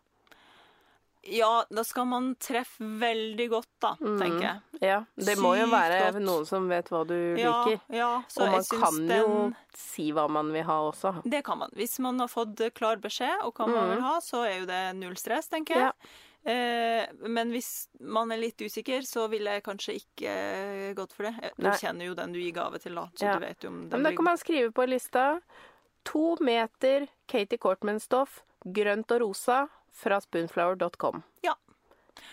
Ja, 1.23 1.67
da 1.69 1.83
skal 1.85 2.07
man 2.09 2.31
treffe 2.41 2.81
veldig 2.99 3.47
godt, 3.53 3.69
da, 3.85 3.91
tenker 4.01 4.41
jeg. 4.41 4.61
Ja, 4.89 5.03
det 5.21 5.35
må 5.37 5.51
jo 5.59 5.67
være 5.69 5.99
godt. 6.07 6.23
noen 6.25 6.47
som 6.49 6.65
vet 6.71 6.89
hva 6.89 7.03
du 7.07 7.13
liker. 7.37 7.77
ja, 7.93 8.23
så 8.33 8.47
Og 8.47 8.55
man 8.55 8.65
kan 8.71 8.97
den 9.11 9.21
jo 9.21 9.35
si 9.77 10.07
hva 10.17 10.25
man 10.33 10.49
vil 10.55 10.65
ha 10.65 10.79
også. 10.89 11.13
Det 11.29 11.43
kan 11.45 11.59
man. 11.61 11.69
Hvis 11.77 11.99
man 12.01 12.19
har 12.25 12.29
fått 12.33 12.57
klar 12.75 12.97
beskjed 13.05 13.45
og 13.45 13.53
hva 13.55 13.69
man 13.69 13.85
Mm. 13.85 13.95
vil 13.95 14.01
ha, 14.07 14.15
så 14.25 14.47
er 14.49 14.61
jo 14.61 14.67
det 14.73 14.97
null 14.97 15.15
stress, 15.21 15.49
tenker 15.53 15.75
jeg. 15.77 15.93
Eh, 15.93 16.09
men 16.45 17.51
hvis 17.53 17.89
man 18.01 18.33
er 18.33 18.41
litt 18.41 18.61
usikker, 18.63 19.03
så 19.05 19.27
ville 19.29 19.51
jeg 19.59 19.63
kanskje 19.67 19.95
ikke 20.01 20.31
eh, 20.31 20.93
gått 20.97 21.13
for 21.13 21.29
det. 21.29 21.35
Eh, 21.43 21.51
Du 21.57 21.67
Nei. 21.69 21.77
kjenner 21.77 22.07
jo 22.07 22.15
den 22.15 22.33
du 22.33 22.39
gir 22.41 22.53
gave 22.57 22.79
til, 22.81 22.95
da, 22.95 23.09
så 23.15 23.27
Ja. 23.27 23.35
du 23.39 23.45
vet 23.47 23.61
jo 23.63 23.69
om 23.69 23.81
den 23.89 23.91
Men 24.01 24.03
da 24.11 24.17
kan 24.17 24.25
man 24.25 24.39
skrive 24.41 24.73
på 24.73 24.87
lista 24.89 25.41
to 26.05 26.37
meter 26.41 27.09
Katie 27.29 27.59
Cortman-stoff, 27.59 28.41
grønt 28.65 29.11
og 29.13 29.21
rosa, 29.21 29.69
fra 29.93 30.21
spoonflower.com. 30.21 31.23
Ja. 31.43 31.55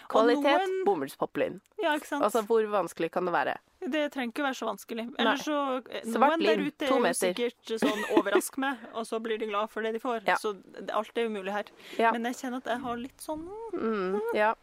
Kvalitet 0.09 0.43
noen- 0.43 0.83
bomullspoplin. 0.85 1.59
Ja, 1.81 1.95
ikke 1.95 2.07
sant? 2.07 2.23
Altså, 2.23 2.41
hvor 2.47 2.63
vanskelig 2.71 3.11
kan 3.11 3.25
det 3.25 3.33
være? 3.33 3.57
Det 3.87 4.11
trenger 4.11 4.33
ikke 4.33 4.43
være 4.43 4.57
så 4.57 4.65
vanskelig. 4.67 5.03
Eller 5.21 5.37
så 5.37 5.57
eh, 5.93 6.01
Noen 6.09 6.41
der 6.41 6.59
ute 6.65 6.87
er 6.87 6.89
jo 6.89 7.11
sikkert 7.15 7.73
sånn 7.79 8.01
overrask 8.17 8.57
meg, 8.59 8.77
og 8.97 9.05
så 9.07 9.19
blir 9.23 9.37
de 9.39 9.45
glad 9.51 9.69
for 9.69 9.85
det 9.85 9.93
de 9.93 9.99
får. 10.01 10.23
Ja. 10.27 10.35
Så 10.41 10.55
alt 10.91 11.17
er 11.21 11.27
jo 11.27 11.29
mulig 11.29 11.53
her. 11.53 11.69
Ja. 11.99 12.11
Men 12.11 12.25
jeg 12.25 12.39
kjenner 12.41 12.57
at 12.63 12.71
jeg 12.73 12.81
har 12.83 12.97
litt 12.97 13.21
sånn 13.23 13.45
Mm, 13.77 14.17
ja. 14.33 14.55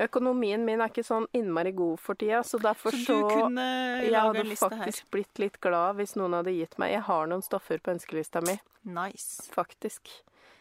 Økonomien 0.00 0.62
min 0.64 0.80
er 0.80 0.88
ikke 0.88 1.04
sånn 1.04 1.26
innmari 1.36 1.72
god 1.76 1.98
for 2.00 2.14
tida, 2.16 2.40
så 2.46 2.58
derfor 2.62 2.94
Så 2.94 3.04
så, 3.04 3.16
du 3.20 3.28
kunne 3.42 3.64
Jeg 4.02 4.12
lage 4.14 4.22
hadde 4.30 4.40
en 4.40 4.46
liste 4.48 4.68
her. 4.70 4.78
faktisk 4.86 5.10
blitt 5.12 5.38
litt 5.42 5.60
glad 5.60 5.96
hvis 5.98 6.14
noen 6.16 6.32
hadde 6.38 6.54
gitt 6.56 6.78
meg 6.78 6.92
Jeg 6.94 7.02
har 7.02 7.26
noen 7.26 7.42
stoffer 7.44 7.78
på 7.82 7.92
ønskelista 7.92 8.40
mi, 8.46 8.58
Nice. 8.84 9.50
faktisk. 9.52 10.08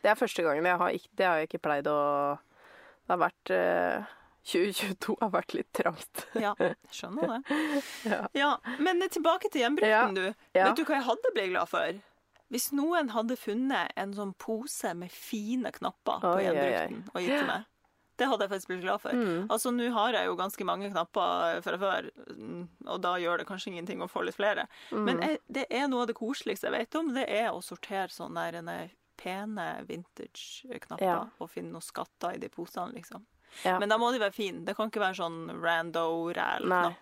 Det 0.03 0.09
er 0.11 0.15
første 0.19 0.43
gangen. 0.43 0.65
Jeg 0.65 0.77
har 0.77 0.89
ikke, 0.91 1.09
det 1.15 1.25
har 1.25 1.37
jeg 1.37 1.47
ikke 1.49 1.61
pleid 1.61 1.87
å 1.87 2.39
Det 3.11 3.17
har 3.17 3.23
vært 3.25 3.51
eh, 3.51 4.11
2022 4.47 5.15
har 5.19 5.31
vært 5.33 5.53
litt 5.53 5.71
trangt. 5.75 6.21
Ja, 6.39 6.53
skjønner 6.95 7.33
det. 7.35 7.57
Ja. 8.11 8.21
Ja, 8.33 8.51
Men 8.79 9.03
tilbake 9.11 9.51
til 9.51 9.65
gjenbruken, 9.65 9.91
Ja, 9.91 10.05
du. 10.15 10.23
ja. 10.55 10.69
Vet 10.69 10.79
du 10.79 10.85
hva 10.87 10.95
jeg 10.97 11.05
hadde 11.09 11.31
blitt 11.35 11.51
glad 11.51 11.67
for? 11.69 11.99
Hvis 12.51 12.69
noen 12.75 13.11
hadde 13.13 13.35
funnet 13.39 13.91
en 13.99 14.15
sånn 14.15 14.31
pose 14.39 14.93
med 14.97 15.11
fine 15.11 15.71
knapper 15.75 16.23
på 16.23 16.31
Oi, 16.39 16.47
oi, 16.51 16.63
oi. 16.63 16.97
og 17.13 17.21
gitt 17.23 17.35
til 17.37 17.47
meg. 17.51 17.67
Det 18.19 18.27
hadde 18.29 18.45
jeg 18.45 18.51
faktisk 18.51 18.71
blitt 18.71 18.81
glad 18.83 19.01
for. 19.01 19.17
Mm. 19.17 19.45
Altså, 19.49 19.71
Nå 19.75 19.87
har 19.95 20.13
jeg 20.17 20.27
jo 20.27 20.33
ganske 20.37 20.65
mange 20.67 20.89
knapper 20.91 21.61
fra 21.65 21.77
før, 21.81 22.09
mm, 22.31 22.63
og 22.91 22.99
da 23.03 23.13
gjør 23.23 23.41
det 23.41 23.47
kanskje 23.49 23.71
ingenting 23.71 24.03
å 24.03 24.09
få 24.11 24.23
litt 24.27 24.35
flere. 24.37 24.67
Mm. 24.91 25.03
Men 25.07 25.21
jeg, 25.25 25.39
det 25.59 25.63
er 25.73 25.87
noe 25.91 26.03
av 26.03 26.11
det 26.11 26.17
koseligste 26.19 26.67
jeg 26.69 26.75
vet 26.75 26.97
om, 26.99 27.13
det 27.15 27.23
er 27.27 27.49
å 27.51 27.63
sortere 27.65 28.11
sånne 28.13 28.43
der, 28.49 28.59
ene 28.61 28.75
pene 29.21 29.65
vintage-knapper 29.87 31.05
Ja. 31.05 31.19
og 31.39 31.49
finne 31.49 31.71
noen 31.75 31.85
skatter 31.85 32.35
i 32.35 32.41
de 32.41 32.49
posene, 32.49 32.93
liksom. 32.95 33.25
Ja. 33.65 33.77
Men 33.79 33.89
da 33.91 33.97
må 33.99 34.11
de 34.13 34.19
være 34.19 34.31
fine. 34.33 34.63
Det 34.65 34.75
kan 34.77 34.89
ikke 34.89 35.01
være 35.03 35.17
sånn 35.19 35.61
rando 35.61 36.05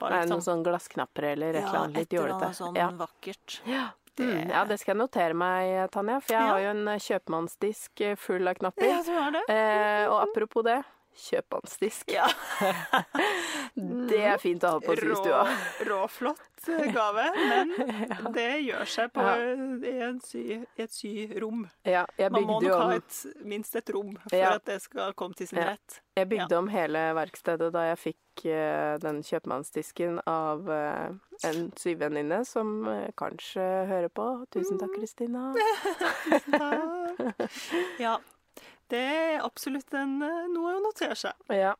Nei, 0.09 0.21
Liksom. 0.23 0.29
noen 0.33 0.41
sånn 0.47 0.63
glassknapper 0.65 1.23
eller 1.33 1.53
et 1.53 1.63
eller 1.63 1.79
annet 1.83 1.95
litt 1.97 2.07
et 2.07 2.13
eller 2.17 2.29
jålete. 2.29 2.45
annet 2.45 2.57
sånn 2.57 2.75
Ja. 2.75 2.89
vakkert. 2.89 3.59
Ja. 3.65 3.89
Det- 4.15 4.25
Mm, 4.25 4.49
ja, 4.49 4.65
det 4.65 4.79
skal 4.79 4.97
jeg 4.97 5.07
notere 5.07 5.33
meg, 5.33 5.91
Tanja, 5.91 6.19
for 6.21 6.33
jeg 6.33 6.41
Ja. 6.41 6.47
har 6.47 6.59
jo 6.59 6.69
en 6.71 6.85
kjøpmannsdisk 6.99 8.01
eh, 8.01 8.15
full 8.15 8.47
av 8.47 8.55
knapper. 8.55 8.83
Ja, 8.83 9.01
du 9.03 9.11
har 9.11 9.31
det. 9.31 9.43
Eh, 9.49 10.07
og 10.09 10.27
apropos 10.27 10.63
det, 10.63 10.83
kjøpmannsdisk. 11.15 12.11
Ja. 12.13 12.27
Det 14.09 14.19
er 14.25 14.37
fint 14.41 14.63
å 14.65 14.73
ha 14.75 14.79
på 14.83 14.95
systua. 14.97 15.43
råflott 15.87 16.67
eh, 16.73 16.89
gave, 16.93 17.25
men 17.37 17.73
det 18.35 18.47
gjør 18.65 18.89
seg 18.89 19.11
på, 19.15 19.23
Ja. 19.23 19.35
en 20.09 20.19
sy, 20.25 20.41
i 20.59 20.83
et 20.83 20.91
syrom. 20.93 21.65
Ja, 21.87 22.05
Man 22.31 22.43
må 22.47 22.57
nok 22.59 22.73
om... 22.73 22.81
ha 22.81 22.97
et, 22.97 23.19
minst 23.47 23.75
et 23.79 23.89
rom 23.95 24.15
for 24.25 24.35
Ja. 24.37 24.55
at 24.57 24.65
det 24.67 24.81
skal 24.83 25.13
komme 25.13 25.35
til 25.37 25.47
sin 25.47 25.59
Ja. 25.61 25.71
rett. 25.75 26.01
jeg 26.17 26.29
bygde 26.29 26.57
om 26.57 26.67
hele 26.67 26.99
verkstedet 27.15 27.71
da 27.73 27.85
jeg 27.91 27.97
fikk 28.01 28.45
uh, 28.51 28.97
den 28.99 29.21
kjøpmannsdisken 29.23 30.19
av 30.27 30.67
uh, 30.67 31.13
en 31.47 31.69
syvenninne 31.79 32.41
som 32.45 32.87
eh, 32.87 33.11
kanskje 33.15 33.63
hører 33.87 34.09
på. 34.11 34.25
Tusen 34.51 34.79
takk, 34.81 34.91
Kristina. 34.97 35.53
Tusen 36.25 36.59
Takk. 36.59 37.47
Ja. 38.01 38.17
Det 38.89 38.99
er 38.99 39.41
absolutt 39.45 39.93
en, 39.93 40.21
eh, 40.25 40.47
noe 40.53 40.75
å 40.77 40.83
notere 40.83 41.15
seg. 41.15 41.33
Ja. 41.49 41.75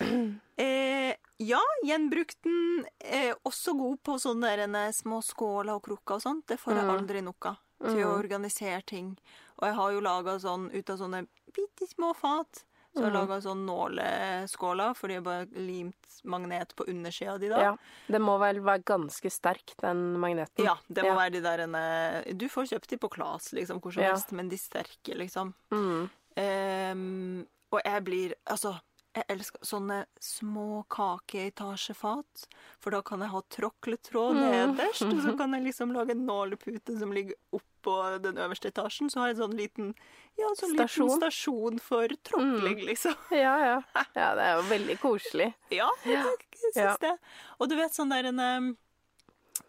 Eh, 0.56 1.16
ja, 1.42 1.58
gjenbrukten 1.82 2.84
er 3.02 3.32
også 3.42 3.72
god 3.74 3.96
på 4.06 4.14
sånne 4.22 4.52
der, 4.54 4.60
eh, 4.86 4.92
små 4.94 5.18
skåler 5.26 5.74
og 5.74 5.82
krukker 5.82 6.14
og 6.14 6.22
sånt. 6.22 6.44
Det 6.46 6.60
får 6.60 6.74
jeg 6.76 6.84
Mm. 6.84 6.92
aldri 6.94 7.22
nok 7.26 7.46
av. 7.46 7.56
Til 7.82 8.04
å 8.06 8.12
organisere 8.22 8.84
ting. 8.86 9.18
Og 9.58 9.66
jeg 9.66 9.74
har 9.74 9.90
jo 9.92 10.00
laga 10.00 10.38
sånn 10.38 10.70
ut 10.72 10.90
av 10.90 10.98
sånne 10.98 11.26
bitte 11.52 11.88
små 11.90 12.14
fat 12.14 12.62
Så 12.94 13.02
jeg 13.02 13.10
har 13.10 13.26
laga 13.26 13.40
sånn 13.42 13.66
nåleskåler, 13.66 14.94
for 14.96 15.08
de 15.08 15.14
har 15.14 15.22
bare 15.22 15.46
limt 15.58 16.20
magnet 16.24 16.76
på 16.76 16.84
undersida 16.86 17.36
di 17.40 17.48
da. 17.48 17.58
Ja. 17.60 17.76
Det 18.06 18.20
må 18.22 18.38
vel 18.38 18.60
være 18.62 18.84
ganske 18.84 19.28
sterk, 19.32 19.74
den 19.82 20.14
magneten. 20.22 20.64
Ja, 20.64 20.76
det 20.88 21.02
må 21.02 21.08
Ja. 21.10 21.16
være 21.16 21.32
de 21.32 21.40
der 21.40 22.32
Du 22.38 22.46
får 22.48 22.68
kjøpt 22.70 22.86
de 22.86 22.96
på 22.96 23.10
Klas, 23.10 23.52
liksom, 23.52 23.80
hvor 23.80 23.92
som 23.92 24.04
Ja. 24.04 24.12
helst, 24.14 24.30
men 24.30 24.48
de 24.48 24.56
sterke, 24.56 25.16
liksom. 25.18 25.52
Mm. 25.72 26.08
Ehm, 26.36 27.46
og 27.72 27.80
jeg 27.84 28.04
blir 28.04 28.34
Altså, 28.50 28.74
jeg 29.14 29.24
elsker 29.30 29.62
sånne 29.62 30.00
små 30.18 30.84
kakeetasjefat, 30.90 32.46
for 32.82 32.90
da 32.90 33.00
kan 33.06 33.20
jeg 33.22 33.30
ha 33.30 33.40
tråkletråd 33.54 34.34
Mm. 34.34 34.74
nederst, 34.74 35.02
og 35.06 35.20
så 35.22 35.36
kan 35.38 35.52
jeg 35.54 35.62
liksom 35.68 35.92
lage 35.94 36.10
en 36.16 36.26
nålepute 36.26 36.98
som 36.98 37.12
ligger 37.14 37.34
oppå 37.54 38.18
den 38.22 38.36
øverste 38.42 38.72
etasjen. 38.72 39.10
Så 39.10 39.20
har 39.20 39.28
jeg 39.28 39.36
en 39.36 39.42
sånn 39.44 39.56
liten 39.56 39.94
ja, 40.36 40.48
sånn 40.58 40.74
Stasjon. 40.74 41.06
liten 41.06 41.20
stasjon 41.20 41.78
for 41.80 42.08
tråkling, 42.26 42.80
liksom. 42.88 43.14
Ja, 43.30 43.54
ja. 43.62 43.76
Ja, 44.16 44.34
det 44.34 44.42
er 44.48 44.56
jo 44.58 44.66
veldig 44.72 44.98
koselig. 45.00 45.52
Ja, 45.70 45.88
jeg 46.04 46.24
syns 46.58 46.76
Ja. 46.82 46.96
det. 47.00 47.14
Og 47.60 47.68
du 47.70 47.76
vet 47.76 47.94
sånn 47.94 48.10
der 48.10 48.24
en 48.32 48.40
um, 48.40 48.76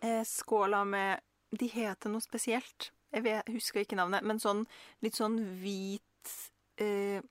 eh, 0.01 0.24
skåla 0.26 0.84
med 0.86 1.22
De 1.55 1.68
heter 1.70 2.09
noe 2.09 2.20
spesielt. 2.26 2.89
Jeg 3.13 3.24
vet, 3.24 3.45
husker 3.47 3.80
ikke 3.86 3.95
navnet, 3.95 4.24
men 4.28 4.39
sånn 4.41 4.66
litt 5.05 5.13
sånn 5.16 5.38
hvit 5.61 6.01
eh, 6.78 7.21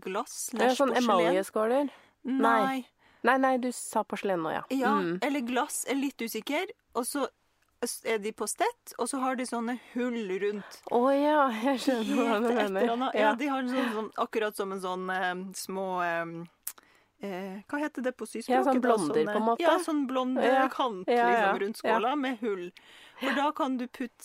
glass 0.00 0.50
Det 0.52 0.62
er 0.62 0.74
sånn 0.78 0.94
emaljeskåler. 0.96 1.90
Nei. 2.24 2.84
Nei, 3.26 3.36
nei, 3.38 3.56
du 3.58 3.70
sa 3.72 4.02
porselen 4.04 4.40
nå, 4.42 4.52
ja. 4.52 4.62
Ja, 4.70 4.94
Mm. 5.00 5.18
eller 5.22 5.40
glass. 5.40 5.84
Er 5.88 5.94
litt 5.96 6.16
usikker. 6.22 6.66
Og 6.94 7.04
så 7.06 7.26
er 8.04 8.18
de 8.18 8.32
på 8.32 8.46
stett, 8.48 8.94
og 8.98 9.08
så 9.08 9.18
har 9.20 9.36
de 9.36 9.44
sånne 9.44 9.78
hull 9.94 10.38
rundt. 10.40 10.78
Å 10.90 11.00
ja, 11.12 11.48
jeg 11.50 11.78
skjønner 11.80 12.16
hva 12.16 12.40
du 12.40 12.54
mener. 12.54 12.86
Ja, 12.86 13.10
Ja. 13.14 13.34
de 13.34 13.46
har 13.48 13.62
sånn, 13.62 13.92
sånn, 13.92 14.12
akkurat 14.16 14.54
som 14.56 14.72
en 14.72 14.80
sånn 14.80 15.10
eh, 15.10 15.34
små 15.54 16.00
eh, 16.02 16.46
eh, 17.22 17.62
Hva 17.68 17.78
heter 17.78 18.02
det 18.02 18.16
på 18.16 18.26
syspråket? 18.26 18.48
Ja, 18.48 18.62
sånn 18.64 18.80
blonder, 18.80 19.14
Sånne- 19.14 19.32
på 19.32 19.36
en 19.40 19.48
måte. 19.50 19.60
Ja, 19.62 19.78
sånn 19.78 20.06
blond 20.06 20.36
Ja. 20.42 20.68
kant 20.68 21.08
Ja, 21.08 21.28
liksom, 21.30 21.58
rundt 21.60 21.76
skåla 21.82 22.16
med 22.16 22.38
hull. 22.40 22.70
For 23.18 23.32
da 23.32 23.50
kan 23.56 23.78
du 23.78 23.86
putte 23.88 24.20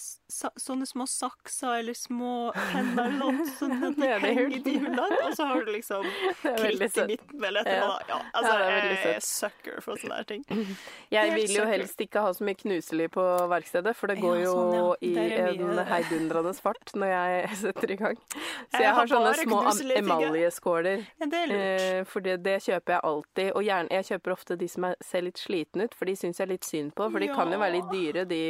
sånne 0.60 0.84
små 0.86 1.06
sakser 1.08 1.78
eller 1.80 1.94
små 1.96 2.52
penner 2.52 3.38
sånn 3.56 3.84
at 3.88 3.96
de 3.96 4.08
henger 4.20 4.52
i 4.52 4.60
de 4.60 4.74
hullene, 4.80 5.20
og 5.24 5.32
så 5.38 5.46
har 5.48 5.64
du 5.64 5.72
liksom 5.72 6.04
kritt 6.44 6.98
i 7.00 7.06
midten 7.08 7.46
eller 7.46 7.62
et 7.62 7.68
eller 7.68 8.04
Ja. 8.10 8.18
annet. 8.18 8.34
Altså, 8.36 8.58
jeg 8.60 9.16
er 9.16 9.20
sucker 9.22 9.80
for 9.82 9.96
sånne 9.96 10.18
her 10.18 10.24
ting. 10.28 10.44
Jeg 11.12 11.32
vil 11.36 11.48
jo 11.56 11.66
helst 11.66 11.98
ikke 12.04 12.20
ha 12.22 12.32
så 12.36 12.44
mye 12.44 12.56
knuselig 12.60 13.10
på 13.12 13.24
verkstedet, 13.52 13.96
for 13.96 14.08
det 14.08 14.20
går 14.20 14.44
jo 14.44 14.52
sånn, 14.56 14.96
i 15.02 15.16
en 15.40 15.80
heidundrende 15.92 16.54
fart 16.60 16.92
når 16.96 17.08
jeg 17.12 17.56
setter 17.64 17.92
i 17.92 17.96
gang. 17.96 18.16
Så 18.32 18.76
Jeg 18.76 18.82
jeg 18.82 18.88
har 18.92 18.96
har 18.96 19.08
sånne 19.08 19.34
små 19.40 19.64
emaljeskåler. 20.02 21.08
Det 21.20 21.34
er 21.34 21.48
lurt. 21.48 21.82
Eh, 21.82 22.04
for 22.04 22.20
det, 22.22 22.44
det 22.44 22.60
kjøper 22.64 22.81
jeg 22.90 23.00
alltid. 23.04 23.52
Og 23.56 23.64
gjerne, 23.64 23.92
jeg 23.92 24.08
kjøper 24.10 24.32
ofte 24.32 24.56
de 24.56 24.68
som 24.68 24.88
er, 24.90 24.96
ser 25.06 25.22
litt 25.26 25.38
slitne 25.38 25.86
ut, 25.86 25.96
for 25.98 26.10
de 26.10 26.16
syns 26.16 26.40
jeg 26.40 26.48
er 26.48 26.54
litt 26.54 26.66
synd 26.66 26.94
på. 26.98 27.10
For 27.12 27.20
de 27.22 27.30
kan 27.32 27.52
jo 27.52 27.60
være 27.62 27.76
litt 27.78 27.92
dyre, 27.92 28.26
de, 28.26 28.42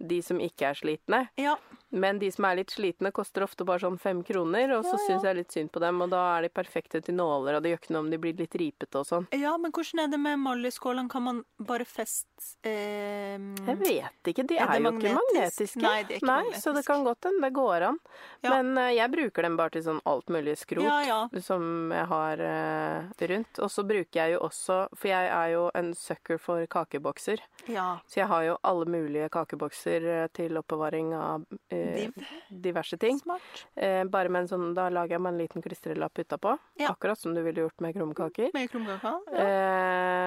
de 0.00 0.22
som 0.24 0.40
ikke 0.40 0.70
er 0.70 0.74
slitne. 0.78 1.28
Ja. 1.36 1.56
Men 1.90 2.20
de 2.22 2.28
som 2.30 2.44
er 2.46 2.60
litt 2.60 2.70
slitne, 2.70 3.10
koster 3.12 3.42
ofte 3.42 3.64
bare 3.66 3.82
sånn 3.82 3.98
fem 3.98 4.20
kroner, 4.24 4.70
og 4.76 4.84
så 4.86 4.94
Ja, 4.94 4.98
ja. 5.00 5.06
syns 5.08 5.24
jeg 5.26 5.36
litt 5.40 5.52
synd 5.52 5.72
på 5.74 5.80
dem. 5.82 6.00
Og 6.04 6.10
da 6.12 6.20
er 6.38 6.42
de 6.46 6.48
perfekte 6.54 7.00
til 7.02 7.14
nåler, 7.18 7.56
og 7.58 7.62
det 7.64 7.72
gjør 7.72 7.80
ikke 7.82 7.92
noe 7.96 8.04
om 8.04 8.10
de 8.12 8.18
blir 8.22 8.36
litt 8.38 8.54
ripete 8.54 9.00
og 9.00 9.06
sånn. 9.08 9.26
ja, 9.34 9.56
men 9.58 9.72
hvordan 9.74 10.04
er 10.04 10.08
det 10.12 10.20
med 10.20 10.36
emaljeskålene? 10.38 11.10
Kan 11.10 11.22
man 11.26 11.40
bare 11.58 11.84
feste 11.84 12.26
eh, 12.64 13.36
Jeg 13.66 13.76
vet 13.82 14.30
ikke, 14.32 14.46
de 14.46 14.56
Er 14.56 14.70
er, 14.70 14.78
jo 14.80 14.90
jo 14.90 14.98
ikke 15.00 15.14
magnetiske. 15.18 15.82
Nei, 15.82 16.02
de 16.04 16.14
er 16.14 16.20
ikke 16.20 16.26
Nei, 16.30 16.52
Så 16.62 16.72
det 16.74 16.84
kan 16.86 17.04
godt 17.04 17.26
hende 17.28 17.42
det 17.42 17.52
går 17.58 17.82
an. 17.90 17.98
Ja. 18.46 18.54
Men 18.62 18.78
eh, 18.78 18.92
jeg 18.96 19.10
bruker 19.10 19.42
dem 19.42 19.56
bare 19.58 19.70
til 19.74 19.82
sånn 19.82 20.00
alt 20.06 20.30
mulig 20.32 20.56
skrot 20.62 21.42
som 21.42 21.90
jeg 21.92 22.06
har 22.14 22.44
eh, 22.46 23.26
rundt. 23.34 23.58
Og 23.58 23.68
så 23.74 23.82
bruker 23.86 24.22
jeg 24.22 24.36
jo 24.36 24.40
også, 24.46 24.78
for 24.94 25.08
jeg 25.10 25.28
er 25.28 25.48
jo 25.56 25.66
en 25.74 25.92
sucker 25.94 26.38
for 26.38 26.64
kakebokser, 26.70 27.42
Ja. 27.66 27.98
så 28.06 28.22
jeg 28.22 28.28
har 28.30 28.42
jo 28.46 28.56
alle 28.62 28.86
mulige 28.86 29.28
kakebokser 29.28 29.89
eh, 29.98 30.26
til 30.36 30.56
oppbevaring 30.60 31.10
av 31.18 31.44
eh, 31.70 32.08
diverse 32.50 32.96
ting. 33.02 33.18
Smart. 33.18 33.66
Eh, 33.76 34.04
bare 34.04 34.28
med 34.30 34.42
en 34.46 34.48
sånn, 34.52 34.68
Da 34.74 34.88
lager 34.88 35.16
jeg 35.16 35.20
meg 35.24 35.32
en 35.34 35.40
liten 35.42 35.62
klistrelapp 35.64 36.14
utapå, 36.22 36.56
Ja. 36.78 36.92
akkurat 36.94 37.18
som 37.18 37.34
du 37.34 37.42
ville 37.42 37.62
gjort 37.66 37.80
med 37.80 37.94
krumkaker. 37.94 38.50
Med 38.54 38.70
krumkaker, 38.70 39.20
Ja. 39.32 39.40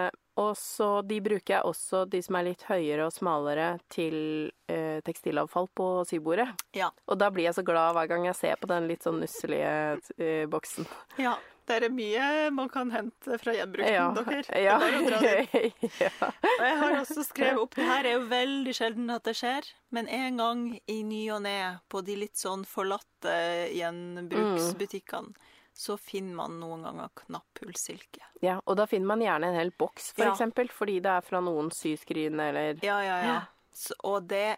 Eh, 0.08 0.10
og 0.36 0.56
så 0.58 1.06
de 1.06 1.20
bruker 1.22 1.54
jeg 1.60 1.64
også, 1.64 2.10
de 2.10 2.22
som 2.22 2.36
er 2.36 2.44
litt 2.44 2.64
høyere 2.66 3.06
og 3.06 3.14
smalere, 3.14 3.80
til 3.90 4.52
eh, 4.68 5.00
tekstilavfall 5.06 5.68
på 5.78 6.06
sybordet. 6.10 6.48
Ja. 6.74 6.90
Og 7.08 7.20
da 7.20 7.30
blir 7.30 7.44
jeg 7.46 7.54
så 7.54 7.64
glad 7.64 7.94
hver 7.94 8.08
gang 8.10 8.26
jeg 8.26 8.36
ser 8.36 8.56
på 8.58 8.68
den 8.68 8.88
litt 8.88 9.04
sånn 9.06 9.20
nusselige 9.22 10.00
eh, 10.18 10.46
boksen. 10.48 10.88
ja. 11.18 11.36
Det 11.66 11.78
er 11.84 11.90
mye 11.96 12.50
man 12.52 12.68
kan 12.70 12.90
hente 12.92 13.38
fra 13.40 13.54
gjenbruken, 13.56 13.94
Ja. 13.94 14.10
dere. 14.12 14.44
Er 14.52 14.64
Ja. 16.00 16.10
Og 16.28 16.66
jeg 16.66 16.78
har 16.82 16.96
også 17.00 17.24
skrevet 17.24 17.62
opp 17.62 17.76
Det 17.76 17.86
her 17.88 18.04
er 18.10 18.18
jo 18.18 18.26
veldig 18.28 18.74
sjelden 18.76 19.10
at 19.16 19.24
det 19.24 19.36
skjer, 19.40 19.70
men 19.96 20.08
en 20.12 20.38
gang 20.38 20.66
i 20.92 21.04
ny 21.04 21.30
og 21.32 21.42
ne 21.46 21.80
på 21.90 22.04
de 22.04 22.16
litt 22.20 22.36
sånn 22.36 22.66
forlatte 22.68 23.38
gjenbruksbutikkene, 23.74 25.34
så 25.74 25.96
finner 25.98 26.36
man 26.38 26.60
noen 26.62 26.84
ganger 26.86 27.10
knapphullsilke. 27.24 28.22
ja. 28.46 28.60
Og 28.68 28.76
da 28.78 28.86
finner 28.86 29.08
man 29.10 29.24
gjerne 29.24 29.48
en 29.50 29.56
hel 29.58 29.72
boks, 29.72 30.12
for 30.14 30.26
Ja. 30.26 30.34
eksempel, 30.36 30.70
fordi 30.70 31.00
det 31.02 31.10
er 31.10 31.22
fra 31.22 31.40
noen 31.42 31.72
syskrin 31.72 32.40
eller 32.40 32.78
Ja, 32.84 33.00
ja, 33.02 33.18
ja. 33.26 33.40
Så, 33.74 33.94
og 34.04 34.28
det 34.28 34.58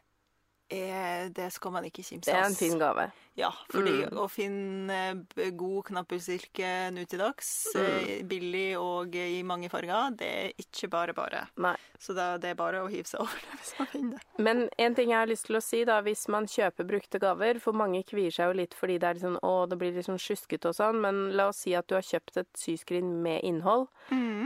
er 0.69 1.29
Det 1.29 1.51
skal 1.53 1.71
man 1.71 1.83
ikke 1.85 2.03
kimse 2.03 2.25
Det 2.25 2.33
er 2.35 2.43
en 2.49 2.55
fin 2.55 2.77
gave. 2.79 3.11
Ja, 3.37 3.49
fordi 3.69 4.05
Mm. 4.05 4.13
å 4.17 4.29
finne 4.31 5.25
god 5.57 5.85
knapphullsilke 5.89 6.91
nå 6.95 7.05
til 7.07 7.19
dags, 7.19 7.67
eh, 7.75 8.21
Mm. 8.21 8.27
billig 8.29 8.77
og 8.79 9.15
i 9.15 9.41
mange 9.43 9.69
farger, 9.69 10.15
det 10.15 10.27
er 10.27 10.51
ikke 10.57 10.89
bare 10.89 11.13
bare. 11.13 11.47
Nei. 11.57 11.75
Så 11.99 12.13
da, 12.15 12.37
det 12.37 12.51
er 12.51 12.55
bare 12.55 12.81
å 12.83 12.89
hive 12.89 13.03
seg 13.07 13.19
over 13.21 13.33
det 13.43 13.59
hvis 13.59 13.73
man 13.79 13.87
finner 13.87 14.17
det. 14.17 14.43
Men 14.43 14.69
en 14.79 14.95
ting 14.95 15.09
jeg 15.09 15.17
har 15.19 15.27
lyst 15.27 15.45
til 15.47 15.55
å 15.57 15.61
si, 15.63 15.83
da, 15.83 16.01
hvis 16.01 16.27
man 16.29 16.45
kjøper 16.45 16.85
brukte 16.87 17.19
gaver 17.19 17.59
For 17.59 17.73
mange 17.73 18.03
kvier 18.05 18.31
seg 18.31 18.51
jo 18.53 18.57
litt 18.61 18.73
fordi 18.73 18.99
det 18.99 19.03
er 19.09 19.13
litt 19.15 19.23
sånn, 19.23 19.39
å, 19.43 19.67
det 19.69 19.77
blir 19.79 19.91
litt 19.95 20.05
sånn 20.05 20.19
sjuskete 20.19 20.65
og 20.71 20.75
sånn, 20.75 21.01
men 21.01 21.31
la 21.35 21.47
oss 21.49 21.57
si 21.57 21.73
at 21.75 21.87
du 21.87 21.95
har 21.95 22.03
kjøpt 22.03 22.37
et 22.37 22.53
syskrin 22.55 23.21
med 23.21 23.41
innhold. 23.43 23.87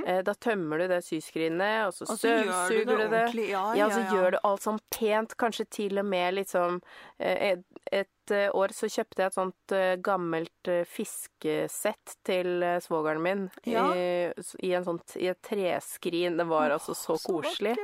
Eh, 0.08 0.22
da 0.24 0.34
tømmer 0.34 0.80
du 0.80 0.88
det 0.88 1.04
syskrinet, 1.04 1.88
og 1.88 1.94
så 1.94 2.08
du 2.08 2.16
støvsuger 2.16 2.86
det 2.86 2.86
du 2.86 2.96
det. 2.96 3.10
ordentlig. 3.10 3.50
Ja, 3.50 3.74
Ja, 3.76 3.88
ja, 3.88 3.90
så 3.90 4.02
gjør 4.16 4.32
du 4.32 4.38
alt 4.44 4.62
sånn 4.62 4.80
pent, 4.90 5.36
kanskje 5.38 5.70
til 5.70 6.00
og 6.00 6.06
med 6.06 6.34
liksom 6.36 6.82
eh, 7.20 7.52
Et, 7.52 7.64
et 7.92 8.08
eh, 8.32 8.50
år 8.56 8.74
så 8.76 8.88
kjøpte 8.90 9.22
jeg 9.24 9.28
et 9.32 9.38
sånt 9.38 9.74
eh, 9.76 9.96
gammelt 10.06 10.68
eh, 10.72 10.84
fiskesett 10.86 12.16
til 12.28 12.64
svogeren 12.82 13.22
min 13.22 13.50
Ja. 13.64 13.88
i, 13.96 14.34
i, 14.60 14.74
en 14.74 14.86
sånt, 14.86 15.16
i 15.18 15.28
et 15.32 15.42
treskrin. 15.42 16.38
Det 16.38 16.46
var 16.50 16.70
altså 16.70 16.96
så 16.96 17.18
så 17.18 17.34
koselig. 17.34 17.76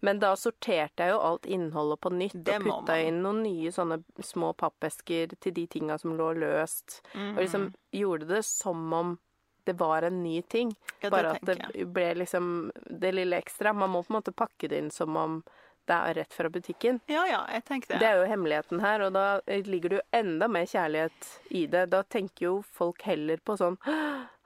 Men 0.00 0.18
da 0.20 0.34
sorterte 0.36 1.04
jeg 1.06 1.14
jo 1.14 1.20
alt 1.20 1.46
innholdet 1.46 2.00
på 2.00 2.12
nytt 2.12 2.38
Det 2.44 2.58
og 2.60 2.66
putta 2.68 2.98
inn 3.02 3.22
noen 3.24 3.42
nye 3.42 3.72
sånne 3.74 4.02
små 4.22 4.52
pappesker 4.56 5.34
til 5.40 5.52
de 5.54 5.66
tinga 5.66 5.98
som 5.98 6.16
lå 6.18 6.32
løst. 6.38 7.00
Og 7.14 7.40
liksom 7.42 7.68
Mhm. 7.68 7.74
gjorde 7.92 8.26
det 8.28 8.44
som 8.44 8.92
om 8.92 9.18
det 9.66 9.78
var 9.80 10.02
en 10.02 10.22
ny 10.22 10.42
ting. 10.42 10.74
Ja, 11.00 11.08
Bare 11.10 11.30
at 11.36 11.40
det 11.42 11.86
ble 11.92 12.14
liksom 12.14 12.70
det 12.90 13.14
lille 13.14 13.36
ekstra. 13.40 13.72
Man 13.72 13.90
må 13.90 14.02
på 14.04 14.10
en 14.12 14.20
måte 14.20 14.34
pakke 14.36 14.68
det 14.68 14.76
inn 14.78 14.90
som 14.90 15.16
om 15.16 15.42
det 15.86 15.96
er 15.96 16.14
rett 16.20 16.32
fra 16.32 16.48
butikken. 16.48 17.00
Ja, 17.10 17.24
ja, 17.28 17.42
jeg 17.52 17.64
tenkte 17.64 17.94
Det 17.94 18.00
det. 18.00 18.08
er 18.08 18.16
jo 18.22 18.28
hemmeligheten 18.30 18.80
her, 18.80 19.00
og 19.06 19.12
da 19.12 19.40
ligger 19.46 19.88
det 19.88 19.98
jo 20.00 20.06
enda 20.20 20.48
mer 20.48 20.64
kjærlighet 20.70 21.30
i 21.50 21.66
det. 21.66 21.90
Da 21.90 22.02
tenker 22.02 22.46
jo 22.48 22.54
folk 22.62 23.02
heller 23.02 23.36
på 23.44 23.56
sånn 23.60 23.76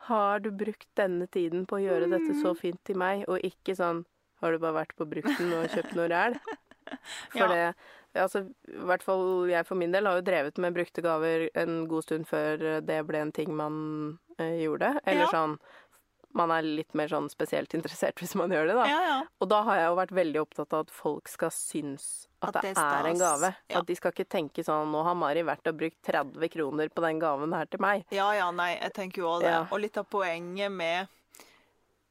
Har 0.09 0.41
du 0.41 0.51
brukt 0.51 0.89
denne 0.97 1.27
tiden 1.29 1.67
på 1.69 1.77
å 1.77 1.83
gjøre 1.85 2.09
dette 2.11 2.33
så 2.41 2.55
Mm. 2.55 2.57
fint 2.59 2.85
til 2.85 2.97
meg? 2.97 3.25
Og 3.29 3.41
ikke 3.45 3.77
sånn 3.77 4.05
Har 4.41 4.53
du 4.53 4.59
bare 4.59 4.85
vært 4.85 4.95
på 4.97 5.05
brukten 5.09 5.53
og 5.53 5.69
kjøpt 5.69 5.95
noe 5.97 6.09
ræl? 6.09 6.39
For 7.33 7.39
Ja. 7.39 7.49
det 7.49 7.75
Altså, 8.17 8.41
i 8.67 8.73
hvert 8.89 9.03
fall 9.05 9.47
jeg 9.51 9.67
for 9.67 9.77
min 9.77 9.93
del 9.93 10.07
har 10.07 10.17
jo 10.17 10.23
drevet 10.25 10.57
med 10.59 10.75
brukte 10.75 11.03
gaver 11.05 11.51
en 11.55 11.87
god 11.87 12.03
stund 12.03 12.27
før 12.27 12.81
det 12.81 13.07
ble 13.07 13.19
en 13.21 13.31
ting 13.33 13.55
man 13.55 14.19
eh, 14.39 14.57
gjorde. 14.65 14.99
Eller 15.07 15.27
Ja. 15.27 15.31
sånn 15.31 15.59
Man 16.39 16.53
er 16.55 16.65
litt 16.67 16.95
mer 16.99 17.11
sånn 17.11 17.29
spesielt 17.33 17.75
interessert 17.77 18.21
hvis 18.23 18.37
man 18.39 18.53
gjør 18.55 18.71
det, 18.71 18.79
da. 18.79 18.87
Ja, 18.91 19.01
ja. 19.09 19.19
Og 19.43 19.51
da 19.51 19.61
har 19.67 19.81
jeg 19.81 19.91
jo 19.91 19.99
vært 19.99 20.15
veldig 20.19 20.43
opptatt 20.45 20.77
av 20.77 20.87
at 20.87 20.95
folk 20.95 21.31
skal 21.33 21.53
synes 21.55 22.09
at, 22.39 22.55
At 22.55 22.63
det, 22.63 22.75
det 22.79 22.87
er 22.87 23.11
en 23.11 23.19
gave. 23.19 23.53
Ja. 23.67 23.81
At 23.81 23.89
de 23.89 23.97
skal 23.99 24.15
ikke 24.15 24.29
tenke 24.31 24.63
sånn 24.63 24.93
Nå 24.95 25.03
har 25.03 25.17
Mari 25.19 25.43
vært 25.47 25.67
og 25.67 25.79
brukt 25.81 25.99
30 26.07 26.53
kroner 26.55 26.91
på 26.93 27.03
den 27.03 27.19
gaven 27.23 27.55
her 27.57 27.67
til 27.71 27.83
meg. 27.83 28.07
Ja, 28.15 28.31
ja, 28.37 28.51
nei, 28.55 28.77
jeg 28.77 28.95
tenker 28.95 29.25
jo 29.25 29.33
også 29.35 29.49
det. 29.49 29.57
Og 29.75 29.83
litt 29.83 29.99
av 29.99 30.07
poenget 30.13 30.71
med 30.73 31.11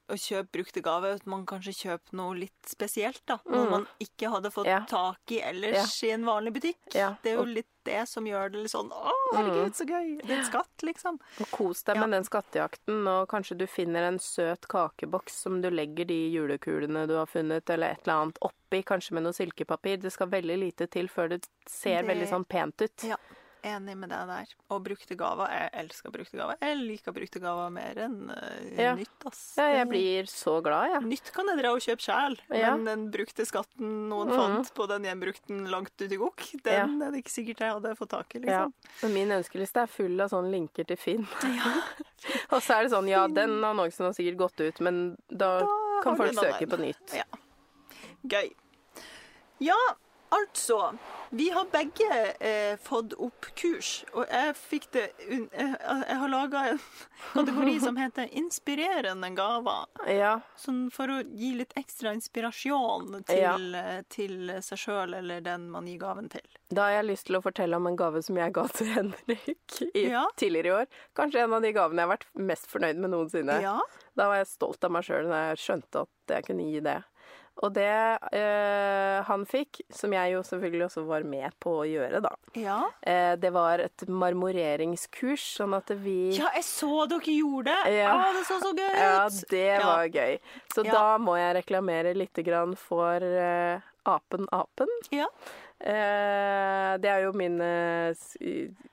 å 0.09 0.15
kjøpe 0.15 0.51
brukte 0.51 0.81
gaver, 0.81 1.15
at 1.15 1.25
man 1.27 1.45
kanskje 1.45 1.73
kjøper 1.75 2.13
noe 2.13 2.35
litt 2.35 2.65
spesielt, 2.65 3.21
da. 3.27 3.39
Noe 3.45 3.65
Mm. 3.65 3.71
man 3.71 3.87
ikke 3.99 4.29
hadde 4.31 4.51
fått 4.51 4.65
Ja. 4.65 4.85
tak 4.87 5.19
i 5.31 5.41
ellers 5.41 6.01
i 6.03 6.11
en 6.11 6.23
vanlig 6.23 6.53
butikk. 6.53 6.93
Ja, 6.95 7.17
Det 7.21 7.31
er 7.33 7.35
jo 7.37 7.43
litt 7.43 7.67
det 7.83 8.07
som 8.07 8.23
gjør 8.25 8.51
det 8.51 8.61
litt 8.63 8.71
sånn 8.71 8.89
Å, 8.91 9.11
herregud, 9.33 9.73
så 9.75 9.85
gøy! 9.87 10.21
Det 10.21 10.29
er 10.29 10.39
en 10.39 10.45
skatt, 10.51 10.77
liksom. 10.83 11.19
Og 11.39 11.47
kos 11.51 11.83
deg 11.83 11.95
Ja. 11.95 12.01
med 12.05 12.11
den 12.11 12.23
skattejakten, 12.23 13.07
og 13.07 13.27
kanskje 13.29 13.57
du 13.57 13.65
finner 13.67 14.03
en 14.07 14.17
søt 14.19 14.67
kakeboks 14.67 15.31
som 15.31 15.61
du 15.61 15.69
legger 15.69 16.05
de 16.07 16.31
julekulene 16.31 17.07
du 17.07 17.15
har 17.15 17.25
funnet, 17.27 17.69
eller 17.69 17.91
et 17.91 18.07
eller 18.07 18.21
annet 18.23 18.37
oppi, 18.41 18.83
kanskje 18.83 19.11
med 19.11 19.23
noe 19.23 19.33
silkepapir. 19.33 19.99
Det 20.01 20.11
skal 20.13 20.27
veldig 20.27 20.57
lite 20.59 20.89
til 20.89 21.07
før 21.07 21.29
det 21.29 21.47
ser 21.67 22.01
Det- 22.03 22.07
veldig 22.15 22.27
sånn 22.29 22.47
pent 22.47 22.81
ut. 22.81 23.03
Ja. 23.03 23.15
Enig 23.63 23.95
med 23.97 24.09
deg 24.09 24.27
der. 24.27 24.51
Og 24.69 24.83
brukte 24.83 25.15
gaver. 25.17 25.47
Jeg 25.49 25.69
elsker 25.81 26.11
brukte 26.11 26.37
gaver. 26.37 26.57
Jeg 26.61 26.77
liker 26.77 27.11
brukte 27.15 27.39
gaver 27.41 27.71
mer 27.71 27.95
enn 28.05 28.29
uh, 28.29 28.77
Ja. 28.77 28.95
nytt, 28.95 29.25
ass. 29.25 29.55
Ja, 29.57 29.67
jeg 29.79 29.87
blir 29.89 30.23
så 30.31 30.61
glad, 30.63 30.91
jeg. 30.91 31.01
Nytt 31.03 31.31
kan 31.33 31.47
jeg 31.47 31.57
dra 31.61 31.71
og 31.73 31.79
kjøpe 31.81 32.05
sjæl, 32.05 32.37
Ja. 32.53 32.75
men 32.75 32.85
den 32.85 33.11
brukte 33.11 33.45
skatten 33.45 34.09
noen 34.09 34.27
Mhm. 34.27 34.35
fant 34.37 34.73
på 34.73 34.87
den 34.87 35.03
gjenbrukten 35.03 35.67
langt 35.69 35.95
uti 35.99 36.13
i 36.13 36.17
gokk, 36.17 36.45
den 36.63 37.01
er 37.01 37.11
det 37.11 37.23
ikke 37.23 37.35
sikkert 37.35 37.59
jeg 37.59 37.73
hadde 37.73 37.95
fått 37.97 38.09
tak 38.09 38.35
i, 38.35 38.39
Ja. 38.45 38.65
liksom. 38.65 38.73
Og 39.03 39.11
min 39.13 39.29
ønskeliste 39.29 39.81
er 39.83 39.87
full 39.87 40.21
av 40.21 40.29
sånne 40.29 40.51
linker 40.51 40.85
til 40.87 40.97
Finn. 40.97 41.27
og 42.51 42.61
så 42.61 42.77
er 42.79 42.83
det 42.83 42.91
sånn, 42.91 43.07
ja, 43.09 43.27
den 43.27 43.61
annonsen 43.63 44.05
har 44.05 44.13
sikkert 44.13 44.37
gått 44.37 44.59
ut, 44.61 44.79
men 44.81 45.17
da, 45.29 45.59
Da 45.59 46.01
kan 46.03 46.15
folk 46.17 46.33
søke 46.33 46.67
på 46.69 46.77
nytt. 46.79 47.13
Ja. 47.13 47.23
Gøy. 48.27 48.51
Ja, 49.59 49.75
altså. 50.30 50.97
Vi 51.30 51.49
har 51.51 51.65
begge 51.71 52.07
eh, 52.39 52.78
fått 52.80 53.13
opp 53.19 53.45
kurs, 53.59 54.05
og 54.13 54.25
jeg 54.32 54.53
fikk 54.55 54.86
det 54.95 55.03
eh, 55.28 55.73
Jeg 56.07 56.17
har 56.21 56.30
laga 56.32 56.61
en 56.71 56.80
kategori 57.34 57.73
som 57.84 57.97
heter 57.99 58.30
'inspirerende 58.32 59.30
gaver'. 59.36 59.88
Ja, 60.07 60.39
Sånn 60.55 60.88
for 60.91 61.07
å 61.11 61.17
gi 61.36 61.51
litt 61.59 61.73
ekstra 61.75 62.13
inspirasjon 62.15 63.23
til, 63.28 63.41
ja. 63.75 64.01
til 64.09 64.51
seg 64.63 64.78
sjøl 64.80 65.13
eller 65.19 65.41
den 65.41 65.69
man 65.71 65.88
gir 65.88 65.99
gaven 65.99 66.30
til. 66.32 66.45
da 66.71 66.82
har 66.88 66.91
jeg 67.01 67.05
lyst 67.11 67.25
til 67.28 67.36
å 67.38 67.41
fortelle 67.43 67.75
om 67.75 67.88
en 67.88 67.95
gave 67.99 68.21
som 68.23 68.38
jeg 68.38 68.53
ga 68.53 68.67
til 68.67 68.88
Henrik 68.95 69.82
i, 69.93 70.07
Ja. 70.09 70.25
tidligere 70.38 70.67
i 70.67 70.75
år. 70.84 70.88
Kanskje 71.15 71.43
en 71.43 71.53
av 71.53 71.61
de 71.61 71.73
gavene 71.73 72.01
jeg 72.01 72.07
har 72.07 72.17
vært 72.17 72.28
mest 72.36 72.67
fornøyd 72.71 72.97
med 73.03 73.09
noensinne. 73.11 73.61
Ja. 73.61 73.80
Da 74.15 74.28
var 74.32 74.38
jeg 74.41 74.47
stolt 74.47 74.84
av 74.84 74.91
meg 74.91 75.03
sjøl 75.03 75.28
da 75.30 75.49
jeg 75.49 75.57
skjønte 75.65 76.07
at 76.07 76.09
jeg 76.38 76.45
kunne 76.47 76.71
gi 76.71 76.80
det. 76.80 77.03
Og 77.65 77.71
det 77.73 77.87
eh, 78.37 79.23
han 79.25 79.45
fikk, 79.49 79.79
som 79.89 80.13
jeg 80.13 80.33
jo 80.35 80.43
selvfølgelig 80.45 80.85
også 80.91 81.03
var 81.07 81.23
med 81.25 81.55
på 81.63 81.71
å 81.81 81.85
gjøre, 81.89 82.19
da, 82.21 82.29
ja. 82.53 82.75
eh, 83.01 83.33
det 83.41 83.49
var 83.55 83.81
et 83.81 84.03
marmoreringskurs, 84.07 85.45
sånn 85.57 85.73
at 85.77 85.89
vi 86.03 86.35
Ja, 86.37 86.51
jeg 86.53 86.63
så 86.67 87.07
dere 87.09 87.33
gjorde 87.33 87.73
det! 87.73 87.95
Ja. 87.97 88.11
Å, 88.13 88.27
det 88.37 88.43
så 88.45 88.59
så 88.61 88.73
gøy 88.77 88.85
ut! 88.91 88.99
Ja, 89.01 89.23
det 89.49 89.63
Ja. 89.65 89.79
var 89.87 90.05
gøy. 90.13 90.37
Så 90.75 90.85
Ja. 90.85 90.91
da 90.93 91.17
må 91.17 91.37
jeg 91.39 91.55
reklamere 91.57 92.13
litt 92.13 92.37
grann 92.45 92.75
for 92.77 93.15
eh, 93.25 93.79
Apen 94.05 94.45
Apen. 94.53 94.87
Ja. 95.11 95.25
Eh, 95.81 96.93
det 97.01 97.09
er 97.09 97.25
jo 97.25 97.33
mine 97.37 98.13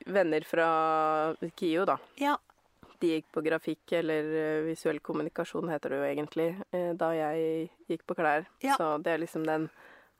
venner 0.06 0.44
fra 0.48 1.34
KIO, 1.56 1.84
da. 1.88 1.98
Ja. 2.20 2.36
De 3.04 3.10
gikk 3.18 3.28
på 3.36 3.44
grafikk, 3.44 3.96
eller 4.00 4.34
eh, 4.40 4.60
visuell 4.70 5.00
kommunikasjon 5.04 5.68
heter 5.72 5.92
det 5.92 6.02
jo 6.02 6.10
egentlig, 6.10 6.50
eh, 6.72 6.92
da 6.96 7.12
jeg 7.20 7.68
gikk 7.92 8.06
på 8.08 8.16
klær. 8.22 8.48
Ja. 8.64 8.78
Så 8.80 8.94
det 9.04 9.12
er 9.18 9.26
liksom 9.26 9.44
den 9.44 9.68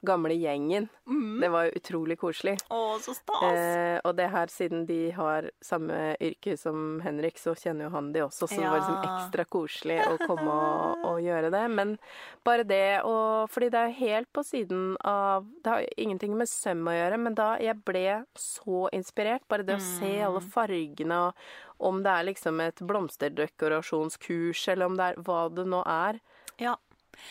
gamle 0.05 0.35
gjengen. 0.37 0.91
Mm. 1.09 1.39
Det 1.41 1.49
var 1.49 1.71
utrolig 1.73 2.19
koselig. 2.21 2.59
Å, 2.69 2.81
så 3.01 3.15
stas! 3.17 3.45
Eh, 3.57 3.95
og 4.05 4.13
det 4.19 4.27
her, 4.35 4.51
siden 4.53 4.83
de 4.85 4.99
har 5.17 5.47
samme 5.65 5.97
yrke 6.21 6.59
som 6.61 6.99
Henrik, 7.01 7.39
så 7.41 7.55
kjenner 7.57 7.87
jo 7.87 7.93
han 7.95 8.11
de 8.13 8.21
også, 8.27 8.45
så 8.45 8.59
det 8.61 8.69
var 8.69 8.83
liksom 8.83 9.07
ekstra 9.07 9.47
koselig 9.49 9.97
å 10.05 10.19
komme 10.27 10.45
og, 10.59 11.07
og 11.09 11.23
gjøre 11.25 11.49
det. 11.55 11.63
Men 11.73 11.95
bare 12.45 12.67
det 12.69 12.83
og 13.09 13.49
Fordi 13.55 13.71
det 13.73 13.81
er 13.81 13.97
helt 14.03 14.29
på 14.37 14.45
siden 14.45 14.99
av 15.09 15.49
Det 15.65 15.73
har 15.73 15.89
ingenting 15.97 16.37
med 16.37 16.53
søm 16.53 16.85
å 16.85 16.93
gjøre, 16.99 17.23
men 17.25 17.41
da 17.41 17.55
jeg 17.65 17.81
ble 17.89 18.05
så 18.37 18.85
inspirert, 18.93 19.49
bare 19.49 19.65
det 19.65 19.79
å 19.81 19.85
se 19.89 20.13
alle 20.21 20.45
Mm. 20.45 20.51
fargene, 20.53 21.23
og 21.31 21.64
om 21.81 22.03
det 22.03 22.11
er 22.11 22.25
liksom 22.33 22.61
et 22.61 22.77
blomsterdekorasjonskurs, 22.87 24.69
eller 24.73 24.87
om 24.87 24.97
det 24.99 25.05
er 25.13 25.23
hva 25.27 25.49
det 25.55 25.67
nå 25.67 25.83
er. 25.87 26.21
Ja. 26.59 26.77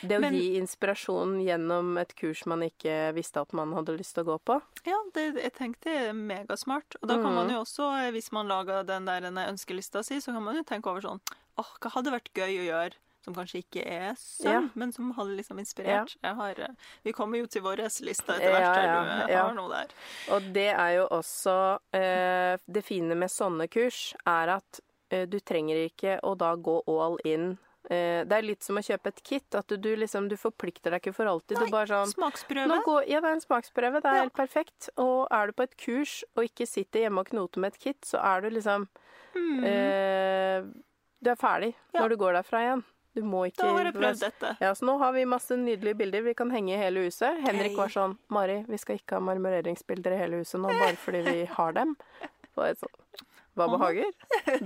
Det 0.02 0.16
å 0.18 0.22
Men- 0.22 0.34
gi 0.34 0.56
inspirasjon 0.58 1.44
gjennom 1.44 1.98
et 2.00 2.16
kurs 2.16 2.46
man 2.46 2.62
ikke 2.62 3.14
visste 3.14 3.42
at 3.42 3.52
man 3.54 3.74
hadde 3.74 3.98
lyst 3.98 4.14
til 4.16 4.24
å 4.24 4.28
gå 4.32 4.40
på. 4.46 4.62
Ja, 4.86 4.98
det, 5.14 5.36
jeg 5.36 5.54
tenkte 5.54 5.84
det 5.92 6.10
er 6.10 6.14
megasmart. 6.14 6.96
Og 7.02 7.08
da 7.10 7.16
kan 7.16 7.34
man 7.36 7.48
Mhm. 7.48 7.54
jo 7.54 7.60
også, 7.64 8.08
eh, 8.08 8.12
hvis 8.12 8.32
man 8.32 8.48
lager 8.48 8.84
den 8.86 9.06
der 9.06 9.22
ønskelista 9.22 10.04
si, 10.04 10.16
så 10.22 10.32
kan 10.34 10.42
man 10.44 10.56
jo 10.56 10.64
tenke 10.64 10.88
over 10.88 11.02
sånn 11.02 11.20
Åh, 11.56 11.66
hva 11.82 11.92
hadde 11.92 12.10
vært 12.12 12.34
gøy 12.34 12.58
å 12.58 12.66
gjøre? 12.72 12.94
Som 13.24 13.34
kanskje 13.38 13.62
ikke 13.64 13.84
er 13.88 14.16
sønn, 14.20 14.52
Ja. 14.52 14.62
men 14.76 14.92
som 14.92 15.12
hadde 15.16 15.38
liksom 15.38 15.58
inspirert. 15.62 16.16
Jeg 16.22 16.36
har, 16.36 16.60
eh, 16.60 16.74
vi 17.06 17.14
kommer 17.14 17.38
jo 17.40 17.46
til 17.48 17.62
vår 17.64 17.78
liste 18.04 18.34
etter 18.36 18.42
Ja, 18.44 18.52
hvert, 18.52 18.76
der 18.76 18.84
ja, 18.84 19.04
du 19.04 19.10
eh, 19.24 19.36
ja. 19.36 19.44
har 19.48 19.54
noe 19.56 19.70
der. 19.72 19.88
Og 20.36 20.42
det 20.54 20.70
er 20.74 20.90
jo 20.98 21.08
også 21.08 21.80
eh, 21.94 22.58
Det 22.70 22.84
fine 22.84 23.16
med 23.16 23.30
sånne 23.32 23.70
kurs 23.72 24.14
er 24.28 24.50
at 24.58 24.80
eh, 25.10 25.26
du 25.26 25.40
trenger 25.40 25.86
ikke 25.88 26.20
å 26.22 26.36
da 26.38 26.56
gå 26.56 26.82
all 26.88 27.18
in. 27.24 27.58
Eh, 27.90 28.24
det 28.24 28.32
er 28.32 28.42
litt 28.48 28.64
som 28.64 28.76
å 28.80 28.84
kjøpe 28.84 29.08
et 29.08 29.24
kit. 29.24 29.56
At 29.56 29.68
du, 29.68 29.78
du 29.78 29.96
liksom 29.96 30.28
Du 30.30 30.36
forplikter 30.40 30.92
deg 30.92 31.02
ikke 31.02 31.14
for 31.16 31.26
alltid. 31.26 31.58
Nei, 31.60 31.66
du 31.68 31.72
bare 31.72 31.88
sånn 31.88 32.12
Smaksprøve. 32.14 32.68
nå 32.68 32.82
går, 32.84 33.08
Ja, 33.08 33.20
det 33.22 33.30
er 33.30 33.34
en 33.40 33.42
smaksprøve. 33.48 34.02
Det 34.02 34.06
er 34.12 34.16
Ja. 34.16 34.22
helt 34.24 34.34
perfekt. 34.36 34.90
Og 34.98 35.28
er 35.32 35.48
du 35.48 35.54
på 35.54 35.64
et 35.64 35.78
kurs 35.78 36.24
og 36.36 36.44
ikke 36.44 36.68
sitter 36.68 37.00
hjemme 37.08 37.20
og 37.20 37.28
knoter 37.32 37.60
med 37.60 37.74
et 37.74 37.80
kit, 37.80 38.02
så 38.04 38.20
er 38.24 38.42
du 38.42 38.50
liksom 38.50 38.88
mm. 39.36 39.64
eh, 39.64 40.64
Du 41.24 41.30
er 41.32 41.36
ferdig 41.40 41.74
Ja. 41.94 42.02
når 42.02 42.10
du 42.10 42.16
går 42.18 42.34
derfra 42.34 42.60
igjen. 42.68 42.84
Du 43.14 43.22
må 43.22 43.44
ikke 43.50 43.62
da 43.62 43.72
har 43.76 43.90
jeg 43.90 43.96
prøvd 43.96 44.24
dette. 44.26 44.52
Ja, 44.64 44.74
så 44.74 44.88
nå 44.90 44.98
har 45.02 45.14
vi 45.14 45.26
masse 45.30 45.58
nydelige 45.60 46.00
bilder 46.00 46.26
vi 46.26 46.34
kan 46.38 46.52
henge 46.54 46.74
i 46.74 46.80
hele 46.82 47.06
huset. 47.06 47.40
Henrik 47.46 47.78
var 47.78 47.94
sånn 47.94 48.18
Mari, 48.34 48.64
vi 48.70 48.80
skal 48.82 48.98
ikke 48.98 49.20
ha 49.20 49.26
marmoreringsbilder 49.30 50.16
i 50.16 50.20
hele 50.24 50.42
huset 50.42 50.62
nå, 50.64 50.74
bare 50.82 50.98
fordi 51.02 51.24
vi 51.30 51.40
har 51.58 51.78
dem. 51.78 51.96
Så 52.54 52.70
jeg 52.70 52.82
sånn 52.82 53.26
Hva 53.54 53.70
behager? 53.70 54.14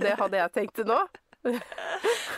Det 0.00 0.14
hadde 0.16 0.40
jeg 0.40 0.54
tenkt 0.56 0.78
til 0.80 0.88
nå. 0.88 1.02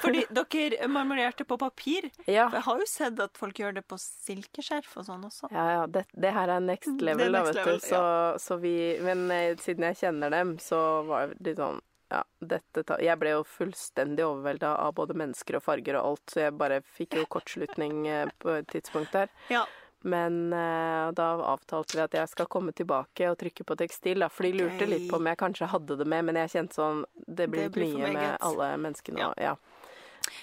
Fordi 0.02 0.24
dere 0.30 0.88
marmorerte 0.92 1.44
på 1.48 1.56
papir. 1.60 2.10
Ja. 2.26 2.48
For 2.50 2.58
jeg 2.58 2.64
har 2.66 2.80
jo 2.82 2.88
sett 2.88 3.20
at 3.22 3.38
folk 3.40 3.58
gjør 3.60 3.78
det 3.78 3.84
på 3.88 3.98
silkeskjerf 4.00 4.92
og 5.00 5.06
sånn 5.08 5.24
også. 5.26 5.50
Ja, 5.54 5.66
ja, 5.78 5.84
det, 5.90 6.04
det 6.12 6.32
her 6.36 6.52
er 6.56 6.64
next 6.64 6.92
er 6.92 7.06
level, 7.10 7.32
da, 7.32 7.40
next 7.40 7.54
vet 7.54 7.60
level, 7.60 7.80
du. 7.80 7.86
Så, 7.88 8.02
så 8.44 8.58
vi 8.60 8.74
Men 9.04 9.24
eh, 9.34 9.54
siden 9.60 9.88
jeg 9.90 10.00
kjenner 10.02 10.34
dem, 10.34 10.56
så 10.62 10.80
var 11.08 11.32
det 11.32 11.52
litt 11.52 11.62
sånn 11.62 11.80
ja, 12.10 12.22
dette 12.40 12.82
ta 12.86 12.96
Jeg 13.00 13.18
ble 13.20 13.30
jo 13.36 13.42
fullstendig 13.46 14.24
overvelda 14.26 14.72
av 14.82 14.94
både 14.98 15.14
mennesker 15.14 15.56
og 15.60 15.62
farger 15.62 15.98
og 16.00 16.08
alt, 16.12 16.24
så 16.32 16.40
jeg 16.46 16.56
bare 16.58 16.80
fikk 16.82 17.14
jo 17.20 17.26
kortslutning 17.30 18.06
eh, 18.10 18.26
på 18.42 18.56
et 18.58 18.66
tidspunkt 18.72 19.12
der. 19.14 19.30
Ja. 19.48 19.64
Men 20.02 20.52
eh, 20.56 21.10
da 21.12 21.26
avtalte 21.44 21.98
vi 21.98 22.02
at 22.06 22.14
jeg 22.16 22.28
skal 22.32 22.46
komme 22.48 22.72
tilbake 22.72 23.26
og 23.28 23.36
trykke 23.38 23.66
på 23.68 23.76
tekstil. 23.76 24.22
Da, 24.24 24.30
for 24.32 24.48
de 24.48 24.54
lurte 24.56 24.86
litt 24.88 25.10
på 25.10 25.18
om 25.20 25.26
jeg 25.28 25.36
kanskje 25.42 25.68
hadde 25.68 25.98
det 26.00 26.06
med, 26.08 26.24
men 26.24 26.38
jeg 26.40 26.54
kjente 26.54 26.78
sånn 26.78 27.02
Det 27.26 27.46
blir, 27.52 27.68
Det 27.68 27.74
blir 27.74 27.98
mye 27.98 28.12
med 28.16 28.38
alle 28.40 28.70
menneskene 28.80 29.26
og 29.28 29.34
ja. 29.38 29.56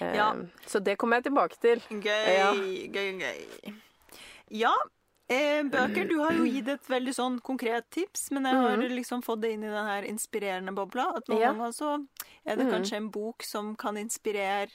Eh, 0.00 0.14
Ja. 0.14 0.28
Så 0.66 0.78
det 0.80 0.96
kommer 0.98 1.18
jeg 1.18 1.28
tilbake 1.30 1.58
til. 1.60 1.82
Gøy, 1.90 2.30
Ja. 2.38 2.52
gøy, 2.54 3.10
gøy. 3.18 3.74
Ja, 4.50 4.72
eh, 5.28 5.62
bøker. 5.62 6.08
Du 6.08 6.18
har 6.20 6.32
jo 6.32 6.44
gitt 6.44 6.68
et 6.68 6.86
veldig 6.88 7.14
sånn 7.14 7.40
konkret 7.42 7.90
tips, 7.90 8.30
men 8.30 8.44
jeg 8.44 8.54
har 8.54 8.76
liksom 8.88 9.22
fått 9.22 9.40
det 9.42 9.52
inn 9.52 9.64
i 9.64 9.72
den 9.72 9.86
her 9.86 10.02
inspirerende 10.08 10.74
bobla. 10.74 11.16
At 11.16 11.28
noen 11.28 11.40
Ja. 11.40 11.52
ganger 11.52 11.72
så 11.72 12.06
er 12.46 12.56
det 12.56 12.66
kanskje 12.72 12.96
en 12.96 13.10
bok 13.10 13.42
som 13.42 13.74
kan 13.76 13.96
inspirere. 13.96 14.68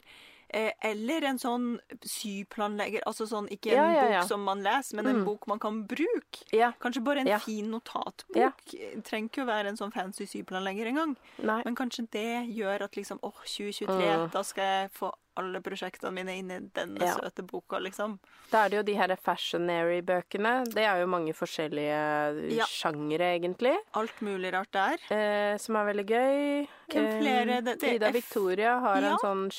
Eh, 0.55 0.71
eller 0.83 1.23
en 1.25 1.37
sånn 1.39 1.79
syplanlegger. 2.05 3.01
Altså 3.07 3.25
sånn, 3.25 3.47
ikke 3.49 3.71
en 3.73 3.77
Ja, 3.79 3.85
ja, 3.93 4.09
ja. 4.11 4.19
bok 4.21 4.27
som 4.29 4.43
man 4.45 4.61
leser, 4.63 4.95
men 4.99 5.07
en 5.07 5.23
bok 5.25 5.47
man 5.47 5.57
kan 5.59 5.79
bruke. 5.87 6.43
Ja. 6.53 6.71
Kanskje 6.79 7.03
bare 7.03 7.23
en 7.25 7.39
fin 7.39 7.71
notatbok. 7.71 8.67
Trenger 9.03 9.29
ikke 9.31 9.43
å 9.43 9.49
være 9.49 9.67
en 9.73 9.77
sånn 9.77 9.91
fancy 9.93 10.25
syplanlegger 10.29 10.85
engang. 10.91 11.15
Men 11.41 11.75
kanskje 11.75 12.07
det 12.11 12.55
gjør 12.55 12.83
at 12.83 12.91
liksom 12.95 13.19
åh, 13.23 13.33
2023, 13.45 13.87
Mm. 14.13 14.31
da 14.31 14.41
skal 14.43 14.63
jeg 14.63 14.91
få 14.93 15.11
alle 15.37 15.61
prosjektene 15.61 16.11
mine 16.13 16.35
inn 16.37 16.51
i 16.51 16.59
denne 16.73 16.99
Ja. 17.01 17.15
søte 17.15 17.43
boka, 17.45 17.79
liksom. 17.79 18.19
Da 18.51 18.65
er 18.65 18.69
det 18.69 18.77
jo 18.77 18.83
de 18.83 18.93
her 18.95 19.15
fashionary-bøkene. 19.15 20.65
Det 20.73 20.83
er 20.85 20.99
jo 21.01 21.07
mange 21.07 21.33
forskjellige 21.33 22.51
Ja. 22.55 22.65
sjangere, 22.65 23.39
egentlig. 23.39 23.75
Alt 23.95 24.19
mulig 24.21 24.51
rart 24.53 24.71
der. 24.71 24.97
Eh, 25.09 25.57
som 25.57 25.75
er 25.75 25.93
veldig 25.93 26.05
gøy. 26.05 26.67
Hvem 26.89 27.21
flere? 27.21 27.61
Det- 27.63 27.79
det 27.79 27.93
Ida 27.95 28.07
f- 28.09 28.13
Victoria 28.13 28.79
har 28.79 29.01
Ja. 29.01 29.11
en 29.13 29.17
sånn 29.17 29.49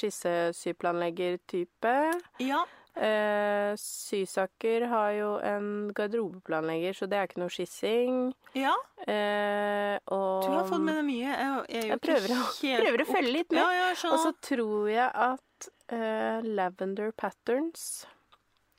skissesyplanlegger-type. 0.85 2.20
Ja. 2.41 2.64
Eh, 2.97 3.75
Sysaker 3.77 4.87
har 4.87 5.11
jo 5.12 5.39
en 5.43 5.91
garderobeplanlegger, 5.93 6.95
så 6.95 7.09
det 7.11 7.18
er 7.18 7.27
ikke 7.27 7.39
noe 7.43 7.51
skissing. 7.51 8.33
ja. 8.55 8.75
Eh, 9.07 9.99
og 10.09 10.43
Du 10.45 10.49
har 10.51 10.64
fått 10.64 10.81
med 10.81 10.95
deg 10.95 11.05
mye. 11.05 11.27
Jeg, 11.35 11.66
jeg, 11.68 11.85
Jeg 11.91 12.01
prøver 12.01 12.29
å- 12.29 12.85
prøver 12.85 13.01
å 13.03 13.07
følge 13.07 13.33
litt 13.33 13.51
med. 13.51 13.59
Ja, 13.61 13.70
ja, 13.72 13.91
Og 14.12 14.18
så 14.20 14.33
tror 14.41 14.89
jeg 14.89 15.11
at 15.12 15.41
eh, 15.89 16.41
Lavender 16.43 17.11
Patterns 17.12 18.07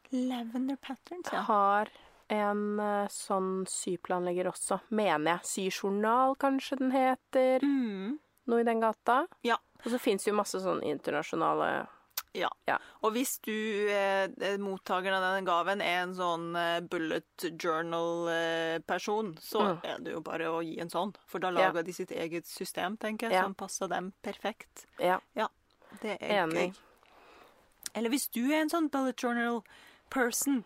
Lavender 0.09 0.75
Patterns, 0.75 1.27
ja. 1.33 1.39
har 1.47 1.89
en 2.27 2.79
uh, 2.79 3.07
sånn 3.11 3.65
syplanlegger 3.69 4.47
også, 4.49 4.79
mener 4.95 5.35
jeg. 5.35 5.71
Syjournal, 5.71 6.35
kanskje 6.41 6.77
den 6.79 6.93
heter. 6.93 7.65
Mm. 7.65 8.15
Noe 8.47 8.61
i 8.61 8.67
den 8.67 8.79
gata. 8.81 9.25
Ja. 9.45 9.57
Og 9.83 9.91
så 9.91 9.99
fins 9.99 10.25
jo 10.27 10.33
masse 10.37 10.61
sånn 10.61 10.81
internasjonale 10.85 11.87
ja. 12.35 12.49
Ja. 12.67 12.75
Og 13.07 13.13
hvis 13.15 13.37
du, 13.45 13.51
eh, 13.87 14.25
eh, 14.43 14.57
mottakeren 14.59 15.15
av 15.15 15.23
denne 15.23 15.45
gaven, 15.47 15.79
er 15.81 16.01
en 16.03 16.15
sånn 16.17 16.49
eh, 16.59 16.81
bullet 16.83 17.45
journal-person, 17.55 19.35
så 19.39 19.61
Mm. 19.61 19.79
er 19.83 19.99
det 20.03 20.11
jo 20.13 20.21
bare 20.21 20.49
å 20.51 20.59
gi 20.63 20.79
en 20.81 20.89
sånn. 20.89 21.15
For 21.27 21.39
da 21.39 21.47
Ja. 21.49 21.67
lager 21.67 21.83
de 21.83 21.93
sitt 21.93 22.11
eget 22.11 22.45
system, 22.45 22.97
tenker 22.97 23.29
jeg, 23.29 23.33
Ja. 23.33 23.43
som 23.43 23.55
passer 23.55 23.87
dem 23.87 24.13
perfekt. 24.21 24.85
Ja, 24.99 25.19
Det 26.01 26.17
er 26.19 26.43
enig. 26.43 26.73
gøy. 26.73 26.81
Eller 27.95 28.09
hvis 28.09 28.27
du 28.27 28.41
er 28.51 28.61
en 28.61 28.69
sånn 28.69 28.89
bullet 28.91 29.23
journal 29.23 29.61
person, 30.11 30.65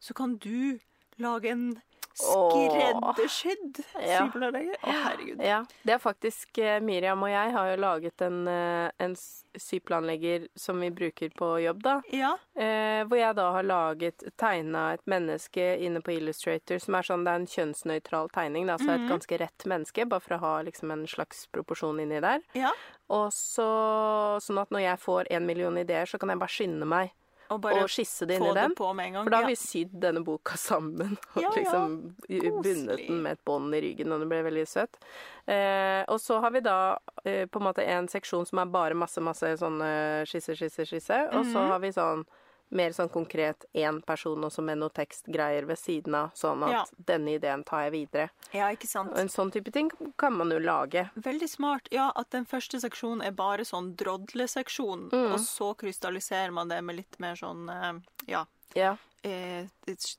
så 0.00 0.14
kan 0.14 0.36
du 0.38 0.78
lage 1.18 1.50
en 1.50 1.80
Skreddersydd 2.18 3.80
Ja. 4.02 4.24
Å, 4.26 4.92
herregud. 4.92 5.42
Ja, 5.44 5.62
det 5.86 5.94
er 5.96 6.00
faktisk 6.02 6.58
eh, 6.62 6.78
Miriam 6.84 7.22
og 7.22 7.30
jeg 7.30 7.52
har 7.54 7.70
jo 7.70 7.76
laget 7.82 8.24
en, 8.26 8.40
eh, 8.50 8.90
en 8.98 9.14
syplanlegger 9.58 10.48
som 10.58 10.80
vi 10.80 10.90
bruker 10.94 11.32
på 11.38 11.50
jobb, 11.62 11.82
da. 11.82 11.96
Ja. 12.14 12.34
Eh, 12.54 13.02
hvor 13.08 13.18
jeg 13.18 13.38
da 13.38 13.48
har 13.56 13.66
laget, 13.66 14.26
tegna 14.38 14.92
et 14.96 15.04
menneske 15.10 15.70
inne 15.84 16.02
på 16.04 16.14
Illustrator 16.16 16.82
som 16.82 16.98
er 16.98 17.08
sånn, 17.08 17.24
det 17.26 17.32
er 17.34 17.42
en 17.42 17.50
kjønnsnøytral 17.54 18.30
tegning, 18.34 18.68
da, 18.70 18.78
så 18.80 18.92
er 18.92 19.02
et 19.02 19.10
ganske 19.10 19.40
rett 19.40 19.68
menneske, 19.70 20.06
bare 20.08 20.24
for 20.24 20.36
å 20.38 20.42
ha 20.44 20.54
liksom 20.68 20.92
en 20.94 21.06
slags 21.10 21.46
proporsjon 21.54 22.00
inni 22.04 22.22
der. 22.24 22.44
ja. 22.58 22.74
Og 23.08 23.30
så, 23.32 23.64
sånn 24.44 24.58
at 24.60 24.68
når 24.74 24.82
jeg 24.82 25.00
får 25.00 25.30
en 25.32 25.46
million 25.48 25.78
ideer, 25.80 26.04
så 26.04 26.18
kan 26.20 26.28
jeg 26.28 26.40
bare 26.42 26.52
skynde 26.52 26.84
meg 26.84 27.14
Og 27.50 27.60
bare 27.64 27.82
og 27.84 27.88
skisse 27.88 28.26
det 28.28 28.36
inn 28.36 28.44
i 28.44 28.54
den. 28.54 28.74
For 28.76 29.30
da 29.32 29.38
har 29.40 29.46
vi 29.48 29.54
sydd 29.56 29.94
denne 30.00 30.20
boka 30.24 30.56
sammen 30.60 31.16
og 31.34 31.42
Ja, 31.42 31.48
ja. 31.48 31.54
liksom 31.56 31.94
bundet 32.28 33.06
den 33.08 33.22
med 33.24 33.32
et 33.38 33.44
bånd 33.48 33.74
i 33.74 33.80
ryggen, 33.80 34.12
og 34.12 34.20
den 34.20 34.28
ble 34.28 34.42
veldig 34.44 34.66
søtt. 34.68 34.98
Eh, 35.48 36.02
og 36.08 36.20
så 36.20 36.40
har 36.44 36.50
vi 36.52 36.60
da 36.60 36.76
eh, 37.24 37.46
på 37.48 37.58
en 37.62 37.68
måte 37.70 37.86
en 37.88 38.08
seksjon 38.08 38.44
som 38.46 38.58
er 38.60 38.66
bare 38.66 38.94
masse, 38.94 39.20
masse 39.24 39.54
sånne 39.62 40.26
skisse, 40.28 40.54
skisse, 40.60 40.84
skisse. 40.84 41.22
Og 41.32 41.44
så 41.48 41.56
Mhm. 41.64 41.68
har 41.72 41.78
vi 41.80 41.88
sånn 41.96 42.26
mer 42.70 42.90
sånn 42.90 43.08
konkret 43.10 43.64
én 43.74 44.02
person 44.04 44.40
også 44.44 44.62
med 44.62 44.78
noe 44.78 44.90
tekstgreier 44.90 45.64
ved 45.66 45.78
siden 45.78 46.14
av, 46.14 46.30
sånn 46.34 46.62
at 46.64 46.70
Ja. 46.72 46.84
denne 47.06 47.34
ideen 47.38 47.64
tar 47.64 47.88
jeg 47.90 47.92
videre. 47.92 48.30
ja, 48.52 48.66
ikke 48.70 48.86
sant. 48.86 49.12
Og 49.12 49.18
en 49.18 49.28
sånn 49.28 49.50
type 49.52 49.72
ting 49.72 49.90
kan 50.18 50.32
man 50.36 50.50
jo 50.50 50.58
lage. 50.58 51.10
Veldig 51.16 51.48
smart. 51.48 51.88
Ja, 51.90 52.12
at 52.16 52.30
den 52.30 52.44
første 52.44 52.80
seksjonen 52.80 53.24
er 53.24 53.30
bare 53.32 53.64
sånn 53.64 53.94
drodleseksjon, 53.96 55.08
Mm. 55.10 55.32
og 55.32 55.38
så 55.40 55.74
krystalliserer 55.76 56.52
man 56.52 56.68
det 56.68 56.82
med 56.84 56.96
litt 56.96 57.18
mer 57.20 57.34
sånn 57.34 57.68
eh, 57.70 58.00
ja, 58.26 58.44
Ja. 58.74 58.96
eh, 59.24 59.66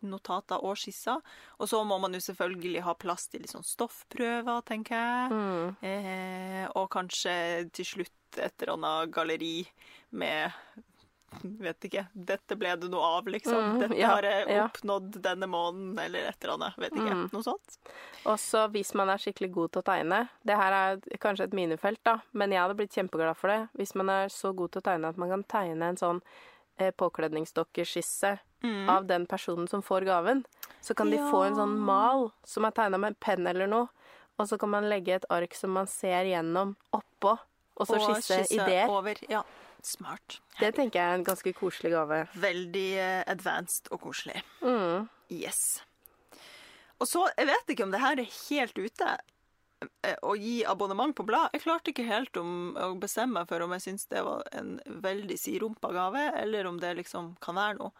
notater 0.04 0.62
og 0.64 0.76
skisser. 0.76 1.22
Og 1.60 1.68
så 1.70 1.86
må 1.86 2.00
man 2.02 2.14
jo 2.14 2.20
selvfølgelig 2.20 2.82
ha 2.84 2.94
plass 2.96 3.28
til 3.28 3.42
litt 3.42 3.52
sånn 3.52 3.64
stoffprøver, 3.64 4.64
tenker 4.66 4.96
jeg. 4.96 5.32
Mm. 5.32 5.76
Eh, 5.84 6.68
og 6.76 6.90
kanskje 6.90 7.72
til 7.72 7.86
slutt 7.86 8.10
et 8.38 8.54
eller 8.62 8.74
annet 8.78 9.12
galleri 9.12 9.68
med 10.12 10.52
Vet 11.66 11.86
ikke. 11.90 12.08
Dette 12.14 12.56
ble 12.60 12.76
det 12.82 12.90
noe 12.90 13.06
av, 13.20 13.28
liksom. 13.28 13.56
Mm, 13.56 13.80
Dette 13.84 13.98
ja, 14.00 14.08
har 14.16 14.24
jeg 14.28 14.48
ja. 14.56 14.66
oppnådd 14.66 15.22
denne 15.22 15.48
måneden, 15.48 15.98
eller 16.00 16.30
et 16.32 16.44
eller 16.44 16.54
annet. 16.58 16.78
Vet 16.78 16.92
ikke. 16.98 17.16
Mm. 17.20 17.30
Noe 17.34 17.44
sånt. 17.46 17.80
Også 18.26 18.66
hvis 18.74 18.94
man 19.00 19.10
er 19.14 19.18
skikkelig 19.22 19.52
god 19.56 19.72
til 19.72 19.84
å 19.84 19.88
tegne. 19.92 20.22
Det 20.44 20.58
her 20.60 20.78
er 20.80 21.02
kanskje 21.24 21.48
et 21.50 21.54
minefelt, 21.58 22.02
da, 22.04 22.18
men 22.34 22.52
jeg 22.52 22.62
hadde 22.64 22.78
blitt 22.82 22.96
kjempeglad 22.98 23.38
for 23.40 23.54
det. 23.54 23.62
Hvis 23.80 23.96
man 23.96 24.10
er 24.10 24.28
så 24.34 24.52
god 24.58 24.74
til 24.74 24.82
å 24.82 24.88
tegne 24.90 25.12
at 25.14 25.18
man 25.22 25.30
kan 25.30 25.44
tegne 25.56 25.92
en 25.94 26.00
sånn 26.02 26.22
eh, 26.80 26.92
påkledningsdokkeskisse 26.96 28.38
Mm. 28.62 28.90
av 28.90 29.06
den 29.08 29.26
personen 29.26 29.68
som 29.72 29.80
får 29.82 30.02
gaven, 30.04 30.42
så 30.82 30.94
kan 30.94 31.10
de 31.10 31.16
Ja. 31.16 31.30
få 31.32 31.46
en 31.48 31.56
sånn 31.56 31.78
mal 31.80 32.34
som 32.44 32.66
er 32.66 32.72
tegna 32.72 32.98
med 33.00 33.08
en 33.08 33.16
penn 33.16 33.48
eller 33.48 33.68
noe, 33.68 33.88
og 34.38 34.48
så 34.50 34.60
kan 34.60 34.70
man 34.70 34.84
legge 34.90 35.16
et 35.16 35.26
ark 35.30 35.54
som 35.56 35.72
man 35.72 35.88
ser 35.88 36.26
gjennom, 36.26 36.76
oppå, 36.92 37.40
og 37.78 37.88
så 37.88 37.96
Og 37.96 38.02
skisse 38.18 38.36
skisse 38.44 38.56
ideer. 38.60 38.90
Over. 38.90 39.16
Ja, 39.30 39.44
smart. 39.86 40.40
Det 40.60 40.74
tenker 40.76 41.00
jeg 41.00 41.10
er 41.12 41.20
en 41.20 41.24
ganske 41.28 41.54
koselig 41.58 41.92
gave. 41.94 42.28
Veldig 42.36 42.88
eh, 43.00 43.24
advanced 43.32 43.88
og 43.92 44.02
koselig. 44.02 44.42
Mm. 44.62 45.08
Yes. 45.32 45.82
Og 47.00 47.08
så, 47.08 47.26
jeg 47.38 47.48
vet 47.48 47.74
ikke 47.76 47.86
om 47.88 47.92
det 47.94 48.02
her 48.04 48.20
er 48.20 48.34
helt 48.50 48.76
ute 48.80 49.12
eh, 50.04 50.16
å 50.28 50.34
gi 50.36 50.64
abonnement 50.68 51.16
på 51.16 51.24
blad. 51.28 51.54
Jeg 51.56 51.64
klarte 51.64 51.94
ikke 51.94 52.08
helt 52.10 52.36
om 52.42 52.74
å 52.76 52.90
bestemme 53.00 53.40
meg 53.40 53.48
for 53.52 53.64
om 53.64 53.72
jeg 53.78 53.86
syns 53.88 54.10
det 54.12 54.24
var 54.26 54.44
en 54.52 54.80
veldig 55.06 55.38
sirumpa 55.40 55.94
gave, 55.96 56.26
eller 56.42 56.68
om 56.68 56.82
det 56.82 56.98
liksom 57.00 57.38
kan 57.44 57.56
være 57.56 57.80
noe. 57.80 57.94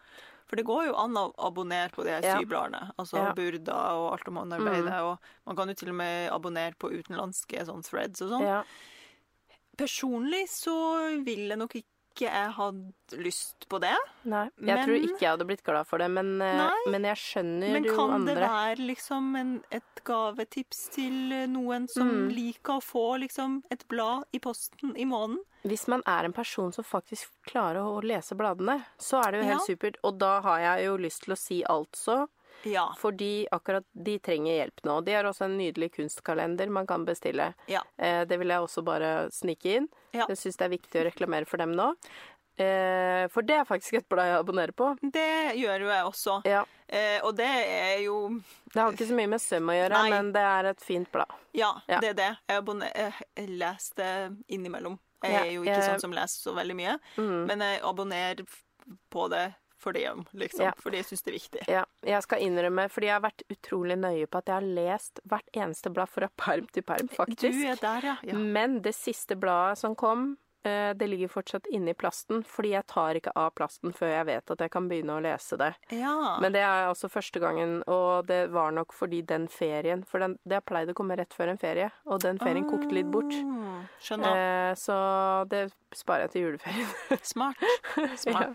For 0.50 0.58
det 0.58 0.66
går 0.66 0.88
jo 0.88 0.94
an 0.98 1.14
å 1.14 1.28
abonnere 1.46 1.92
på 1.94 2.02
de 2.04 2.10
her 2.10 2.24
Ja. 2.26 2.36
sybladene. 2.40 2.90
Altså 2.98 3.20
Ja. 3.22 3.32
Burda 3.38 3.76
og 3.94 4.06
alt 4.16 4.28
om 4.28 4.40
håndarbeidet. 4.42 4.96
Og 5.06 5.18
man 5.46 5.56
kan 5.56 5.68
jo 5.70 5.74
til 5.78 5.90
og 5.92 5.94
med 5.94 6.30
abonnere 6.34 6.74
på 6.74 6.90
utenlandske 6.90 7.62
sånn 7.68 7.84
threads 7.86 8.20
og 8.26 8.30
sånn. 8.34 8.42
Ja. 8.42 8.64
Personlig 9.80 10.44
så 10.52 10.74
ville 11.24 11.56
nok 11.56 11.74
ikke 11.80 11.86
jeg 12.26 12.50
hatt 12.52 13.14
lyst 13.22 13.64
på 13.70 13.78
det. 13.80 13.94
Nei. 14.28 14.42
Jeg 14.58 14.66
Men- 14.66 14.80
tror 14.88 14.96
ikke 14.98 15.20
jeg 15.22 15.30
hadde 15.30 15.46
blitt 15.46 15.62
glad 15.64 15.86
for 15.86 15.98
det, 16.02 16.08
men, 16.10 16.42
eh, 16.42 16.56
Nei. 16.58 16.82
men 16.90 17.02
jeg 17.04 17.16
skjønner 17.16 17.72
Men 17.72 17.84
jo 17.84 17.94
kan 17.96 18.24
det 18.26 18.36
være 18.36 18.76
liksom 18.76 19.36
en, 19.40 19.52
et 19.70 20.02
gavetips 20.04 20.90
til 20.92 21.32
eh, 21.32 21.46
noen 21.46 21.88
som 21.88 22.08
Mm. 22.10 22.34
liker 22.34 22.76
å 22.76 22.82
få 22.82 23.18
liksom 23.20 23.62
et 23.70 23.86
blad 23.88 24.24
i 24.34 24.38
posten 24.38 24.92
i 24.98 25.04
måneden? 25.06 25.38
Hvis 25.64 25.86
man 25.88 26.02
er 26.06 26.24
en 26.24 26.32
person 26.32 26.72
som 26.72 26.84
faktisk 26.84 27.28
klarer 27.46 27.80
å 27.80 28.02
lese 28.02 28.34
bladene, 28.36 28.84
så 28.98 29.24
er 29.24 29.30
det 29.32 29.40
jo 29.44 29.48
helt 29.54 29.68
Ja. 29.68 29.74
supert. 29.74 29.96
Og 30.04 30.18
da 30.18 30.40
har 30.42 30.58
jeg 30.58 30.86
jo 30.86 30.96
lyst 30.98 31.22
til 31.22 31.34
å 31.34 31.38
si 31.38 31.62
altså, 31.64 32.28
Ja. 32.64 32.88
fordi 32.98 33.46
akkurat 33.52 33.84
de 33.94 34.18
trenger 34.18 34.56
hjelp 34.58 34.82
nå. 34.84 35.00
De 35.04 35.12
har 35.12 35.24
også 35.24 35.44
en 35.46 35.56
nydelig 35.58 35.92
kunstkalender 35.94 36.68
man 36.68 36.86
kan 36.86 37.04
bestille. 37.06 37.54
Ja. 37.66 37.80
Eh, 37.98 38.24
det 38.24 38.38
vil 38.38 38.48
jeg 38.48 38.60
også 38.60 38.84
bare 38.84 39.30
snike 39.30 39.76
inn. 39.78 39.88
Ja. 40.12 40.26
Jeg 40.28 40.36
syns 40.36 40.56
det 40.56 40.64
er 40.66 40.76
viktig 40.76 41.00
å 41.00 41.04
reklamere 41.08 41.46
for 41.46 41.56
dem 41.58 41.72
nå. 41.72 41.94
Eh, 42.60 43.24
for 43.32 43.42
det 43.46 43.54
er 43.56 43.64
faktisk 43.64 43.94
et 44.00 44.08
blad 44.10 44.26
jeg 44.28 44.40
abonnerer 44.42 44.72
på. 44.76 44.90
Det 45.00 45.54
gjør 45.56 45.80
jo 45.86 45.88
jeg 45.88 46.04
også. 46.10 46.34
Ja. 46.44 46.64
Eh, 46.88 47.20
og 47.24 47.36
det 47.38 47.46
er 47.48 48.02
jo 48.04 48.16
Det 48.72 48.80
har 48.82 48.92
ikke 48.92 49.06
så 49.08 49.16
mye 49.16 49.30
med 49.32 49.40
søm 49.40 49.70
å 49.72 49.76
gjøre, 49.78 49.96
Nei. 50.02 50.10
men 50.10 50.32
det 50.34 50.42
er 50.44 50.64
et 50.74 50.80
fint 50.84 51.08
blad. 51.12 51.30
Ja, 51.56 51.72
Ja. 51.88 52.00
det 52.00 52.10
er 52.10 52.14
det. 52.14 52.36
Jeg, 52.48 52.58
abonner, 52.58 52.92
jeg 53.36 53.48
leser 53.48 54.36
innimellom. 54.48 54.98
Jeg 55.22 55.34
er 55.36 55.50
jo 55.52 55.62
ikke 55.64 55.82
sånn 55.84 56.00
som 56.00 56.12
leser 56.12 56.40
så 56.50 56.54
veldig 56.56 56.76
mye, 56.76 56.98
Mm. 57.16 57.46
men 57.46 57.58
jeg 57.60 57.80
abonnerer 57.82 58.46
på 59.10 59.28
det 59.30 59.54
for 59.80 59.96
det, 59.96 60.06
liksom. 60.32 60.66
Ja. 60.68 60.74
Fordi 60.80 61.00
jeg 61.00 61.08
syns 61.10 61.24
det 61.24 61.32
er 61.32 61.36
viktig. 61.38 61.64
Ja, 61.70 61.84
jeg 62.06 62.26
skal 62.26 62.44
innrømme, 62.44 62.86
fordi 62.92 63.10
jeg 63.10 63.16
har 63.16 63.24
vært 63.24 63.44
utrolig 63.52 63.96
nøye 64.00 64.28
på 64.30 64.42
at 64.42 64.52
jeg 64.52 64.58
har 64.58 64.68
lest 64.80 65.22
hvert 65.30 65.56
eneste 65.56 65.92
blad 65.94 66.12
fra 66.12 66.30
perm 66.44 66.68
til 66.74 66.86
perm, 66.86 67.10
faktisk. 67.12 67.56
Du 67.56 67.66
er 67.72 67.80
der, 67.80 68.08
ja. 68.12 68.16
ja. 68.30 68.38
Men 68.38 68.80
det 68.84 68.94
siste 68.98 69.38
bladet 69.40 69.80
som 69.80 69.96
kom, 69.98 70.34
det 70.62 71.06
ligger 71.08 71.28
fortsatt 71.32 71.66
inni 71.72 71.94
plasten, 71.94 72.42
fordi 72.44 72.74
jeg 72.74 72.84
tar 72.86 73.14
ikke 73.16 73.32
av 73.34 73.50
plasten 73.56 73.94
før 73.96 74.10
jeg 74.12 74.26
vet 74.28 74.50
at 74.50 74.60
jeg 74.60 74.70
kan 74.74 74.88
begynne 74.90 75.14
å 75.16 75.22
lese 75.24 75.56
det. 75.60 75.70
ja. 75.96 76.36
Men 76.40 76.52
det 76.52 76.60
er 76.60 76.88
altså 76.90 77.08
første 77.08 77.40
gangen, 77.40 77.82
og 77.88 78.26
det 78.28 78.50
var 78.52 78.70
nok 78.76 78.92
fordi 78.92 79.22
den 79.22 79.48
ferien 79.48 80.04
For 80.04 80.18
den, 80.20 80.38
det 80.44 80.58
har 80.58 80.64
pleid 80.68 80.90
å 80.92 80.94
komme 80.94 81.16
rett 81.16 81.32
før 81.32 81.48
en 81.54 81.58
ferie, 81.58 81.90
og 82.06 82.20
den 82.20 82.38
ferien 82.38 82.66
kokte 82.68 82.92
litt 82.92 83.08
bort. 83.10 83.32
Ah, 83.32 83.84
Skjønner. 84.04 84.36
Eh, 84.36 84.74
så 84.76 84.96
det 85.48 85.62
sparer 85.96 86.26
jeg 86.28 86.30
til 86.36 86.42
juleferien. 86.48 86.90
Smart. 87.22 87.56
Ja. 88.30 88.38
Men, 88.40 88.54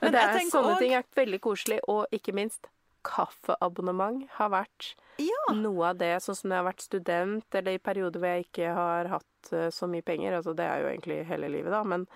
Men 0.00 0.12
det 0.12 0.20
er, 0.22 0.38
sånne 0.50 0.72
også- 0.74 0.78
ting 0.82 0.92
er 0.98 1.04
veldig 1.16 1.40
koselig, 1.40 1.78
og 1.88 2.06
ikke 2.12 2.34
minst 2.36 2.66
kaffeabonnement 3.06 4.24
har 4.38 4.50
vært 4.52 4.94
Ja. 5.22 5.52
noe 5.54 5.90
av 5.92 6.00
det, 6.00 6.14
sånn 6.24 6.36
som 6.36 6.50
når 6.50 6.56
jeg 6.58 6.62
har 6.64 6.70
vært 6.72 6.86
student, 6.86 7.54
eller 7.60 7.76
i 7.78 7.82
perioder 7.90 8.20
hvor 8.20 8.34
jeg 8.34 8.46
ikke 8.48 8.72
har 8.76 9.08
hatt 9.14 9.52
eh, 9.52 9.68
så 9.72 9.88
mye 9.90 10.04
penger, 10.04 10.36
altså 10.40 10.54
det 10.58 10.66
er 10.66 10.82
jo 10.82 10.90
egentlig 10.90 11.20
hele 11.30 11.48
livet 11.52 11.72
da, 11.72 11.82
men 11.84 12.06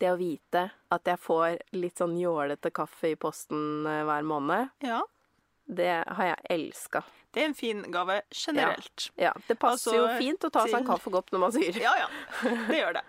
det 0.00 0.10
å 0.12 0.16
vite 0.20 0.66
at 0.92 1.08
jeg 1.08 1.20
får 1.22 1.58
litt 1.78 2.00
sånn 2.02 2.16
jålete 2.20 2.72
kaffe 2.74 3.12
i 3.14 3.16
posten 3.20 3.86
eh, 3.88 4.02
hver 4.08 4.26
måned, 4.28 4.72
ja. 4.84 5.02
det 5.64 5.92
har 6.08 6.32
jeg 6.32 6.50
elska. 6.56 7.04
Det 7.36 7.42
er 7.42 7.50
en 7.50 7.54
fin 7.56 7.82
gave 7.92 8.22
generelt. 8.32 9.10
Ja, 9.20 9.32
det 9.46 9.58
passer 9.60 9.92
Altså, 9.92 9.96
jo 10.00 10.18
fint 10.20 10.44
å 10.48 10.50
ta 10.50 10.62
seg 10.64 10.78
en 10.80 10.86
kaffekopp 10.88 11.28
når 11.34 11.42
man 11.42 11.52
syr. 11.52 11.76
Ja, 11.80 11.92
ja. 12.00 12.08
Det 12.70 12.78
gjør 12.80 12.96
det. 12.96 13.02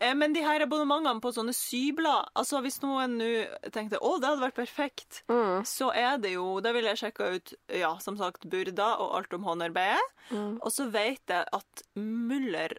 Eh, 0.00 0.14
Men 0.14 0.32
de 0.32 0.40
her 0.42 0.60
abonnementene 0.64 1.20
på 1.22 1.30
sånne 1.32 1.54
syblad 1.54 2.28
Altså, 2.36 2.60
hvis 2.64 2.80
noen 2.82 3.16
nå 3.18 3.28
tenkte 3.70 3.98
å, 4.02 4.16
det 4.20 4.28
hadde 4.28 4.42
vært 4.42 4.54
perfekt, 4.58 5.22
Mm. 5.28 5.62
så 5.64 5.90
er 5.94 6.18
det 6.18 6.32
jo 6.34 6.60
Da 6.60 6.72
vil 6.72 6.84
jeg 6.84 6.96
sjekke 6.96 7.34
ut, 7.36 7.54
ja, 7.68 7.96
som 7.98 8.16
sagt, 8.16 8.44
Burda 8.50 8.96
og 8.98 9.14
alt 9.16 9.32
om 9.34 9.44
håndarbeidet. 9.44 10.02
Mm. 10.30 10.58
Og 10.62 10.70
så 10.72 10.90
vet 10.90 11.22
jeg 11.28 11.44
at 11.52 11.82
Muller 11.96 12.76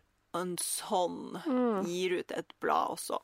Sånn 0.59 1.41
Mm. 1.45 1.85
gir 1.87 2.19
ut 2.19 2.31
et 2.35 2.53
blad 2.59 2.89
også. 2.97 3.15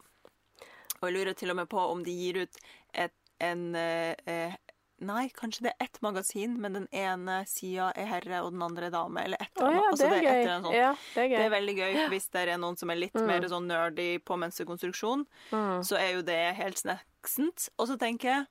Og 1.01 1.09
jeg 1.09 1.13
lurer 1.17 1.33
til 1.35 1.49
og 1.51 1.57
med 1.57 1.67
på 1.69 1.77
om 1.91 2.03
de 2.03 2.11
gir 2.11 2.37
ut 2.43 2.57
et, 2.93 3.11
en 3.41 3.75
eh, 3.75 4.15
eh, 4.25 4.53
Nei, 5.01 5.29
kanskje 5.33 5.63
det 5.65 5.71
er 5.73 5.85
ett 5.87 5.97
magasin, 6.05 6.59
men 6.61 6.73
den 6.77 6.87
ene 6.93 7.39
sida 7.49 7.87
er 7.97 8.05
herre, 8.05 8.43
og 8.45 8.51
den 8.53 8.61
andre 8.61 8.85
er 8.85 8.93
dame. 8.93 9.23
Eller 9.25 9.37
et 9.41 9.57
eller 9.57 9.73
ja, 9.73 9.81
annet. 9.81 9.97
det 9.97 10.05
Altså, 10.05 10.05
er 10.05 10.17
et 10.17 10.23
gøy. 10.23 10.41
eller 10.41 10.53
annet. 10.59 10.75
Ja, 10.77 10.91
det 11.15 11.23
er 11.23 11.29
Det 11.37 11.45
er 11.45 11.53
veldig 11.55 11.75
gøy 11.79 12.09
hvis 12.13 12.27
det 12.31 12.43
er 12.49 12.57
noen 12.61 12.77
som 12.77 12.89
er 12.93 12.95
litt 13.01 13.13
Mm. 13.17 13.25
mer 13.27 13.41
sånn 13.49 13.67
nerdy 13.67 14.19
på 14.19 14.37
mønsterkonstruksjon. 14.37 15.25
Mm. 15.51 15.81
Så 15.83 15.97
er 15.97 16.13
jo 16.13 16.21
det 16.21 16.55
helt 16.55 16.77
sneksent. 16.77 17.69
Og 17.79 17.87
så 17.87 17.97
tenker 17.97 18.29
jeg 18.29 18.47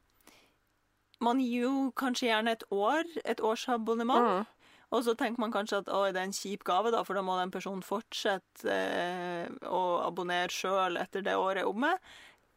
Man 1.23 1.39
gir 1.39 1.61
jo 1.69 1.93
kanskje 1.95 2.31
gjerne 2.31 2.51
et 2.57 2.63
år, 2.73 3.05
et 3.27 3.41
årsabonnement. 3.45 4.25
Mm. 4.41 4.47
Og 4.93 5.05
så 5.05 5.15
tenker 5.15 5.39
man 5.39 5.53
kanskje 5.53 5.79
at 5.79 5.85
det 5.85 6.17
er 6.17 6.25
en 6.25 6.33
kjip 6.33 6.65
gave, 6.65 6.91
da, 6.91 7.03
for 7.05 7.15
da 7.15 7.21
må 7.23 7.37
den 7.39 7.51
personen 7.53 7.83
fortsette 7.85 8.65
eh, 8.67 9.47
å 9.69 10.01
abonnere 10.09 10.49
sjøl 10.51 10.97
etter 10.99 11.23
det 11.23 11.35
året 11.37 11.59
er 11.63 11.69
omme. 11.69 11.93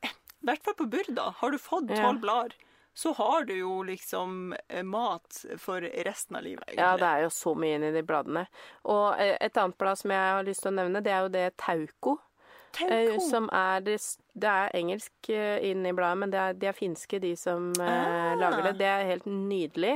I 0.04 0.10
hvert 0.48 0.64
fall 0.64 0.74
på 0.80 0.88
Burda. 0.90 1.28
Har 1.42 1.52
du 1.52 1.58
fått 1.58 1.90
Ja. 1.92 2.02
tolv 2.08 2.22
blader, 2.22 2.54
så 2.94 3.14
har 3.18 3.46
du 3.50 3.54
jo 3.58 3.80
liksom 3.84 4.54
eh, 4.70 4.84
mat 4.84 5.46
for 5.58 5.82
resten 5.82 6.36
av 6.38 6.44
livet, 6.46 6.64
egentlig. 6.68 6.84
Ja, 6.84 6.98
det 6.98 7.08
er 7.10 7.24
jo 7.26 7.32
så 7.34 7.56
mye 7.58 7.80
inni 7.80 7.90
de 7.96 8.04
bladene. 8.06 8.46
Og 8.86 9.16
eh, 9.20 9.38
et 9.42 9.58
annet 9.58 9.78
blad 9.82 9.98
som 9.98 10.12
jeg 10.14 10.30
har 10.38 10.44
lyst 10.46 10.62
til 10.66 10.72
å 10.74 10.78
nevne, 10.82 11.02
det 11.04 11.12
er 11.16 11.26
jo 11.26 11.32
det 11.34 11.48
Tauko. 11.58 12.18
eh, 12.82 12.88
Tauko. 12.88 13.20
Som 13.30 13.50
er 13.54 13.82
det, 13.86 13.98
er 14.44 14.70
engelsk 14.78 15.30
eh, 15.30 15.58
inn 15.72 15.86
i 15.86 15.94
bladet, 15.94 16.18
men 16.22 16.32
det 16.34 16.40
er, 16.40 16.54
de 16.54 16.70
er 16.70 16.78
finske, 16.78 17.20
de 17.22 17.36
som 17.38 17.72
eh, 17.80 17.90
Ah. 17.90 18.36
lager 18.40 18.70
det. 18.70 18.78
Det 18.80 18.88
er 18.94 19.06
helt 19.10 19.26
nydelig. 19.26 19.96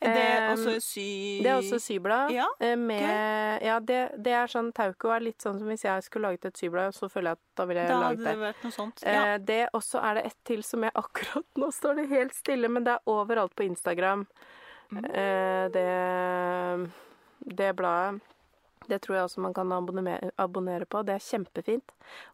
Er 0.00 0.12
det 0.12 0.24
Eh, 0.26 0.50
også 0.52 0.72
sy... 0.84 1.06
Det 1.42 1.48
er 1.50 1.56
også 1.56 1.78
syblad. 1.80 2.32
Ja, 2.34 2.46
med, 2.76 3.00
okay. 3.00 3.66
ja 3.66 3.78
det, 3.80 4.00
det 4.26 4.34
er 4.36 4.50
sånn 4.52 4.68
Tauko 4.76 5.14
er 5.14 5.24
litt 5.24 5.42
sånn 5.42 5.56
som 5.60 5.70
hvis 5.72 5.86
jeg 5.86 6.04
skulle 6.04 6.28
laget 6.28 6.50
et 6.50 6.60
syblad, 6.60 6.92
så 6.96 7.08
føler 7.08 7.32
jeg 7.32 7.40
at 7.40 7.44
da 7.56 7.66
ville 7.70 7.86
jeg 7.86 7.92
Da 7.94 8.00
laget 8.02 8.20
det. 8.20 8.28
det 8.28 8.42
vært 8.42 8.66
noe 8.66 8.76
sånt. 8.76 9.02
Ja. 9.06 9.22
Eh, 9.22 9.38
det 9.48 9.62
også 9.78 10.02
er 10.04 10.20
det 10.20 10.26
ett 10.32 10.38
til 10.52 10.62
som 10.66 10.84
jeg 10.84 10.92
akkurat 11.04 11.62
Nå 11.62 11.72
står 11.72 12.02
det 12.02 12.06
helt 12.12 12.36
stille, 12.36 12.68
men 12.72 12.84
det 12.86 12.98
er 12.98 13.12
overalt 13.16 13.56
på 13.56 13.64
Instagram. 13.66 14.26
Mm. 14.92 15.04
Eh, 15.04 15.64
det, 15.74 15.90
det 17.56 17.72
bladet. 17.78 18.35
Det 18.88 19.00
tror 19.02 19.16
jeg 19.16 19.24
også 19.26 19.40
man 19.42 19.54
kan 19.54 19.72
abonnere, 19.72 20.86
på. 20.86 21.00
Det 21.06 21.14
er 21.16 21.22
kjempefint. 21.26 21.90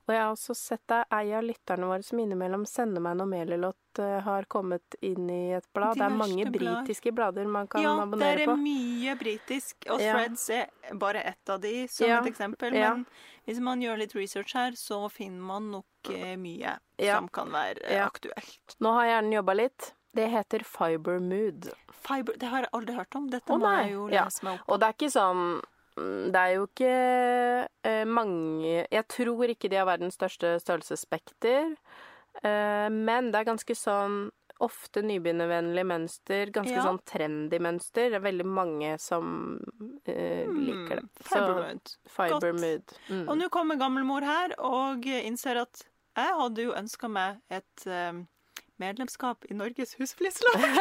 Og 0.07 0.13
jeg 0.15 0.21
har 0.21 0.33
også 0.35 0.55
sett 0.59 0.83
deg 0.93 1.05
ei 1.17 1.33
av 1.33 1.43
lytterne 1.47 1.87
våre 1.89 2.03
som 2.05 2.19
innimellom 2.21 2.67
sender 2.69 3.01
meg 3.01 3.17
når 3.17 3.31
Melilot 3.31 4.01
eh, 4.05 4.19
har 4.27 4.45
kommet 4.53 4.97
inn 5.01 5.31
i 5.33 5.53
et 5.57 5.65
blad. 5.73 5.97
det 5.97 6.05
er 6.05 6.17
mange 6.17 6.45
blad. 6.51 6.85
britiske 6.85 7.13
blader 7.17 7.47
man 7.49 7.67
kan 7.73 7.83
ja, 7.83 7.95
abonnere 8.03 8.37
det 8.43 8.47
på. 8.51 8.53
er 8.53 8.63
mye 8.67 9.17
britisk, 9.17 9.77
og 9.89 10.01
Ja. 10.05 10.13
Threads 10.19 10.51
er 10.51 10.69
bare 11.01 11.23
ett 11.33 11.49
av 11.49 11.61
de 11.61 11.87
som 11.89 12.07
Ja, 12.09 12.21
et 12.21 12.33
eksempel. 12.35 12.75
ja. 12.77 12.93
Men 12.95 13.07
hvis 13.47 13.59
man 13.61 13.81
gjør 13.81 13.99
litt 14.05 14.15
research 14.15 14.53
her, 14.55 14.73
så 14.77 15.09
finner 15.11 15.41
man 15.41 15.71
nok 15.73 16.11
eh, 16.13 16.37
mye 16.37 16.77
Ja. 16.99 17.17
som 17.19 17.29
kan 17.29 17.49
være 17.51 17.81
eh, 17.85 17.97
Ja. 17.97 18.07
aktuelt. 18.13 18.77
Nå 18.81 18.93
har 18.93 19.07
hjernen 19.07 19.33
jobba 19.33 19.55
litt. 19.55 19.95
Det 20.15 20.29
heter 20.29 20.61
Fiber 20.69 21.19
Mood. 21.19 21.71
Fiber, 22.03 22.35
det 22.37 22.45
har 22.51 22.61
jeg 22.67 22.69
aldri 22.75 22.95
hørt 22.95 23.15
om. 23.17 23.31
Dette 23.31 23.49
Å, 23.55 23.59
må 23.59 23.71
jeg 23.81 23.93
jo 23.93 24.09
Ja. 24.11 24.25
lese 24.27 24.43
meg 24.45 24.61
opp 24.61 24.69
Og 24.69 24.81
det 24.81 24.89
er 24.89 24.93
ikke 24.93 25.13
sånn 25.13 25.63
Det 25.97 26.41
er 26.41 26.55
jo 26.57 26.67
ikke 26.67 26.93
eh, 27.85 28.05
mange 28.09 28.87
Jeg 28.91 29.05
tror 29.13 29.51
ikke 29.53 29.69
de 29.69 29.77
har 29.77 29.89
verdens 29.89 30.17
største 30.17 30.55
størrelsesspekter, 30.63 31.75
eh, 32.43 32.89
men 32.89 33.29
det 33.33 33.43
er 33.43 33.51
ganske 33.53 33.77
sånn 33.77 34.31
Ofte 34.63 35.03
nybegynnervennlig 35.03 35.83
mønster, 35.91 36.51
ganske 36.55 36.77
Ja. 36.77 36.85
sånn 36.87 37.01
trendy 37.03 37.59
mønster. 37.59 38.13
Det 38.13 38.19
er 38.21 38.23
veldig 38.23 38.45
mange 38.47 38.93
som 39.03 39.59
eh, 40.07 40.47
liker 40.47 41.01
det. 41.01 41.03
Mm, 41.03 41.25
Fibermood. 41.27 41.95
Fiber 42.07 42.53
Mood. 42.53 42.95
Mm. 43.09 43.25
Og 43.29 43.39
nå 43.41 43.49
kommer 43.51 43.81
gammelmor 43.81 44.23
her 44.23 44.55
og 44.63 45.03
innser 45.09 45.59
at 45.65 45.83
jeg 46.15 46.37
hadde 46.39 46.63
jo 46.69 46.77
ønska 46.79 47.11
meg 47.11 47.41
et 47.51 47.87
eh, 47.89 48.23
medlemskap 48.83 49.47
i 49.49 49.57
Norges 49.57 49.95
Husflidslag. 50.01 50.59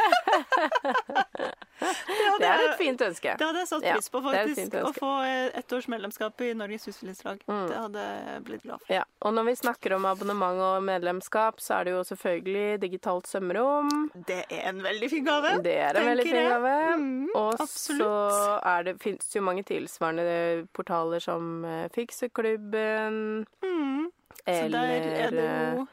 Det 1.81 2.45
er 2.45 2.61
et 2.61 2.77
fint 2.77 3.01
ønske. 3.01 3.33
Det 3.37 3.45
hadde 3.45 3.61
jeg 3.63 3.69
satt 3.69 3.85
pris 3.85 4.09
på, 4.13 4.21
faktisk. 4.25 4.75
Å 4.81 4.91
få 4.93 5.11
eh, 5.25 5.47
ett 5.57 5.73
års 5.73 5.87
medlemskap 5.89 6.43
i 6.45 6.51
Norges 6.57 6.85
Husflidslag. 6.89 7.41
Mm. 7.49 7.63
Det 7.69 7.79
hadde 7.79 8.03
jeg 8.05 8.43
blitt 8.47 8.65
glad 8.65 8.83
for. 8.83 8.93
Ja, 8.93 9.01
og 9.25 9.33
når 9.37 9.47
vi 9.49 9.55
snakker 9.63 9.95
om 9.97 10.05
abonnement 10.09 10.61
og 10.61 10.85
medlemskap, 10.85 11.61
så 11.63 11.79
er 11.79 11.89
det 11.89 11.95
jo 11.95 12.03
selvfølgelig 12.11 12.81
digitalt 12.83 13.29
sømrom. 13.29 13.89
Det 14.29 14.43
er 14.49 14.67
en 14.69 14.83
veldig 14.85 15.09
fin 15.13 15.25
gave. 15.25 15.55
Det 15.65 15.77
er 15.87 16.01
en 16.01 16.09
veldig 16.11 16.27
fin 16.27 16.49
gave. 16.51 16.75
Mm, 17.01 17.29
og 17.33 17.63
absolutt. 17.65 18.05
så 18.05 18.59
er 18.75 18.89
det, 18.89 18.95
fins 19.01 19.33
jo 19.35 19.45
mange 19.45 19.65
tilsvarende 19.67 20.67
portaler 20.77 21.23
som 21.23 21.65
eh, 21.65 21.87
Fikseklubben 21.95 23.21
Mm. 23.61 24.11
Så 24.45 24.51
eller 24.51 24.69
der 24.69 24.87
er 24.87 25.29
det 25.29 25.43
eh, 25.43 25.73
jo 25.75 25.87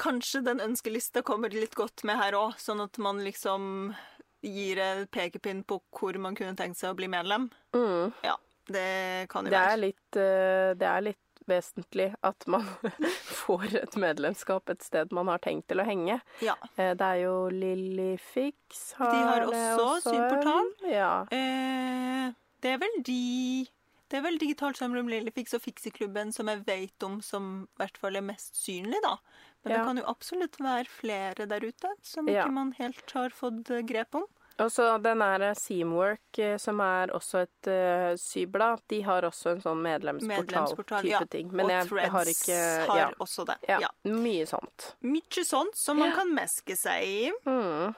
Kanskje 0.00 0.40
den 0.46 0.60
ønskelista 0.64 1.22
kommer 1.26 1.52
litt 1.52 1.74
godt 1.76 2.04
med 2.08 2.16
her 2.16 2.32
òg, 2.38 2.54
sånn 2.62 2.80
at 2.84 2.96
man 2.98 3.20
liksom 3.24 3.94
gir 4.42 4.78
en 4.80 5.02
pekepinn 5.12 5.62
på 5.68 5.80
hvor 5.92 6.16
man 6.18 6.34
kunne 6.38 6.56
tenkt 6.56 6.78
seg 6.80 6.94
å 6.94 6.96
bli 6.96 7.08
medlem. 7.12 7.50
mm, 7.76 8.12
Ja, 8.24 8.36
det 8.72 9.28
kan 9.28 9.44
jo 9.44 9.50
det, 9.52 9.58
er 9.58 9.74
være. 9.74 9.80
litt, 9.82 10.16
eh, 10.16 10.70
det 10.80 10.88
er 10.88 11.02
litt 11.10 11.18
vesentlig 11.50 12.14
at 12.24 12.46
man 12.48 12.64
får 13.42 13.74
et 13.82 13.96
medlemskap 14.00 14.70
et 14.70 14.82
sted 14.86 15.12
man 15.12 15.26
har 15.32 15.38
tenkt 15.44 15.66
til 15.68 15.80
å 15.82 15.86
henge. 15.88 16.20
Ja. 16.44 16.54
Eh, 16.76 16.94
Det 16.94 17.06
er 17.06 17.20
jo 17.26 17.34
Lillifix 17.52 18.94
har, 18.98 19.10
De 19.12 19.20
har 19.26 19.46
også, 19.48 19.84
også 19.96 20.14
syportal. 20.14 20.70
Ja. 20.88 21.12
Eh, 21.34 22.32
det 22.62 22.74
er 22.76 22.78
vel 22.82 22.96
de 23.04 23.66
Det 24.10 24.18
er 24.18 24.22
vel 24.24 24.38
Digitalt 24.42 24.76
Samrom 24.80 25.06
Lillefix 25.08 25.54
og 25.54 25.62
Fikseklubben 25.62 26.32
som 26.34 26.48
jeg 26.50 26.64
vet 26.66 27.04
om 27.06 27.20
som 27.22 27.50
i 27.68 27.82
hvert 27.82 27.96
fall 28.00 28.16
er 28.18 28.24
mest 28.26 28.56
synlig, 28.58 28.98
da. 29.04 29.16
Men 29.64 29.72
Ja. 29.72 29.78
det 29.78 29.84
kan 29.86 29.96
jo 29.98 30.04
absolutt 30.08 30.56
være 30.60 30.86
flere 30.88 31.46
der 31.46 31.60
ute 31.60 31.88
som 32.02 32.28
Ja. 32.28 32.44
ikke 32.44 32.52
man 32.52 32.72
helt 32.78 33.10
har 33.12 33.30
fått 33.30 33.70
eh, 33.70 33.82
grep 33.82 34.14
om. 34.14 34.24
Og 34.60 34.68
så 34.70 34.98
den 35.02 35.18
der 35.20 35.54
Seamwork, 35.54 36.38
eh, 36.38 36.56
som 36.58 36.80
er 36.80 37.06
også 37.16 37.42
et 37.46 37.66
uh, 37.68 38.14
syblad, 38.20 38.80
de 38.88 39.00
har 39.02 39.22
også 39.22 39.52
en 39.54 39.60
sånn 39.62 39.80
medlemsportal-type 39.82 41.08
ja. 41.08 41.20
ting. 41.30 41.50
Men 41.52 41.64
og 41.66 41.70
jeg, 41.70 41.88
Threads 41.88 42.02
jeg 42.04 42.10
har 42.12 42.24
ikke 42.34 42.92
har 42.92 43.14
også 43.20 43.46
det. 43.46 43.56
ja, 43.68 43.78
Ja. 43.80 43.88
mye 44.04 44.44
sånt. 44.46 44.94
Mye 45.02 45.44
sånt 45.44 45.74
som 45.76 45.98
man 45.98 46.10
Ja. 46.10 46.14
kan 46.16 46.34
meske 46.34 46.76
seg 46.76 47.02
i. 47.04 47.32
Mm, 47.46 47.94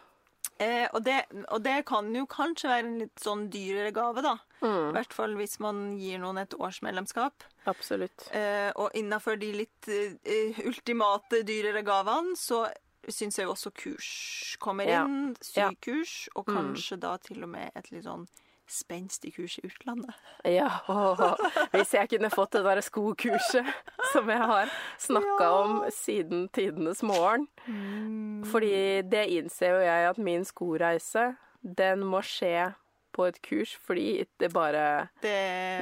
Eh, 0.60 0.86
og, 0.94 1.02
det, 1.02 1.24
og 1.50 1.62
det 1.64 1.84
kan 1.86 2.14
jo 2.14 2.24
kanskje 2.26 2.68
være 2.68 2.84
en 2.84 2.98
litt 3.00 3.16
sånn 3.18 3.48
dyrere 3.50 3.90
gave, 3.92 4.22
da. 4.22 4.36
I 4.62 4.66
mm, 4.66 4.92
hvert 4.94 5.12
fall 5.12 5.34
hvis 5.38 5.58
man 5.60 5.96
gir 5.98 6.18
noen 6.22 6.38
et 6.38 6.54
årsmedlemskap. 6.54 7.44
absolutt. 7.66 8.28
Eh, 8.32 8.70
og 8.76 8.90
innafor 8.94 9.36
de 9.40 9.52
litt 9.52 9.88
eh, 9.88 10.60
ultimate 10.66 11.42
dyrere 11.48 11.82
gavene, 11.82 12.36
så 12.38 12.68
syns 13.10 13.38
jeg 13.40 13.48
også 13.50 13.72
kurs 13.74 14.56
kommer 14.62 14.84
inn. 14.86 15.34
Ja. 15.56 15.68
Sykurs, 15.72 16.28
og 16.36 16.46
Mm. 16.46 16.54
kanskje 16.56 17.00
da 17.00 17.16
til 17.18 17.42
og 17.42 17.48
med 17.48 17.72
et 17.74 17.90
litt 17.90 18.04
sånn 18.04 18.28
spenstig 18.72 19.34
kurs 19.34 19.58
i 19.58 19.66
utlandet. 19.66 20.14
Ja, 20.48 20.68
åh, 20.88 21.18
hvis 21.74 21.90
jeg 21.92 22.08
kunne 22.08 22.30
fått 22.30 22.52
det 22.54 22.62
der 22.64 22.80
skokurset 22.80 23.66
som 24.12 24.30
jeg 24.30 24.38
har 24.38 24.70
snakka 24.98 25.40
Ja. 25.42 25.50
om 25.64 25.90
siden 25.90 26.48
tidenes 26.54 27.02
morgen. 27.02 27.48
Mm. 27.66 28.44
Fordi 28.46 29.02
det 29.02 29.26
innser 29.34 29.74
jo 29.74 29.80
jeg 29.82 30.08
at 30.10 30.18
min 30.18 30.44
skoreise, 30.44 31.36
den 31.62 32.00
må 32.06 32.22
skje 32.22 32.74
på 33.12 33.26
et 33.28 33.38
kurs, 33.44 33.74
fordi 33.86 34.24
det 34.40 34.48
bare 34.52 35.08
Det, 35.22 35.32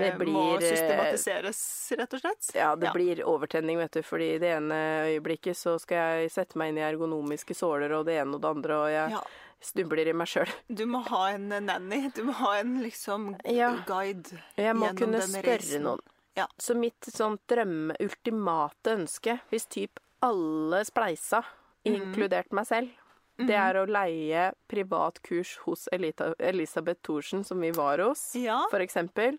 Det 0.03 0.13
blir, 0.19 0.33
må 0.35 0.45
eh, 0.59 0.65
systematiseres, 0.67 1.61
rett 1.99 2.15
og 2.17 2.21
slett. 2.25 2.51
Ja, 2.55 2.75
det 2.77 2.93
blir 2.95 3.23
overtenning, 3.25 3.79
vet 3.79 3.93
du. 3.93 4.03
Fordi 4.07 4.39
det 4.43 4.51
ene 4.59 4.79
øyeblikket 5.11 5.57
så 5.57 5.79
skal 5.81 6.21
jeg 6.21 6.31
sette 6.35 6.59
meg 6.61 6.73
inn 6.73 6.79
i 6.83 6.87
ergonomiske 6.89 7.55
såler 7.57 7.93
og 7.99 8.07
det 8.11 8.19
ene 8.23 8.35
og 8.39 8.43
det 8.45 8.51
andre, 8.51 8.79
og 8.85 8.91
jeg 8.91 9.11
Ja. 9.17 9.23
snubler 9.61 10.09
i 10.09 10.13
meg 10.17 10.27
sjøl. 10.29 10.49
Du 10.69 10.87
må 10.87 11.03
ha 11.09 11.27
en 11.35 11.49
nanny. 11.49 12.11
Du 12.15 12.23
må 12.25 12.33
ha 12.33 12.55
en 12.61 12.79
liksom 12.83 13.37
Ja. 13.45 13.75
guide 13.87 14.39
Jeg 14.57 14.75
må 14.75 14.87
gjennom 14.89 14.97
kunne 14.97 15.21
spørre 15.23 15.59
reisen. 15.59 15.83
noen. 15.83 16.01
Ja. 16.37 16.47
Så 16.59 16.75
mitt 16.77 17.01
sånn 17.03 17.39
drømme, 17.49 17.97
ultimate 18.01 18.95
ønske, 18.97 19.41
hvis 19.51 19.67
typ 19.69 19.99
alle 20.23 20.85
spleisa, 20.85 21.43
mm. 21.85 21.95
inkludert 21.95 22.53
meg 22.53 22.67
selv, 22.67 22.91
det 23.47 23.57
er 23.57 23.75
å 23.81 23.87
leie 23.89 24.53
privat 24.69 25.21
kurs 25.23 25.57
hos 25.65 25.89
Elita, 25.93 26.35
Elisabeth 26.39 27.01
Thorsen, 27.03 27.45
som 27.45 27.61
vi 27.61 27.71
var 27.73 27.99
hos, 27.99 28.35
Ja. 28.37 28.63
for 28.71 28.81
eksempel. 28.81 29.39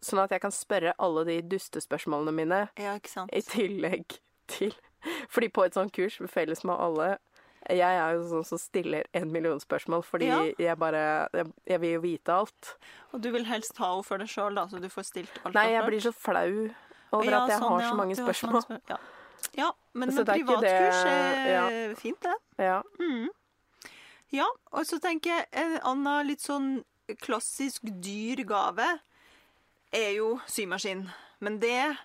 Sånn 0.00 0.22
at 0.22 0.30
jeg 0.30 0.40
kan 0.40 0.52
spørre 0.54 0.92
alle 0.98 1.24
de 1.26 1.42
dustespørsmålene 1.42 2.32
mine 2.32 2.68
Ja, 2.78 2.94
ikke 2.98 3.08
sant. 3.10 3.30
i 3.34 3.40
tillegg 3.42 4.18
til 4.46 4.72
Fordi 5.28 5.48
på 5.48 5.64
et 5.66 5.74
sånt 5.74 5.92
kurs 5.92 6.18
felles 6.30 6.62
med 6.64 6.76
alle 6.78 7.18
Jeg 7.68 7.80
er 7.80 8.14
jo 8.14 8.22
sånn 8.30 8.44
som 8.46 8.58
stiller 8.58 9.04
en 9.12 9.30
million 9.32 9.58
spørsmål, 9.58 10.04
fordi 10.06 10.26
Ja. 10.28 10.38
jeg 10.58 10.78
bare 10.78 11.28
jeg, 11.34 11.52
jeg 11.66 11.80
vil 11.80 11.92
jo 11.96 12.00
vite 12.00 12.28
alt. 12.32 12.76
Og 13.12 13.20
du 13.20 13.30
vil 13.32 13.44
helst 13.44 13.76
ha 13.78 13.90
henne 13.92 14.04
for 14.04 14.18
deg 14.18 14.28
sjøl, 14.28 14.54
da, 14.54 14.66
så 14.70 14.80
du 14.80 14.88
får 14.88 15.04
stilt 15.04 15.40
alt 15.44 15.54
Nei, 15.54 15.72
jeg 15.74 15.84
blir 15.84 16.00
så 16.00 16.12
flau 16.14 16.70
over 17.12 17.24
Ja, 17.30 17.42
at 17.44 17.50
jeg 17.50 17.58
sånn, 17.60 17.68
har 17.68 17.80
så 17.90 17.96
mange 17.96 18.14
spørsmål. 18.14 18.52
har 18.52 18.62
sånn 18.62 18.62
spørsmål. 18.62 18.62
spør- 18.62 18.88
Ja. 18.88 18.96
Ja, 19.58 19.72
men 19.98 20.12
med 20.14 20.26
det 20.26 20.34
er 20.34 20.38
ja. 20.38 20.46
privatkurs 20.46 21.00
er 21.08 21.94
fint, 21.98 22.20
det. 22.22 22.36
Ja. 22.62 22.78
Mm. 23.02 23.28
Ja, 24.30 24.46
og 24.76 24.84
så 24.86 24.98
tenker 25.02 25.32
jeg 25.32 25.46
en 25.56 25.78
annen 25.88 26.28
litt 26.28 26.44
sånn 26.44 26.84
klassisk 27.24 27.88
dyr 28.04 28.44
gave 28.48 28.86
er 29.96 30.10
jo 30.18 30.36
symaskin. 30.46 31.06
Men 31.40 31.58
det 31.62 31.96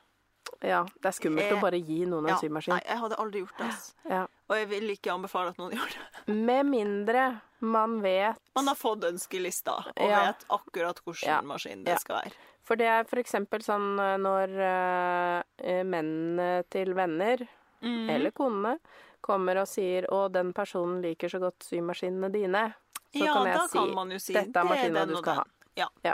ja. 0.63 0.83
Det 1.01 1.09
er 1.09 1.15
skummelt 1.15 1.49
er, 1.49 1.57
å 1.57 1.61
bare 1.63 1.79
gi 1.81 2.03
noen 2.07 2.27
en 2.27 2.33
ja, 2.33 2.37
symaskin. 2.39 2.75
Nei, 2.75 2.83
jeg 2.87 2.99
hadde 3.01 3.17
aldri 3.19 3.41
gjort 3.43 3.57
det. 3.59 3.67
ass. 3.73 3.89
Ja. 4.07 4.21
Og 4.47 4.55
jeg 4.59 4.69
vil 4.71 4.93
ikke 4.93 5.11
anbefale 5.13 5.51
at 5.53 5.59
noen 5.59 5.75
gjør 5.77 5.95
det. 5.97 6.35
Med 6.35 6.69
mindre 6.69 7.25
man 7.63 7.99
vet 8.03 8.39
Man 8.57 8.67
har 8.67 8.75
fått 8.79 9.05
ønskelista 9.07 9.77
og 9.93 10.03
Ja. 10.03 10.25
vet 10.29 10.45
akkurat 10.51 10.99
hvilken 11.03 11.27
Ja. 11.29 11.41
maskin 11.41 11.83
det 11.83 11.95
Ja. 11.95 11.99
skal 11.99 12.21
være. 12.21 12.31
For 12.63 12.79
det 12.79 12.87
er 12.87 13.03
eksempel 13.19 13.59
sånn 13.63 13.99
eh, 13.99 14.17
når 14.23 14.55
eh, 14.67 15.42
mennene 15.61 16.63
til 16.69 16.93
venner, 16.93 17.47
Mm. 17.83 18.09
eller 18.09 18.31
konene, 18.31 18.77
kommer 19.21 19.57
og 19.61 19.67
sier 19.67 20.07
'Å, 20.07 20.31
den 20.31 20.53
personen 20.53 21.01
liker 21.01 21.27
så 21.29 21.39
godt 21.39 21.59
symaskinene 21.67 22.31
dine', 22.31 22.73
så 23.13 23.25
ja, 23.25 23.33
kan 23.33 23.45
jeg 23.47 23.69
si 23.69 23.77
kan 23.77 23.93
man 23.93 24.11
jo 24.11 24.19
si 24.19 24.33
'Dette 24.33 24.59
er 24.59 24.63
maskina 24.63 25.05
du 25.05 25.15
skal 25.17 25.35
ha'. 25.35 25.45
Ja. 25.75 25.87
Ja. 26.03 26.13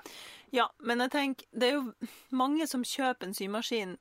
ja, 0.51 0.67
men 0.79 0.99
jeg 0.99 1.11
tenker 1.11 1.45
Det 1.53 1.63
er 1.69 1.73
jo 1.73 1.93
mange 2.31 2.67
som 2.67 2.81
kjøper 2.83 3.27
en 3.27 3.33
symaskin 3.33 3.97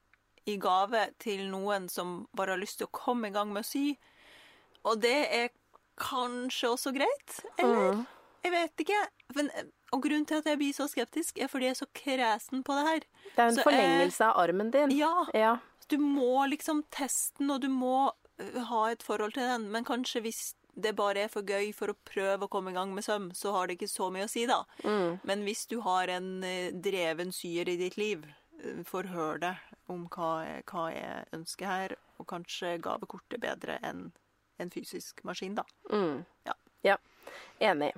i 0.47 0.57
gave 0.57 1.09
til 1.18 1.51
noen 1.51 1.89
som 1.91 2.26
bare 2.34 2.51
har 2.51 2.59
lyst 2.59 2.78
til 2.78 2.86
å 2.86 2.91
komme 2.91 3.28
i 3.28 3.30
gang 3.30 3.53
med 3.53 3.64
å 3.64 3.66
sy. 3.66 3.99
Og 4.84 5.01
det 5.01 5.28
er 5.30 5.49
kanskje 5.99 6.70
også 6.70 6.95
greit, 6.95 7.41
eller? 7.59 7.93
Mm. 7.95 8.07
Jeg 8.45 8.53
vet 8.55 8.84
ikke. 8.84 8.99
Men, 9.36 9.51
og 9.93 10.03
grunnen 10.05 10.26
til 10.28 10.39
at 10.41 10.47
jeg 10.47 10.59
blir 10.61 10.74
så 10.76 10.86
skeptisk, 10.91 11.39
er 11.43 11.49
fordi 11.51 11.68
jeg 11.68 11.76
er 11.76 11.80
så 11.82 11.89
kresen 11.95 12.62
på 12.64 12.76
det 12.78 12.84
her. 12.86 13.01
Det 13.34 13.39
er 13.43 13.49
en 13.49 13.55
Så, 13.57 13.61
eh, 13.61 13.64
forlengelse 13.68 14.28
av 14.28 14.39
armen 14.45 14.70
din. 14.70 14.91
Ja, 14.97 15.26
Ja. 15.34 15.57
du 15.89 15.99
må 15.99 16.47
liksom 16.49 16.84
teste 16.91 17.39
den, 17.39 17.51
og 17.51 17.61
du 17.61 17.68
må 17.68 18.12
øh, 18.39 18.62
ha 18.70 18.86
et 18.93 19.03
forhold 19.03 19.32
til 19.34 19.43
den. 19.43 19.70
Men 19.72 19.84
kanskje 19.84 20.22
hvis 20.22 20.55
det 20.78 20.95
bare 20.95 21.24
er 21.24 21.28
for 21.28 21.43
gøy 21.43 21.72
for 21.74 21.89
å 21.91 21.97
prøve 22.07 22.47
å 22.47 22.49
komme 22.49 22.70
i 22.70 22.74
gang 22.74 22.95
med 22.95 23.03
søm, 23.05 23.32
så 23.34 23.51
har 23.53 23.66
det 23.66 23.78
ikke 23.78 23.89
så 23.91 24.12
mye 24.12 24.24
å 24.28 24.30
si, 24.30 24.47
da. 24.47 24.62
Mm. 24.84 25.18
Men 25.24 25.43
hvis 25.43 25.66
du 25.66 25.80
har 25.80 26.07
en 26.09 26.45
eh, 26.45 26.70
dreven 26.70 27.32
syer 27.32 27.68
i 27.68 27.76
ditt 27.76 27.97
liv, 27.99 28.24
eh, 28.62 28.84
forhør 28.84 29.41
det 29.41 29.57
om 29.89 30.07
hva, 30.09 30.45
jeg 30.47 30.64
hva 30.70 30.93
jeg 30.95 31.24
ønsker 31.32 31.66
her, 31.66 31.97
og 32.20 32.26
kanskje 32.30 32.76
gavekort 32.80 33.34
er 33.34 33.39
bedre 33.43 33.78
enn 33.82 34.12
en 34.61 34.70
fysisk 34.70 35.22
maskin, 35.24 35.55
da. 35.55 35.64
Mm. 35.91 36.24
Ja. 36.47 36.53
ja. 36.84 36.97
Enig. 37.61 37.93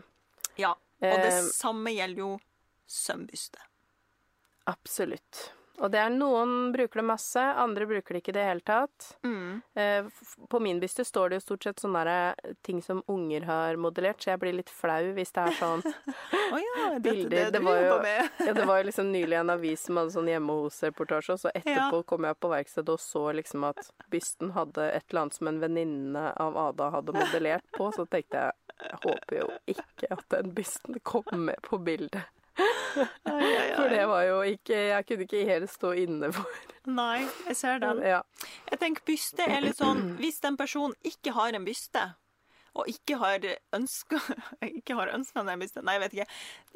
Ja. 1.01 1.15
Og 1.15 1.25
det 1.25 1.33
Eh, 1.33 1.49
samme 1.57 1.95
gjelder 1.97 2.25
jo 2.27 2.35
sømbyste. 2.91 3.59
Absolutt. 4.71 5.51
Og 5.81 5.89
det 5.89 5.97
er 5.97 6.11
noen 6.13 6.75
bruker 6.75 7.01
det 7.01 7.07
masse, 7.09 7.41
andre 7.41 7.87
bruker 7.89 8.13
det 8.13 8.21
ikke 8.21 8.33
i 8.35 8.37
det 8.37 8.43
hele 8.45 8.61
tatt. 8.69 9.07
Mm. 9.25 9.63
Eh, 9.81 10.09
På 10.53 10.61
min 10.61 10.81
byste 10.81 11.07
står 11.09 11.31
det 11.31 11.39
jo 11.39 11.45
stort 11.47 11.65
sett 11.65 11.81
sånne 11.81 12.03
der 12.05 12.53
ting 12.67 12.83
som 12.85 13.01
unger 13.09 13.47
har 13.49 13.79
modellert, 13.81 14.21
så 14.21 14.35
jeg 14.35 14.43
blir 14.43 14.59
litt 14.59 14.69
flau 14.69 15.15
hvis 15.17 15.33
det 15.33 15.47
er 15.47 15.57
sånn 15.57 15.81
oh 16.53 16.59
ja, 16.61 16.91
Bilder, 17.01 17.31
det 17.31 17.45
det 17.55 17.63
du 17.63 17.65
var 17.65 17.81
jo-. 17.81 17.97
Ja, 18.45 18.53
det 18.59 18.67
var 18.69 18.83
jo 18.83 18.89
liksom 18.91 19.09
nylig 19.15 19.39
en 19.41 19.55
avis 19.57 19.87
som 19.89 20.03
hadde 20.03 20.13
sånn 20.19 20.29
hjemme 20.29 20.59
hos-reportasje, 20.67 21.39
og 21.39 21.43
så 21.47 21.55
etterpå 21.55 22.03
kom 22.13 22.29
jeg 22.29 22.41
på 22.45 22.53
verkstedet 22.53 22.97
og 22.99 23.01
så 23.01 23.25
liksom 23.41 23.65
at 23.71 23.81
bysten 24.13 24.53
hadde 24.59 24.91
et 24.91 25.07
eller 25.09 25.25
annet 25.25 25.41
som 25.41 25.49
en 25.49 25.63
venninne 25.65 26.27
av 26.37 26.61
Ada 26.67 26.91
hadde 26.99 27.17
modellert 27.17 27.65
på, 27.79 27.89
så 27.97 28.05
tenkte 28.05 28.45
jeg 28.45 28.60
jeg 28.87 29.01
håper 29.05 29.39
jo 29.41 29.49
ikke 29.71 30.11
at 30.17 30.29
den 30.37 30.55
bysten 30.57 31.01
kommer 31.07 31.59
på 31.67 31.79
bildet. 31.79 32.23
For 32.61 33.89
det 33.89 34.03
var 34.11 34.25
jo 34.27 34.41
ikke 34.45 34.75
Jeg 34.75 35.07
kunne 35.09 35.25
ikke 35.25 35.45
helt 35.49 35.71
stå 35.71 35.93
inne 36.03 36.33
for 36.35 36.91
Nei, 36.91 37.23
jeg 37.47 37.57
ser 37.57 37.79
den. 37.83 38.01
Ja. 38.05 38.23
Jeg 38.71 38.81
tenker 38.83 39.07
byste 39.07 39.47
er 39.47 39.63
litt 39.65 39.79
sånn 39.79 40.17
Hvis 40.19 40.43
en 40.49 40.59
person 40.61 40.93
ikke 41.07 41.33
har 41.37 41.55
en 41.57 41.65
byste, 41.65 42.03
og 42.79 42.91
ikke 42.91 43.19
har 43.21 43.47
ønska 43.77 44.19
Ikke 44.81 44.97
har 44.99 45.13
ønska 45.15 45.45
en 45.45 45.63
byste 45.63 45.85
Nei, 45.87 45.97
jeg 45.97 46.05
vet 46.05 46.19
ikke. 46.19 46.29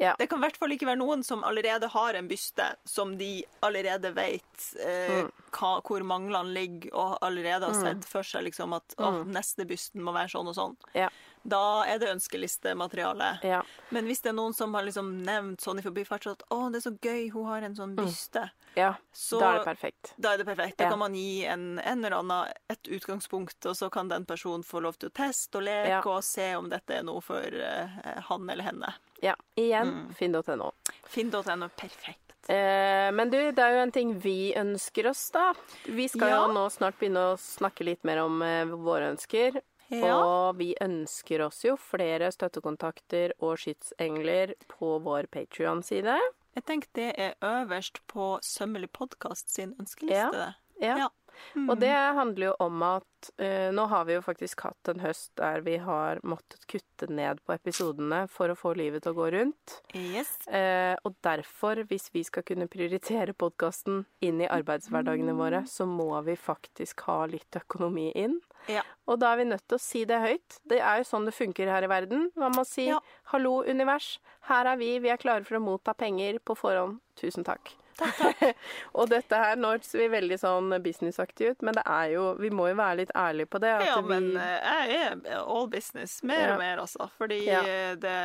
Ja. 0.02 0.14
Det 0.18 0.28
kan 0.30 0.40
i 0.40 0.46
hvert 0.46 0.58
fall 0.60 0.74
ikke 0.76 0.88
være 0.88 1.02
noen 1.02 1.26
som 1.26 1.44
allerede 1.46 1.90
har 1.92 2.18
en 2.18 2.30
byste, 2.30 2.70
som 2.88 3.16
de 3.18 3.32
allerede 3.66 4.10
vet 4.16 4.70
eh, 4.82 5.28
hva, 5.54 5.76
hvor 5.86 6.06
manglene 6.06 6.54
ligger, 6.54 6.90
og 6.94 7.18
allerede 7.24 7.70
har 7.70 7.78
sett 7.78 8.08
for 8.08 8.26
seg 8.26 8.48
liksom 8.48 8.74
at 8.74 8.96
å, 8.98 9.12
neste 9.28 9.66
bysten 9.70 10.02
må 10.02 10.14
være 10.16 10.34
sånn 10.34 10.50
og 10.50 10.58
sånn. 10.58 10.74
Ja. 10.98 11.12
Da 11.44 11.84
er 11.84 11.98
det 12.00 12.08
ønskelistemateriale. 12.08 13.38
ja. 13.44 13.62
Men 13.90 14.06
hvis 14.08 14.22
det 14.24 14.30
er 14.30 14.36
noen 14.38 14.54
som 14.56 14.72
har 14.74 14.82
liksom 14.86 15.10
nevnt 15.26 15.60
sånn 15.60 15.78
i 15.78 15.82
forbifart 15.84 16.26
at 16.30 16.42
å, 16.50 16.70
det 16.72 16.80
er 16.80 16.84
så 16.90 16.92
gøy, 16.98 17.30
hun 17.34 17.44
har 17.46 17.62
en 17.62 17.76
sånn 17.76 17.92
byste, 17.98 18.46
ja. 18.74 18.94
så 19.12 19.38
Da 19.42 19.50
er 19.52 19.58
det 19.58 19.64
perfekt. 19.68 20.14
da 20.18 20.32
er 20.32 20.38
det 20.40 20.46
perfekt. 20.48 20.78
Da 20.78 20.84
Ja. 20.84 20.90
kan 20.90 20.98
man 20.98 21.14
gi 21.14 21.44
en, 21.44 21.78
en 21.78 22.04
eller 22.04 22.16
annen 22.18 22.52
et 22.70 22.82
utgangspunkt, 22.88 23.66
og 23.66 23.76
så 23.76 23.90
kan 23.92 24.08
den 24.08 24.24
personen 24.24 24.64
få 24.64 24.80
lov 24.80 24.96
til 24.98 25.10
å 25.10 25.12
teste 25.12 25.58
og 25.60 25.64
leke 25.68 26.06
og 26.06 26.24
se 26.24 26.54
om 26.56 26.68
dette 26.72 26.96
er 26.96 27.02
noe 27.04 27.20
for 27.20 27.44
uh, 27.44 28.20
han 28.30 28.48
eller 28.50 28.64
henne. 28.64 28.94
Ja. 29.22 29.34
Igjen 29.56 29.92
Mm. 29.94 30.14
finn.no. 30.14 30.72
Finn.no, 31.06 31.68
perfekt. 31.76 32.20
Eh, 32.48 33.10
men 33.12 33.30
du, 33.30 33.38
det 33.52 33.58
er 33.62 33.72
jo 33.76 33.82
en 33.84 33.92
ting 33.92 34.18
vi 34.20 34.52
ønsker 34.56 35.06
oss, 35.08 35.30
da. 35.30 35.52
Vi 35.86 36.08
skal 36.08 36.28
Ja. 36.28 36.46
jo 36.46 36.52
nå 36.52 36.66
snart 36.70 36.98
begynne 36.98 37.22
å 37.32 37.38
snakke 37.40 37.84
litt 37.84 38.02
mer 38.04 38.18
om 38.24 38.42
eh, 38.42 38.64
våre 38.66 39.12
ønsker. 39.14 39.60
Ja. 39.92 40.14
Og 40.16 40.58
vi 40.60 40.72
ønsker 40.82 41.44
oss 41.44 41.60
jo 41.66 41.76
flere 41.80 42.30
støttekontakter 42.32 43.34
og 43.44 43.58
skytsengler 43.60 44.54
på 44.72 44.96
vår 45.04 45.28
Patrion-side. 45.34 46.16
Jeg 46.54 46.66
tenker 46.68 46.88
det 46.94 47.10
er 47.18 47.34
øverst 47.44 48.00
på 48.10 48.36
Sømmelig 48.46 48.92
podkast 48.94 49.52
sin 49.54 49.74
ønskeliste. 49.80 50.46
Ja. 50.46 50.54
Ja. 50.80 50.96
Ja. 51.04 51.08
Mm. 51.54 51.68
Og 51.68 51.80
det 51.80 51.92
handler 51.92 52.50
jo 52.50 52.54
om 52.64 52.82
at 52.86 53.30
uh, 53.40 53.70
nå 53.74 53.86
har 53.90 54.06
vi 54.08 54.16
jo 54.16 54.22
faktisk 54.24 54.64
hatt 54.66 54.90
en 54.92 55.02
høst 55.04 55.32
der 55.40 55.64
vi 55.66 55.76
har 55.82 56.20
måttet 56.26 56.66
kutte 56.70 57.08
ned 57.10 57.40
på 57.44 57.54
episodene 57.56 58.24
for 58.32 58.52
å 58.52 58.58
få 58.58 58.74
livet 58.78 59.04
til 59.04 59.14
å 59.14 59.18
gå 59.18 59.30
rundt. 59.36 59.76
Yes. 59.96 60.32
Uh, 60.48 60.94
og 61.06 61.16
derfor, 61.24 61.84
hvis 61.90 62.10
vi 62.14 62.24
skal 62.26 62.46
kunne 62.46 62.68
prioritere 62.70 63.36
podkasten 63.36 64.04
inn 64.24 64.42
i 64.42 64.50
arbeidshverdagene 64.50 65.36
våre, 65.38 65.64
så 65.70 65.86
må 65.88 66.10
vi 66.26 66.36
faktisk 66.38 67.06
ha 67.08 67.24
litt 67.30 67.60
økonomi 67.60 68.10
inn. 68.18 68.40
Ja. 68.70 68.84
Og 69.10 69.20
da 69.20 69.34
er 69.34 69.42
vi 69.42 69.48
nødt 69.50 69.66
til 69.68 69.76
å 69.76 69.82
si 69.82 70.04
det 70.08 70.20
høyt. 70.22 70.58
Det 70.68 70.80
er 70.80 71.00
jo 71.00 71.08
sånn 71.08 71.28
det 71.28 71.36
funker 71.36 71.68
her 71.68 71.84
i 71.84 71.90
verden. 71.90 72.30
Man 72.40 72.54
må 72.56 72.64
si 72.68 72.88
Ja. 72.88 73.00
'hallo, 73.30 73.62
univers, 73.64 74.18
her 74.48 74.66
er 74.66 74.76
vi, 74.76 74.98
vi 74.98 75.08
er 75.08 75.16
klare 75.20 75.44
for 75.44 75.56
å 75.56 75.64
motta 75.64 75.94
penger 75.94 76.38
på 76.38 76.56
forhånd'. 76.56 77.00
Tusen 77.16 77.44
takk. 77.44 77.74
Takk, 77.98 78.16
takk. 78.18 78.56
og 78.98 79.08
dette 79.12 79.38
her 79.38 79.56
nå 79.60 79.72
ser 79.86 80.04
vi 80.04 80.08
veldig 80.16 80.38
sånn 80.42 80.72
businessaktig 80.84 81.52
ut, 81.54 81.62
men 81.66 81.76
det 81.78 81.84
er 81.86 82.08
jo 82.16 82.24
Vi 82.40 82.50
må 82.50 82.68
jo 82.72 82.78
være 82.80 83.00
litt 83.04 83.12
ærlige 83.16 83.46
på 83.54 83.60
det. 83.62 83.70
At 83.80 83.86
Ja, 83.86 84.00
vi, 84.00 84.08
men 84.14 84.30
eh, 84.36 84.56
jeg 84.88 84.98
er 85.30 85.38
all 85.44 85.68
business. 85.72 86.18
Mer 86.26 86.42
Ja. 86.48 86.52
og 86.54 86.58
mer, 86.64 86.82
altså. 86.86 87.10
Fordi 87.18 87.40
Ja. 87.46 87.60
eh, 87.62 87.94
det, 87.96 88.16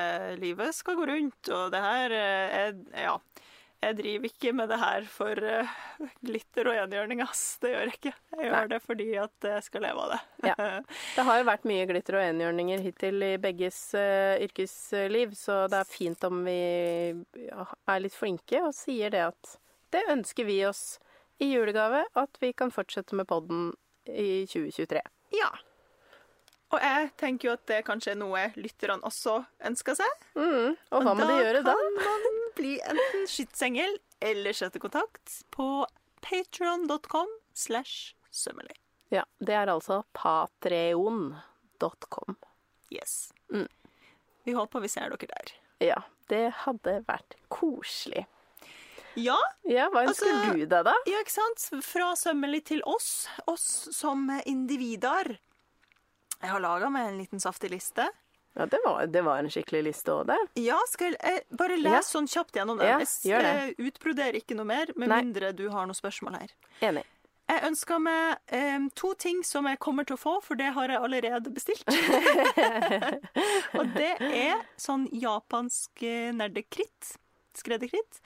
livet 0.41 0.74
skal 0.76 0.95
gå 0.99 1.05
rundt, 1.11 1.49
og 1.53 1.72
det 1.72 1.82
her 1.86 2.11
eh, 2.11 2.57
er 2.63 3.03
Ja. 3.05 3.17
Jeg 3.80 3.95
driver 3.95 4.27
ikke 4.27 4.51
med 4.51 4.67
det 4.67 4.77
her 4.82 5.05
for 5.07 5.39
uh, 5.39 5.75
glitter 6.25 6.67
og 6.67 6.80
enhjørning, 6.82 7.21
ass. 7.23 7.43
Det 7.63 7.71
gjør 7.71 7.86
jeg 7.86 7.95
ikke. 7.95 8.11
Jeg 8.34 8.41
gjør 8.43 8.55
Nei. 8.57 8.71
det 8.73 8.80
fordi 8.84 9.07
at 9.21 9.47
jeg 9.53 9.65
skal 9.69 9.86
leve 9.88 10.03
av 10.03 10.11
det. 10.13 10.19
Ja. 10.49 10.55
Det 11.15 11.25
har 11.30 11.39
jo 11.39 11.45
vært 11.47 11.67
mye 11.69 11.86
glitter 11.88 12.19
og 12.19 12.25
enhjørninger 12.25 12.84
hittil 12.84 13.23
i 13.23 13.32
begges 13.39 13.80
uh, 13.95 14.36
yrkesliv, 14.43 15.38
så 15.39 15.61
det 15.71 15.80
er 15.80 15.88
fint 15.88 16.27
om 16.27 16.43
vi 16.47 16.59
er 16.59 18.03
litt 18.03 18.17
flinke 18.17 18.65
og 18.67 18.75
sier 18.75 19.15
det 19.15 19.23
at 19.30 19.55
det 19.95 20.03
ønsker 20.11 20.45
vi 20.45 20.59
oss 20.67 20.99
i 21.39 21.53
julegave, 21.53 22.03
at 22.19 22.43
vi 22.43 22.51
kan 22.53 22.75
fortsette 22.75 23.15
med 23.15 23.30
podden 23.32 23.71
i 24.11 24.45
2023. 24.49 25.01
ja. 25.39 25.49
Og 26.69 26.77
jeg 26.84 27.07
tenker 27.17 27.47
jo 27.47 27.53
at 27.55 27.63
det 27.65 27.80
kanskje 27.88 28.11
er 28.13 28.17
noe 28.19 28.41
lytterne 28.61 29.01
også 29.07 29.39
ønsker 29.65 29.95
seg. 29.97 30.25
Mm, 30.38 30.75
og 30.93 31.05
hva 31.05 31.15
må 31.17 31.25
de 31.25 31.38
gjøre? 31.39 31.63
Da 31.65 31.73
kan 31.73 32.27
man 32.27 32.27
bli 32.60 32.76
enten 32.84 33.28
skytsengel 33.32 33.95
eller 34.22 34.53
sette 34.53 34.80
kontakt 34.84 35.39
på 35.55 35.86
patreon.com 36.26 37.28
slash 37.55 38.12
sømmelig. 38.32 38.76
Ja, 39.10 39.24
det 39.41 39.55
er 39.57 39.68
altså 39.74 40.03
patreon.com. 40.14 42.36
Yes. 42.93 43.32
Mm. 43.53 43.68
Vi 44.43 44.53
håper 44.57 44.80
vi 44.84 44.89
ser 44.91 45.10
dere 45.14 45.28
der. 45.32 45.51
Ja, 45.80 46.01
det 46.30 46.43
hadde 46.66 46.97
vært 47.07 47.36
koselig. 47.53 48.26
Ja, 49.18 49.38
Ja, 49.66 49.88
hva 49.89 50.03
ønsker 50.05 50.30
Altså- 50.30 50.53
du 50.53 50.66
deg, 50.66 50.84
da? 50.86 50.93
ja, 51.10 51.20
ikke 51.24 51.32
sant? 51.34 51.84
Fra 51.84 52.12
sømmelig 52.16 52.66
til 52.66 52.82
oss. 52.86 53.28
Oss 53.47 53.88
som 53.95 54.30
individer. 54.45 55.39
Jeg 56.41 56.49
har 56.49 56.60
laga 56.60 56.89
meg 56.89 57.07
en 57.07 57.18
liten 57.20 57.39
saftig 57.39 57.70
liste. 57.72 58.10
Ja, 58.58 58.66
det 58.66 58.80
var, 58.86 59.06
det 59.08 59.22
var 59.24 59.39
en 59.39 59.50
skikkelig 59.54 59.84
liste 59.86 60.12
òg, 60.12 60.26
det. 60.32 60.38
Ja, 60.60 60.80
skal 60.89 61.14
jeg 61.16 61.43
bare 61.52 61.78
bare 61.78 62.00
Ja. 62.00 62.02
sånn 62.02 62.28
kjapt 62.28 62.58
gjennom 62.58 62.80
den? 62.82 62.88
Ja, 62.89 63.00
Jeg 63.24 63.70
eh, 63.78 63.86
utbroderer 63.88 64.36
ikke 64.41 64.56
noe 64.58 64.66
mer, 64.66 64.91
med 64.95 65.10
Nei. 65.10 65.22
mindre 65.22 65.54
du 65.56 65.70
har 65.70 65.86
noen 65.86 65.95
spørsmål 65.95 66.39
her. 66.41 66.54
Enig. 66.82 67.06
Jeg 67.50 67.64
ønsker 67.66 67.97
meg 68.00 68.38
eh, 68.54 68.78
to 68.95 69.14
ting 69.18 69.39
som 69.43 69.66
jeg 69.66 69.80
kommer 69.82 70.06
til 70.06 70.18
å 70.18 70.22
få, 70.22 70.36
for 70.45 70.56
det 70.60 70.74
har 70.76 70.91
jeg 70.91 71.00
allerede 71.02 71.50
bestilt. 71.54 71.88
og 73.80 73.88
det 73.95 74.12
er 74.22 74.62
sånn 74.78 75.08
japansk 75.13 76.04
eh, 76.05 76.30
nerdekritt, 76.36 77.16
skredderkritt, 77.58 78.21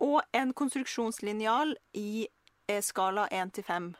og 0.00 0.22
en 0.32 0.54
konstruksjonslinjal 0.56 1.74
i 2.00 2.28
eh, 2.68 2.80
skala 2.80 3.26
1 3.28 3.52
til 3.58 3.64
5. 3.68 3.90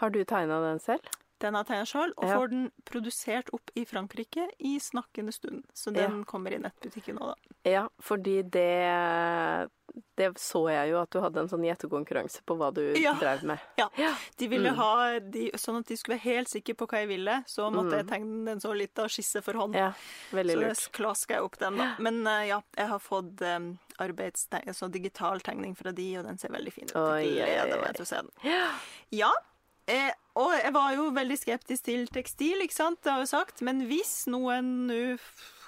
Har 0.00 0.10
du 0.10 0.24
tegna 0.24 0.62
den 0.64 0.80
selv? 0.80 1.04
Den 1.42 1.54
har 1.58 1.64
tegna 1.64 1.84
sjøl, 1.84 2.12
og 2.16 2.24
Ja. 2.28 2.36
får 2.38 2.50
den 2.50 2.70
produsert 2.86 3.48
opp 3.52 3.70
i 3.74 3.84
Frankrike 3.84 4.48
i 4.60 4.78
snakkende 4.78 5.32
stund. 5.34 5.64
Så 5.74 5.92
den 5.92 6.24
kommer 6.24 6.52
i 6.54 6.58
nettbutikken 6.58 7.16
nå, 7.18 7.26
da. 7.34 7.70
Ja, 7.70 7.88
fordi 8.00 8.42
det 8.48 9.68
Det 10.16 10.34
så 10.38 10.70
jeg 10.72 10.90
jo 10.90 10.98
at 11.00 11.10
du 11.10 11.20
hadde 11.20 11.38
en 11.42 11.48
sånn 11.48 11.62
gjettekonkurranse 11.62 12.40
på 12.46 12.56
hva 12.56 12.72
du 12.74 12.94
Ja. 12.98 13.12
drev 13.14 13.42
med. 13.44 13.58
Ja. 13.78 13.88
De 14.36 14.48
ville 14.48 14.70
Mm. 14.70 14.76
ha 14.76 15.18
de, 15.20 15.50
Sånn 15.52 15.78
at 15.78 15.86
de 15.86 15.94
skulle 15.96 16.16
være 16.18 16.34
helt 16.34 16.48
sikre 16.48 16.74
på 16.74 16.86
hva 16.88 16.98
jeg 16.98 17.08
ville, 17.08 17.44
så 17.46 17.70
måtte 17.70 17.92
jeg 17.98 18.06
tegne 18.06 18.48
en 18.50 18.60
så 18.60 18.74
lita 18.76 19.04
skisse 19.08 19.42
for 19.42 19.52
hånd. 19.54 19.74
Mm. 19.74 19.78
Ja, 19.78 19.92
veldig 20.32 20.56
lurt. 20.56 20.76
Så 20.76 20.90
klaska 20.90 21.34
jeg 21.34 21.42
opp 21.42 21.58
den, 21.58 21.76
da. 21.76 21.94
Men 21.98 22.26
eh, 22.26 22.48
ja, 22.48 22.60
jeg 22.76 22.88
har 22.88 22.98
fått 22.98 23.40
um, 23.42 23.78
arbeidstegn, 24.00 24.66
altså 24.66 24.90
digital 24.90 25.38
tegning 25.40 25.76
fra 25.76 25.92
de, 25.92 26.16
og 26.18 26.24
den 26.24 26.38
ser 26.38 26.48
veldig 26.48 26.72
fin 26.72 26.84
ut. 26.88 26.96
Oi, 26.96 27.34
Jeg 27.36 27.46
gleder 27.46 27.78
oi. 27.78 27.84
meg 27.84 27.94
til 27.94 28.04
å 28.04 28.06
se 28.06 28.16
den. 28.16 28.30
Ja. 29.12 29.30
Eh, 29.86 30.10
og 30.36 30.52
jeg 30.56 30.72
var 30.72 30.94
jo 30.94 31.10
veldig 31.10 31.36
skeptisk 31.38 31.84
til 31.84 32.06
tekstil, 32.08 32.62
ikke 32.64 32.72
sant, 32.74 33.02
det 33.02 33.12
har 33.12 33.20
jeg 33.20 33.28
jo 33.28 33.36
sagt. 33.36 33.60
Men 33.62 33.82
hvis 33.86 34.26
noen 34.32 34.86
nå 34.88 35.18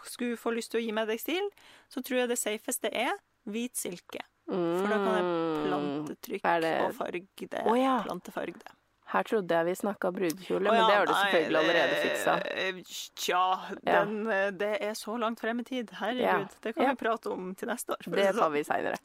skulle 0.06 0.36
få 0.40 0.54
lyst 0.56 0.70
til 0.72 0.80
å 0.80 0.84
gi 0.86 0.92
meg 0.92 1.08
tekstil, 1.08 1.50
så 1.92 2.02
tror 2.02 2.22
jeg 2.24 2.28
det 2.32 2.38
safeste 2.38 2.90
er 2.92 3.12
hvit 3.46 3.76
silke. 3.76 4.22
For 4.46 4.86
da 4.88 4.96
kan 5.02 5.14
jeg 5.18 5.28
plantetrykk 5.66 6.42
Mm. 6.42 6.50
Er 6.54 6.60
det- 6.60 6.80
og 6.86 6.94
farge 6.94 7.48
det. 7.50 7.62
Oh, 7.66 7.74
ja. 7.78 8.02
Plantefarge 8.06 8.54
det. 8.54 8.72
Her 9.06 9.22
trodde 9.22 9.48
jeg 9.54 9.64
vi 9.66 9.72
snakka 9.74 10.10
brudekjole, 10.12 10.66
Å 10.66 10.72
men 10.72 10.86
det 10.88 10.94
har 10.96 11.06
du 11.06 11.12
nei, 11.12 11.30
selvfølgelig 11.30 11.58
allerede 11.62 11.90
det- 11.90 12.02
fiksa. 12.06 13.14
Tja, 13.14 13.76
Ja. 13.86 14.04
den, 14.04 14.24
det 14.58 14.82
er 14.82 14.92
så 14.94 15.18
langt 15.18 15.38
frem 15.40 15.60
i 15.60 15.62
tid. 15.62 15.90
Herregud. 15.90 16.20
Ja. 16.22 16.48
Det 16.60 16.74
kan 16.74 16.84
Ja. 16.84 16.90
vi 16.94 16.96
prate 17.06 17.26
om 17.30 17.54
til 17.54 17.68
neste 17.68 17.90
år. 17.90 17.98
Det 18.10 18.34
sånn. 18.34 18.38
tar 18.38 18.50
vi 18.50 18.62
seinere. 18.64 18.98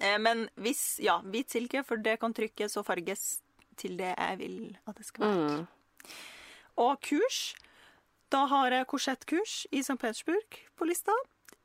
Eh, 0.00 0.18
Men 0.18 0.48
hvis 0.58 0.98
Ja, 1.02 1.20
hvit 1.22 1.48
silke, 1.48 1.84
for 1.84 1.96
det 1.96 2.20
kan 2.20 2.34
trykkes 2.34 2.76
og 2.76 2.84
farges 2.86 3.40
til 3.78 3.98
det 3.98 4.12
jeg 4.12 4.38
vil 4.38 4.76
at 4.86 4.98
det 4.98 5.06
skal 5.06 5.24
være. 5.24 5.56
Mm. 5.58 6.12
Og 6.78 7.00
kurs 7.02 7.54
Da 8.32 8.44
har 8.44 8.72
jeg 8.72 8.86
korsettkurs 8.86 9.66
i 9.72 9.80
St. 9.80 9.96
Petersburg 9.96 10.58
på 10.76 10.84
lista. 10.84 11.14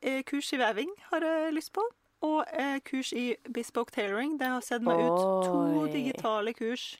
Eh, 0.00 0.22
kurs 0.24 0.52
i 0.52 0.56
veving 0.56 0.88
har 1.10 1.20
jeg 1.20 1.52
lyst 1.52 1.74
på. 1.76 1.84
Og 2.24 2.46
eh, 2.52 2.78
kurs 2.80 3.12
i 3.12 3.34
bespoke 3.54 3.92
tailoring. 3.92 4.38
Det 4.40 4.48
har 4.48 4.64
sett 4.64 4.82
meg 4.82 4.96
ut 4.96 5.44
to 5.44 5.86
digitale 5.92 6.54
kurs. 6.56 6.96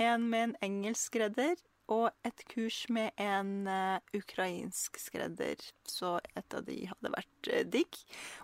En 0.00 0.24
med 0.30 0.42
en 0.48 0.56
engelsk 0.62 1.12
skredder 1.12 1.60
og 1.92 2.08
et 2.24 2.44
kurs 2.48 2.78
med 2.88 3.12
en 3.20 3.68
uh, 3.68 3.98
ukrainsk 4.16 4.96
skredder. 5.00 5.60
Så 5.84 6.16
et 6.32 6.56
av 6.56 6.64
de 6.64 6.78
hadde 6.88 7.12
vært 7.12 7.50
uh, 7.50 7.60
digg. 7.68 7.98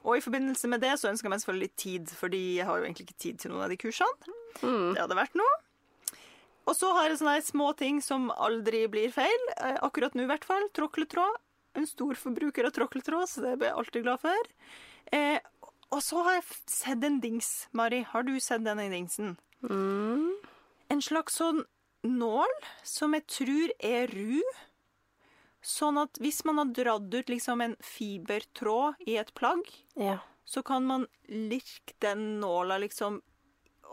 Og 0.04 0.18
i 0.18 0.24
forbindelse 0.24 0.68
med 0.68 0.84
det 0.84 0.92
så 1.00 1.08
ønsker 1.08 1.28
jeg 1.28 1.34
meg 1.34 1.42
selvfølgelig 1.44 1.72
tid, 1.80 2.12
fordi 2.20 2.42
jeg 2.58 2.68
har 2.68 2.78
jo 2.78 2.84
egentlig 2.84 3.08
ikke 3.08 3.22
tid 3.24 3.40
til 3.40 3.54
noen 3.54 3.64
av 3.64 3.72
de 3.72 3.80
kursene. 3.80 4.36
Mm. 4.60 4.92
Det 4.92 5.00
hadde 5.00 5.20
vært 5.22 5.40
noe. 5.40 5.58
Og 6.68 6.76
så 6.76 6.90
har 6.94 7.08
jeg 7.08 7.18
sånne 7.20 7.42
små 7.42 7.70
ting 7.78 8.00
som 8.04 8.28
aldri 8.36 8.84
blir 8.92 9.10
feil. 9.14 9.46
Eh, 9.56 9.78
Akkurat 9.82 10.14
nå 10.14 10.22
i 10.26 10.30
hvert 10.30 10.44
fall. 10.44 10.68
Tråkletråd. 10.76 11.38
En 11.78 11.86
stor 11.86 12.14
forbruker 12.18 12.66
av 12.66 12.74
tråkletråd, 12.76 13.28
så 13.30 13.42
det 13.44 13.56
blir 13.58 13.70
jeg 13.70 13.78
alltid 13.78 14.02
glad 14.04 14.20
for. 14.20 14.48
Eh, 15.12 15.38
og 15.90 16.02
så 16.02 16.22
har 16.26 16.34
jeg 16.38 16.44
sett 16.70 17.04
en 17.06 17.20
dings. 17.22 17.68
Mari, 17.72 18.02
har 18.06 18.22
du 18.26 18.34
sett 18.42 18.64
denne 18.66 18.88
dingsen? 18.92 19.36
Mm. 19.62 20.34
En 20.90 21.02
slags 21.02 21.38
sånn 21.40 21.64
nål 22.06 22.52
som 22.86 23.14
jeg 23.14 23.26
tror 23.30 23.72
er 23.84 24.10
ru. 24.10 24.40
Sånn 25.62 25.98
at 26.00 26.16
hvis 26.22 26.42
man 26.48 26.56
har 26.62 26.70
dratt 26.76 27.12
ut 27.14 27.28
liksom 27.28 27.60
en 27.64 27.74
fibertråd 27.84 29.02
i 29.06 29.16
et 29.20 29.32
plagg, 29.36 29.66
Ja. 29.96 30.18
så 30.46 30.62
kan 30.64 30.86
man 30.86 31.06
lirke 31.28 31.92
den 32.00 32.40
nåla 32.40 32.78
liksom, 32.80 33.20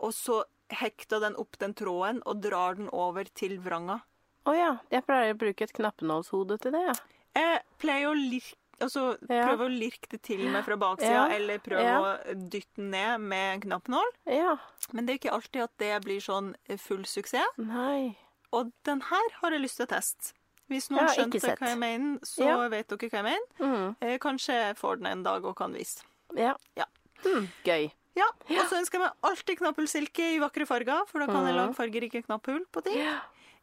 og 0.00 0.12
så 0.14 0.44
hekta 0.70 1.20
den 1.20 1.36
opp 1.36 1.58
den 1.58 1.74
tråden 1.74 2.22
og 2.26 2.40
drar 2.42 2.74
den 2.76 2.88
over 2.92 3.24
til 3.34 3.58
vranga. 3.58 4.00
Å 4.46 4.54
ja. 4.56 4.78
Jeg 4.90 5.04
pleier 5.06 5.34
å 5.34 5.38
bruke 5.38 5.62
et 5.62 5.72
knappenålshode 5.72 6.58
til 6.60 6.72
det, 6.72 6.80
ja. 6.86 6.94
Jeg 7.36 7.62
pleier 7.78 8.08
å 8.10 8.14
lirke 8.16 8.56
Altså 8.80 9.18
Ja. 9.28 9.42
prøve 9.48 9.66
å 9.66 9.72
lirke 9.74 10.06
det 10.08 10.22
til 10.22 10.38
meg 10.52 10.62
fra 10.64 10.76
baksida, 10.76 11.10
Ja. 11.10 11.34
eller 11.34 11.58
prøve 11.58 11.82
Ja. 11.82 11.98
å 11.98 12.34
dytte 12.48 12.76
den 12.76 12.90
ned 12.92 13.20
med 13.20 13.54
en 13.54 13.60
knappenål. 13.62 14.06
Ja. 14.26 14.56
Men 14.92 15.04
det 15.04 15.12
er 15.14 15.18
ikke 15.18 15.34
alltid 15.34 15.62
at 15.64 15.76
det 15.78 16.04
blir 16.04 16.20
sånn 16.20 16.54
full 16.78 17.02
suksess. 17.04 17.42
Nei. 17.58 18.16
Og 18.52 18.70
den 18.84 19.00
her 19.00 19.28
har 19.42 19.50
jeg 19.50 19.62
lyst 19.62 19.78
til 19.78 19.86
å 19.86 19.88
teste. 19.88 20.32
Hvis 20.70 20.90
noen 20.90 21.08
skjønte 21.08 21.40
hva 21.58 21.66
jeg 21.66 21.76
mener, 21.78 22.20
så 22.20 22.70
vet 22.70 22.86
dere 22.86 23.10
hva 23.10 23.10
jeg 23.10 23.24
mener. 23.24 23.48
Mm. 23.58 23.96
Eh, 24.00 24.18
kanskje 24.18 24.54
jeg 24.68 24.76
får 24.76 24.96
den 24.98 25.06
en 25.06 25.22
dag 25.24 25.44
og 25.44 25.56
kan 25.56 25.72
vise. 25.74 26.04
Ja. 26.36 26.54
Ja. 26.76 26.84
Mm. 27.24 27.48
Gøy. 27.64 27.90
Ja, 28.18 28.28
Og 28.62 28.68
så 28.70 28.78
ønsker 28.80 28.98
jeg 28.98 29.04
meg 29.06 29.28
alltid 29.30 29.58
knapphullsilke 29.60 30.28
i 30.34 30.38
vakre 30.42 30.66
farger, 30.66 31.04
for 31.08 31.22
da 31.22 31.26
kan 31.30 31.46
jeg 31.46 31.54
lage 31.58 31.76
fargerike 31.78 32.22
knapphull 32.26 32.64
på 32.74 32.82
ting. 32.86 32.98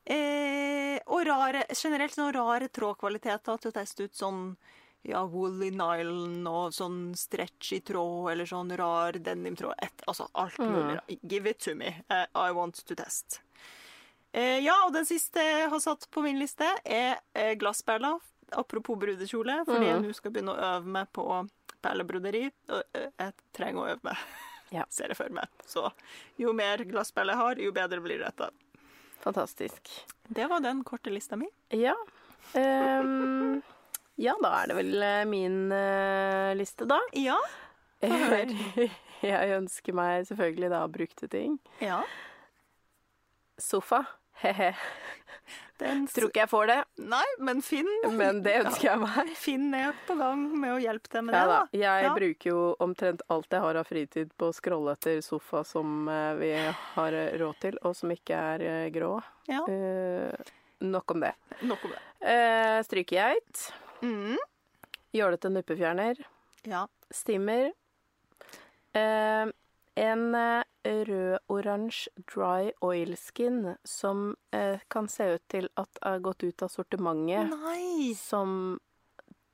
Eh, 0.06 1.00
og 1.10 1.24
rare, 1.26 1.64
generelt 1.74 2.16
noen 2.20 2.34
rare 2.36 2.68
trådkvaliteter 2.70 3.58
til 3.62 3.72
å 3.72 3.76
teste 3.76 4.06
ut 4.06 4.14
sånn 4.16 4.42
ja, 5.06 5.24
woolly 5.30 5.72
nylon 5.74 6.46
og 6.50 6.72
sånn 6.74 7.14
stretchy 7.18 7.80
tråd 7.86 8.32
eller 8.32 8.46
sånn 8.50 8.72
rar 8.78 9.18
denimtråd. 9.22 9.74
Et, 9.86 10.06
altså 10.10 10.28
alt 10.34 10.58
mulig. 10.62 11.00
Mm. 11.10 11.20
Give 11.30 11.50
it 11.52 11.60
to 11.66 11.76
me. 11.78 11.92
Uh, 12.10 12.26
I 12.36 12.52
want 12.58 12.80
to 12.86 12.96
test. 12.98 13.40
Eh, 14.36 14.60
ja, 14.66 14.76
og 14.86 14.94
den 14.94 15.06
siste 15.06 15.42
jeg 15.42 15.70
har 15.72 15.80
satt 15.84 16.08
på 16.12 16.22
min 16.26 16.40
liste, 16.42 16.68
er 16.86 17.20
eh, 17.34 17.54
glassperler. 17.58 18.18
Apropos 18.54 18.98
brudekjole, 19.02 19.64
fordi 19.66 19.88
jeg 19.90 20.02
Mm. 20.02 20.08
nå 20.10 20.14
skal 20.16 20.32
begynne 20.32 20.54
å 20.54 20.66
øve 20.78 20.86
meg 20.86 21.08
på 21.14 21.24
perlebroderi. 21.86 22.44
Jeg 22.74 23.32
trenger 23.56 23.84
å 23.86 23.88
øve 23.94 24.10
meg, 24.10 24.26
Ja. 24.74 24.84
ser 24.98 25.14
jeg 25.14 25.20
for 25.22 25.32
meg. 25.34 25.48
Så 25.70 25.86
jo 26.42 26.52
mer 26.58 26.82
glassperler 26.90 27.38
jeg 27.38 27.44
har, 27.44 27.62
jo 27.70 27.76
bedre 27.76 28.02
blir 28.04 28.26
dette. 28.26 28.50
Fantastisk. 29.24 29.90
Det 30.28 30.46
var 30.52 30.62
den 30.66 30.84
korte 30.86 31.14
lista 31.14 31.38
mi. 31.40 31.48
Ja. 31.74 31.96
Um, 32.54 33.62
ja, 34.22 34.36
da 34.42 34.52
er 34.62 34.70
det 34.70 34.76
vel 34.78 35.04
eh, 35.04 35.24
min 35.28 35.56
uh, 35.74 36.52
liste, 36.58 36.86
da. 36.90 37.00
Ja. 37.18 37.40
høre. 38.06 38.90
Jeg 39.26 39.56
ønsker 39.56 39.96
meg 39.98 40.28
selvfølgelig 40.30 40.70
da 40.76 40.84
brukte 40.92 41.30
ting. 41.32 41.58
ja. 41.82 42.04
Sofa. 43.58 44.02
He-he. 44.42 44.74
Den 45.78 46.06
Tror 46.08 46.30
ikke 46.30 46.40
jeg 46.46 46.50
får 46.50 46.68
det, 46.70 46.76
Nei, 47.12 47.26
men 47.44 47.60
Finn 47.66 47.90
men 48.16 48.38
det 48.46 48.54
ønsker 48.64 48.86
jeg 48.88 49.00
meg. 49.02 49.32
Finn 49.46 49.74
er 49.76 49.94
på 50.08 50.16
gang 50.16 50.46
med 50.62 50.72
å 50.72 50.78
hjelpe 50.80 51.12
deg 51.12 51.26
med 51.28 51.36
Ja 51.36 51.42
det, 51.44 51.52
da. 51.52 51.80
Jeg 51.82 52.06
Ja. 52.06 52.14
bruker 52.16 52.50
jo 52.54 52.62
omtrent 52.80 53.22
alt 53.34 53.52
jeg 53.52 53.60
har 53.66 53.76
av 53.82 53.90
fritid 53.90 54.32
på 54.40 54.48
å 54.52 54.56
scrolle 54.56 54.94
etter 54.96 55.20
sofa 55.26 55.66
som 55.68 56.08
eh, 56.08 56.34
vi 56.40 56.52
har 56.96 57.18
eh, 57.20 57.36
råd 57.42 57.60
til, 57.60 57.80
og 57.84 57.96
som 58.00 58.14
ikke 58.16 58.40
er 58.54 58.64
eh, 58.70 58.86
grå. 58.96 59.18
Ja. 59.52 59.66
Eh, 59.68 60.54
nok 60.88 61.12
om 61.12 61.20
det. 61.26 61.34
Nok 61.68 61.84
om 61.90 61.92
det. 61.98 62.02
Eh, 62.24 62.80
Strykegeit. 62.88 63.66
Mm. 64.02 64.38
Jålete 65.16 65.52
nuppefjerner. 65.52 66.24
Ja. 66.64 66.86
Stimmer. 67.12 67.72
Eh, 68.96 69.46
en 69.96 70.36
eh, 70.36 70.64
rød-oransje 70.86 72.12
dry 72.30 72.72
oil-skin 72.86 73.76
som 73.88 74.36
eh, 74.52 74.80
kan 74.92 75.08
se 75.10 75.28
ut 75.36 75.44
til 75.52 75.70
at 75.80 76.02
har 76.02 76.20
gått 76.20 76.44
ut 76.44 76.64
av 76.66 76.70
sortimentet. 76.74 77.50
Nei. 77.56 78.14
Som 78.20 78.80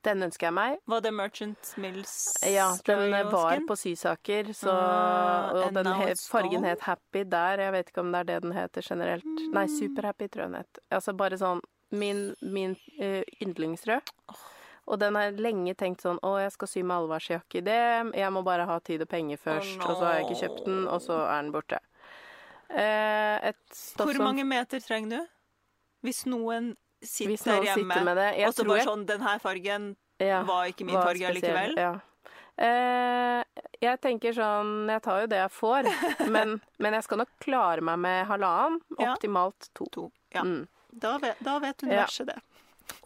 Den 0.02 0.24
ønsker 0.26 0.48
jeg 0.48 0.54
meg. 0.58 0.80
Var 0.90 1.02
det 1.06 1.12
Merchant 1.14 1.74
Mills? 1.78 2.14
Ja, 2.42 2.72
den 2.88 3.12
var 3.30 3.52
Skin? 3.54 3.68
på 3.70 3.76
sysaker, 3.78 4.48
så 4.58 4.74
uh, 4.74 5.60
Og 5.68 5.76
den 5.78 5.86
het, 5.94 6.24
fargen 6.26 6.66
het 6.66 6.82
Happy 6.88 7.22
der. 7.30 7.62
Jeg 7.68 7.72
vet 7.76 7.92
ikke 7.92 8.02
om 8.02 8.10
det 8.12 8.24
er 8.24 8.30
det 8.32 8.40
den 8.48 8.56
heter 8.58 8.82
generelt. 8.82 9.28
Nei, 9.54 9.68
Mm. 9.68 9.76
Superhappy 9.78 10.28
tror 10.28 10.48
jeg 10.48 10.52
den 10.56 10.58
het. 10.64 10.80
Altså 10.90 11.14
bare 11.14 11.38
sånn 11.38 11.62
Min, 11.94 12.32
min 12.42 12.74
uh, 12.98 13.22
yndlingsrød. 13.46 14.10
Og 14.88 15.00
den 15.00 15.16
har 15.16 15.32
lenge 15.38 15.76
tenkt 15.78 16.02
sånn 16.02 16.18
Å, 16.26 16.34
jeg 16.42 16.52
skal 16.56 16.68
sy 16.68 16.82
med 16.82 16.98
allværsjakke 16.98 17.60
i 17.60 17.64
det. 17.66 17.80
Jeg 18.18 18.34
må 18.34 18.42
bare 18.44 18.66
ha 18.66 18.80
tid 18.80 19.04
og 19.06 19.10
penger 19.12 19.38
først. 19.38 19.78
no. 19.78 19.88
Og 19.88 19.98
så 20.00 20.06
har 20.08 20.16
jeg 20.20 20.26
ikke 20.26 20.40
kjøpt 20.42 20.66
den, 20.66 20.88
og 20.88 21.02
så 21.06 21.20
er 21.28 21.42
den 21.44 21.52
borte. 21.54 21.80
Eh, 22.72 23.52
Hvor 24.00 24.18
mange 24.24 24.46
meter 24.48 24.80
trenger 24.80 25.10
du? 25.10 25.28
Hvis 26.08 26.24
noen 26.26 26.72
sitter 27.04 27.34
Hvis 27.34 27.44
noen 27.46 27.66
hjemme, 27.68 27.94
sitter 27.94 28.06
med 28.08 28.18
det 28.18 28.30
Jeg 28.40 28.48
og 28.48 28.54
så 28.56 28.64
bare 28.66 28.78
jeg 28.80 28.88
sånn 28.88 29.04
Den 29.10 29.22
her 29.26 29.42
fargen 29.44 29.90
ja, 30.22 30.40
var 30.48 30.70
ikke 30.70 30.86
min 30.88 30.96
var 30.96 31.10
farge 31.10 31.34
likevel. 31.36 31.76
Ja. 31.78 31.92
Eh, 32.62 33.64
jeg 33.82 34.00
tenker 34.04 34.36
sånn 34.38 34.88
Jeg 34.92 35.02
tar 35.02 35.24
jo 35.24 35.30
det 35.32 35.40
jeg 35.42 35.54
får, 35.56 35.90
men, 36.36 36.60
men 36.80 36.98
jeg 36.98 37.08
skal 37.08 37.24
nok 37.24 37.32
klare 37.42 37.82
meg 37.86 38.00
med 38.04 38.28
halvannen. 38.30 38.80
Ja. 39.00 39.16
Optimalt 39.16 39.70
to. 39.78 39.88
To. 39.98 40.08
Ja. 40.36 40.46
Mm. 40.46 40.68
Da, 40.92 41.16
vet, 41.24 41.40
da 41.44 41.58
vet 41.64 41.84
universet 41.88 42.30
det. 42.30 42.38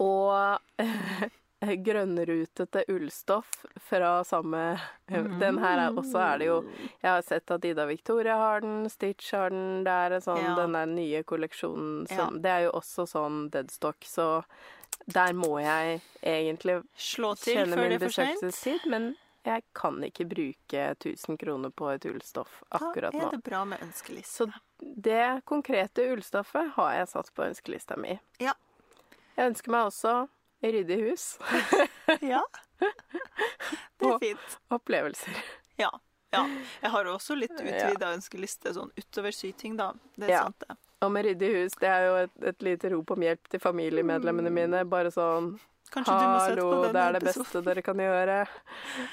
Og 0.03 0.59
grønnrutete 1.87 2.83
ullstoff 2.91 3.65
fra 3.89 4.23
samme 4.23 4.79
Den 5.41 5.57
her 5.61 5.77
er 5.87 5.97
også 5.97 6.19
er 6.21 6.37
det 6.41 6.47
jo 6.49 6.61
Jeg 7.01 7.09
har 7.11 7.21
sett 7.21 7.51
at 7.51 7.65
Ida 7.65 7.85
Victoria 7.85 8.37
har 8.37 8.61
den, 8.61 8.89
Stitch 8.89 9.31
har 9.33 9.49
den. 9.53 9.83
Det 9.85 9.91
er 9.91 10.17
sånn, 10.25 10.41
Ja. 10.43 10.55
den 10.55 10.73
der 10.77 10.85
nye 10.85 11.23
kolleksjonen 11.23 12.07
som 12.07 12.17
Ja. 12.35 12.41
Det 12.41 12.51
er 12.51 12.63
jo 12.67 12.71
også 12.79 13.05
sånn 13.09 13.49
deadstock, 13.51 13.97
så 14.05 14.43
der 15.07 15.33
må 15.33 15.59
jeg 15.61 16.01
egentlig 16.23 16.83
Slå 16.97 17.35
til 17.37 17.57
kjenne 17.57 17.75
før 17.77 17.89
min 17.89 17.99
besøkelsestid, 17.99 18.85
men 18.89 19.15
jeg 19.45 19.61
kan 19.77 19.99
ikke 20.01 20.25
bruke 20.25 20.85
1000 20.97 21.37
kroner 21.37 21.69
på 21.69 21.91
et 21.93 22.05
ullstoff 22.09 22.63
akkurat 22.71 23.11
Da 23.13 23.17
nå. 23.19 23.27
er 23.27 23.35
det 23.35 23.43
bra 23.45 23.63
med 23.65 23.79
ønskeliste. 23.85 24.47
Så 24.47 24.47
det 24.79 25.43
konkrete 25.45 26.07
ullstoffet 26.15 26.71
har 26.79 26.93
jeg 26.95 27.07
satt 27.11 27.29
på 27.35 27.43
ønskelista 27.45 27.95
mi. 27.97 28.17
Ja. 28.39 28.53
Jeg 29.37 29.51
ønsker 29.51 29.69
meg 29.75 29.91
også 29.91 30.27
ryddig 30.73 30.99
hus. 31.09 31.37
Ja. 32.21 32.41
Det 33.99 34.07
er 34.09 34.19
fint. 34.19 34.57
Og- 34.69 34.75
Opplevelser. 34.79 35.37
Ja. 35.79 35.89
ja. 36.33 36.43
Jeg 36.81 36.91
har 36.91 37.05
også 37.09 37.35
litt 37.37 37.55
utvida 37.57 38.11
ønskeliste 38.15 38.73
sånn 38.75 38.91
utover 38.99 39.31
syting, 39.35 39.77
da. 39.79 39.91
Det 40.15 40.29
er 40.29 40.33
Ja. 40.35 40.43
sant, 40.43 40.59
det. 40.67 40.77
Og 41.01 41.11
med 41.11 41.25
ryddig 41.25 41.49
hus, 41.55 41.73
det 41.79 41.89
er 41.89 42.05
jo 42.07 42.15
et, 42.23 42.35
et 42.53 42.61
lite 42.63 42.89
rop 42.93 43.11
om 43.11 43.21
hjelp 43.25 43.47
til 43.51 43.59
familiemedlemmene 43.59 44.49
mine. 44.53 44.83
Bare 44.89 45.11
sånn 45.11 45.59
Kanskje 45.95 46.15
Hallo, 46.15 46.65
det 46.91 46.99
er 46.99 47.13
det 47.15 47.21
episoden. 47.23 47.45
beste 47.45 47.61
dere 47.63 47.81
kan 47.85 48.01
gjøre. 48.03 48.37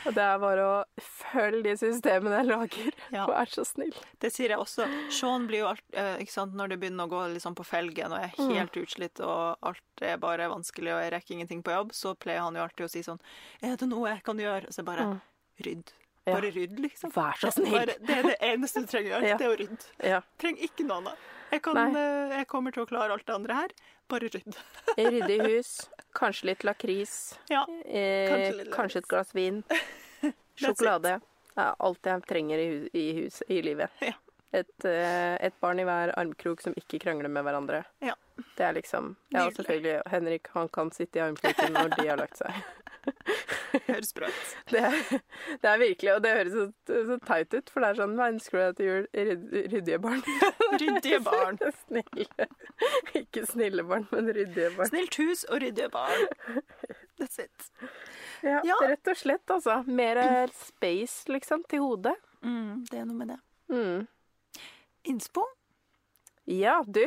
Og 0.08 0.14
det 0.16 0.24
er 0.26 0.38
bare 0.42 0.64
å 0.66 1.02
følge 1.06 1.62
de 1.68 1.74
systemene 1.78 2.40
jeg 2.40 2.48
lager. 2.50 2.90
Ja. 3.14 3.26
Vær 3.30 3.52
så 3.54 3.64
snill. 3.68 3.94
Det 4.22 4.32
sier 4.34 4.50
jeg 4.56 4.58
også. 4.58 4.88
Sean 5.14 5.46
blir 5.46 5.62
jo 5.62 5.68
alt, 5.70 5.84
eh, 5.94 6.24
sant, 6.26 6.56
når 6.58 6.74
det 6.74 6.80
begynner 6.82 7.06
å 7.06 7.12
gå 7.12 7.22
sånn 7.44 7.54
på 7.54 7.64
felgen, 7.68 8.10
og 8.12 8.18
jeg 8.20 8.32
er 8.34 8.42
Mm. 8.42 8.54
helt 8.58 8.72
utslitt, 8.82 9.20
og 9.20 9.56
alt 9.62 9.80
er 10.02 10.16
bare 10.18 10.48
vanskelig, 10.50 10.90
og 10.92 11.02
jeg 11.04 11.12
rekker 11.12 11.34
ingenting 11.38 11.62
på 11.62 11.70
jobb, 11.70 11.92
så 11.92 12.14
pleier 12.18 12.40
han 12.42 12.54
jo 12.54 12.62
alltid 12.66 12.86
å 12.86 12.90
si 12.90 13.00
sånn 13.02 13.20
Er 13.62 13.76
det 13.76 13.88
noe 13.88 14.08
jeg 14.08 14.22
kan 14.24 14.36
gjøre? 14.36 14.66
Og 14.66 14.72
så 14.74 14.84
bare 14.84 15.06
Mm. 15.06 15.20
Rydd. 15.62 15.92
Ja. 16.26 16.34
Bare 16.34 16.50
rydd, 16.52 16.78
liksom. 16.78 17.10
Vær 17.12 17.34
så 17.38 17.50
snill. 17.52 17.70
Bare, 17.72 17.94
det 17.98 18.10
er 18.10 18.22
det 18.22 18.36
eneste 18.40 18.80
du 18.80 18.86
trenger 18.86 19.10
å 19.10 19.20
gjøre. 19.20 19.28
Ja. 19.32 19.36
Det 19.38 19.46
er 19.46 19.54
å 19.54 19.58
rydde. 19.58 19.86
Ja. 20.02 20.20
Trenger 20.38 20.62
ikke 20.62 20.84
noe 20.86 20.96
annet. 20.98 21.18
Jeg, 21.52 21.62
kan, 21.62 21.76
eh, 21.96 22.36
jeg 22.38 22.46
kommer 22.48 22.72
til 22.72 22.84
å 22.84 22.88
klare 22.88 23.10
alt 23.12 23.26
det 23.26 23.34
andre 23.34 23.54
her. 23.54 23.68
Bare 24.08 24.28
rydd. 24.30 24.56
i 24.98 25.38
hus, 25.56 25.88
kanskje 26.14 26.46
litt 26.52 26.64
lakris, 26.64 27.38
Ja. 27.50 27.66
eh, 27.84 28.28
Kanskje 28.30 28.56
litt 28.58 28.72
kanskje 28.74 28.98
et 29.02 29.08
glass 29.08 29.34
vin, 29.34 29.62
sjokolade. 30.60 31.20
Det 31.52 31.60
er 31.62 31.74
alt 31.84 32.08
jeg 32.08 32.22
trenger 32.28 32.58
i, 32.58 32.66
hus, 32.72 32.88
i, 32.94 33.06
hus, 33.20 33.42
i 33.48 33.62
livet. 33.62 33.90
Ja. 34.00 34.14
Et, 34.52 34.84
eh, 34.84 35.36
et 35.40 35.54
barn 35.60 35.80
i 35.80 35.84
hver 35.88 36.12
armkrok 36.20 36.60
som 36.60 36.74
ikke 36.76 36.98
krangler 37.00 37.28
med 37.32 37.44
hverandre. 37.46 37.82
Ja. 38.04 38.14
Det 38.56 38.64
er 38.66 38.72
liksom 38.76 39.14
Ja, 39.32 39.46
selvfølgelig. 39.50 40.02
Henrik 40.12 40.48
han 40.52 40.68
kan 40.68 40.90
sitte 40.92 41.18
i 41.20 41.22
armkroken 41.24 41.72
når 41.72 41.94
de 41.96 42.08
har 42.08 42.16
lagt 42.20 42.36
seg. 42.40 42.52
Høres 43.88 44.12
bra 44.16 44.28
ut. 44.28 44.50
Det 44.72 44.82
det 45.62 45.68
er 45.70 45.78
virkelig, 45.80 46.10
og 46.14 46.22
det 46.24 46.32
høres 46.36 46.54
så, 46.56 46.64
så 47.08 47.16
teit 47.26 47.54
ut, 47.54 47.70
for 47.72 47.84
det 47.84 47.90
er 47.92 47.98
sånn 48.00 48.14
Hva 48.18 48.28
ønsker 48.32 48.58
du 48.58 48.62
deg 48.62 48.76
til 48.78 48.88
jul? 48.90 49.06
Ryddige 49.74 49.98
barn. 50.02 50.22
Ryddige 50.82 51.20
barn. 51.26 51.60
Snille. 51.84 52.48
Ikke 53.22 53.44
snille 53.48 53.84
barn, 53.88 54.06
men 54.12 54.30
ryddige 54.36 54.70
barn. 54.76 54.90
Snilt 54.92 55.18
hus 55.22 55.44
og 55.48 55.62
ryddige 55.64 55.88
barn. 55.92 56.26
That's 57.20 57.38
it. 57.44 57.68
Ja, 58.42 58.60
Ja. 58.66 58.78
Rett 58.82 59.08
og 59.12 59.18
slett, 59.20 59.44
altså. 59.54 59.80
Mer 59.86 60.22
space, 60.58 61.28
liksom, 61.30 61.62
til 61.70 61.84
hodet. 61.84 62.16
Mm, 62.42 62.82
det 62.90 62.98
er 62.98 63.04
noe 63.06 63.18
med 63.18 63.34
det. 63.34 63.40
Mm. 63.72 64.06
Innspo? 65.12 65.44
Ja, 66.50 66.80
du. 66.86 67.04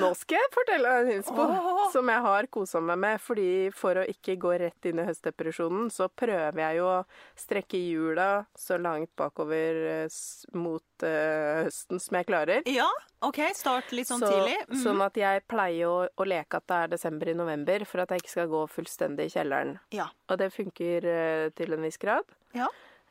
Nå 0.00 0.08
skal 0.16 0.38
jeg 0.40 0.50
fortelle 0.54 0.92
en 1.02 1.10
innspo 1.12 1.44
oh. 1.44 1.82
som 1.92 2.08
jeg 2.08 2.24
har 2.24 2.46
kosa 2.52 2.80
meg 2.80 3.00
med. 3.02 3.20
Fordi 3.20 3.48
for 3.76 4.00
å 4.00 4.04
ikke 4.08 4.38
gå 4.40 4.54
rett 4.62 4.88
inn 4.88 5.02
i 5.02 5.06
høstdepresjonen, 5.06 5.90
så 5.92 6.08
prøver 6.08 6.60
jeg 6.62 6.78
jo 6.78 6.86
å 6.88 6.98
strekke 7.38 7.80
hjula 7.80 8.28
så 8.58 8.78
langt 8.80 9.12
bakover 9.18 9.80
eh, 9.90 10.20
mot 10.56 11.04
uh, 11.04 11.66
høsten 11.66 12.00
som 12.00 12.18
jeg 12.18 12.28
klarer. 12.30 12.64
Ja, 12.72 12.88
OK. 13.26 13.42
Start 13.58 13.92
litt 13.92 14.08
sånn 14.08 14.24
Så- 14.24 14.30
tidlig. 14.32 14.56
Mm. 14.70 14.78
Sånn 14.86 15.04
at 15.04 15.20
jeg 15.20 15.44
pleier 15.50 15.90
å, 15.90 15.98
å 16.08 16.28
leke 16.28 16.62
at 16.62 16.68
det 16.72 16.78
er 16.78 16.94
desember 16.94 17.32
i 17.32 17.36
november, 17.36 17.84
for 17.88 18.04
at 18.04 18.14
jeg 18.14 18.24
ikke 18.24 18.36
skal 18.38 18.48
gå 18.52 18.64
fullstendig 18.72 19.28
i 19.28 19.34
kjelleren. 19.36 19.76
Ja. 19.92 20.08
Og 20.32 20.40
det 20.40 20.52
funker 20.56 21.08
uh, 21.10 21.50
til 21.58 21.76
en 21.76 21.84
viss 21.84 22.00
grad. 22.00 22.32
Ja. 22.56 22.70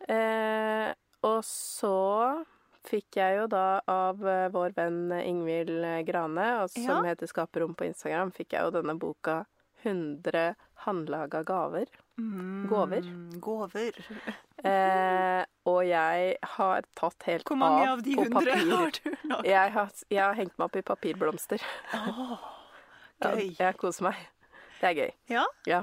Uh, 0.09 0.89
og 1.29 1.43
så 1.45 1.93
fikk 2.87 3.17
jeg 3.19 3.37
jo 3.37 3.47
da 3.51 3.81
av 3.87 4.21
eh, 4.27 4.47
vår 4.53 4.73
venn 4.77 5.11
Ingvild 5.21 5.85
Grane, 6.07 6.67
som 6.73 6.83
Ja. 6.83 7.01
heter 7.11 7.27
Skaperrom 7.29 7.75
på 7.77 7.85
Instagram, 7.89 8.31
fikk 8.31 8.53
jeg 8.53 8.63
jo 8.67 8.71
denne 8.71 8.97
boka 8.99 9.45
100 9.83 10.55
håndlaga 10.85 11.43
gaver. 11.45 11.87
Mm, 12.19 12.67
Gåver. 12.69 13.01
Gåver. 13.39 13.91
Eh, 14.61 15.41
og 15.65 15.79
jeg 15.89 16.35
har 16.53 16.83
tatt 16.93 17.23
helt 17.25 17.41
av 17.49 17.49
på 17.49 17.55
papir. 17.55 17.55
Hvor 17.55 17.57
mange 17.57 17.85
av 17.89 17.93
av 17.97 18.01
de 18.05 18.13
på 18.13 18.21
hundre 18.27 18.41
papir. 18.45 18.51
har 18.51 18.61
du 18.61 18.69
laget? 19.31 19.47
Jeg 19.49 19.71
har, 19.73 19.87
jeg 20.13 20.21
har 20.21 20.35
hengt 20.37 20.53
meg 20.59 20.65
opp 20.67 20.75
i 20.77 20.83
papirblomster. 20.85 21.63
Ja, 23.21 23.31
gøy. 23.33 23.55
jeg 23.57 23.77
koser 23.81 24.03
meg. 24.05 24.19
Det 24.79 24.91
er 24.91 24.93
gøy. 24.99 25.11
Ja, 25.33 25.45
Ja. 25.65 25.79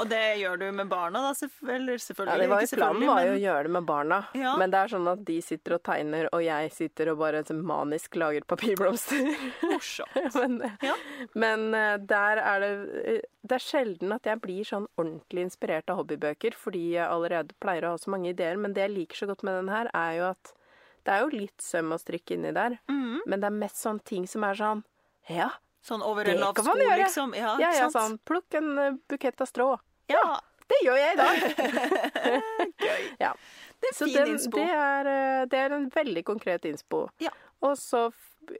Og 0.00 0.08
det 0.08 0.20
gjør 0.40 0.58
du 0.58 0.64
med 0.72 0.88
barna, 0.88 1.20
da? 1.28 1.32
selvf- 1.36 1.68
Eller 1.68 1.96
selvfølgelig. 2.00 2.32
Ja, 2.32 2.38
det 2.42 2.48
var 2.48 2.60
jo 2.62 2.76
Planen 2.76 3.06
var 3.06 3.24
jo 3.26 3.32
å 3.34 3.40
gjøre 3.42 3.62
det 3.66 3.70
med 3.76 3.86
barna, 3.86 4.18
Ja. 4.34 4.56
men 4.56 4.70
det 4.70 4.78
er 4.80 4.88
sånn 4.88 5.08
at 5.12 5.24
de 5.24 5.40
sitter 5.42 5.74
og 5.74 5.82
tegner, 5.82 6.28
og 6.32 6.42
jeg 6.42 6.72
sitter 6.72 7.10
og 7.12 7.18
bare 7.18 7.42
så 7.44 7.54
manisk 7.54 8.16
lager 8.16 8.40
papirblomster. 8.48 9.34
Morsomt. 9.62 10.34
men 10.40 10.72
Ja. 10.82 10.94
men 11.34 11.74
eh, 11.74 11.96
der 11.98 12.36
er 12.38 12.60
det 12.60 12.72
eh, 13.04 13.20
Det 13.44 13.56
er 13.58 13.64
sjelden 13.66 14.12
at 14.14 14.22
jeg 14.24 14.40
blir 14.40 14.62
sånn 14.64 14.86
ordentlig 14.96 15.42
inspirert 15.48 15.90
av 15.90 15.96
hobbybøker, 15.98 16.54
fordi 16.54 16.92
jeg 16.94 17.08
allerede 17.10 17.54
pleier 17.60 17.82
å 17.88 17.90
ha 17.90 17.98
så 17.98 18.08
mange 18.14 18.30
ideer, 18.30 18.56
men 18.56 18.72
det 18.72 18.84
jeg 18.88 18.94
liker 18.96 19.16
så 19.16 19.26
godt 19.26 19.42
med 19.42 19.54
den 19.60 19.68
her, 19.74 19.90
er 19.92 20.12
jo 20.20 20.28
at 20.30 20.52
det 21.04 21.10
er 21.16 21.20
jo 21.24 21.32
litt 21.40 21.58
søm 21.58 21.90
og 21.92 21.98
strikk 21.98 22.30
inni 22.36 22.52
der, 22.54 22.78
Mm. 22.88 23.18
men 23.26 23.40
det 23.40 23.46
er 23.50 23.56
mest 23.58 23.82
sånn 23.82 23.98
ting 24.04 24.26
som 24.26 24.44
er 24.44 24.54
sånn 24.54 24.84
Ja, 25.28 25.50
Sånn 25.82 26.02
over 26.06 26.28
en 26.30 26.38
lav 26.38 26.54
sko, 26.54 26.74
liksom. 26.78 27.34
Ja, 27.34 27.56
ja, 27.58 27.72
ja, 27.74 27.88
sånn 27.90 28.18
Plukk 28.28 28.54
en 28.54 28.70
eh, 28.78 28.96
bukett 29.10 29.40
av 29.42 29.48
strå. 29.50 29.68
Ja, 30.12 30.40
Det 30.70 30.78
gjør 30.86 30.96
jeg 30.96 31.14
i 31.14 31.18
dag! 31.18 31.42
gøy. 32.86 33.02
Ja. 33.20 33.32
Det 33.82 33.90
er 33.90 33.96
Så 33.98 34.06
fin 34.06 34.14
den, 34.14 34.30
innspo. 34.36 34.56
det, 34.56 34.68
er, 34.70 35.10
eh, 35.10 35.40
det 35.50 35.58
er 35.58 35.74
en 35.74 35.88
veldig 35.92 36.22
konkret 36.24 36.64
innspo. 36.70 37.08
Ja. 37.20 37.32
Og 37.66 37.74
så 37.80 38.06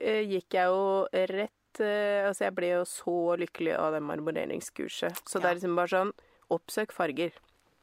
eh, 0.01 0.21
gikk 0.27 0.59
jeg 0.59 0.71
jo 0.71 0.85
rett 1.33 1.51
Altså, 1.73 2.43
jeg 2.43 2.53
ble 2.53 2.67
jo 2.69 2.81
så 2.85 3.13
lykkelig 3.41 3.71
av 3.81 3.95
det 3.95 4.01
marmoreringskurset. 4.05 5.23
Så 5.25 5.39
det 5.41 5.47
er 5.49 5.55
liksom 5.57 5.73
bare 5.79 5.89
sånn 5.89 6.11
Oppsøk 6.53 6.93
farger. 6.93 7.33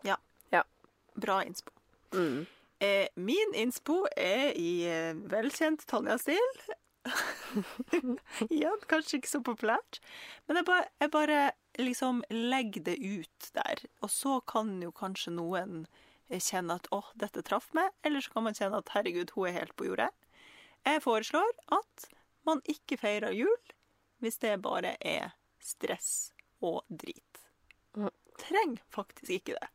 Ja. 0.07 0.15
Bra 1.19 1.41
innspo. 1.43 1.73
Mm. 2.15 2.45
Eh, 2.87 3.09
min 3.19 3.57
innspo 3.59 4.05
er 4.15 4.55
i 4.55 4.87
velkjent 5.33 5.83
Tonja-stil. 5.91 6.55
Igjen, 8.53 8.85
kanskje 8.91 9.21
ikke 9.21 9.31
så 9.31 9.41
populært. 9.45 10.01
Men 10.47 10.61
jeg 10.61 10.69
bare, 10.69 10.87
jeg 11.03 11.13
bare 11.15 11.41
liksom 11.81 12.23
legger 12.31 12.87
det 12.91 12.97
ut 13.01 13.51
der. 13.57 13.85
Og 14.05 14.13
så 14.13 14.39
kan 14.51 14.77
jo 14.83 14.93
kanskje 14.95 15.35
noen 15.35 15.85
kjenne 16.31 16.79
at 16.79 16.89
åh, 16.95 17.11
dette 17.19 17.43
traff 17.47 17.71
meg. 17.77 17.91
Eller 18.07 18.25
så 18.25 18.35
kan 18.35 18.47
man 18.47 18.57
kjenne 18.57 18.81
at 18.81 18.95
herregud, 18.95 19.35
hun 19.35 19.51
er 19.51 19.59
helt 19.59 19.77
på 19.77 19.91
jordet. 19.91 20.11
Jeg 20.87 21.03
foreslår 21.05 21.51
at 21.77 22.07
man 22.49 22.63
ikke 22.71 22.97
feirer 23.01 23.35
jul 23.37 23.75
hvis 24.21 24.39
det 24.41 24.61
bare 24.65 24.95
er 25.01 25.35
stress 25.61 26.33
og 26.65 26.83
drit. 26.89 27.45
Mm. 27.97 28.13
Trenger 28.41 28.83
faktisk 28.93 29.31
ikke 29.41 29.59
det. 29.59 29.69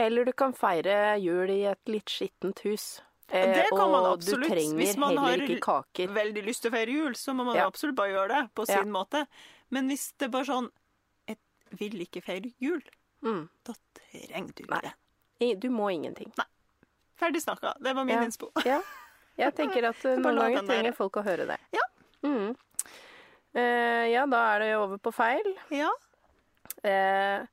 Eller 0.00 0.24
du 0.24 0.32
kan 0.32 0.54
feire 0.56 1.16
jul 1.20 1.50
i 1.52 1.62
et 1.68 1.90
litt 1.90 2.12
skittent 2.12 2.62
hus. 2.64 3.00
Eh, 3.28 3.54
Det 3.54 3.66
kan 3.70 3.90
man 3.90 4.04
absolutt. 4.12 4.50
Hvis 4.78 4.96
man 4.96 5.16
har 5.16 5.36
veldig 5.36 6.44
lyst 6.46 6.62
til 6.62 6.70
å 6.70 6.74
feire 6.74 6.92
jul, 6.92 7.14
så 7.14 7.34
må 7.34 7.44
man 7.44 7.56
Ja. 7.56 7.66
absolutt 7.66 7.96
bare 7.96 8.10
gjøre 8.12 8.28
det 8.28 8.54
på 8.54 8.64
Ja. 8.68 8.78
sin 8.82 8.92
måte. 8.92 9.26
Men 9.70 9.88
hvis 9.88 10.12
det 10.18 10.26
er 10.26 10.30
bare 10.30 10.44
sånn 10.44 10.70
Jeg 11.28 11.38
vil 11.78 12.06
ikke 12.06 12.22
feire 12.22 12.52
jul, 12.60 12.82
Mm. 13.24 13.48
da 13.64 13.72
trenger 13.94 14.54
du 14.54 14.62
ikke 14.64 14.92
det. 15.40 15.58
Du 15.60 15.68
må 15.70 15.90
ingenting. 15.92 16.32
Ferdig 17.20 17.42
snakka. 17.42 17.74
Det 17.82 17.94
var 17.94 18.04
min 18.04 18.14
Ja. 18.18 18.22
innspo. 18.24 18.50
Ja. 18.64 18.80
Jeg 19.36 19.54
tenker 19.56 19.88
at 19.88 19.96
eh, 20.04 20.16
noen 20.16 20.36
ganger 20.38 20.62
trenger 20.62 20.92
folk 20.94 21.12
å 21.14 21.24
høre 21.24 21.46
det. 21.46 21.58
Ja. 21.72 21.82
Mm. 22.22 22.56
Eh, 23.54 24.06
ja, 24.12 24.26
da 24.26 24.54
er 24.54 24.58
det 24.60 24.76
over 24.76 24.98
på 24.98 25.12
feil. 25.12 25.56
Ja. 25.70 25.90
Eh, 26.84 27.44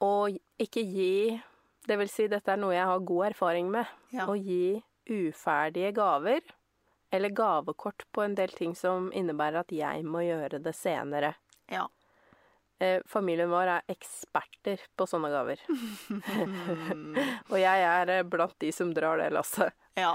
og 0.00 0.36
ikke 0.60 0.82
gi 0.84 1.42
Det 1.86 1.96
vil 2.00 2.10
si, 2.10 2.26
dette 2.30 2.50
er 2.52 2.58
noe 2.60 2.74
jeg 2.74 2.86
har 2.88 3.02
god 3.06 3.26
erfaring 3.30 3.68
med. 3.70 3.90
Ja. 4.14 4.26
Å 4.26 4.34
gi 4.34 4.80
uferdige 5.06 5.92
gaver, 5.94 6.40
eller 7.14 7.30
gavekort 7.30 8.06
på 8.12 8.24
en 8.24 8.34
del 8.34 8.50
ting 8.54 8.74
som 8.74 9.12
innebærer 9.14 9.62
at 9.62 9.74
jeg 9.74 10.02
må 10.06 10.24
gjøre 10.26 10.62
det 10.62 10.74
senere. 10.76 11.36
ja. 11.72 11.86
Eh, 12.78 13.00
familien 13.08 13.48
vår 13.48 13.70
er 13.72 13.86
eksperter 13.88 14.82
på 15.00 15.06
sånne 15.08 15.30
gaver. 15.32 15.62
Og 17.50 17.56
jeg 17.56 17.84
er 17.88 18.10
eh, 18.18 18.26
blant 18.28 18.52
de 18.60 18.68
som 18.68 18.90
drar 18.92 19.16
det 19.22 19.30
lasset. 19.32 19.72
ja. 19.96 20.12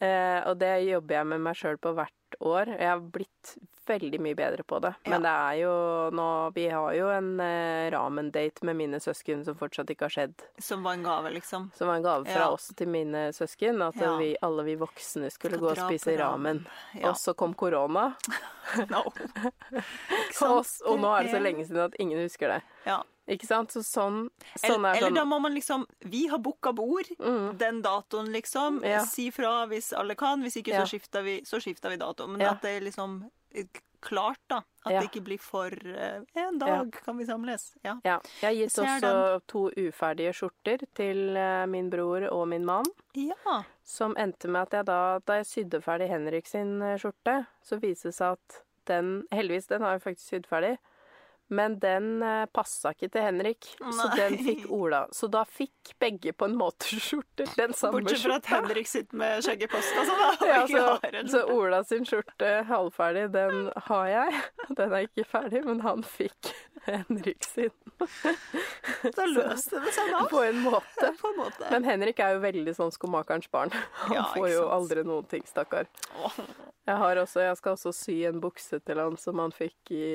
Eh, 0.00 0.40
og 0.48 0.56
det 0.60 0.74
jobber 0.88 1.20
jeg 1.20 1.26
med 1.34 1.40
meg 1.44 1.58
sjøl 1.60 1.76
på 1.82 1.92
hvert 1.98 2.38
år. 2.40 2.70
Jeg 2.78 2.88
har 2.88 3.00
blitt 3.00 3.56
veldig 3.90 4.20
mye 4.22 4.36
bedre 4.38 4.62
på 4.62 4.78
det. 4.84 4.92
Men 5.10 5.24
det 5.24 5.30
er 5.34 5.54
jo 5.64 5.70
nå 6.14 6.26
Vi 6.54 6.68
har 6.70 6.92
jo 6.94 7.08
en 7.10 7.30
eh, 7.42 7.88
ramen-date 7.90 8.62
med 8.68 8.76
mine 8.78 9.00
søsken 9.02 9.42
som 9.44 9.56
fortsatt 9.58 9.90
ikke 9.90 10.06
har 10.06 10.14
skjedd. 10.14 10.44
Som 10.62 10.84
var 10.86 10.94
en 10.94 11.02
gave, 11.02 11.32
liksom. 11.34 11.66
Som 11.74 11.90
var 11.90 11.98
en 11.98 12.06
gave 12.06 12.24
fra 12.30 12.44
Ja. 12.46 12.48
oss 12.54 12.68
til 12.78 12.88
mine 12.88 13.32
søsken. 13.34 13.82
At 13.82 13.96
Ja. 14.00 14.16
vi, 14.16 14.36
alle 14.40 14.62
vi 14.64 14.76
voksne 14.76 15.30
skulle 15.34 15.58
gå 15.58 15.72
og 15.72 15.76
spise 15.76 16.16
ramen. 16.20 16.64
Ja. 16.94 17.10
Og 17.10 17.16
så 17.16 17.34
kom 17.36 17.52
korona. 17.54 18.14
No. 18.88 19.02
Og, 20.46 20.64
og 20.86 21.00
nå 21.02 21.08
er 21.16 21.24
det 21.26 21.32
så 21.34 21.40
lenge 21.42 21.64
siden 21.66 21.80
at 21.88 21.96
ingen 21.98 22.20
husker 22.22 22.52
det. 22.54 22.60
Ja. 22.86 23.00
Ikke 23.30 23.46
sant? 23.46 23.72
Så 23.74 23.82
sånn, 23.86 24.24
Eller, 24.56 24.74
sånn 24.74 24.86
er 24.88 24.96
eller 24.96 25.10
sånn 25.10 25.18
da 25.20 25.26
må 25.28 25.38
man 25.42 25.54
liksom 25.54 25.84
Vi 26.10 26.24
har 26.30 26.40
booka 26.42 26.72
bord 26.76 27.10
mm, 27.18 27.58
den 27.60 27.82
datoen, 27.84 28.32
liksom. 28.34 28.80
Ja. 28.86 29.04
Si 29.06 29.28
fra 29.34 29.66
hvis 29.70 29.92
alle 29.96 30.16
kan. 30.18 30.42
Hvis 30.42 30.58
ikke, 30.60 30.74
så 30.80 30.88
skifter 30.90 31.22
vi, 31.26 31.40
så 31.46 31.60
skifter 31.62 31.92
vi 31.94 32.00
dato. 32.00 32.26
Men 32.26 32.40
Ja. 32.42 32.56
at 32.56 32.62
det 32.66 32.76
er 32.78 32.80
liksom 32.88 33.20
eh, 33.54 33.66
klart, 34.00 34.40
da. 34.48 34.62
At 34.84 34.92
Ja. 34.92 35.00
det 35.00 35.10
ikke 35.10 35.24
blir 35.24 35.38
for 35.38 35.68
uh, 35.68 36.22
En 36.34 36.58
dag 36.58 36.90
kan 37.04 37.18
vi 37.18 37.26
samles. 37.28 37.74
Ja. 37.84 37.98
Jeg 38.02 38.20
har 38.42 38.54
gitt 38.56 38.78
også 38.78 39.40
to 39.46 39.70
uferdige 39.76 40.32
skjorter 40.32 40.86
til 40.96 41.36
uh, 41.36 41.66
min 41.66 41.90
bror 41.90 42.26
og 42.32 42.48
min 42.48 42.64
mann. 42.64 42.86
ja. 43.14 43.62
Som 43.84 44.14
endte 44.16 44.48
med 44.48 44.62
at 44.62 44.72
jeg 44.72 44.86
da, 44.86 45.18
da 45.26 45.40
jeg 45.40 45.46
sydde 45.46 45.82
ferdig 45.82 46.08
Henrik 46.08 46.46
sin 46.46 46.78
skjorte, 46.96 47.46
så 47.62 47.76
viste 47.82 48.08
det 48.08 48.14
seg 48.14 48.38
at 48.38 48.60
den 48.86 49.26
Heldigvis, 49.32 49.66
den 49.66 49.82
har 49.82 49.98
jeg 49.98 50.02
faktisk 50.02 50.28
sydd 50.28 50.46
ferdig. 50.46 50.78
Men 51.50 51.74
den 51.82 52.22
eh, 52.22 52.44
passa 52.54 52.92
ikke 52.94 53.08
til 53.10 53.24
Henrik, 53.26 53.66
så 53.80 54.04
den 54.14 54.36
fikk 54.38 54.68
Ola. 54.70 55.00
Så 55.14 55.26
da 55.32 55.40
fikk 55.50 55.94
begge 55.98 56.30
på 56.38 56.46
en 56.46 56.54
måte 56.58 56.86
skjorter. 57.02 57.48
Den 57.58 57.74
samme 57.74 57.98
Bortsett 58.04 58.22
fra 58.22 58.36
at. 58.38 58.46
Henrik 58.52 58.86
sitter 58.86 59.18
med 59.18 59.42
skjegg 59.42 59.64
i 59.66 59.70
postkassa, 59.72 60.14
da. 60.20 60.28
Ja, 60.50 60.60
så, 60.70 61.24
så. 61.32 61.40
Ola 61.50 61.80
sin 61.84 62.06
skjorte 62.06 62.52
halvferdig, 62.70 63.24
den 63.34 63.70
har 63.88 64.06
jeg. 64.12 64.42
Den 64.78 64.92
er 64.94 65.06
ikke 65.08 65.24
ferdig, 65.26 65.64
men 65.66 65.80
han 65.82 66.04
fikk 66.06 66.52
Henrik 66.86 67.42
sin 67.44 67.72
Da 69.16 69.26
løste 69.28 69.80
det 69.82 69.92
seg 69.96 70.12
da. 70.14 70.22
på 70.30 70.42
en 70.46 70.60
måte. 70.64 71.10
På 71.20 71.32
en 71.32 71.40
måte. 71.42 71.66
Men 71.72 71.84
Henrik 71.88 72.22
er 72.22 72.36
jo 72.36 72.42
veldig 72.44 72.74
sånn 72.78 72.94
skomakerens 72.94 73.50
barn. 73.52 73.74
Han 74.04 74.14
Ja, 74.16 74.28
får 74.36 74.48
jo 74.54 74.68
aldri 74.72 75.02
noen 75.06 75.26
ting, 75.30 75.42
stakkar. 75.50 75.90
Jeg, 76.22 76.96
har 77.02 77.20
også, 77.24 77.42
jeg 77.44 77.58
skal 77.58 77.74
også 77.76 77.92
sy 77.94 78.16
en 78.30 78.38
bukse 78.42 78.80
til 78.86 79.02
han 79.02 79.18
som 79.20 79.42
han 79.42 79.52
fikk 79.54 79.92
i 79.94 80.06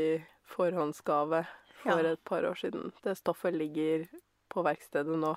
forhåndsgave 0.47 1.45
for 1.81 2.01
Ja. 2.01 2.11
et 2.13 2.23
par 2.26 2.43
år 2.43 2.55
siden. 2.55 2.91
Det 3.03 3.17
stoffet 3.17 3.53
ligger 3.53 4.07
på 4.49 4.63
verkstedet 4.63 5.17
nå. 5.19 5.35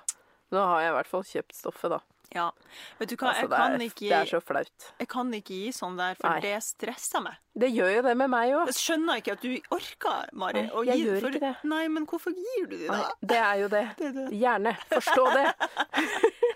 Nå 0.51 0.57
har 0.65 0.81
jeg 0.81 0.89
i 0.89 0.95
hvert 0.97 1.07
fall 1.07 1.23
kjøpt 1.23 1.53
stoffet, 1.55 1.89
da. 1.91 1.99
Ja. 2.33 2.51
Vet 2.99 3.09
du 3.09 3.15
hva, 3.17 3.29
Altså, 3.29 3.41
jeg, 3.41 3.49
kan 3.49 3.73
er, 3.73 3.83
ikke, 3.85 4.09
det 4.09 4.11
er 4.11 4.25
så 4.25 4.39
flaut. 4.41 4.91
jeg 4.99 5.07
kan 5.09 5.31
ikke 5.33 5.53
gi 5.53 5.71
sånn 5.73 5.97
der, 5.97 6.15
for 6.15 6.29
Nei. 6.29 6.39
det 6.41 6.63
stresser 6.63 7.21
meg. 7.25 7.37
Det 7.59 7.69
gjør 7.73 7.91
jo 7.97 8.01
det 8.05 8.15
med 8.21 8.31
meg 8.31 8.53
òg. 8.55 8.69
Jeg 8.71 8.77
skjønner 8.79 9.21
ikke 9.21 9.35
at 9.37 9.43
du 9.43 9.75
orker, 9.75 10.29
Mari. 10.39 10.65
Nei, 10.67 10.83
jeg 10.89 11.03
gjør 11.05 11.19
for, 11.25 11.35
ikke 11.35 11.43
det. 11.45 11.53
Nei, 11.73 11.81
men 11.91 12.05
hvorfor 12.09 12.35
gir 12.37 12.67
du 12.71 12.77
det, 12.77 12.87
da? 12.89 13.01
Det 13.33 13.39
er 13.43 13.55
jo 13.63 13.71
det. 13.73 13.85
Det 13.99 14.11
det. 14.15 14.27
Gjerne. 14.39 14.75
Forstå 14.95 15.25
det. 15.37 15.47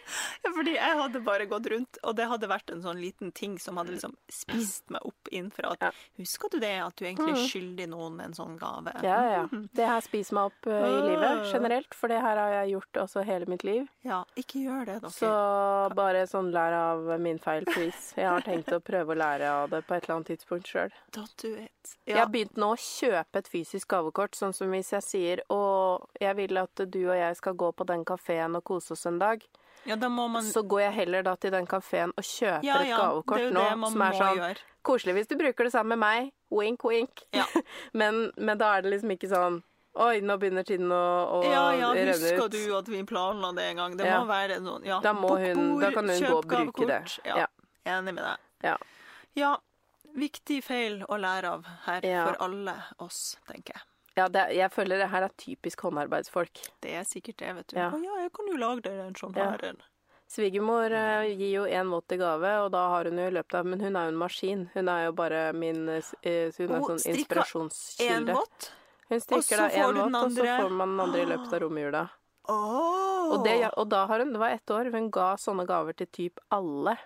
Ja, 0.44 0.52
fordi 0.52 0.74
jeg 0.76 0.98
hadde 1.00 1.20
bare 1.24 1.46
gått 1.50 1.68
rundt, 1.72 1.98
og 2.04 2.16
det 2.18 2.26
hadde 2.30 2.48
vært 2.52 2.70
en 2.74 2.82
sånn 2.84 3.00
liten 3.00 3.32
ting 3.34 3.56
som 3.62 3.78
hadde 3.80 3.94
liksom 3.96 4.12
spist 4.32 4.92
meg 4.94 5.06
opp 5.08 5.30
innenfra. 5.32 5.72
At, 5.74 5.86
Ja. 5.88 5.92
Husker 6.20 6.52
du 6.52 6.58
det, 6.62 6.74
at 6.84 6.96
du 7.00 7.06
egentlig 7.08 7.32
er 7.34 7.48
skyldig 7.50 7.88
noen 7.90 8.20
en 8.22 8.36
sånn 8.36 8.58
gave? 8.60 8.92
Ja, 9.06 9.18
ja. 9.32 9.44
Det 9.74 9.88
her 9.88 10.04
spiser 10.06 10.38
meg 10.38 10.52
opp 10.52 10.68
eh, 10.70 10.86
i 10.90 11.00
livet 11.08 11.48
generelt, 11.54 11.96
for 11.98 12.12
det 12.12 12.20
her 12.22 12.42
har 12.42 12.52
jeg 12.60 12.74
gjort 12.76 13.00
også 13.06 13.24
hele 13.26 13.48
mitt 13.50 13.64
liv. 13.66 13.88
Ja, 14.06 14.20
ikke 14.40 14.62
gjør 14.66 14.86
det, 14.92 15.00
dere. 15.06 15.14
Så 15.16 15.32
bare 15.98 16.26
sånn 16.30 16.52
lær 16.54 16.76
av 16.82 17.08
min 17.24 17.40
feil, 17.42 17.66
please. 17.72 18.14
Jeg 18.20 18.28
har 18.30 18.46
tenkt 18.46 18.70
å 18.76 18.82
prøve 18.84 19.16
å 19.16 19.20
lære 19.24 19.50
av 19.64 19.72
det 19.74 19.82
på 19.88 19.96
et 19.98 20.04
eller 20.06 20.20
annet 20.20 20.34
tidspunkt 20.36 20.70
sjøl. 20.70 20.93
Don't 21.14 21.36
do 21.42 21.56
it. 21.56 21.96
Jeg 22.08 22.18
har 22.18 22.30
begynt 22.34 22.56
nå 22.58 22.72
å 22.74 22.78
kjøpe 22.80 23.38
et 23.44 23.48
fysisk 23.48 23.88
gavekort, 23.94 24.34
sånn 24.36 24.54
som 24.56 24.72
hvis 24.74 24.90
jeg 24.96 25.04
sier 25.06 25.42
og 25.54 26.08
jeg 26.20 26.36
vil 26.40 26.58
at 26.58 26.82
du 26.90 27.04
og 27.10 27.18
jeg 27.18 27.36
skal 27.38 27.54
gå 27.54 27.70
på 27.78 27.86
den 27.86 28.06
kafeen 28.06 28.56
og 28.58 28.64
kose 28.66 28.96
oss 28.96 29.06
en 29.06 29.20
dag, 29.22 29.44
ja, 29.86 29.96
man 30.10 30.44
så 30.48 30.64
går 30.64 30.82
jeg 30.86 30.94
heller 30.94 31.24
da 31.28 31.36
til 31.36 31.52
den 31.52 31.66
kafeen 31.68 32.14
og 32.16 32.24
kjøper 32.24 32.64
Ja, 32.64 32.78
et 32.82 32.88
ja, 32.88 32.98
gavekort 32.98 33.52
nå 33.52 33.90
som 33.92 34.02
er 34.02 34.14
sånn 34.14 34.38
gjøre. 34.40 34.58
koselig 34.82 35.14
hvis 35.18 35.28
du 35.28 35.36
bruker 35.36 35.64
det 35.68 35.74
sammen 35.74 36.00
med 36.00 36.00
meg. 36.00 36.32
Wink, 36.50 36.84
wink. 36.88 37.26
Ja. 37.34 37.44
men, 38.00 38.32
men 38.38 38.58
da 38.58 38.78
er 38.78 38.82
det 38.86 38.94
liksom 38.96 39.12
ikke 39.18 39.30
sånn 39.30 39.62
Oi, 39.94 40.22
nå 40.26 40.40
begynner 40.42 40.66
tiden 40.66 40.90
å, 40.90 41.00
å 41.38 41.40
Ja, 41.46 41.68
ja, 41.78 41.92
renne 41.94 42.16
husker 42.16 42.48
du 42.50 42.62
at 42.80 42.88
vi 42.90 43.04
planla 43.06 43.52
det 43.54 43.68
en 43.70 43.78
gang? 43.78 43.98
Det 44.00 44.08
Ja. 44.08 44.22
må 44.24 44.26
være 44.32 44.58
noen 44.64 44.88
ja. 44.88 44.98
Da 45.06 45.12
må 45.14 45.36
hun- 45.38 45.80
da 45.80 45.92
kan 45.94 46.10
hun 46.10 46.18
gå 46.24 46.38
og 46.40 46.48
bruke 46.50 46.88
det. 46.90 47.20
Ja. 47.28 47.44
Ja. 47.44 47.48
Enig 47.86 48.16
med 48.16 48.24
deg. 48.24 48.40
Ja. 48.64 48.78
Ja, 49.36 49.52
viktig 50.18 50.60
feil 50.66 51.02
å 51.10 51.18
lære 51.20 51.56
av 51.58 51.66
her 51.88 52.06
Ja. 52.06 52.26
for 52.28 52.46
alle 52.48 52.76
oss, 53.04 53.38
tenker 53.50 53.78
jeg. 53.78 53.88
Ja, 54.16 54.28
det, 54.30 54.54
jeg 54.54 54.70
føler 54.72 55.02
det 55.02 55.10
her 55.10 55.26
er 55.26 55.34
typisk 55.42 55.82
håndarbeidsfolk. 55.88 56.62
Det 56.86 56.94
er 57.00 57.04
sikkert 57.08 57.38
det, 57.42 57.54
vet 57.58 57.68
du. 57.72 57.80
Ja. 57.80 57.90
Å 57.90 58.02
ja, 58.04 58.20
jeg 58.22 58.32
kan 58.36 58.52
jo 58.52 58.60
lage 58.62 58.86
deg 58.86 59.00
en 59.08 59.18
sånn 59.18 59.34
her. 59.34 59.64
en. 59.72 59.82
Svigermor 60.34 60.94
uh, 60.94 61.26
gir 61.30 61.50
jo 61.50 61.64
én 61.66 61.90
våt 61.94 62.14
i 62.14 62.18
gave, 62.18 62.54
og 62.64 62.72
da 62.74 62.88
har 62.94 63.10
hun 63.10 63.20
jo 63.22 63.26
i 63.30 63.34
løpet 63.34 63.58
av 63.60 63.68
Men 63.70 63.84
hun 63.86 63.96
er 63.96 64.08
jo 64.08 64.14
en 64.14 64.22
maskin. 64.22 64.64
Hun 64.74 64.90
er 64.90 65.04
jo 65.06 65.12
bare 65.18 65.42
min 65.54 65.84
uh, 65.90 66.14
Hun 66.24 66.74
er 66.74 66.86
sånn 66.88 66.98
En 66.98 67.12
inspirasjonskilde. 67.14 68.38
Hun 69.10 69.22
strikker 69.22 69.62
da 69.62 69.70
får 69.70 69.78
én 69.78 70.00
våt, 70.00 70.18
og 70.18 70.38
så 70.38 70.48
får 70.48 70.74
man 70.74 70.94
den 70.94 71.06
andre 71.06 71.22
i 71.22 71.30
løpet 71.34 71.54
av 71.54 71.64
romjula. 71.66 72.04
Oh. 72.50 73.34
Og, 73.34 73.44
det, 73.46 73.56
og 73.80 73.88
da 73.88 74.02
har 74.10 74.20
hun 74.20 74.34
Det 74.34 74.40
var 74.42 74.52
ett 74.52 74.72
år 74.76 74.90
hun 74.92 75.06
ga 75.16 75.30
sånne 75.40 75.64
gaver 75.70 75.96
til 75.96 76.10
typ 76.12 76.42
alle. 76.52 76.98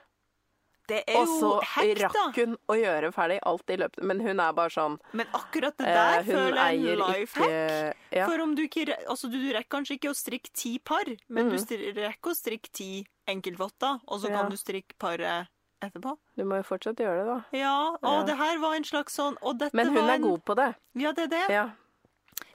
Det 0.87 1.03
er 1.07 1.17
Og 1.19 1.27
jo 1.27 1.39
så 1.39 1.51
hekk, 1.73 1.99
da. 1.99 2.07
rakk 2.07 2.35
hun 2.35 2.57
å 2.69 2.75
gjøre 2.79 3.11
ferdig 3.13 3.39
alt 3.43 3.69
i 3.69 3.75
løpet 3.77 4.03
Men 4.03 4.19
hun 4.23 4.39
er 4.39 4.53
bare 4.53 4.69
sånn 4.69 4.97
Men 5.13 5.27
akkurat 5.33 5.75
det 5.77 5.87
eh, 5.87 5.93
der 5.93 6.23
Hun 6.23 6.33
føler 6.35 6.71
jeg 6.71 6.93
en 6.93 6.99
life 7.03 7.39
hack. 7.39 7.97
ja. 8.11 8.25
For 8.27 8.41
om 8.41 8.55
du 8.55 8.63
ikke 8.67 8.95
Altså, 9.07 9.29
du 9.31 9.37
rekker 9.53 9.69
kanskje 9.69 9.97
ikke 9.99 10.09
å 10.13 10.15
strikke 10.15 10.51
ti 10.53 10.79
par, 10.79 11.03
men 11.29 11.49
du 11.49 11.55
Mhm. 11.57 11.95
rekker 11.97 12.31
å 12.31 12.35
strikke 12.35 12.71
ti 12.71 13.05
enkeltvotter, 13.27 13.99
og 14.07 14.21
så 14.21 14.29
Ja. 14.29 14.41
kan 14.41 14.49
du 14.49 14.55
strikke 14.57 14.95
paret 14.99 15.47
etterpå. 15.81 16.17
Du 16.35 16.43
må 16.45 16.55
jo 16.57 16.63
fortsatt 16.63 16.95
gjøre 16.97 17.19
det, 17.21 17.27
da. 17.27 17.57
Ja, 17.57 17.89
og 17.91 17.99
Ja. 18.03 18.23
det 18.23 18.37
her 18.37 18.57
var 18.59 18.73
en 18.75 18.83
slags 18.83 19.13
sånn 19.15 19.35
Og 19.43 19.59
Men 19.73 19.87
hun 19.93 20.09
er 20.09 20.17
god 20.19 20.45
på 20.45 20.55
det. 20.55 20.75
Ja, 20.95 21.11
det 21.11 21.23
er 21.25 21.27
det. 21.27 21.49
Ja. 21.49 21.69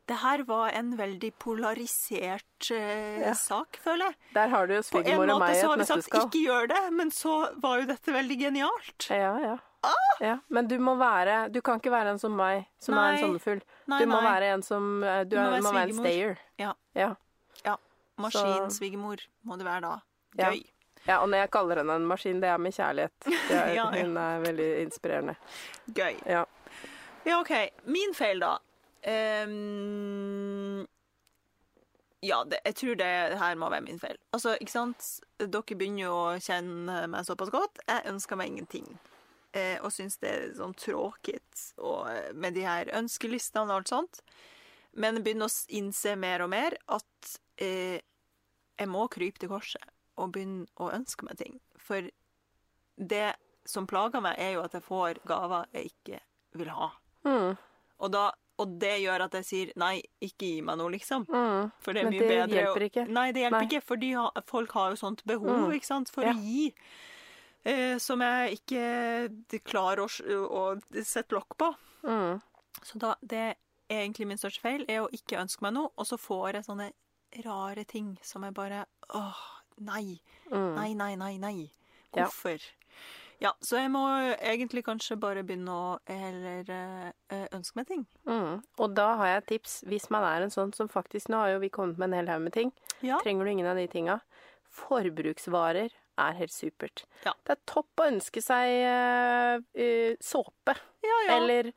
Det 0.09 0.16
her 0.19 0.43
var 0.49 0.69
en 0.74 0.97
veldig 0.99 1.31
polarisert 1.39 2.70
eh, 2.74 3.20
Ja. 3.23 3.35
sak, 3.39 3.79
føler 3.85 4.11
jeg. 4.11 4.16
Der 4.35 4.49
har 4.49 4.66
du 4.66 4.73
På 4.74 4.79
en 4.79 4.83
svigermor 4.83 5.23
og 5.23 5.29
måte 5.29 5.47
meg 5.47 5.57
i 5.57 5.61
så 5.61 5.69
har 5.69 5.74
et 5.77 5.81
vi 5.81 6.03
sagt 6.03 6.16
ikke 6.27 6.41
gjør 6.47 6.66
det, 6.73 6.81
men 6.93 7.11
så 7.11 7.35
var 7.62 7.79
jo 7.81 7.87
dette 7.93 8.12
veldig 8.16 8.39
genialt. 8.41 9.07
Ja, 9.11 9.39
ja. 9.39 9.59
Ah! 9.85 10.19
ja. 10.20 10.39
Men 10.49 10.69
du 10.70 10.77
må 10.79 10.95
være 10.95 11.49
Du 11.51 11.61
kan 11.61 11.81
ikke 11.81 11.91
være 11.91 12.11
en 12.15 12.19
som 12.19 12.35
meg, 12.39 12.66
som 12.79 12.95
er 12.99 13.16
en 13.16 13.19
sommerfugl. 13.24 13.62
Nei, 13.91 13.99
Du 13.99 14.07
må 14.07 14.20
nei. 14.20 14.31
være 14.31 14.51
en 14.55 14.62
som 14.62 15.03
eh, 15.03 15.24
Du, 15.24 15.37
Du 15.37 15.41
må 15.41 15.47
er, 15.47 15.51
være 15.51 15.62
må 15.62 15.73
være 15.73 15.89
en 15.89 15.99
stayer. 16.05 16.37
Ja. 16.59 16.73
Ja. 16.95 17.15
Maskinsvigermor 18.23 19.23
må 19.49 19.57
det 19.59 19.65
være 19.66 19.81
da. 19.87 19.93
Ja. 20.39 20.51
Gøy. 20.51 20.61
ja. 21.07 21.16
Og 21.23 21.29
når 21.31 21.39
jeg 21.43 21.51
kaller 21.51 21.81
henne 21.83 21.95
en 21.99 22.07
maskin, 22.07 22.41
det 22.43 22.49
er 22.53 22.59
med 22.61 22.73
kjærlighet. 22.77 23.12
Det 23.27 23.57
er, 23.57 23.73
Ja, 23.79 23.87
ja. 23.95 24.03
Hun 24.05 24.16
er 24.16 24.45
veldig 24.45 24.69
inspirerende. 24.85 25.35
Gøy. 25.95 26.15
Ja. 26.27 26.45
Ja, 27.27 27.41
OK. 27.41 27.51
Min 27.87 28.15
feil, 28.15 28.41
da. 28.43 28.57
Ehm, 29.03 30.85
ja, 32.23 32.45
det, 32.47 32.61
jeg 32.65 32.77
tror 32.79 32.99
det 33.01 33.11
her 33.41 33.57
må 33.59 33.70
være 33.73 33.87
min 33.87 33.99
feil. 34.03 34.19
Altså, 34.33 34.55
ikke 34.61 34.74
sant? 34.74 35.09
Dere 35.43 35.79
begynner 35.79 36.05
jo 36.05 36.15
å 36.15 36.37
kjenne 36.43 37.07
meg 37.11 37.27
såpass 37.27 37.51
godt. 37.55 37.83
Jeg 37.89 38.07
ønsker 38.12 38.39
meg 38.39 38.53
ingenting. 38.53 38.87
Eh, 39.53 39.77
og 39.85 39.93
syns 39.93 40.16
det 40.23 40.31
er 40.31 40.55
sånn 40.57 40.73
tråkigt 40.79 41.65
eh, 41.77 42.31
med 42.33 42.55
de 42.57 42.62
her 42.65 42.89
ønskelistene 42.97 43.66
og 43.66 43.83
alt 43.83 43.93
sånt. 43.93 44.23
Men 44.97 45.19
jeg 45.19 45.27
begynner 45.27 45.51
å 45.51 45.77
innse 45.77 46.15
mer 46.20 46.45
og 46.45 46.53
mer 46.53 46.77
at 46.95 47.35
eh, 47.61 47.99
jeg 48.79 48.89
må 48.89 49.05
krype 49.12 49.43
til 49.43 49.53
korset 49.53 49.85
og 50.20 50.33
begynne 50.33 50.69
å 50.81 50.93
ønske 50.95 51.27
meg 51.27 51.41
ting. 51.41 51.59
For 51.81 52.07
det 52.97 53.33
som 53.69 53.87
plager 53.89 54.23
meg, 54.24 54.39
er 54.39 54.57
jo 54.57 54.65
at 54.65 54.74
jeg 54.77 54.85
får 54.87 55.20
gaver 55.29 55.69
jeg 55.74 55.93
ikke 55.93 56.23
vil 56.59 56.73
ha. 56.74 56.89
Mm. 57.27 57.53
Og, 58.03 58.09
da, 58.12 58.24
og 58.62 58.76
det 58.82 58.94
gjør 59.02 59.24
at 59.26 59.34
jeg 59.40 59.44
sier 59.48 59.72
nei, 59.82 59.97
ikke 60.22 60.47
gi 60.48 60.60
meg 60.66 60.78
noe, 60.80 60.90
liksom. 60.94 61.26
Mm. 61.28 61.72
For 61.82 61.93
det 61.93 62.02
er 62.02 62.09
Men 62.09 62.14
mye 62.14 62.22
det 62.22 62.28
bedre 62.32 62.47
å- 62.48 62.59
hjelper 62.62 62.86
ikke. 62.89 63.05
Nei, 63.09 63.26
det 63.32 63.43
hjelper 63.44 63.59
Nei. 63.60 63.68
ikke, 63.70 63.82
fordi 63.84 64.12
folk 64.47 64.72
har 64.78 64.90
jo 64.94 65.01
sånt 65.02 65.24
behov, 65.26 65.51
Mm. 65.68 65.74
ikke 65.76 65.90
sant, 65.90 66.09
for 66.14 66.22
Ja. 66.24 66.32
å 66.32 66.40
gi. 66.40 66.72
Eh, 67.64 67.98
som 67.98 68.20
jeg 68.20 68.59
ikke 68.59 69.60
klarer 69.64 70.02
å, 70.02 70.09
å 70.51 71.05
sette 71.05 71.30
lokk 71.36 71.56
på. 71.59 71.74
Mm. 72.05 72.40
Så 72.82 72.98
da, 72.98 73.14
det 73.22 73.56
er 73.89 74.01
egentlig 74.09 74.26
min 74.26 74.39
største 74.39 74.60
feil, 74.64 74.84
er 74.89 75.02
å 75.05 75.10
ikke 75.12 75.39
ønske 75.39 75.62
meg 75.62 75.74
noe, 75.74 75.90
og 75.97 76.06
så 76.06 76.18
får 76.18 76.55
jeg 76.55 76.64
sånne 76.64 76.93
rare 77.44 77.84
ting 77.86 78.18
som 78.22 78.43
jeg 78.43 78.55
bare 78.55 78.84
Åh, 79.14 79.36
nei. 79.78 80.20
Mm. 80.51 80.74
Nei, 80.74 80.93
nei, 80.94 81.14
nei, 81.16 81.36
nei. 81.39 81.70
Hvorfor? 82.12 82.59
Ja, 82.59 82.81
så 83.64 83.81
jeg 83.81 83.90
må 83.90 84.02
egentlig 84.39 84.85
kanskje 84.86 85.16
bare 85.20 85.43
begynne 85.47 85.74
å 85.74 85.86
heller 86.06 86.69
eh, 86.70 87.47
ønske 87.56 87.78
meg 87.81 87.89
ting. 87.89 88.05
Mm. 88.28 88.60
Og 88.78 88.94
da 88.94 89.09
har 89.19 89.31
jeg 89.31 89.40
et 89.40 89.48
tips. 89.55 89.74
Hvis 89.90 90.06
man 90.14 90.27
er 90.28 90.44
en 90.44 90.55
sånn 90.55 90.70
som 90.77 90.90
faktisk 90.93 91.32
Nå 91.32 91.40
har 91.40 91.55
jo 91.55 91.62
vi 91.64 91.73
kommet 91.74 91.98
med 91.98 92.12
en 92.12 92.20
hel 92.20 92.31
haug 92.31 92.44
med 92.47 92.55
ting. 92.55 92.70
Ja. 93.02 93.19
Trenger 93.24 93.48
du 93.48 93.55
ingen 93.55 93.70
av 93.70 93.81
de 93.81 93.89
tinga? 93.90 94.20
Forbruksvarer 94.73 95.90
er 96.23 96.39
helt 96.39 96.55
supert. 96.55 97.05
Ja. 97.24 97.35
Det 97.43 97.56
er 97.56 97.60
topp 97.69 98.02
å 98.02 98.09
ønske 98.12 98.43
seg 98.44 98.73
eh, 98.86 99.59
eh, 99.74 100.14
såpe. 100.23 100.77
Ja, 101.02 101.19
ja. 101.27 101.36
Eller 101.39 101.73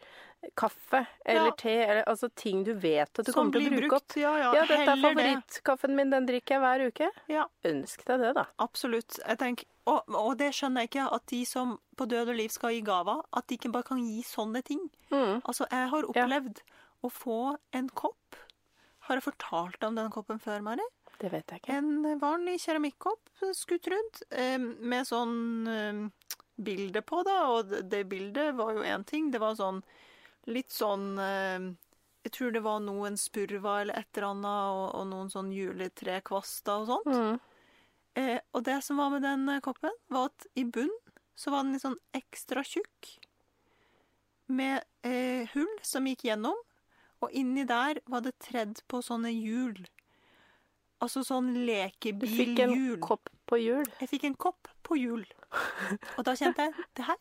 kaffe. 0.55 1.05
Eller 1.25 1.45
Ja. 1.45 1.51
te. 1.57 1.69
Eller 1.85 2.03
altså 2.07 2.29
ting 2.35 2.63
du 2.63 2.73
vet 2.73 3.19
at 3.19 3.25
du 3.25 3.31
Som 3.31 3.51
kommer 3.51 3.53
til 3.59 3.67
å 3.67 3.69
bruke 3.75 3.89
brukt. 3.89 4.11
opp. 4.11 4.15
Ja, 4.17 4.37
ja. 4.37 4.53
Ja, 4.53 4.65
dette 4.65 4.91
er 4.91 5.01
favorittkaffen 5.01 5.95
min, 5.95 6.09
den 6.09 6.25
drikker 6.27 6.55
jeg 6.55 6.61
hver 6.61 6.87
uke. 6.87 7.09
Ja. 7.27 7.45
Ønsk 7.63 8.05
deg 8.05 8.19
det, 8.19 8.33
da. 8.35 8.45
Absolutt. 8.59 9.19
Jeg 9.27 9.37
tenker, 9.37 9.65
og, 9.87 10.03
og 10.09 10.37
det 10.37 10.51
skjønner 10.53 10.81
jeg 10.85 10.89
ikke, 10.91 11.07
at 11.13 11.25
de 11.27 11.45
som 11.45 11.79
på 11.95 12.07
død 12.07 12.29
og 12.29 12.35
liv 12.35 12.49
skal 12.49 12.71
gi 12.71 12.81
gaver, 12.81 13.21
at 13.33 13.47
de 13.47 13.57
ikke 13.57 13.71
bare 13.71 13.83
kan 13.83 13.97
gi 14.05 14.21
sånne 14.23 14.63
ting. 14.63 14.89
Mm. 15.11 15.41
Altså, 15.45 15.67
jeg 15.71 15.89
har 15.89 16.03
opplevd 16.03 16.61
å 17.03 17.11
få 17.11 17.39
en 17.73 17.89
kopp. 17.89 18.35
Har 19.07 19.15
jeg 19.17 19.23
fortalt 19.23 19.83
om 19.83 19.95
den 19.95 20.09
koppen 20.09 20.39
før, 20.41 20.61
Mari? 20.65 20.81
Det 21.19 21.29
vet 21.31 21.47
jeg 21.47 21.61
ikke. 21.61 21.75
En 21.77 22.19
vanlig 22.19 22.57
keramikkopp 22.65 23.29
skutt 23.53 23.87
rundt, 23.87 24.23
eh, 24.31 24.57
med 24.57 25.05
sånn 25.07 25.67
eh, 25.67 26.09
bilde 26.61 27.01
på, 27.01 27.23
da. 27.23 27.37
Og 27.51 27.69
det- 27.69 27.89
det 27.89 28.09
bildet 28.09 28.55
var 28.55 28.73
jo 28.73 28.81
én 28.83 29.05
ting. 29.05 29.29
Det 29.31 29.39
var 29.39 29.53
sånn 29.55 29.81
litt 30.51 30.71
sånn 30.73 31.17
eh, 31.21 31.67
Jeg 32.25 32.33
tror 32.37 32.53
det 32.55 32.63
var 32.65 32.79
noen 32.83 33.17
spurva 33.21 33.79
eller 33.81 33.99
et 33.99 34.17
eller 34.17 34.29
annet, 34.31 34.77
og, 34.77 34.85
og 34.99 35.07
noen 35.11 35.29
sånn 35.33 35.51
juletrekvaster 35.53 36.85
og 36.85 36.89
sånt. 36.89 37.11
Mm. 37.11 37.55
Eh, 38.15 38.39
og 38.55 38.63
det 38.63 38.79
som 38.85 39.01
var 39.01 39.11
med 39.11 39.25
den 39.25 39.47
eh, 39.51 39.61
koppen, 39.63 39.93
var 40.07 40.31
at 40.31 40.47
i 40.55 40.63
bunn 40.63 40.93
så 41.35 41.51
var 41.51 41.65
den 41.65 41.75
litt 41.75 41.83
sånn 41.83 41.99
ekstra 42.15 42.63
tjukk. 42.63 43.11
Med 44.47 44.85
eh, 45.03 45.51
hull 45.53 45.73
som 45.83 46.07
gikk 46.07 46.25
gjennom. 46.29 46.57
Og 47.23 47.31
inni 47.35 47.65
der 47.67 47.99
var 48.11 48.23
det 48.23 48.37
tredd 48.43 48.81
på 48.91 49.01
sånne 49.03 49.31
hjul. 49.33 49.77
Altså 51.03 51.23
sånn 51.27 51.53
Du 51.55 52.27
fikk 52.27 52.59
en 52.63 52.75
kopp 53.03 53.29
på 53.45 53.57
jul. 53.61 53.83
Jeg 53.99 54.09
fikk 54.09 54.23
en 54.29 54.35
kopp 54.35 54.69
på 54.85 54.95
hjul. 54.97 55.25
Og 56.17 56.23
da 56.27 56.33
kjente 56.37 56.65
jeg 56.65 56.85
det 56.97 57.05
her 57.07 57.17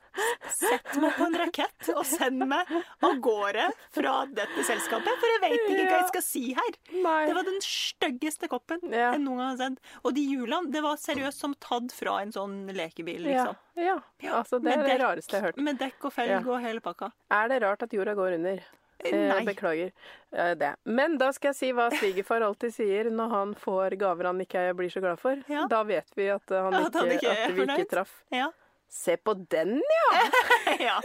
Sett 0.55 0.97
meg 1.01 1.15
på 1.17 1.27
en 1.29 1.37
rakett 1.39 1.89
og 1.95 2.03
send 2.09 2.43
meg 2.51 2.71
av 3.05 3.19
gårde 3.23 3.67
fra 3.95 4.15
dette 4.33 4.65
selskapet, 4.67 5.11
for 5.21 5.31
jeg 5.35 5.43
vet 5.45 5.57
ikke 5.61 5.87
hva 5.91 5.99
jeg 6.01 6.09
skal 6.11 6.25
si 6.25 6.43
her. 6.57 6.79
Nei. 7.05 7.19
Det 7.29 7.37
var 7.37 7.47
den 7.49 7.61
styggeste 7.65 8.51
koppen 8.53 8.83
Ja. 8.91 9.13
jeg 9.15 9.23
noen 9.25 9.43
gang 9.43 9.51
har 9.53 9.61
sett. 9.61 9.93
Og 10.03 10.17
de 10.17 10.25
hjulene, 10.27 10.73
det 10.75 10.83
var 10.85 11.01
seriøst 11.01 11.45
som 11.45 11.57
tatt 11.63 11.95
fra 11.95 12.21
en 12.25 12.33
sånn 12.35 12.57
lekebil, 12.75 13.23
liksom. 13.27 13.59
ja. 13.81 13.99
Ja, 14.23 14.39
Altså, 14.41 14.61
det 14.63 14.73
er 14.77 14.87
det 14.87 15.01
rareste 15.03 15.37
jeg 15.37 15.43
har 15.45 15.53
hørt. 15.53 15.61
Med 15.69 15.79
dekk 15.83 16.09
og 16.09 16.15
felg 16.17 16.49
og 16.49 16.61
hele 16.65 16.83
pakka. 16.85 17.13
Er 17.33 17.53
det 17.53 17.63
rart 17.65 17.85
at 17.87 17.95
jorda 17.97 18.17
går 18.19 18.39
under? 18.39 18.65
Eh, 19.13 19.29
Nei. 19.29 19.45
beklager 19.45 19.91
eh, 20.33 20.55
det. 20.59 20.75
Men 20.85 21.19
da 21.21 21.31
skal 21.37 21.53
jeg 21.53 21.59
si 21.61 21.71
hva 21.77 21.91
svigerfar 21.93 22.45
alltid 22.47 22.75
sier 22.75 23.11
når 23.13 23.33
han 23.35 23.55
får 23.59 23.97
gaver 24.01 24.31
han 24.31 24.41
ikke 24.41 24.67
blir 24.79 24.93
så 24.93 25.03
glad 25.05 25.21
for. 25.21 25.41
Ja. 25.51 25.67
Da 25.71 25.83
vet 25.85 26.13
vi 26.17 26.29
at, 26.33 26.49
han 26.51 26.73
han 26.73 26.85
At 26.89 26.95
ikke, 26.95 27.01
han 27.03 27.17
ikke 27.19 27.33
at 27.33 27.57
vi 27.59 27.67
ikke 27.69 27.91
traff. 27.93 28.15
Ja. 28.35 28.51
Se 28.95 29.17
på 29.17 29.33
den, 29.51 29.81
ja! 29.83 30.25
ja. 30.89 30.97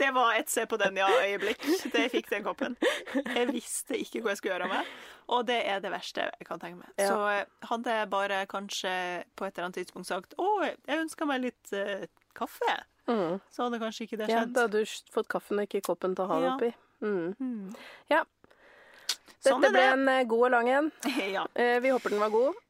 Det 0.00 0.08
var 0.16 0.34
et 0.38 0.48
se 0.48 0.64
på 0.66 0.78
den 0.80 0.96
ja-øyeblikk. 0.96 1.66
Det 1.92 2.06
jeg 2.06 2.10
fikk 2.14 2.30
den 2.30 2.44
koppen. 2.46 2.76
Jeg 3.12 3.50
visste 3.50 3.98
ikke 4.00 4.22
hva 4.24 4.32
jeg 4.32 4.40
skulle 4.40 4.54
gjøre 4.54 4.70
med, 4.70 4.94
og 5.28 5.44
det 5.50 5.58
er 5.68 5.82
det 5.84 5.90
verste 5.92 6.24
jeg 6.24 6.46
kan 6.48 6.62
tenke 6.62 6.80
meg. 6.80 6.88
Ja. 6.96 7.10
Så 7.10 7.18
eh, 7.34 7.42
hadde 7.68 7.98
jeg 7.98 8.08
bare 8.14 8.38
kanskje 8.48 8.94
på 9.36 9.44
et 9.44 9.52
eller 9.52 9.68
annet 9.68 9.82
tidspunkt 9.82 10.08
sagt 10.08 10.32
å, 10.40 10.48
jeg 10.64 11.02
ønsker 11.04 11.28
meg 11.28 11.44
litt 11.50 11.76
uh, 11.76 12.08
kaffe, 12.38 12.78
Mm. 13.10 13.40
så 13.50 13.64
hadde 13.66 13.80
kanskje 13.82 14.04
ikke 14.06 14.16
det 14.20 14.28
ja. 14.30 14.44
Da 14.46 14.68
hadde 14.68 14.78
du 14.84 14.90
fått 15.10 15.26
kaffen 15.26 15.58
og 15.58 15.66
ikke 15.66 15.80
koppen 15.88 16.12
til 16.14 16.22
å 16.22 16.28
ha 16.30 16.36
den 16.38 16.44
Ja. 16.46 16.52
oppi. 16.54 16.68
Mm. 17.02 17.34
Mm. 17.40 17.74
Ja. 18.12 18.22
Sånn 19.42 19.60
Dette 19.64 19.72
ble 19.74 19.80
det. 19.82 19.92
en 19.96 20.08
eh, 20.08 20.24
god 20.30 20.44
og 20.46 20.52
lang 20.54 20.68
en. 20.70 20.90
ja. 21.34 21.46
Eh, 21.58 21.80
vi 21.82 21.90
håper 21.90 22.14
den 22.14 22.22
var 22.22 22.30
god. 22.34 22.60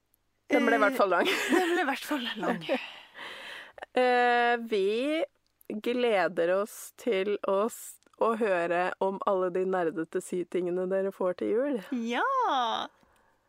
Den 0.52 0.66
ble 0.68 0.76
i 0.76 0.82
hvert 0.82 0.96
fall 0.96 1.12
lang. 1.12 1.28
Den 1.52 1.74
ble 1.74 1.84
i 1.84 1.88
hvert 1.92 2.09
fall 2.10 2.26
lang. 2.40 2.64
Eh, 3.92 4.56
vi 4.70 5.24
gleder 5.84 6.48
oss 6.54 6.92
til 6.96 7.34
å, 7.50 7.66
å 8.24 8.28
høre 8.40 8.86
om 9.04 9.18
alle 9.28 9.50
de 9.52 9.66
nerdete 9.68 10.22
sytingene 10.24 10.86
dere 10.88 11.10
får 11.12 11.34
til 11.42 11.50
jul. 11.52 11.76
Ja! 12.09 12.22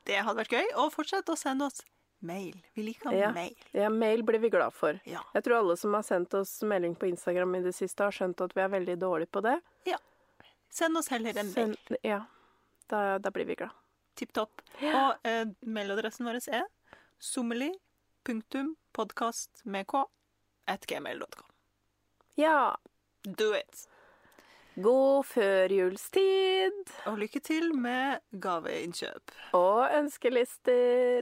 Det 0.03 0.17
hadde 0.19 0.41
vært 0.41 0.55
gøy. 0.57 0.65
Og 0.83 0.89
fortsett 0.91 1.29
å 1.31 1.37
sende 1.39 1.69
oss 1.69 1.79
mail. 2.23 2.57
Vi 2.75 2.83
liker 2.89 3.15
Ja. 3.15 3.31
mail. 3.31 3.55
Ja, 3.71 3.87
mail 3.93 4.25
blir 4.27 4.41
vi 4.43 4.49
glad 4.51 4.73
for. 4.75 4.99
Ja. 5.07 5.21
Jeg 5.37 5.45
tror 5.45 5.61
alle 5.61 5.77
som 5.79 5.93
har 5.95 6.03
sendt 6.03 6.33
oss 6.35 6.57
melding 6.67 6.95
på 6.99 7.07
Instagram 7.07 7.55
i 7.61 7.63
det 7.69 7.75
siste, 7.77 8.03
har 8.03 8.11
skjønt 8.11 8.43
at 8.43 8.51
vi 8.57 8.65
er 8.65 8.73
veldig 8.73 8.97
dårlige 8.99 9.31
på 9.31 9.45
det. 9.47 9.59
Send 10.73 10.97
oss 10.97 11.09
heller 11.13 11.37
en 11.37 11.45
mail. 11.53 11.53
Send, 11.53 11.77
ja, 12.01 12.23
da, 12.89 13.19
da 13.21 13.29
blir 13.31 13.45
vi 13.45 13.53
glad. 13.59 13.69
Tipp 14.17 14.31
topp. 14.33 14.61
Og 14.81 15.17
eh, 15.29 15.45
mailadressen 15.65 16.25
vår 16.25 16.35
er 16.49 16.63
sommeli.podkast 17.21 19.61
med 19.65 19.85
k 19.89 19.93
at 20.73 20.85
gmail.com. 20.89 21.45
Ja. 22.41 22.75
Do 23.23 23.53
it! 23.55 23.85
God 24.75 25.23
førjulstid 25.29 26.89
Og 27.05 27.17
lykke 27.21 27.39
til 27.45 27.69
med 27.77 28.19
gaveinnkjøp. 28.41 29.31
og 29.53 29.85
ønskelister. 29.99 31.21